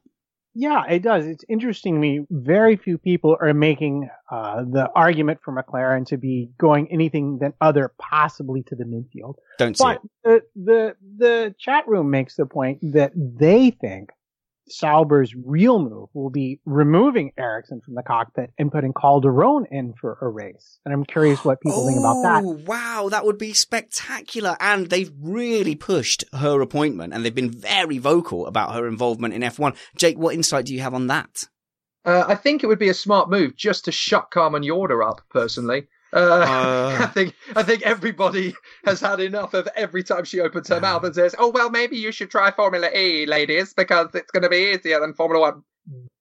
Yeah, 0.56 0.84
it 0.88 1.02
does. 1.02 1.26
It's 1.26 1.44
interesting 1.50 1.96
to 1.96 2.00
me. 2.00 2.28
Very 2.30 2.78
few 2.78 3.00
people 3.00 3.36
are 3.42 3.54
making 3.56 4.10
uh, 4.30 4.64
the 4.64 4.88
argument 4.94 5.40
for 5.44 5.52
McLaren 5.52 6.06
to 6.08 6.18
be 6.18 6.52
going 6.60 6.92
anything 6.92 7.40
than 7.40 7.54
other, 7.60 7.92
possibly 7.98 8.62
to 8.64 8.76
the 8.76 8.84
midfield. 8.84 9.36
Don't 9.58 9.76
see 9.76 9.84
but 9.84 10.02
it. 10.24 10.44
the 10.56 10.64
the 10.64 10.96
the 11.18 11.56
chat 11.58 11.88
room 11.88 12.12
makes 12.12 12.36
the 12.36 12.46
point 12.46 12.80
that 12.94 13.14
they 13.16 13.72
think 13.72 14.12
Sauber's 14.74 15.34
real 15.36 15.80
move 15.80 16.10
will 16.14 16.30
be 16.30 16.60
removing 16.66 17.32
Ericsson 17.38 17.82
from 17.82 17.96
the 17.96 18.04
cockpit 18.04 18.52
and 18.58 18.72
putting 18.72 18.94
Calderon 18.94 19.66
in 19.72 19.94
for 19.94 20.18
a 20.22 20.28
race. 20.28 20.80
And 20.86 20.94
I'm 20.94 21.06
curious 21.06 21.44
what 21.46 21.62
people 21.62 21.86
think 21.88 22.00
about 22.00 22.22
that. 22.24 22.44
Oh, 22.44 22.60
wow, 22.66 23.10
that 23.10 23.26
would 23.26 23.38
be 23.38 23.54
spectacular. 23.54 24.58
And 24.60 24.90
they've 24.90 25.12
really 25.22 25.76
pushed 25.76 26.24
her 26.34 26.62
appointment 26.62 27.14
and 27.14 27.24
they've 27.24 27.34
been 27.34 27.52
very 27.52 27.98
vocal 27.98 28.48
about 28.48 28.74
her 28.74 28.88
involvement 28.88 29.34
in 29.34 29.42
F1. 29.42 29.76
Jake, 29.96 30.18
what 30.18 30.36
insight 30.36 30.66
do 30.66 30.74
you 30.74 30.82
have 30.82 30.94
on 30.94 31.08
that? 31.08 31.46
Uh, 32.06 32.26
I 32.28 32.36
think 32.36 32.64
it 32.64 32.68
would 32.68 32.80
be 32.80 32.90
a 32.90 32.94
smart 32.94 33.30
move 33.30 33.56
just 33.56 33.86
to 33.86 33.92
shut 33.92 34.30
Carmen 34.32 34.64
Jorda 34.64 35.08
up, 35.08 35.22
personally. 35.30 35.88
Uh, 36.14 36.18
Uh. 36.20 36.98
I 37.04 37.08
think 37.08 37.36
I 37.56 37.64
think 37.64 37.82
everybody 37.84 38.54
has 38.86 39.02
had 39.02 39.20
enough 39.20 39.54
of 39.54 39.68
every 39.76 40.04
time 40.04 40.26
she 40.26 40.40
opens 40.40 40.70
her 40.70 40.80
mouth 40.80 41.04
and 41.04 41.16
says, 41.16 41.36
"Oh 41.38 41.50
well, 41.50 41.70
maybe 41.70 41.98
you 41.98 42.12
should 42.12 42.30
try 42.30 42.52
Formula 42.52 42.90
E, 42.96 43.26
ladies, 43.26 43.74
because 43.74 44.10
it's 44.14 44.32
going 44.32 44.44
to 44.44 44.50
be 44.50 44.74
easier 44.74 45.00
than 45.00 45.14
Formula 45.14 45.42
One." 45.42 45.64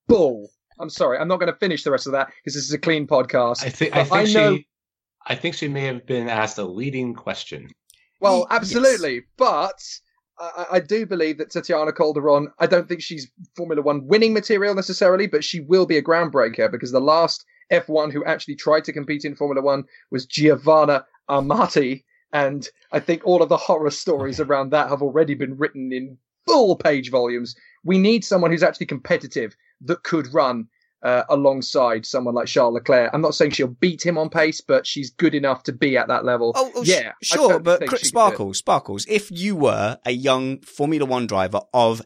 Bull. 0.07 0.49
I'm 0.79 0.89
sorry, 0.89 1.17
I'm 1.17 1.27
not 1.27 1.39
going 1.39 1.51
to 1.51 1.57
finish 1.59 1.83
the 1.83 1.91
rest 1.91 2.07
of 2.07 2.13
that 2.13 2.27
because 2.27 2.55
this 2.55 2.65
is 2.65 2.73
a 2.73 2.79
clean 2.79 3.07
podcast. 3.07 3.63
I 3.63 3.69
think 3.69 3.95
I 3.95 4.03
think 4.03 4.29
know- 4.33 4.55
she 4.57 4.67
I 5.27 5.35
think 5.35 5.55
she 5.55 5.67
may 5.67 5.85
have 5.85 6.05
been 6.05 6.27
asked 6.27 6.57
a 6.57 6.65
leading 6.65 7.13
question. 7.13 7.69
Well, 8.19 8.47
absolutely, 8.49 9.23
but 9.37 9.81
I, 10.39 10.65
I 10.73 10.79
do 10.79 11.05
believe 11.05 11.37
that 11.37 11.51
Tatiana 11.51 11.91
Calderon. 11.91 12.49
I 12.59 12.67
don't 12.67 12.87
think 12.87 13.01
she's 13.01 13.29
Formula 13.55 13.81
One 13.81 14.07
winning 14.07 14.33
material 14.33 14.75
necessarily, 14.75 15.27
but 15.27 15.43
she 15.43 15.59
will 15.59 15.85
be 15.85 15.97
a 15.97 16.03
groundbreaker 16.03 16.71
because 16.71 16.91
the 16.91 17.01
last 17.01 17.45
F1 17.71 18.11
who 18.11 18.23
actually 18.25 18.55
tried 18.55 18.83
to 18.85 18.93
compete 18.93 19.25
in 19.25 19.35
Formula 19.35 19.61
One 19.61 19.85
was 20.11 20.25
Giovanna 20.25 21.05
Amati, 21.29 22.03
and 22.31 22.67
I 22.91 22.99
think 22.99 23.21
all 23.25 23.41
of 23.41 23.49
the 23.49 23.57
horror 23.57 23.91
stories 23.91 24.39
around 24.39 24.71
that 24.71 24.89
have 24.89 25.01
already 25.01 25.35
been 25.35 25.57
written 25.57 25.91
in 25.91 26.17
full 26.45 26.75
page 26.75 27.11
volumes. 27.11 27.55
We 27.83 27.97
need 27.97 28.25
someone 28.25 28.51
who's 28.51 28.63
actually 28.63 28.87
competitive 28.87 29.55
that 29.81 30.03
could 30.03 30.33
run. 30.33 30.67
Uh, 31.01 31.25
alongside 31.27 32.05
someone 32.05 32.33
like 32.33 32.47
Charles 32.47 32.75
Leclerc, 32.75 33.09
I'm 33.13 33.19
not 33.19 33.35
saying 33.35 33.51
she'll 33.51 33.67
beat 33.67 34.05
him 34.05 34.17
on 34.17 34.29
pace, 34.29 34.61
but 34.61 34.87
she's 34.87 35.09
good 35.09 35.35
enough 35.35 35.63
to 35.63 35.73
be 35.73 35.97
at 35.97 36.07
that 36.07 36.23
level. 36.23 36.53
Oh, 36.55 36.71
oh, 36.75 36.83
yeah, 36.83 37.09
I 37.09 37.25
sure, 37.25 37.59
but 37.59 37.79
think 37.79 37.89
Chris 37.89 38.03
she 38.03 38.05
could 38.05 38.13
do 38.13 38.19
it. 38.19 38.29
Sparkles, 38.29 38.57
Sparkles, 38.59 39.05
if 39.09 39.29
you 39.29 39.57
were 39.57 39.97
a 40.05 40.11
young 40.11 40.61
Formula 40.61 41.03
One 41.03 41.27
driver 41.27 41.59
of 41.73 42.01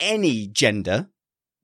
any 0.00 0.46
gender, 0.46 1.10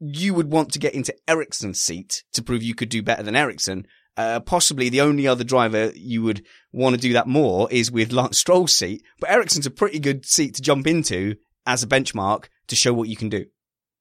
you 0.00 0.34
would 0.34 0.50
want 0.50 0.72
to 0.72 0.78
get 0.78 0.94
into 0.94 1.14
Ericsson's 1.28 1.80
seat 1.80 2.24
to 2.32 2.42
prove 2.42 2.62
you 2.62 2.74
could 2.74 2.88
do 2.88 3.02
better 3.02 3.22
than 3.22 3.36
Ericsson. 3.36 3.86
Uh, 4.16 4.40
possibly 4.40 4.88
the 4.88 5.00
only 5.00 5.26
other 5.26 5.44
driver 5.44 5.92
you 5.94 6.22
would 6.22 6.44
want 6.72 6.94
to 6.94 7.00
do 7.00 7.12
that 7.12 7.26
more 7.26 7.70
is 7.70 7.92
with 7.92 8.12
Lance 8.12 8.38
Stroll's 8.38 8.74
seat, 8.74 9.02
but 9.20 9.30
Ericsson's 9.30 9.66
a 9.66 9.70
pretty 9.70 9.98
good 9.98 10.24
seat 10.24 10.54
to 10.54 10.62
jump 10.62 10.86
into 10.86 11.36
as 11.66 11.82
a 11.82 11.86
benchmark 11.86 12.46
to 12.68 12.76
show 12.76 12.94
what 12.94 13.08
you 13.08 13.16
can 13.16 13.28
do. 13.28 13.40
If 13.40 13.46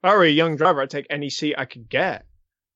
I 0.04 0.16
were 0.16 0.24
a 0.24 0.30
young 0.30 0.56
driver, 0.56 0.82
I'd 0.82 0.90
take 0.90 1.08
any 1.10 1.30
seat 1.30 1.56
I 1.58 1.66
could 1.66 1.90
get. 1.90 2.26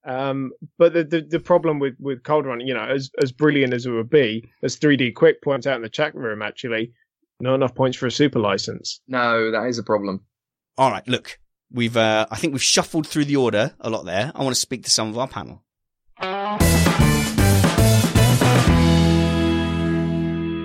Um, 0.05 0.51
but 0.77 0.93
the, 0.93 1.03
the 1.03 1.21
the 1.21 1.39
problem 1.39 1.79
with 1.79 1.95
with 1.99 2.23
Calderon, 2.23 2.61
you 2.61 2.73
know, 2.73 2.85
as 2.85 3.11
as 3.21 3.31
brilliant 3.31 3.73
as 3.73 3.85
it 3.85 3.91
would 3.91 4.09
be, 4.09 4.49
as 4.63 4.77
3D 4.77 5.13
Quick 5.13 5.41
points 5.41 5.67
out 5.67 5.75
in 5.75 5.81
the 5.81 5.89
chat 5.89 6.15
room, 6.15 6.41
actually, 6.41 6.93
not 7.41 7.55
enough 7.55 7.75
points 7.75 7.97
for 7.97 8.07
a 8.07 8.11
super 8.11 8.39
license. 8.39 9.01
No, 9.07 9.51
that 9.51 9.67
is 9.67 9.77
a 9.77 9.83
problem. 9.83 10.25
All 10.77 10.89
right, 10.89 11.05
look, 11.07 11.37
we've 11.71 11.97
uh, 11.97 12.25
I 12.29 12.35
think 12.37 12.53
we've 12.53 12.63
shuffled 12.63 13.07
through 13.07 13.25
the 13.25 13.35
order 13.35 13.73
a 13.79 13.89
lot 13.89 14.05
there. 14.05 14.31
I 14.35 14.43
want 14.43 14.55
to 14.55 14.59
speak 14.59 14.83
to 14.85 14.89
some 14.89 15.09
of 15.09 15.17
our 15.17 15.27
panel. 15.27 15.63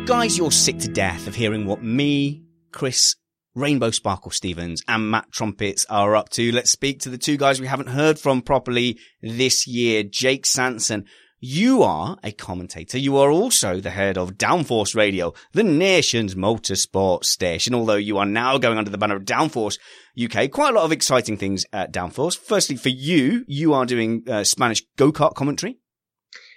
Guys, 0.06 0.36
you're 0.36 0.52
sick 0.52 0.78
to 0.80 0.88
death 0.88 1.26
of 1.26 1.34
hearing 1.34 1.66
what 1.66 1.82
me, 1.82 2.44
Chris, 2.72 3.16
Rainbow 3.54 3.90
Sparkle 3.90 4.30
Stevens, 4.30 4.82
and 4.86 5.10
Matt 5.10 5.32
Trumpets 5.32 5.86
are 5.88 6.14
up 6.14 6.28
to. 6.30 6.52
Let's 6.52 6.70
speak 6.70 7.00
to 7.00 7.10
the 7.10 7.16
two 7.16 7.36
guys 7.36 7.60
we 7.60 7.66
haven't 7.66 7.88
heard 7.88 8.18
from 8.18 8.42
properly 8.42 8.98
this 9.22 9.66
year. 9.66 10.02
Jake 10.02 10.44
Sanson, 10.44 11.06
you 11.44 11.82
are 11.82 12.16
a 12.24 12.32
commentator. 12.32 12.98
You 12.98 13.18
are 13.18 13.30
also 13.30 13.78
the 13.78 13.90
head 13.90 14.16
of 14.16 14.38
Downforce 14.38 14.94
Radio, 14.94 15.34
the 15.52 15.62
nation's 15.62 16.34
motorsport 16.34 17.24
station, 17.24 17.74
although 17.74 17.96
you 17.96 18.16
are 18.16 18.24
now 18.24 18.56
going 18.56 18.78
under 18.78 18.90
the 18.90 18.96
banner 18.96 19.16
of 19.16 19.24
Downforce 19.24 19.78
UK. 20.18 20.50
Quite 20.50 20.70
a 20.70 20.76
lot 20.76 20.84
of 20.84 20.92
exciting 20.92 21.36
things 21.36 21.66
at 21.72 21.92
Downforce. 21.92 22.38
Firstly, 22.38 22.76
for 22.76 22.88
you, 22.88 23.44
you 23.46 23.74
are 23.74 23.84
doing 23.84 24.24
uh, 24.26 24.42
Spanish 24.42 24.82
go-kart 24.96 25.34
commentary. 25.34 25.76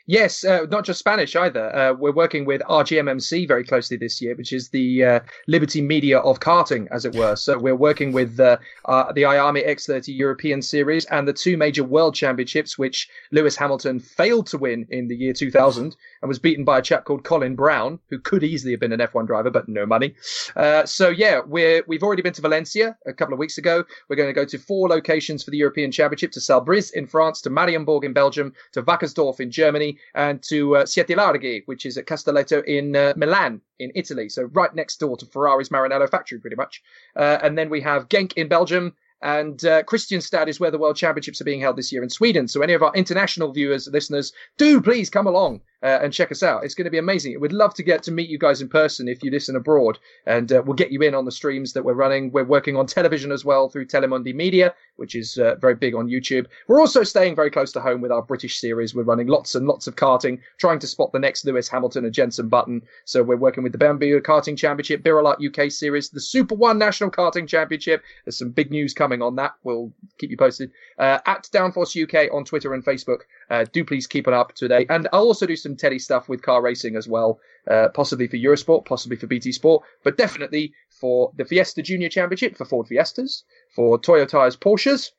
Yes, 0.09 0.45
uh, 0.45 0.65
not 0.71 0.85
just 0.85 0.99
Spanish 0.99 1.35
either. 1.35 1.75
Uh, 1.75 1.91
we're 1.91 2.13
working 2.13 2.45
with 2.45 2.61
RGMMC 2.61 3.45
very 3.45 3.65
closely 3.65 3.97
this 3.97 4.21
year, 4.21 4.35
which 4.35 4.53
is 4.53 4.69
the 4.69 5.03
uh, 5.03 5.19
Liberty 5.47 5.81
Media 5.81 6.19
of 6.19 6.39
karting, 6.39 6.87
as 6.91 7.03
it 7.03 7.13
were. 7.13 7.35
So 7.35 7.57
we're 7.57 7.75
working 7.75 8.13
with 8.13 8.39
uh, 8.39 8.57
uh, 8.85 9.11
the 9.11 9.23
IAME 9.23 9.67
X30 9.67 10.17
European 10.17 10.61
Series 10.61 11.03
and 11.07 11.27
the 11.27 11.33
two 11.33 11.57
major 11.57 11.83
World 11.83 12.15
Championships, 12.15 12.77
which 12.77 13.09
Lewis 13.33 13.57
Hamilton 13.57 13.99
failed 13.99 14.47
to 14.47 14.57
win 14.57 14.87
in 14.89 15.09
the 15.09 15.15
year 15.15 15.33
2000 15.33 15.97
and 16.21 16.29
was 16.29 16.39
beaten 16.39 16.63
by 16.63 16.79
a 16.79 16.81
chap 16.81 17.03
called 17.03 17.25
Colin 17.25 17.55
Brown, 17.57 17.99
who 18.09 18.17
could 18.17 18.45
easily 18.45 18.71
have 18.71 18.79
been 18.79 18.93
an 18.93 19.01
F1 19.01 19.27
driver, 19.27 19.49
but 19.49 19.67
no 19.67 19.85
money. 19.85 20.15
Uh, 20.55 20.85
so 20.85 21.09
yeah, 21.09 21.41
we're 21.45 21.83
we've 21.85 22.03
already 22.03 22.21
been 22.21 22.31
to 22.31 22.41
Valencia 22.41 22.95
a 23.05 23.11
couple 23.11 23.33
of 23.33 23.39
weeks 23.39 23.57
ago. 23.57 23.83
We're 24.07 24.15
going 24.15 24.29
to 24.29 24.33
go 24.33 24.45
to 24.45 24.57
four 24.57 24.87
locations 24.87 25.43
for 25.43 25.51
the 25.51 25.57
European 25.57 25.91
Championship: 25.91 26.31
to 26.31 26.39
Salbris 26.39 26.93
in 26.93 27.07
France, 27.07 27.41
to 27.41 27.49
Mariembourg 27.49 28.05
in 28.05 28.13
Belgium, 28.13 28.53
to 28.71 28.81
Wackersdorf 28.83 29.41
in 29.41 29.51
Germany, 29.51 29.96
and 30.15 30.41
to 30.43 30.77
uh, 30.77 30.85
Sette 30.85 31.09
Laghi, 31.09 31.63
which 31.65 31.85
is 31.85 31.97
at 31.97 32.05
Castelletto 32.05 32.63
in 32.65 32.95
uh, 32.95 33.13
Milan 33.15 33.61
in 33.79 33.91
Italy. 33.95 34.29
So 34.29 34.43
right 34.53 34.73
next 34.73 34.99
door 34.99 35.17
to 35.17 35.25
Ferrari's 35.25 35.69
Maranello 35.69 36.09
factory, 36.09 36.39
pretty 36.39 36.55
much. 36.55 36.81
Uh, 37.15 37.39
and 37.41 37.57
then 37.57 37.69
we 37.69 37.81
have 37.81 38.09
Genk 38.09 38.33
in 38.33 38.47
Belgium. 38.47 38.95
And 39.21 39.63
uh, 39.65 39.81
Kristianstad 39.81 40.47
is 40.47 40.59
where 40.59 40.69
the 40.69 40.77
World 40.77 40.95
Championships 40.95 41.41
are 41.41 41.45
being 41.45 41.59
held 41.59 41.75
this 41.75 41.91
year 41.91 42.03
in 42.03 42.09
Sweden. 42.09 42.47
So 42.47 42.61
any 42.61 42.73
of 42.73 42.83
our 42.83 42.93
international 42.93 43.51
viewers, 43.51 43.87
listeners, 43.87 44.31
do 44.57 44.79
please 44.79 45.09
come 45.09 45.25
along 45.25 45.61
uh, 45.83 45.99
and 46.01 46.13
check 46.13 46.31
us 46.31 46.43
out. 46.43 46.63
It's 46.63 46.73
going 46.73 46.85
to 46.85 46.91
be 46.91 46.97
amazing. 46.97 47.39
We'd 47.39 47.51
love 47.51 47.73
to 47.75 47.83
get 47.83 48.03
to 48.03 48.11
meet 48.11 48.29
you 48.29 48.37
guys 48.37 48.61
in 48.61 48.69
person 48.69 49.07
if 49.07 49.23
you 49.23 49.31
listen 49.31 49.55
abroad, 49.55 49.99
and 50.25 50.51
uh, 50.51 50.61
we'll 50.65 50.75
get 50.75 50.91
you 50.91 51.01
in 51.01 51.15
on 51.15 51.25
the 51.25 51.31
streams 51.31 51.73
that 51.73 51.83
we're 51.83 51.93
running. 51.93 52.31
We're 52.31 52.43
working 52.43 52.75
on 52.75 52.87
television 52.87 53.31
as 53.31 53.45
well 53.45 53.69
through 53.69 53.87
Telemundi 53.87 54.33
Media, 54.33 54.73
which 54.95 55.15
is 55.15 55.37
uh, 55.37 55.55
very 55.55 55.75
big 55.75 55.95
on 55.95 56.07
YouTube. 56.07 56.47
We're 56.67 56.79
also 56.79 57.03
staying 57.03 57.35
very 57.35 57.51
close 57.51 57.71
to 57.73 57.81
home 57.81 58.01
with 58.01 58.11
our 58.11 58.21
British 58.21 58.59
series. 58.59 58.95
We're 58.95 59.03
running 59.03 59.27
lots 59.27 59.55
and 59.55 59.67
lots 59.67 59.87
of 59.87 59.95
karting, 59.95 60.39
trying 60.57 60.79
to 60.79 60.87
spot 60.87 61.11
the 61.11 61.19
next 61.19 61.45
Lewis 61.45 61.67
Hamilton 61.67 62.05
and 62.05 62.13
Jenson 62.13 62.49
Button. 62.49 62.81
So 63.05 63.23
we're 63.23 63.37
working 63.37 63.63
with 63.63 63.71
the 63.71 63.77
Bamboo 63.77 64.21
Karting 64.21 64.57
Championship, 64.57 65.03
Biralat 65.03 65.45
UK 65.45 65.71
Series, 65.71 66.09
the 66.09 66.19
Super 66.19 66.55
One 66.55 66.77
National 66.77 67.11
Karting 67.11 67.47
Championship. 67.47 68.03
There's 68.25 68.37
some 68.37 68.49
big 68.49 68.71
news 68.71 68.93
coming 68.93 69.21
on 69.21 69.35
that. 69.35 69.53
We'll 69.63 69.91
keep 70.17 70.31
you 70.31 70.37
posted. 70.37 70.71
Uh, 70.97 71.19
at 71.25 71.47
Downforce 71.53 71.95
UK 72.01 72.33
on 72.33 72.43
Twitter 72.43 72.73
and 72.73 72.83
Facebook. 72.83 73.21
Uh, 73.49 73.65
do 73.71 73.85
please 73.85 74.07
keep 74.07 74.27
it 74.27 74.33
up 74.33 74.53
today. 74.53 74.85
And 74.89 75.07
I'll 75.13 75.23
also 75.23 75.45
do 75.45 75.55
some 75.55 75.75
Teddy 75.77 75.99
stuff 75.99 76.27
with 76.27 76.41
car 76.41 76.61
racing 76.61 76.95
as 76.95 77.07
well, 77.07 77.39
uh, 77.69 77.89
possibly 77.93 78.27
for 78.27 78.37
Eurosport, 78.37 78.85
possibly 78.85 79.17
for 79.17 79.27
BT 79.27 79.51
Sport, 79.51 79.83
but 80.03 80.17
definitely 80.17 80.73
for 80.99 81.31
the 81.37 81.45
Fiesta 81.45 81.81
Junior 81.81 82.09
Championship 82.09 82.57
for 82.57 82.65
Ford 82.65 82.87
Fiestas, 82.87 83.43
for 83.75 83.99
Toyota's 83.99 84.57
Porsches, 84.57 85.11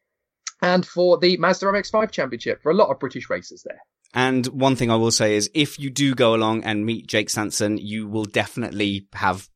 and 0.62 0.84
for 0.86 1.18
the 1.18 1.36
Mazda 1.36 1.66
MX-5 1.66 2.10
Championship 2.10 2.62
for 2.62 2.70
a 2.70 2.74
lot 2.74 2.90
of 2.90 2.98
British 2.98 3.30
racers 3.30 3.64
there. 3.64 3.80
And 4.14 4.46
one 4.46 4.76
thing 4.76 4.90
I 4.90 4.96
will 4.96 5.10
say 5.10 5.36
is 5.36 5.50
if 5.54 5.78
you 5.78 5.90
do 5.90 6.14
go 6.14 6.34
along 6.34 6.64
and 6.64 6.86
meet 6.86 7.06
Jake 7.06 7.30
Sanson, 7.30 7.78
you 7.78 8.08
will 8.08 8.24
definitely 8.24 9.06
have 9.12 9.48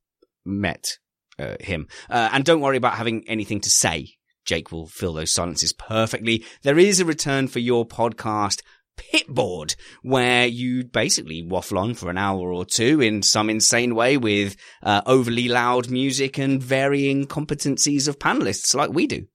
met 0.45 0.99
uh, 1.39 1.57
him. 1.61 1.89
Uh, 2.11 2.29
and 2.33 2.45
don't 2.45 2.61
worry 2.61 2.77
about 2.77 2.95
having 2.95 3.25
anything 3.29 3.61
to 3.63 3.71
say. 3.71 4.15
Jake 4.45 4.73
will 4.73 4.87
fill 4.87 5.13
those 5.13 5.33
silences 5.33 5.73
perfectly. 5.73 6.45
There 6.63 6.79
is 6.79 7.01
a 7.01 7.05
return 7.05 7.49
for 7.49 7.61
your 7.61 7.87
podcast 7.87 8.61
pitboard 8.97 9.75
where 10.03 10.47
you 10.47 10.85
basically 10.85 11.43
waffle 11.43 11.79
on 11.79 11.95
for 11.95 12.11
an 12.11 12.19
hour 12.19 12.53
or 12.53 12.65
two 12.65 13.01
in 13.01 13.23
some 13.23 13.49
insane 13.51 13.95
way 13.95 14.17
with 14.17 14.57
uh, 14.83 15.03
overly 15.07 15.49
loud 15.49 15.91
music 15.91 16.39
and 16.39 16.63
varying 16.63 17.27
competencies 17.27 18.09
of 18.09 18.19
panelists 18.19 18.75
like 18.75 18.91
we 18.91 19.07
do. 19.07 19.27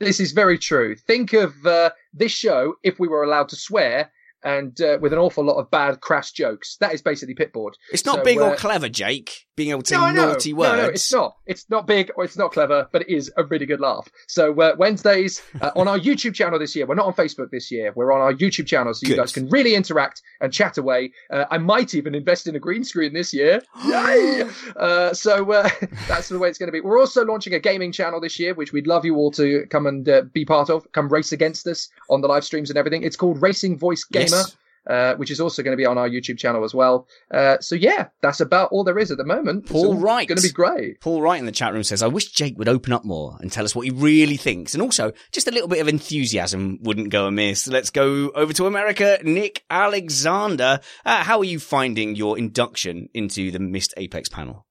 This 0.00 0.20
is 0.20 0.32
very 0.32 0.58
true. 0.58 0.94
Think 0.94 1.32
of 1.32 1.66
uh, 1.66 1.90
this 2.12 2.32
show 2.32 2.74
if 2.82 2.98
we 3.00 3.08
were 3.08 3.24
allowed 3.24 3.48
to 3.48 3.56
swear 3.56 4.12
and 4.44 4.80
uh, 4.80 4.98
with 5.00 5.12
an 5.12 5.18
awful 5.18 5.44
lot 5.44 5.58
of 5.58 5.70
bad 5.70 6.00
crass 6.00 6.30
jokes. 6.30 6.76
That 6.80 6.94
is 6.94 7.02
basically 7.02 7.34
Pitboard. 7.34 7.72
It's 7.92 8.04
not 8.04 8.18
So, 8.18 8.24
big 8.24 8.38
or 8.38 8.52
uh, 8.52 8.56
clever, 8.56 8.88
Jake. 8.88 9.47
Being 9.58 9.70
able 9.70 9.82
to 9.82 9.94
no, 9.94 10.06
say 10.06 10.12
naughty 10.14 10.52
No, 10.52 10.58
words. 10.60 10.82
no, 10.82 10.88
it's 10.88 11.12
not. 11.12 11.36
It's 11.46 11.68
not 11.68 11.86
big 11.86 12.10
or 12.16 12.24
it's 12.24 12.36
not 12.38 12.52
clever, 12.52 12.88
but 12.92 13.02
it 13.02 13.08
is 13.08 13.30
a 13.36 13.44
really 13.44 13.66
good 13.66 13.80
laugh. 13.80 14.08
So 14.26 14.58
uh, 14.58 14.76
Wednesdays 14.78 15.42
uh, 15.60 15.72
on 15.76 15.88
our 15.88 15.98
YouTube 15.98 16.34
channel 16.34 16.58
this 16.58 16.74
year. 16.74 16.86
We're 16.86 16.94
not 16.94 17.06
on 17.06 17.12
Facebook 17.12 17.50
this 17.50 17.70
year. 17.70 17.92
We're 17.94 18.12
on 18.12 18.20
our 18.20 18.32
YouTube 18.32 18.66
channel, 18.66 18.94
so 18.94 19.06
you 19.06 19.14
Good. 19.14 19.20
guys 19.20 19.32
can 19.32 19.48
really 19.50 19.74
interact 19.74 20.22
and 20.40 20.52
chat 20.52 20.78
away. 20.78 21.12
Uh, 21.30 21.44
I 21.50 21.58
might 21.58 21.94
even 21.94 22.14
invest 22.14 22.46
in 22.46 22.56
a 22.56 22.58
green 22.58 22.84
screen 22.84 23.12
this 23.12 23.34
year. 23.34 23.60
Yay! 23.84 24.48
Uh, 24.76 25.12
so 25.12 25.50
uh, 25.52 25.68
that's 26.08 26.28
the 26.28 26.38
way 26.38 26.48
it's 26.48 26.58
going 26.58 26.68
to 26.68 26.72
be. 26.72 26.80
We're 26.80 26.98
also 26.98 27.24
launching 27.24 27.52
a 27.54 27.58
gaming 27.58 27.92
channel 27.92 28.20
this 28.20 28.38
year, 28.38 28.54
which 28.54 28.72
we'd 28.72 28.86
love 28.86 29.04
you 29.04 29.16
all 29.16 29.30
to 29.32 29.66
come 29.70 29.86
and 29.86 30.08
uh, 30.08 30.22
be 30.32 30.44
part 30.44 30.70
of. 30.70 30.90
Come 30.92 31.08
race 31.08 31.32
against 31.32 31.66
us 31.66 31.88
on 32.08 32.20
the 32.20 32.28
live 32.28 32.44
streams 32.44 32.70
and 32.70 32.78
everything. 32.78 33.02
It's 33.02 33.16
called 33.16 33.42
Racing 33.42 33.76
Voice 33.76 34.04
Gamer 34.04 34.28
Yes. 34.30 34.56
Uh, 34.88 35.14
which 35.16 35.30
is 35.30 35.40
also 35.40 35.62
going 35.62 35.72
to 35.72 35.76
be 35.76 35.86
on 35.86 35.98
our 35.98 36.08
YouTube 36.08 36.38
channel 36.38 36.64
as 36.64 36.74
well. 36.74 37.06
Uh, 37.30 37.58
so 37.60 37.74
yeah, 37.74 38.08
that's 38.22 38.40
about 38.40 38.70
all 38.72 38.84
there 38.84 38.98
is 38.98 39.10
at 39.10 39.18
the 39.18 39.24
moment. 39.24 39.66
Paul 39.66 39.92
it's 39.94 40.02
Wright. 40.02 40.26
going 40.28 40.36
to 40.38 40.42
be 40.42 40.52
great. 40.52 41.00
Paul 41.00 41.20
Wright 41.22 41.38
in 41.38 41.46
the 41.46 41.52
chat 41.52 41.72
room 41.72 41.82
says, 41.82 42.02
I 42.02 42.06
wish 42.08 42.30
Jake 42.32 42.58
would 42.58 42.68
open 42.68 42.92
up 42.92 43.04
more 43.04 43.36
and 43.40 43.52
tell 43.52 43.64
us 43.64 43.74
what 43.74 43.84
he 43.86 43.90
really 43.90 44.36
thinks. 44.36 44.74
And 44.74 44.82
also, 44.82 45.12
just 45.32 45.46
a 45.48 45.50
little 45.50 45.68
bit 45.68 45.80
of 45.80 45.88
enthusiasm 45.88 46.78
wouldn't 46.82 47.10
go 47.10 47.26
amiss. 47.26 47.66
Let's 47.68 47.90
go 47.90 48.30
over 48.30 48.52
to 48.54 48.66
America. 48.66 49.18
Nick 49.22 49.64
Alexander, 49.70 50.80
uh, 51.04 51.22
how 51.24 51.38
are 51.38 51.44
you 51.44 51.58
finding 51.60 52.16
your 52.16 52.38
induction 52.38 53.08
into 53.14 53.50
the 53.50 53.58
Missed 53.58 53.94
Apex 53.96 54.28
panel? 54.28 54.64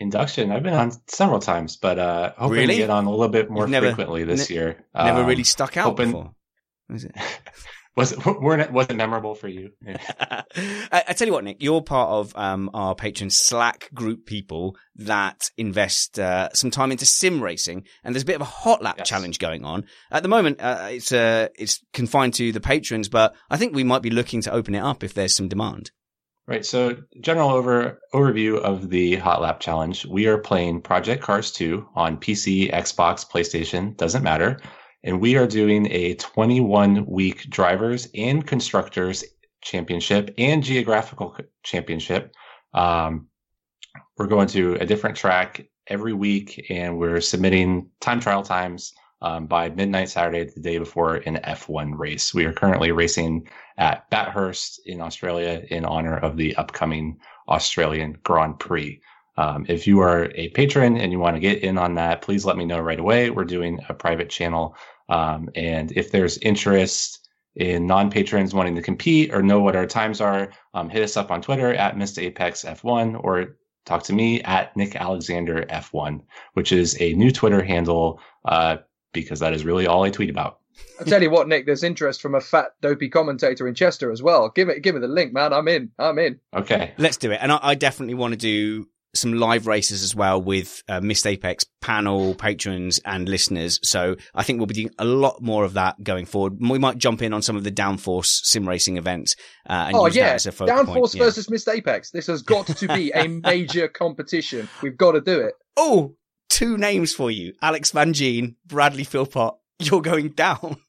Induction. 0.00 0.52
I've 0.52 0.62
been 0.62 0.74
on 0.74 0.92
several 1.08 1.40
times, 1.40 1.76
but 1.76 1.98
uh, 1.98 2.32
hoping 2.38 2.52
Really? 2.58 2.74
to 2.74 2.80
get 2.82 2.90
on 2.90 3.06
a 3.06 3.10
little 3.10 3.28
bit 3.28 3.50
more 3.50 3.66
never- 3.66 3.86
frequently 3.88 4.22
this 4.24 4.48
ne- 4.48 4.54
year. 4.56 4.84
Never 4.94 5.20
Um, 5.22 5.26
really 5.26 5.42
stuck 5.44 5.76
out 5.76 5.86
hoping- 5.86 6.12
before. 6.12 6.34
Was 7.98 8.12
it 8.12 8.24
weren't 8.40 8.62
it, 8.62 8.72
was 8.72 8.86
it 8.88 8.96
memorable 8.96 9.34
for 9.34 9.48
you? 9.48 9.70
I, 9.86 11.04
I 11.08 11.12
tell 11.12 11.26
you 11.26 11.32
what, 11.32 11.44
Nick, 11.44 11.62
you're 11.62 11.82
part 11.82 12.10
of 12.10 12.32
um, 12.36 12.70
our 12.72 12.94
patron 12.94 13.28
Slack 13.28 13.90
group 13.92 14.24
people 14.24 14.76
that 14.96 15.50
invest 15.56 16.18
uh, 16.18 16.48
some 16.54 16.70
time 16.70 16.92
into 16.92 17.04
sim 17.04 17.42
racing, 17.42 17.84
and 18.04 18.14
there's 18.14 18.22
a 18.22 18.26
bit 18.26 18.36
of 18.36 18.42
a 18.42 18.44
hot 18.46 18.82
lap 18.82 18.96
Yes. 18.98 19.08
challenge 19.08 19.38
going 19.38 19.64
on 19.64 19.84
at 20.10 20.22
the 20.22 20.28
moment. 20.28 20.60
Uh, 20.60 20.88
it's 20.90 21.12
uh, 21.12 21.48
it's 21.58 21.82
confined 21.92 22.34
to 22.34 22.52
the 22.52 22.60
patrons, 22.60 23.08
but 23.08 23.34
I 23.50 23.56
think 23.56 23.74
we 23.74 23.84
might 23.84 24.02
be 24.02 24.10
looking 24.10 24.42
to 24.42 24.52
open 24.52 24.74
it 24.74 24.80
up 24.80 25.02
if 25.02 25.12
there's 25.14 25.34
some 25.34 25.48
demand. 25.48 25.90
Right. 26.46 26.64
So, 26.64 26.96
general 27.20 27.50
over 27.50 28.00
overview 28.14 28.58
of 28.58 28.88
the 28.88 29.16
Hot 29.16 29.42
Lap 29.42 29.60
Challenge. 29.60 30.06
We 30.06 30.28
are 30.28 30.38
playing 30.38 30.80
Project 30.80 31.22
Cars 31.22 31.52
2 31.52 31.86
on 31.94 32.16
PC, 32.16 32.72
Xbox, 32.72 33.28
PlayStation, 33.28 33.94
doesn't 33.98 34.22
matter. 34.22 34.58
And 35.04 35.20
we 35.20 35.36
are 35.36 35.46
doing 35.46 35.90
a 35.90 36.14
21 36.14 37.06
week 37.06 37.48
drivers 37.48 38.08
and 38.14 38.46
constructors 38.46 39.24
championship 39.62 40.34
and 40.38 40.62
geographical 40.62 41.36
championship. 41.62 42.34
Um, 42.74 43.28
we're 44.16 44.26
going 44.26 44.48
to 44.48 44.74
a 44.74 44.86
different 44.86 45.16
track 45.16 45.66
every 45.86 46.12
week 46.12 46.66
and 46.70 46.98
we're 46.98 47.20
submitting 47.20 47.90
time 48.00 48.20
trial 48.20 48.42
times 48.42 48.92
um, 49.20 49.46
by 49.46 49.68
midnight 49.68 50.10
Saturday, 50.10 50.44
the 50.44 50.60
day 50.60 50.78
before 50.78 51.16
an 51.16 51.36
F1 51.36 51.98
race. 51.98 52.32
We 52.32 52.44
are 52.44 52.52
currently 52.52 52.92
racing 52.92 53.48
at 53.76 54.08
Bathurst 54.10 54.80
in 54.86 55.00
Australia 55.00 55.64
in 55.70 55.84
honor 55.84 56.16
of 56.16 56.36
the 56.36 56.54
upcoming 56.56 57.18
Australian 57.48 58.18
Grand 58.22 58.58
Prix. 58.58 59.00
Um, 59.38 59.66
if 59.68 59.86
you 59.86 60.00
are 60.00 60.32
a 60.34 60.48
patron 60.48 60.96
and 60.96 61.12
you 61.12 61.20
want 61.20 61.36
to 61.36 61.40
get 61.40 61.62
in 61.62 61.78
on 61.78 61.94
that, 61.94 62.22
please 62.22 62.44
let 62.44 62.56
me 62.56 62.64
know 62.64 62.80
right 62.80 62.98
away. 62.98 63.30
We're 63.30 63.44
doing 63.44 63.78
a 63.88 63.94
private 63.94 64.30
channel. 64.30 64.76
Um, 65.08 65.48
and 65.54 65.92
if 65.92 66.10
there's 66.10 66.38
interest 66.38 67.28
in 67.54 67.86
non-patrons 67.86 68.52
wanting 68.52 68.74
to 68.74 68.82
compete 68.82 69.32
or 69.32 69.40
know 69.40 69.60
what 69.60 69.76
our 69.76 69.86
times 69.86 70.20
are, 70.20 70.50
um, 70.74 70.88
hit 70.90 71.04
us 71.04 71.16
up 71.16 71.30
on 71.30 71.40
Twitter 71.40 71.72
at 71.72 71.96
Missed 71.96 72.18
Apex 72.18 72.64
F1 72.64 73.22
or 73.22 73.56
talk 73.86 74.02
to 74.04 74.12
me 74.12 74.42
at 74.42 74.76
Nick 74.76 74.96
Alexander 74.96 75.64
F1, 75.70 76.20
which 76.54 76.72
is 76.72 77.00
a 77.00 77.12
new 77.12 77.30
Twitter 77.30 77.62
handle, 77.62 78.20
uh, 78.44 78.78
because 79.12 79.38
that 79.38 79.52
is 79.52 79.64
really 79.64 79.86
all 79.86 80.02
I 80.02 80.10
tweet 80.10 80.30
about. 80.30 80.58
I 81.00 81.04
tell 81.04 81.22
you 81.22 81.30
what, 81.30 81.46
Nick, 81.46 81.64
there's 81.64 81.84
interest 81.84 82.20
from 82.20 82.34
a 82.34 82.40
fat, 82.40 82.72
dopey 82.80 83.08
commentator 83.08 83.68
in 83.68 83.74
Chester 83.76 84.10
as 84.10 84.20
well. 84.20 84.48
Give 84.48 84.68
it, 84.68 84.82
give 84.82 84.96
me 84.96 85.00
the 85.00 85.06
link, 85.06 85.32
man. 85.32 85.52
I'm 85.52 85.68
in. 85.68 85.92
I'm 85.96 86.18
in. 86.18 86.40
Okay. 86.54 86.92
Let's 86.98 87.16
do 87.16 87.30
it, 87.30 87.38
and 87.40 87.52
I, 87.52 87.58
I 87.62 87.74
definitely 87.76 88.14
want 88.14 88.32
to 88.32 88.36
do 88.36 88.88
some 89.14 89.32
live 89.32 89.66
races 89.66 90.02
as 90.02 90.14
well 90.14 90.40
with 90.40 90.82
uh, 90.88 91.00
Missed 91.00 91.26
Apex 91.26 91.64
panel 91.80 92.34
patrons 92.34 93.00
and 93.04 93.28
listeners. 93.28 93.80
So 93.82 94.16
I 94.34 94.42
think 94.42 94.58
we'll 94.58 94.66
be 94.66 94.74
doing 94.74 94.90
a 94.98 95.04
lot 95.04 95.40
more 95.42 95.64
of 95.64 95.74
that 95.74 96.02
going 96.02 96.26
forward. 96.26 96.58
We 96.60 96.78
might 96.78 96.98
jump 96.98 97.22
in 97.22 97.32
on 97.32 97.42
some 97.42 97.56
of 97.56 97.64
the 97.64 97.72
Downforce 97.72 98.40
sim 98.44 98.68
racing 98.68 98.96
events 98.96 99.36
uh, 99.68 99.86
and 99.88 99.96
oh 99.96 100.06
yeah, 100.06 100.32
as 100.32 100.46
a 100.46 100.52
focal 100.52 100.76
Downforce 100.76 100.94
point. 100.94 101.14
Yeah. 101.14 101.24
versus 101.24 101.50
Missed 101.50 101.68
Apex. 101.68 102.10
This 102.10 102.26
has 102.26 102.42
got 102.42 102.66
to 102.66 102.88
be 102.88 103.10
a 103.12 103.26
major 103.28 103.88
competition. 103.88 104.68
We've 104.82 104.96
got 104.96 105.12
to 105.12 105.20
do 105.20 105.40
it. 105.40 105.54
Oh, 105.76 106.14
two 106.48 106.76
names 106.76 107.14
for 107.14 107.30
you: 107.30 107.54
Alex 107.62 107.90
Van 107.92 108.12
Gene, 108.12 108.56
Bradley 108.66 109.04
Philpott. 109.04 109.54
You're 109.80 110.02
going 110.02 110.30
down. 110.30 110.76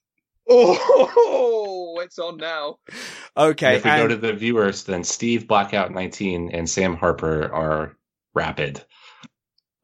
Oh, 0.51 1.99
it's 2.03 2.17
on 2.17 2.37
now. 2.37 2.77
Okay, 3.37 3.67
And 3.67 3.77
if 3.77 3.83
we 3.85 3.91
go 3.91 4.07
to 4.07 4.15
the 4.15 4.33
viewers, 4.33 4.83
then 4.83 5.03
Steve 5.03 5.47
Blackout 5.47 5.91
19 5.91 6.49
and 6.51 6.67
Sam 6.67 6.95
Harper 6.95 7.53
are 7.53 7.95
rapid. 8.39 8.85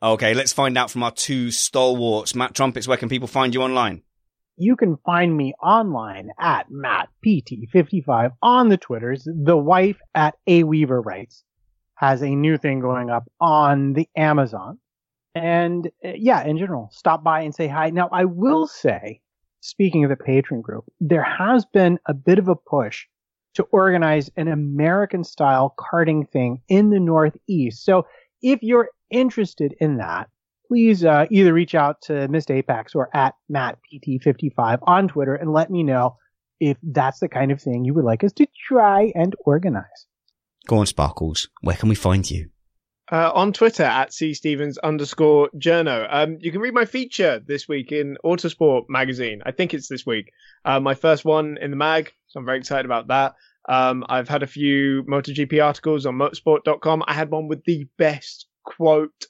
okay. 0.01 0.33
Let's 0.33 0.53
find 0.53 0.77
out 0.77 0.89
from 0.89 1.03
our 1.03 1.11
two 1.11 1.51
stalwarts. 1.51 2.33
Matt 2.33 2.55
Trumpets, 2.55 2.87
where 2.87 2.97
can 2.97 3.09
people 3.09 3.27
find 3.27 3.53
you 3.53 3.61
online? 3.61 4.01
You 4.57 4.77
can 4.77 4.95
find 5.05 5.35
me 5.35 5.53
online 5.61 6.29
at 6.39 6.67
MattPT55 6.71 8.31
on 8.41 8.69
the 8.69 8.77
Twitters. 8.77 9.27
The 9.27 9.57
wife 9.57 9.97
at 10.15 10.35
A 10.47 10.63
Weaver 10.63 11.01
Writes 11.01 11.43
has 11.95 12.21
a 12.21 12.29
new 12.29 12.57
thing 12.57 12.79
going 12.79 13.09
up 13.09 13.29
on 13.41 13.91
the 13.91 14.07
Amazon. 14.15 14.79
And 15.33 15.87
uh, 16.03 16.13
yeah, 16.15 16.45
in 16.45 16.57
general, 16.57 16.89
stop 16.93 17.21
by 17.21 17.41
and 17.41 17.53
say 17.53 17.67
hi. 17.67 17.89
Now, 17.89 18.07
I 18.09 18.23
will 18.23 18.67
say, 18.67 19.19
speaking 19.59 20.05
of 20.05 20.09
the 20.09 20.15
patron 20.15 20.61
group, 20.61 20.85
there 21.01 21.23
has 21.23 21.65
been 21.65 21.99
a 22.05 22.13
bit 22.13 22.39
of 22.39 22.47
a 22.47 22.55
push 22.55 23.05
to 23.55 23.63
organize 23.71 24.29
an 24.37 24.47
American 24.47 25.25
style 25.25 25.73
karting 25.77 26.29
thing 26.29 26.61
in 26.69 26.89
the 26.89 26.99
Northeast. 26.99 27.83
So 27.83 28.05
if 28.45 28.61
you're 28.61 28.89
interested 29.09 29.73
in 29.79 29.97
that, 29.97 30.29
please 30.67 31.03
uh, 31.03 31.25
either 31.31 31.51
reach 31.51 31.73
out 31.73 31.99
to 32.03 32.27
Missed 32.27 32.51
Apex 32.51 32.93
or 32.93 33.09
at 33.11 33.33
MattPT55 33.51 34.79
on 34.83 35.07
Twitter 35.07 35.33
and 35.33 35.51
let 35.51 35.71
me 35.71 35.81
know 35.81 36.17
if 36.59 36.77
that's 36.83 37.19
the 37.19 37.27
kind 37.27 37.51
of 37.51 37.59
thing 37.59 37.83
you 37.83 37.95
would 37.95 38.05
like 38.05 38.23
us 38.23 38.31
to 38.33 38.47
try 38.67 39.11
and 39.15 39.35
organize. 39.45 40.05
Go 40.67 40.77
on, 40.77 40.85
Sparkles. 40.85 41.49
Where 41.61 41.75
can 41.75 41.89
we 41.89 41.95
find 41.95 42.29
you? 42.29 42.49
Uh, 43.11 43.31
on 43.33 43.51
Twitter 43.51 43.83
at 43.83 44.13
C 44.13 44.35
Stevens 44.35 44.77
underscore 44.77 45.49
journo. 45.57 46.07
Um, 46.09 46.37
you 46.39 46.51
can 46.51 46.61
read 46.61 46.73
my 46.73 46.85
feature 46.85 47.39
this 47.39 47.67
week 47.67 47.91
in 47.91 48.17
Autosport 48.23 48.85
magazine. 48.89 49.41
I 49.43 49.51
think 49.51 49.73
it's 49.73 49.87
this 49.87 50.05
week. 50.05 50.31
Uh, 50.63 50.79
my 50.79 50.93
first 50.93 51.25
one 51.25 51.57
in 51.59 51.71
the 51.71 51.77
mag, 51.77 52.13
so 52.27 52.39
I'm 52.39 52.45
very 52.45 52.59
excited 52.59 52.85
about 52.85 53.07
that. 53.07 53.33
Um, 53.67 54.05
I've 54.09 54.29
had 54.29 54.43
a 54.43 54.47
few 54.47 55.03
MotoGP 55.03 55.63
articles 55.63 56.05
on 56.05 56.15
motorsport.com. 56.15 57.03
I 57.07 57.13
had 57.13 57.31
one 57.31 57.47
with 57.47 57.63
the 57.65 57.87
best 57.97 58.47
quote 58.63 59.25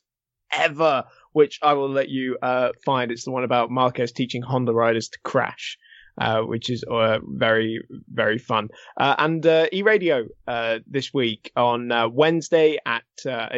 ever, 0.54 1.06
which 1.34 1.60
I 1.62 1.74
will 1.74 1.90
let 1.90 2.10
you 2.10 2.38
uh, 2.42 2.70
find. 2.86 3.12
It's 3.12 3.26
the 3.26 3.32
one 3.32 3.44
about 3.44 3.72
Marquez 3.72 4.12
teaching 4.12 4.42
Honda 4.42 4.74
riders 4.74 5.10
to 5.10 5.20
crash. 5.24 5.78
Uh, 6.18 6.44
which 6.44 6.70
is 6.70 6.82
uh, 6.90 7.20
very, 7.28 7.86
very 8.08 8.38
fun. 8.38 8.70
Uh, 8.98 9.16
and 9.18 9.46
uh, 9.46 9.66
e-radio 9.74 10.24
uh, 10.48 10.80
this 10.88 11.14
week 11.14 11.52
on 11.58 11.92
uh, 11.92 12.08
Wednesday 12.08 12.78
at 12.86 13.04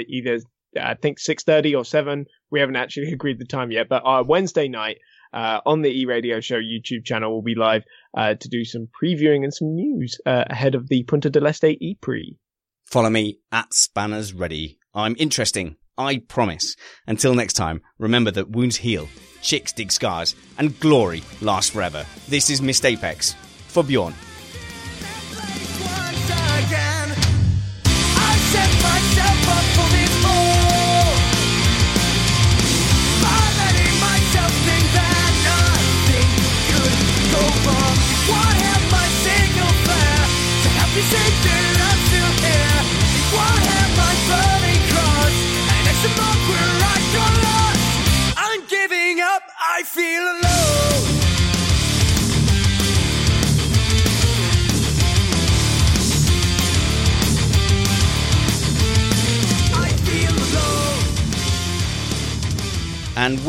either 0.08 0.40
I 0.76 0.96
think 0.96 1.20
six 1.20 1.44
thirty 1.44 1.76
or 1.76 1.86
seven. 1.86 2.26
We 2.50 2.60
haven't 2.60 2.78
actually 2.78 3.12
agreed 3.14 3.38
the 3.38 3.46
time 3.46 3.70
yet, 3.70 3.88
but 3.88 4.28
Wednesday 4.28 4.68
night 4.70 4.98
uh, 5.34 5.62
on 5.66 5.82
the 5.82 5.90
e-radio 5.90 6.40
show 6.40 6.60
YouTube 6.60 7.06
channel 7.06 7.32
We'll 7.32 7.42
be 7.42 7.56
live 7.56 7.84
uh, 8.16 8.36
to 8.36 8.50
do 8.50 8.66
some 8.66 8.88
previewing 9.02 9.44
and 9.44 9.54
some 9.54 9.76
news 9.76 10.20
uh, 10.26 10.46
ahead 10.50 10.76
of 10.76 10.88
the 10.90 11.04
Punta 11.04 11.30
del 11.30 11.48
Este 11.48 11.78
ePrix. 11.82 12.36
Follow 12.86 13.10
me 13.10 13.40
at 13.52 13.74
Spanners 13.74 14.34
Ready. 14.34 14.80
I'm 14.94 15.16
interesting. 15.20 15.76
I 15.98 16.20
promise. 16.20 16.76
Until 17.08 17.34
next 17.34 17.54
time, 17.54 17.82
remember 17.98 18.32
that 18.32 18.52
wounds 18.52 18.78
heal, 18.78 19.10
chicks 19.42 19.74
dig 19.74 19.92
scars, 19.92 20.36
and 20.58 20.80
glory 20.80 21.24
lasts 21.42 21.72
forever. 21.72 22.06
This 22.28 22.50
is 22.50 22.62
Missed 22.62 22.86
Apex 22.86 23.34
for 23.68 23.84
Bjorn. 23.84 24.14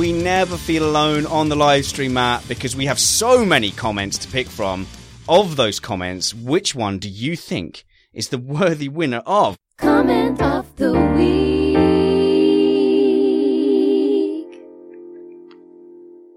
We 0.09 0.22
never 0.22 0.56
feel 0.56 0.89
alone 0.89 1.26
on 1.26 1.51
the 1.51 1.56
live 1.56 1.85
stream, 1.85 2.14
Matt, 2.14 2.48
because 2.48 2.74
we 2.74 2.86
have 2.86 2.98
so 2.98 3.44
many 3.44 3.70
comments 3.70 4.16
to 4.16 4.26
pick 4.28 4.47
from. 4.47 4.86
Of 5.28 5.56
those 5.56 5.78
comments, 5.80 6.32
which 6.32 6.74
one 6.74 6.98
do 6.98 7.10
you 7.10 7.36
think 7.36 7.85
is 8.14 8.30
the 8.30 8.39
worthy 8.39 8.89
winner 8.89 9.22
of 9.26 9.59
Comment 9.76 10.40
of 10.40 10.74
the 10.76 10.93
week. 10.93 11.76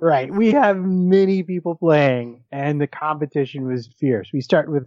Right. 0.01 0.29
We 0.29 0.51
have 0.51 0.75
many 0.75 1.43
people 1.43 1.75
playing, 1.75 2.43
and 2.51 2.81
the 2.81 2.87
competition 2.87 3.67
was 3.67 3.87
fierce. 3.97 4.31
We 4.33 4.41
start 4.41 4.69
with 4.69 4.85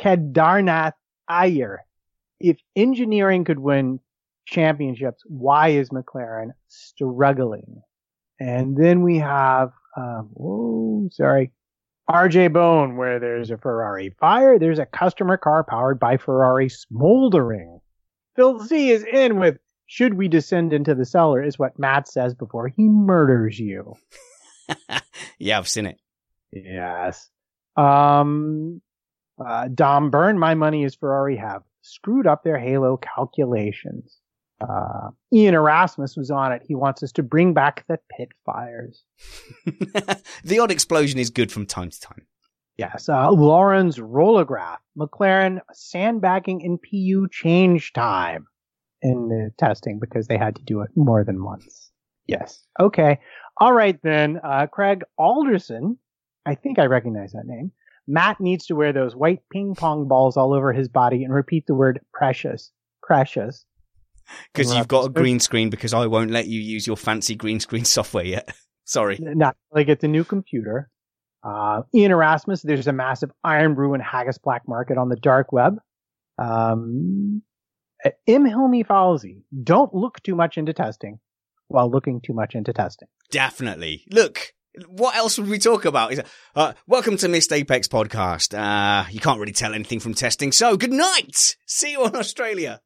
Kedarnath 0.00 0.94
Iyer. 1.28 1.84
If 2.40 2.58
engineering 2.74 3.44
could 3.44 3.60
win 3.60 4.00
championships, 4.46 5.22
why 5.26 5.68
is 5.68 5.90
McLaren 5.90 6.50
struggling? 6.66 7.82
And 8.38 8.76
then 8.76 9.02
we 9.02 9.18
have, 9.18 9.72
um, 9.96 10.30
oh, 10.38 11.08
sorry, 11.12 11.52
RJ 12.10 12.52
Bone, 12.52 12.96
where 12.96 13.18
there's 13.18 13.50
a 13.50 13.58
Ferrari 13.58 14.14
fire, 14.20 14.58
there's 14.58 14.78
a 14.78 14.86
customer 14.86 15.36
car 15.36 15.64
powered 15.64 15.98
by 15.98 16.16
Ferrari 16.16 16.68
smoldering. 16.68 17.80
Phil 18.36 18.60
Z 18.60 18.90
is 18.90 19.04
in 19.04 19.38
with, 19.38 19.58
should 19.86 20.14
we 20.14 20.28
descend 20.28 20.72
into 20.72 20.94
the 20.94 21.04
cellar, 21.04 21.42
is 21.42 21.58
what 21.58 21.78
Matt 21.78 22.08
says 22.08 22.34
before 22.34 22.68
he 22.68 22.88
murders 22.88 23.58
you. 23.58 23.94
Yeah, 25.38 25.58
I've 25.58 25.68
seen 25.68 25.86
it. 25.86 25.98
Yes. 26.52 27.28
Um, 27.76 28.80
uh, 29.44 29.68
Dom 29.68 30.10
Byrne, 30.10 30.38
my 30.38 30.54
money 30.54 30.84
is 30.84 30.94
Ferrari 30.94 31.36
have 31.36 31.62
screwed 31.82 32.26
up 32.26 32.42
their 32.42 32.58
Halo 32.58 32.96
calculations. 32.96 34.16
Uh, 34.60 35.10
Ian 35.32 35.54
Erasmus 35.54 36.16
was 36.16 36.30
on 36.30 36.52
it. 36.52 36.62
He 36.66 36.74
wants 36.74 37.02
us 37.02 37.12
to 37.12 37.22
bring 37.22 37.52
back 37.52 37.84
the 37.88 37.98
pit 38.16 38.30
fires. 38.44 39.04
the 40.44 40.58
odd 40.58 40.70
explosion 40.70 41.18
is 41.18 41.30
good 41.30 41.52
from 41.52 41.66
time 41.66 41.90
to 41.90 42.00
time. 42.00 42.26
Yes. 42.78 43.08
Uh, 43.08 43.30
Lauren's 43.30 43.98
rollograph. 43.98 44.78
McLaren 44.98 45.60
sandbagging 45.72 46.60
in 46.60 46.78
PU 46.78 47.28
change 47.30 47.92
time 47.92 48.46
in 49.02 49.28
the 49.28 49.50
testing 49.58 49.98
because 49.98 50.26
they 50.26 50.38
had 50.38 50.56
to 50.56 50.62
do 50.62 50.80
it 50.80 50.90
more 50.94 51.24
than 51.24 51.42
once. 51.44 51.90
Yes. 52.26 52.64
Okay. 52.80 53.18
All 53.58 53.72
right 53.72 53.98
then. 54.02 54.40
Uh, 54.42 54.66
Craig 54.66 55.02
Alderson. 55.18 55.98
I 56.44 56.54
think 56.54 56.78
I 56.78 56.86
recognize 56.86 57.32
that 57.32 57.46
name. 57.46 57.72
Matt 58.08 58.40
needs 58.40 58.66
to 58.66 58.76
wear 58.76 58.92
those 58.92 59.16
white 59.16 59.40
ping 59.50 59.74
pong 59.74 60.06
balls 60.06 60.36
all 60.36 60.52
over 60.54 60.72
his 60.72 60.88
body 60.88 61.24
and 61.24 61.34
repeat 61.34 61.66
the 61.66 61.74
word 61.74 62.00
precious. 62.12 62.70
Precious. 63.02 63.64
Because 64.52 64.74
you've 64.74 64.88
got 64.88 65.06
a 65.06 65.08
green 65.08 65.40
screen 65.40 65.70
because 65.70 65.94
I 65.94 66.06
won't 66.06 66.30
let 66.30 66.46
you 66.46 66.60
use 66.60 66.86
your 66.86 66.96
fancy 66.96 67.34
green 67.34 67.60
screen 67.60 67.84
software 67.96 68.24
yet. 68.24 68.54
Sorry. 68.84 69.18
Not 69.20 69.56
like 69.72 69.88
it's 69.88 70.04
a 70.04 70.08
new 70.08 70.24
computer. 70.24 70.90
Uh, 71.42 71.82
Ian 71.94 72.12
Erasmus, 72.12 72.62
there's 72.62 72.86
a 72.88 72.92
massive 72.92 73.30
Irn-Bru 73.44 73.94
and 73.94 74.02
Haggis 74.02 74.38
black 74.38 74.62
market 74.66 74.98
on 74.98 75.08
the 75.08 75.16
dark 75.16 75.52
web. 75.52 75.76
Um, 76.38 77.42
M. 78.26 78.44
Hilmi 78.44 78.86
Falsey, 78.86 79.42
don't 79.62 79.94
look 79.94 80.22
too 80.22 80.34
much 80.34 80.58
into 80.58 80.72
testing 80.72 81.18
while 81.68 81.90
looking 81.90 82.20
too 82.20 82.32
much 82.32 82.54
into 82.54 82.72
testing. 82.72 83.08
Definitely. 83.30 84.04
Look, 84.10 84.54
what 84.88 85.16
else 85.16 85.38
would 85.38 85.48
we 85.48 85.58
talk 85.58 85.84
about? 85.84 86.18
Uh, 86.54 86.72
welcome 86.86 87.16
to 87.18 87.28
Missed 87.28 87.52
Apex 87.52 87.88
podcast. 87.88 88.56
Uh, 88.56 89.08
you 89.10 89.20
can't 89.20 89.40
really 89.40 89.52
tell 89.52 89.74
anything 89.74 90.00
from 90.00 90.14
testing, 90.14 90.52
so 90.52 90.76
good 90.76 90.92
night. 90.92 91.56
See 91.66 91.92
you 91.92 92.02
on 92.04 92.16
Australia. 92.16 92.80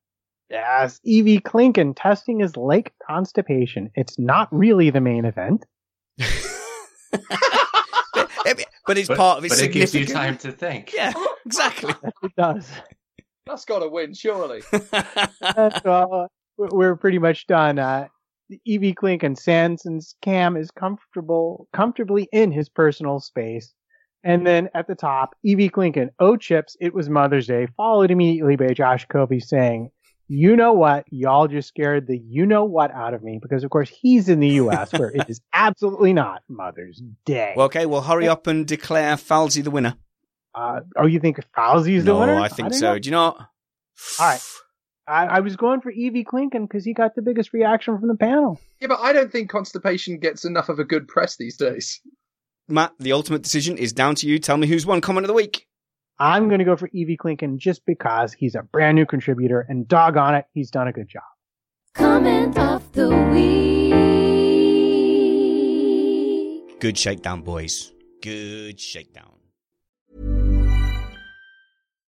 Yes, 0.50 0.98
Evie 1.04 1.38
Klinken, 1.40 1.94
testing 1.96 2.40
is 2.40 2.56
like 2.56 2.92
constipation. 3.06 3.88
It's 3.94 4.18
not 4.18 4.48
really 4.50 4.90
the 4.90 5.00
main 5.00 5.24
event. 5.24 5.64
but 8.86 8.98
it's 8.98 9.08
But- 9.08 9.16
part 9.16 9.38
of 9.38 9.44
its 9.44 9.56
but 9.56 9.64
it 9.64 9.72
gives 9.72 9.94
you 9.94 10.04
significant- 10.06 10.16
time 10.16 10.36
to 10.38 10.52
think. 10.52 10.92
Yeah, 10.96 11.12
exactly. 11.46 11.94
It 12.22 12.32
does. 12.36 12.68
That's 13.46 13.64
got 13.64 13.78
to 13.80 13.88
win, 13.88 14.12
surely. 14.14 14.60
so, 15.82 16.26
we're 16.58 16.96
pretty 16.96 17.18
much 17.18 17.46
done. 17.46 17.78
Uh, 17.78 18.06
Evie 18.64 18.92
Klinken, 18.94 19.36
Sanson's 19.38 20.14
cam 20.22 20.56
is 20.56 20.70
comfortable, 20.70 21.68
comfortably 21.72 22.28
in 22.32 22.52
his 22.52 22.68
personal 22.68 23.18
space. 23.20 23.72
And 24.22 24.46
then 24.46 24.68
at 24.74 24.86
the 24.86 24.94
top, 24.94 25.30
Evie 25.42 25.70
Klinken, 25.70 26.10
oh 26.18 26.36
chips, 26.36 26.76
it 26.80 26.92
was 26.94 27.08
Mother's 27.08 27.46
Day, 27.46 27.66
followed 27.76 28.10
immediately 28.10 28.56
by 28.56 28.74
Josh 28.74 29.06
Kobe 29.06 29.38
saying, 29.38 29.90
you 30.32 30.54
know 30.54 30.72
what? 30.72 31.06
Y'all 31.10 31.48
just 31.48 31.66
scared 31.66 32.06
the 32.06 32.16
you 32.16 32.46
know 32.46 32.64
what 32.64 32.94
out 32.94 33.14
of 33.14 33.22
me 33.24 33.40
because 33.42 33.64
of 33.64 33.70
course 33.70 33.88
he's 33.90 34.28
in 34.28 34.38
the 34.38 34.48
US 34.48 34.92
where 34.98 35.10
it 35.10 35.28
is 35.28 35.40
absolutely 35.52 36.12
not 36.12 36.44
Mother's 36.48 37.02
Day. 37.24 37.52
Well, 37.56 37.66
okay, 37.66 37.84
well, 37.84 38.00
hurry 38.00 38.28
up 38.28 38.46
and 38.46 38.64
declare 38.64 39.16
Falsey 39.16 39.64
the 39.64 39.72
winner. 39.72 39.96
Uh, 40.54 40.82
oh, 40.96 41.06
you 41.06 41.18
think 41.18 41.40
Fauzi's 41.56 42.04
the 42.04 42.14
winner? 42.14 42.26
no, 42.26 42.34
winner? 42.34 42.40
I 42.40 42.48
think 42.48 42.70
don't 42.70 42.78
so. 42.78 42.92
know. 42.92 42.98
Do 43.00 43.08
you 43.08 43.10
know? 43.10 43.22
All 43.22 43.46
right. 44.20 44.40
I, 45.08 45.26
I 45.26 45.40
was 45.40 45.56
going 45.56 45.80
for 45.80 45.90
Evie 45.90 46.24
Klinken 46.24 46.62
because 46.62 46.84
he 46.84 46.94
got 46.94 47.16
the 47.16 47.22
biggest 47.22 47.52
reaction 47.52 47.98
from 47.98 48.06
the 48.06 48.14
panel. 48.14 48.60
Yeah, 48.80 48.86
but 48.86 49.00
I 49.00 49.12
don't 49.12 49.32
think 49.32 49.50
constipation 49.50 50.20
gets 50.20 50.44
enough 50.44 50.68
of 50.68 50.78
a 50.78 50.84
good 50.84 51.08
press 51.08 51.36
these 51.36 51.56
days. 51.56 52.00
Matt, 52.68 52.92
the 53.00 53.10
ultimate 53.10 53.42
decision 53.42 53.76
is 53.76 53.92
down 53.92 54.14
to 54.16 54.28
you. 54.28 54.38
Tell 54.38 54.56
me 54.56 54.68
who's 54.68 54.86
won 54.86 55.00
comment 55.00 55.24
of 55.24 55.28
the 55.28 55.34
week. 55.34 55.66
I'm 56.20 56.48
going 56.48 56.58
to 56.58 56.66
go 56.66 56.76
for 56.76 56.90
Evie 56.92 57.16
Klinken 57.16 57.56
just 57.56 57.86
because 57.86 58.34
he's 58.34 58.54
a 58.54 58.62
brand 58.62 58.94
new 58.94 59.06
contributor 59.06 59.64
and 59.66 59.88
doggone 59.88 60.34
it, 60.34 60.44
he's 60.52 60.70
done 60.70 60.86
a 60.86 60.92
good 60.92 61.08
job. 61.08 61.22
Comment 61.94 62.58
of 62.58 62.92
the 62.92 63.08
week. 63.32 63.94
Good 66.78 66.98
shakedown, 66.98 67.40
boys. 67.40 67.92
Good 68.20 68.78
shakedown. 68.78 69.39